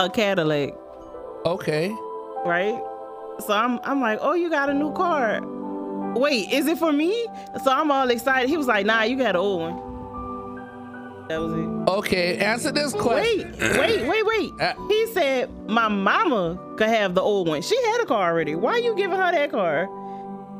A 0.00 0.10
Cadillac, 0.10 0.74
Okay. 1.46 1.88
right? 2.44 2.82
So 3.46 3.54
I'm 3.54 3.80
I'm 3.84 4.00
like, 4.02 4.18
Oh, 4.20 4.34
you 4.34 4.50
got 4.50 4.68
a 4.68 4.74
new 4.74 4.92
car. 4.92 5.40
Wait, 6.14 6.50
is 6.50 6.66
it 6.66 6.78
for 6.78 6.92
me? 6.92 7.26
So 7.64 7.70
I'm 7.70 7.90
all 7.90 8.10
excited. 8.10 8.48
He 8.50 8.56
was 8.56 8.66
like, 8.66 8.86
Nah, 8.86 9.02
you 9.02 9.16
got 9.16 9.30
an 9.30 9.36
old 9.36 9.60
one. 9.60 9.76
That 11.28 11.40
was 11.40 11.52
it. 11.52 11.90
Okay. 11.92 12.38
Answer 12.38 12.72
this 12.72 12.92
question. 12.92 13.52
Wait, 13.52 13.78
wait, 13.78 14.08
wait, 14.08 14.26
wait. 14.26 14.50
Uh, 14.60 14.74
He 14.88 15.06
said 15.08 15.48
my 15.68 15.86
mama 15.88 16.58
could 16.76 16.88
have 16.88 17.14
the 17.14 17.20
old 17.22 17.48
one. 17.48 17.62
She 17.62 17.80
had 17.86 18.00
a 18.00 18.06
car 18.06 18.30
already. 18.32 18.56
Why 18.56 18.72
are 18.72 18.78
you 18.80 18.96
giving 18.96 19.16
her 19.16 19.30
that 19.30 19.50
car? 19.52 19.88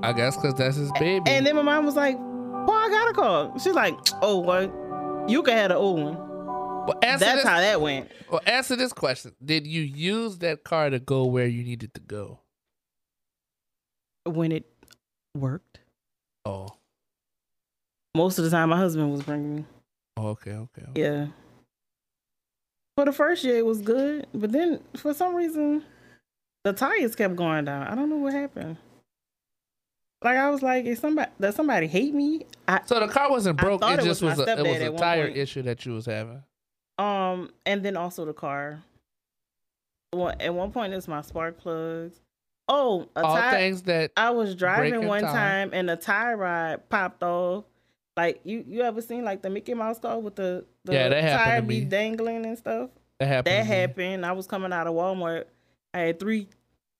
I 0.05 0.13
guess 0.13 0.37
because 0.37 0.55
that's 0.55 0.77
his 0.77 0.93
baby. 0.93 1.25
And 1.29 1.45
then 1.45 1.57
my 1.57 1.63
mom 1.63 1.85
was 1.85 1.97
like, 1.97 2.17
"Well, 2.19 2.71
I 2.73 2.89
got 2.89 3.11
a 3.11 3.13
car." 3.13 3.53
She's 3.59 3.75
like, 3.75 3.95
"Oh, 4.23 4.39
what? 4.39 4.73
You 5.29 5.43
can 5.43 5.55
have 5.55 5.71
the 5.71 5.77
old 5.77 6.01
one." 6.03 6.15
well, 6.17 6.99
answer 7.03 7.25
That's 7.27 7.43
this, 7.43 7.45
how 7.45 7.61
that 7.61 7.81
went. 7.81 8.09
well, 8.31 8.41
answer 8.47 8.77
this 8.77 8.93
question. 8.93 9.35
Did 9.45 9.67
you 9.67 9.83
use 9.83 10.39
that 10.39 10.65
car 10.65 10.89
to 10.89 10.99
go 11.01 11.27
where 11.27 11.47
you 11.47 11.63
needed 11.65 11.93
to 11.95 12.01
go? 12.01 12.41
When 14.25 14.53
it 14.53 14.70
worked, 15.37 15.81
Oh. 16.45 16.69
most 18.15 18.39
of 18.39 18.45
the 18.45 18.51
time 18.51 18.71
my 18.71 18.77
husband 18.77 19.11
was 19.13 19.23
bringing 19.23 19.57
me. 19.57 19.65
Oh, 20.17 20.29
okay. 20.29 20.53
Okay. 20.53 20.83
okay. 20.91 21.01
Yeah. 21.01 21.27
For 22.97 23.05
the 23.05 23.13
first 23.13 23.45
year, 23.45 23.57
it 23.59 23.65
was 23.67 23.81
good, 23.81 24.27
but 24.35 24.53
then 24.53 24.81
for 24.97 25.15
some 25.15 25.35
reason, 25.35 25.85
the 26.65 26.73
tires 26.73 27.15
kept 27.15 27.37
going 27.37 27.65
down. 27.65 27.87
I 27.87 27.95
don't 27.95 28.11
know 28.11 28.17
what 28.17 28.33
happened. 28.35 28.77
Like 30.23 30.37
I 30.37 30.51
was 30.51 30.63
like, 30.63 30.85
is 30.85 30.99
somebody 30.99 31.31
does 31.41 31.55
somebody 31.55 31.87
hate 31.87 32.13
me? 32.13 32.45
I 32.69 32.81
So 32.85 33.01
the 33.01 33.09
car 33.09 33.31
wasn't 33.31 33.59
broke. 33.59 33.83
It 33.83 34.01
it 34.01 34.03
just 34.05 34.21
was 34.21 34.37
was, 34.37 34.47
a, 34.47 34.59
it 34.59 34.63
was 34.67 34.83
a 34.83 35.03
tire 35.03 35.27
issue 35.27 35.63
that 35.63 35.87
you 35.87 35.93
was 35.95 36.05
having. 36.05 36.43
Um, 36.99 37.51
and 37.65 37.83
then 37.83 37.97
also 37.97 38.27
the 38.27 38.35
car. 38.35 38.83
Well, 40.13 40.35
at 40.39 40.53
one 40.53 40.73
point, 40.73 40.93
it's 40.93 41.09
my 41.09 41.23
spark 41.23 41.57
plugs. 41.59 42.21
Oh, 42.73 43.09
a 43.17 43.23
All 43.25 43.37
tire. 43.37 43.51
things 43.51 43.83
that 43.83 44.13
I 44.17 44.31
was 44.31 44.55
driving 44.55 45.09
one 45.09 45.23
time. 45.23 45.71
and 45.73 45.91
a 45.91 45.97
tire 45.97 46.37
rod 46.37 46.89
popped 46.89 47.23
off. 47.25 47.65
Like 48.17 48.41
you, 48.45 48.65
you 48.67 48.83
ever 48.83 49.03
seen 49.03 49.25
like 49.25 49.43
the 49.43 49.51
Mickey 49.51 49.75
Mouse 49.75 49.99
car 49.99 50.19
with 50.21 50.37
the, 50.37 50.65
the 50.85 50.93
Yeah, 50.93 51.09
that 51.09 51.45
tire 51.45 51.63
be 51.63 51.81
dangling 51.85 52.47
and 52.47 52.57
stuff? 52.57 52.91
that 53.19 53.27
happened. 53.27 53.47
That 53.57 53.67
happened. 53.67 54.25
I 54.25 54.33
was 54.33 54.47
coming 54.47 54.73
out 54.73 54.87
of 54.87 54.95
Walmart. 54.95 55.47
I 55.93 55.99
had 55.99 56.21
three 56.21 56.47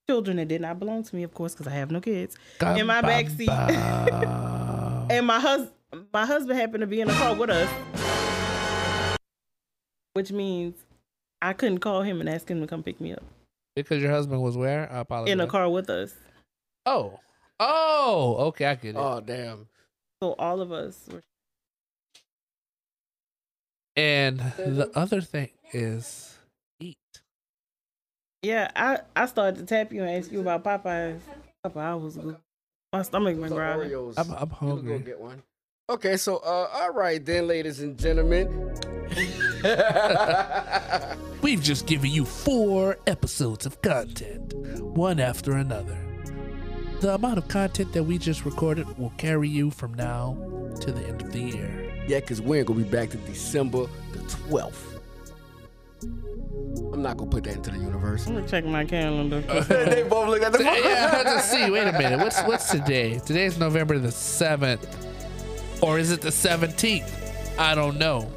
children 0.09 0.39
that 0.39 0.49
did 0.49 0.61
not 0.61 0.79
belong 0.81 1.05
to 1.05 1.15
me, 1.17 1.23
of 1.23 1.33
course, 1.35 1.53
because 1.55 1.69
I 1.69 1.77
have 1.77 1.91
no 1.93 2.01
kids. 2.01 2.37
in 2.61 2.87
my 2.87 3.01
back 3.01 3.29
seat. 3.29 3.49
And 5.11 5.27
my 5.27 5.41
hus- 5.41 5.71
my 6.13 6.25
husband 6.25 6.59
happened 6.59 6.83
to 6.83 6.87
be 6.87 7.01
in 7.01 7.09
the 7.09 7.15
car 7.15 7.35
with 7.35 7.51
us, 7.51 7.69
which 10.15 10.31
means 10.33 10.77
I 11.43 11.53
couldn't 11.53 11.79
call 11.79 12.03
him 12.03 12.21
and 12.21 12.29
ask 12.29 12.49
him 12.49 12.61
to 12.61 12.67
come 12.67 12.83
pick 12.85 13.01
me 13.01 13.13
up 13.13 13.23
because 13.83 14.03
your 14.03 14.11
husband 14.13 14.43
was 14.43 14.57
where? 14.57 14.91
I 14.93 14.99
apologize. 15.01 15.33
in 15.33 15.41
a 15.41 15.47
car 15.47 15.69
with 15.69 15.91
us. 15.91 16.15
Oh. 16.87 17.19
Oh. 17.59 18.37
Okay, 18.49 18.67
I 18.67 18.75
get 18.75 18.95
it. 18.95 18.99
Oh 18.99 19.21
damn. 19.21 19.67
So 20.23 20.35
all 20.39 20.61
of 20.61 20.73
us 20.73 21.09
were. 21.11 21.23
and 23.97 24.39
the 24.39 24.91
other 24.95 25.21
thing 25.21 25.51
is 25.73 26.37
eat. 26.81 26.97
Yeah, 28.43 28.71
I 28.75 28.99
I 29.15 29.27
started 29.27 29.61
to 29.61 29.67
tap 29.67 29.93
you 29.93 30.03
and 30.03 30.11
ask 30.11 30.31
you 30.33 30.41
about 30.41 30.65
Popeyes. 30.65 31.19
A 31.19 31.69
couple 31.69 31.83
hours 31.83 32.17
ago. 32.17 32.37
My 32.93 33.03
stomach 33.03 33.39
been 33.39 33.51
So 33.51 33.55
growling. 33.55 33.91
Oreos. 33.91 34.15
I'm, 34.17 34.33
I'm 34.33 34.69
You 34.69 34.77
can 34.77 34.87
go 34.87 34.99
get 34.99 35.21
one. 35.21 35.43
Okay, 35.91 36.17
so 36.17 36.37
uh, 36.39 36.69
all 36.73 36.93
right 36.93 37.25
then, 37.25 37.47
ladies 37.47 37.81
and 37.81 37.99
gentlemen. 37.99 38.75
We've 41.43 41.63
just 41.63 41.87
given 41.87 42.11
you 42.11 42.25
four 42.25 42.99
episodes 43.07 43.67
of 43.67 43.81
content, 43.83 44.55
one 44.55 45.21
after 45.21 45.53
another. 45.53 45.99
The 47.01 47.15
amount 47.15 47.39
of 47.39 47.49
content 47.49 47.93
that 47.93 48.05
we 48.05 48.19
just 48.19 48.45
recorded 48.45 48.99
will 48.99 49.13
carry 49.17 49.49
you 49.49 49.71
from 49.71 49.95
now 49.95 50.37
to 50.81 50.93
the 50.93 51.07
end 51.07 51.23
of 51.23 51.33
the 51.33 51.41
year. 51.41 52.05
yeah, 52.07 52.21
cause 52.21 52.41
we 52.41 52.59
ain't 52.59 52.67
gonna 52.67 52.83
be 52.83 52.89
back 52.91 53.11
to 53.11 53.17
December 53.19 53.87
the 54.13 54.19
twelfth. 54.29 55.01
I'm 56.03 57.03
not 57.03 57.17
gonna 57.17 57.31
put 57.31 57.45
that 57.45 57.57
into 57.57 57.71
the 57.71 57.79
universe. 57.79 58.27
I'm 58.27 58.35
gonna 58.35 58.49
check 58.49 58.65
my 58.65 58.85
calendar. 58.85 59.41
they 59.69 60.03
both 60.09 60.29
look 60.29 60.43
at 60.43 60.53
the 60.53 60.63
yeah, 60.65 60.71
I 61.13 61.17
had 61.17 61.23
to 61.25 61.41
see. 61.41 61.71
Wait 61.71 61.87
a 61.87 61.93
minute. 61.93 62.19
What's 62.19 62.41
what's 62.43 62.71
today? 62.71 63.19
Today's 63.25 63.59
November 63.59 63.99
the 63.99 64.13
seventh, 64.13 64.87
or 65.83 65.99
is 65.99 66.11
it 66.11 66.21
the 66.21 66.33
seventeenth? 66.33 67.17
I 67.59 67.75
don't 67.75 67.99
know. 67.99 68.31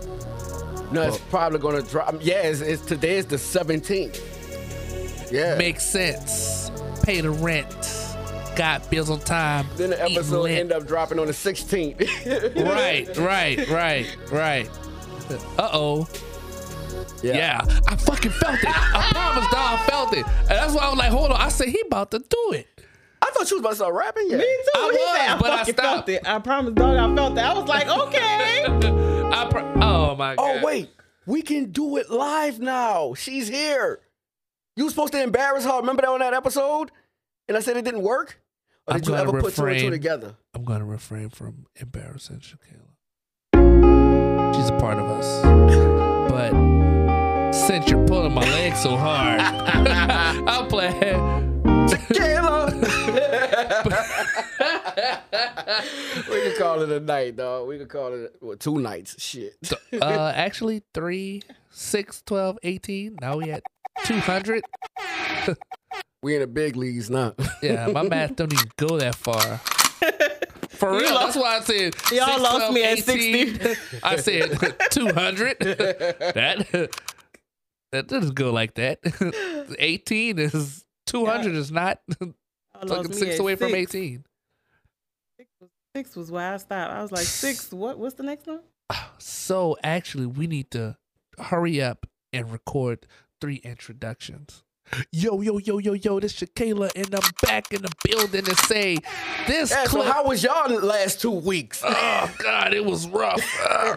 No, 0.94 1.02
it's 1.04 1.18
probably 1.18 1.60
gonna 1.60 1.82
drop. 1.82 2.16
Yeah, 2.22 2.42
it's, 2.44 2.62
it's 2.62 2.86
today 2.86 3.18
is 3.18 3.26
the 3.26 3.36
17th. 3.38 5.32
Yeah. 5.32 5.56
Makes 5.58 5.84
sense. 5.86 6.72
Pay 7.04 7.22
the 7.22 7.32
rent. 7.32 7.76
Got 8.56 8.90
bills 8.92 9.10
on 9.10 9.20
time. 9.20 9.66
then 9.78 9.90
the 9.90 10.08
eat 10.08 10.16
episode 10.16 10.44
lint. 10.44 10.60
end 10.60 10.72
up 10.72 10.86
dropping 10.88 11.18
on 11.20 11.26
the 11.26 11.34
16th. 11.34 12.00
right, 12.66 13.18
right, 13.18 13.68
right, 13.70 14.18
right. 14.32 14.70
Uh 15.58 15.70
oh. 15.74 16.08
Yeah. 17.24 17.62
I 17.88 17.96
fucking 17.96 18.32
felt 18.32 18.60
it. 18.62 18.66
I 18.70 19.10
promise, 19.12 19.50
dog, 19.50 19.80
I 19.80 19.86
felt 19.90 20.14
it. 20.14 20.28
And 20.42 20.50
that's 20.50 20.74
why 20.74 20.84
I 20.84 20.90
was 20.90 20.98
like, 21.00 21.10
hold 21.12 21.32
on. 21.32 21.42
I 21.42 21.50
said, 21.50 21.70
he 21.70 21.82
about 21.88 22.12
to 22.12 22.20
do 22.20 22.52
it. 22.54 22.68
I 23.22 23.32
thought 23.32 23.50
you 23.50 23.56
was 23.58 23.62
about 23.62 23.70
to 23.70 23.76
start 23.78 23.94
rapping. 23.96 24.30
Yeah. 24.30 24.38
Me 24.38 24.44
too. 24.44 24.70
I 24.76 24.82
He 24.82 24.98
was, 24.98 25.18
said, 25.18 25.40
but 25.40 25.50
I 25.52 25.58
fucking 25.60 25.74
stopped. 25.74 25.88
felt 26.06 26.10
it. 26.10 26.28
I 26.28 26.40
promise, 26.40 26.74
dog. 26.74 26.96
I 26.98 27.16
felt 27.16 27.38
it. 27.38 27.42
I 27.42 27.54
was 27.54 27.68
like, 27.68 27.88
okay. 27.88 29.23
I 29.34 29.48
pro- 29.50 29.74
oh 29.82 30.16
my 30.16 30.34
oh, 30.34 30.36
god. 30.36 30.60
Oh 30.62 30.66
wait, 30.66 30.90
we 31.26 31.42
can 31.42 31.72
do 31.72 31.98
it 31.98 32.10
live 32.10 32.60
now. 32.60 33.14
She's 33.16 33.48
here. 33.48 34.00
You 34.76 34.86
were 34.86 34.90
supposed 34.90 35.14
to 35.14 35.22
embarrass 35.22 35.66
her. 35.66 35.78
Remember 35.78 36.02
that 36.02 36.10
on 36.10 36.20
that 36.20 36.34
episode? 36.34 36.92
And 37.48 37.58
I 37.58 37.60
said 37.60 37.78
it 37.78 37.86
didn't 37.86 38.02
work. 38.04 38.40
Or 38.88 38.94
I'm 38.94 39.00
did 39.00 39.08
you 39.08 39.14
gonna 39.14 39.30
ever 39.30 39.42
put 39.42 39.56
two 39.56 39.66
and 39.66 39.80
two 39.80 39.90
together? 39.90 40.36
I'm 40.54 40.64
gonna 40.64 40.86
refrain 40.86 41.30
from 41.30 41.66
embarrassing 41.76 42.42
Shakayla. 42.42 42.90
She's 44.56 44.70
a 44.70 44.78
part 44.78 44.98
of 44.98 45.06
us. 45.10 46.04
But 46.34 46.54
since 47.54 47.90
you're 47.92 48.08
pulling 48.08 48.34
my 48.34 48.42
leg 48.42 48.76
so 48.76 48.98
hard, 48.98 49.40
I'll 50.48 50.66
play. 50.66 50.90
We 56.30 56.42
can 56.42 56.58
call 56.58 56.82
it 56.82 56.90
a 56.90 57.00
night, 57.00 57.36
dog. 57.36 57.68
We 57.68 57.78
can 57.78 57.88
call 57.88 58.14
it 58.14 58.36
well, 58.42 58.58
two 58.58 58.80
nights. 58.80 59.22
Shit. 59.22 59.56
uh, 60.02 60.32
actually, 60.36 60.84
3, 60.94 61.42
6, 61.72 62.22
12, 62.26 62.60
18. 62.64 63.18
Now 63.22 63.38
we 63.38 63.52
at 63.52 63.64
200. 64.06 64.64
We 66.22 66.36
in 66.36 66.42
the 66.42 66.48
big 66.48 66.76
leagues 66.76 67.10
now. 67.10 67.34
Yeah, 67.62 67.88
my 67.88 68.04
math 68.04 68.36
don't 68.36 68.52
even 68.54 68.70
go 68.78 68.98
that 69.00 69.16
far. 69.16 69.58
For 70.70 70.92
real, 70.92 71.02
You 71.02 71.08
that's 71.10 71.36
why 71.36 71.58
I 71.58 71.62
said 71.62 71.96
Y'all 72.12 72.28
6, 72.28 72.42
lost 72.42 72.58
12, 72.58 72.74
me 72.74 72.84
at 72.84 73.10
18. 73.10 73.60
I 74.04 74.16
said 74.18 74.52
200. 74.92 75.60
that 75.60 76.90
that 77.92 78.08
doesn't 78.08 78.36
go 78.36 78.52
like 78.52 78.74
that. 78.76 79.00
18 79.80 80.40
is 80.40 80.84
200 81.06 81.56
is 81.56 81.72
not 81.72 82.02
I 82.10 82.16
fucking 82.80 82.90
lost 82.90 83.10
me 83.12 83.16
six 83.16 83.40
away 83.40 83.56
from 83.56 83.74
18. 83.76 84.26
Six 85.96 86.16
was, 86.16 86.16
six 86.16 86.16
was 86.16 86.32
where 86.32 86.54
I 86.54 86.58
stopped. 86.58 86.92
I 86.92 87.02
was 87.04 87.12
like, 87.12 87.26
six. 87.26 87.72
What? 87.74 88.00
What's 88.00 88.16
the 88.16 88.24
next 88.24 88.48
one? 88.48 88.62
So 89.20 89.78
actually, 89.84 90.26
we 90.26 90.48
need 90.48 90.72
to 90.72 90.98
hurry 91.40 91.82
up 91.82 92.08
and 92.32 92.52
record 92.52 93.06
three 93.40 93.58
introductions. 93.58 94.64
Yo, 95.12 95.42
yo, 95.42 95.60
yo, 95.60 95.78
yo, 95.78 95.94
yo, 95.94 96.20
this 96.20 96.34
Shakayla, 96.34 96.92
and 96.96 97.14
I'm 97.14 97.30
back 97.44 97.72
in 97.72 97.82
the 97.84 97.92
building 98.04 98.44
to 98.44 98.56
say 98.56 98.98
this 99.48 99.72
Yeah, 99.72 99.86
so 99.86 100.02
how 100.02 100.26
was 100.28 100.44
y'all 100.44 100.68
the 100.68 100.86
last 100.86 101.22
two 101.22 101.32
weeks? 101.32 101.82
oh, 101.86 102.36
God, 102.40 102.74
it 102.74 102.84
was 102.84 103.08
rough. 103.08 103.42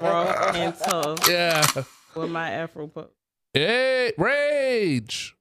Rough 0.00 0.54
and 0.54 0.78
tough 0.78 1.18
yeah. 1.28 1.66
with 2.14 2.30
my 2.30 2.50
Afro 2.50 2.86
puff. 2.86 3.06
Hey, 3.52 4.12
rage. 4.16 5.34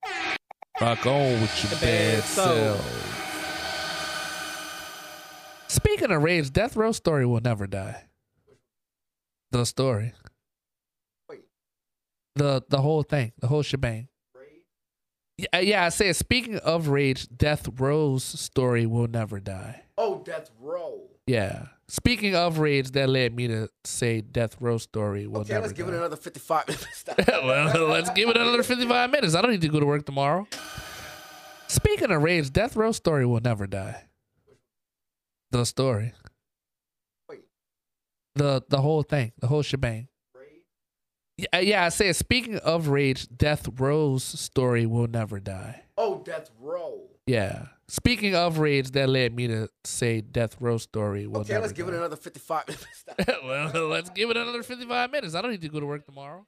Rock 0.82 1.06
on 1.06 1.41
with 1.41 1.64
your 1.64 1.80
bad 1.80 1.82
Bad 1.82 2.23
soul. 2.23 2.45
self. 2.77 3.24
Speaking 5.68 6.12
of 6.12 6.22
rage, 6.22 6.52
Death 6.52 6.76
Row 6.76 6.92
story 6.92 7.26
will 7.26 7.42
never 7.42 7.68
die. 7.68 8.06
The 9.52 9.66
story. 9.66 10.14
Wait. 11.30 11.42
The 12.36 12.64
the 12.70 12.82
whole 12.82 13.04
thing, 13.04 13.32
the 13.40 13.48
whole 13.48 13.64
shebang. 13.64 14.08
Yeah, 15.38 15.60
yeah, 15.60 15.86
I 15.86 15.90
said 15.90 16.16
speaking 16.16 16.58
of 16.60 16.88
rage, 16.88 17.28
Death 17.36 17.68
Row's 17.78 18.24
story 18.24 18.86
will 18.86 19.08
never 19.08 19.42
die. 19.42 19.84
Oh, 19.98 20.22
Death 20.24 20.50
Row. 20.62 21.10
Yeah. 21.28 21.68
Speaking 21.88 22.36
of 22.36 22.58
rage, 22.60 22.92
that 22.92 23.10
led 23.10 23.36
me 23.36 23.48
to 23.48 23.70
say 23.84 24.22
Death 24.22 24.56
Row 24.60 24.78
Story 24.78 25.28
will 25.28 25.42
Okay, 25.42 25.54
never 25.54 25.68
let's 25.68 25.74
give 25.74 25.88
it 25.88 25.94
another 25.94 26.16
55 26.16 26.68
minutes. 26.68 27.04
well, 27.28 27.88
let's 27.90 28.10
give 28.12 28.30
it 28.30 28.38
another 28.38 28.64
55 28.64 29.12
minutes. 29.12 29.36
I 29.36 29.42
don't 29.42 29.52
need 29.52 29.62
to 29.62 29.68
go 29.68 29.80
to 29.80 29.86
work 29.86 30.06
tomorrow. 30.06 30.48
Speaking 31.68 32.12
of 32.12 32.24
rage, 32.24 32.52
Death 32.52 32.76
Row 32.76 32.92
Story 32.92 33.26
will 33.26 33.42
never 33.42 33.68
die. 33.68 34.06
The 35.56 35.64
story. 35.64 36.11
Wait. 37.30 37.40
The 38.36 38.61
the 38.68 38.82
whole 38.82 39.03
thing, 39.03 39.32
the 39.40 39.48
whole 39.48 39.61
shebang. 39.61 40.10
Yeah, 41.38 41.60
yeah, 41.60 41.86
I 41.86 41.90
said 41.90 42.14
speaking 42.18 42.57
of 42.57 42.90
rage, 42.90 43.30
Death 43.30 43.69
Row's 43.80 44.26
story 44.26 44.86
will 44.86 45.07
never 45.07 45.40
die. 45.40 45.84
oh, 45.98 46.22
Death 46.26 46.52
Row. 46.60 47.03
Yeah. 47.26 47.68
Speaking 47.88 48.36
of 48.36 48.60
rage, 48.60 48.91
that 48.91 49.07
led 49.07 49.34
me 49.34 49.48
to 49.48 49.69
say 49.86 50.19
Death 50.19 50.57
Row 50.60 50.77
Story 50.77 51.26
will 51.26 51.41
Okay, 51.41 51.53
never 51.53 51.61
let's 51.68 51.73
give 51.73 51.88
it 51.88 51.94
another 51.94 52.18
55 52.18 52.68
minutes. 52.68 53.06
well, 53.45 53.88
let's 53.88 54.10
give 54.10 54.30
it 54.30 54.36
another 54.38 54.61
55 54.61 55.11
minutes. 55.11 55.36
I 55.36 55.41
don't 55.41 55.52
need 55.52 55.61
to 55.61 55.69
go 55.69 55.80
to 55.80 55.86
work 55.86 56.06
tomorrow. 56.06 56.45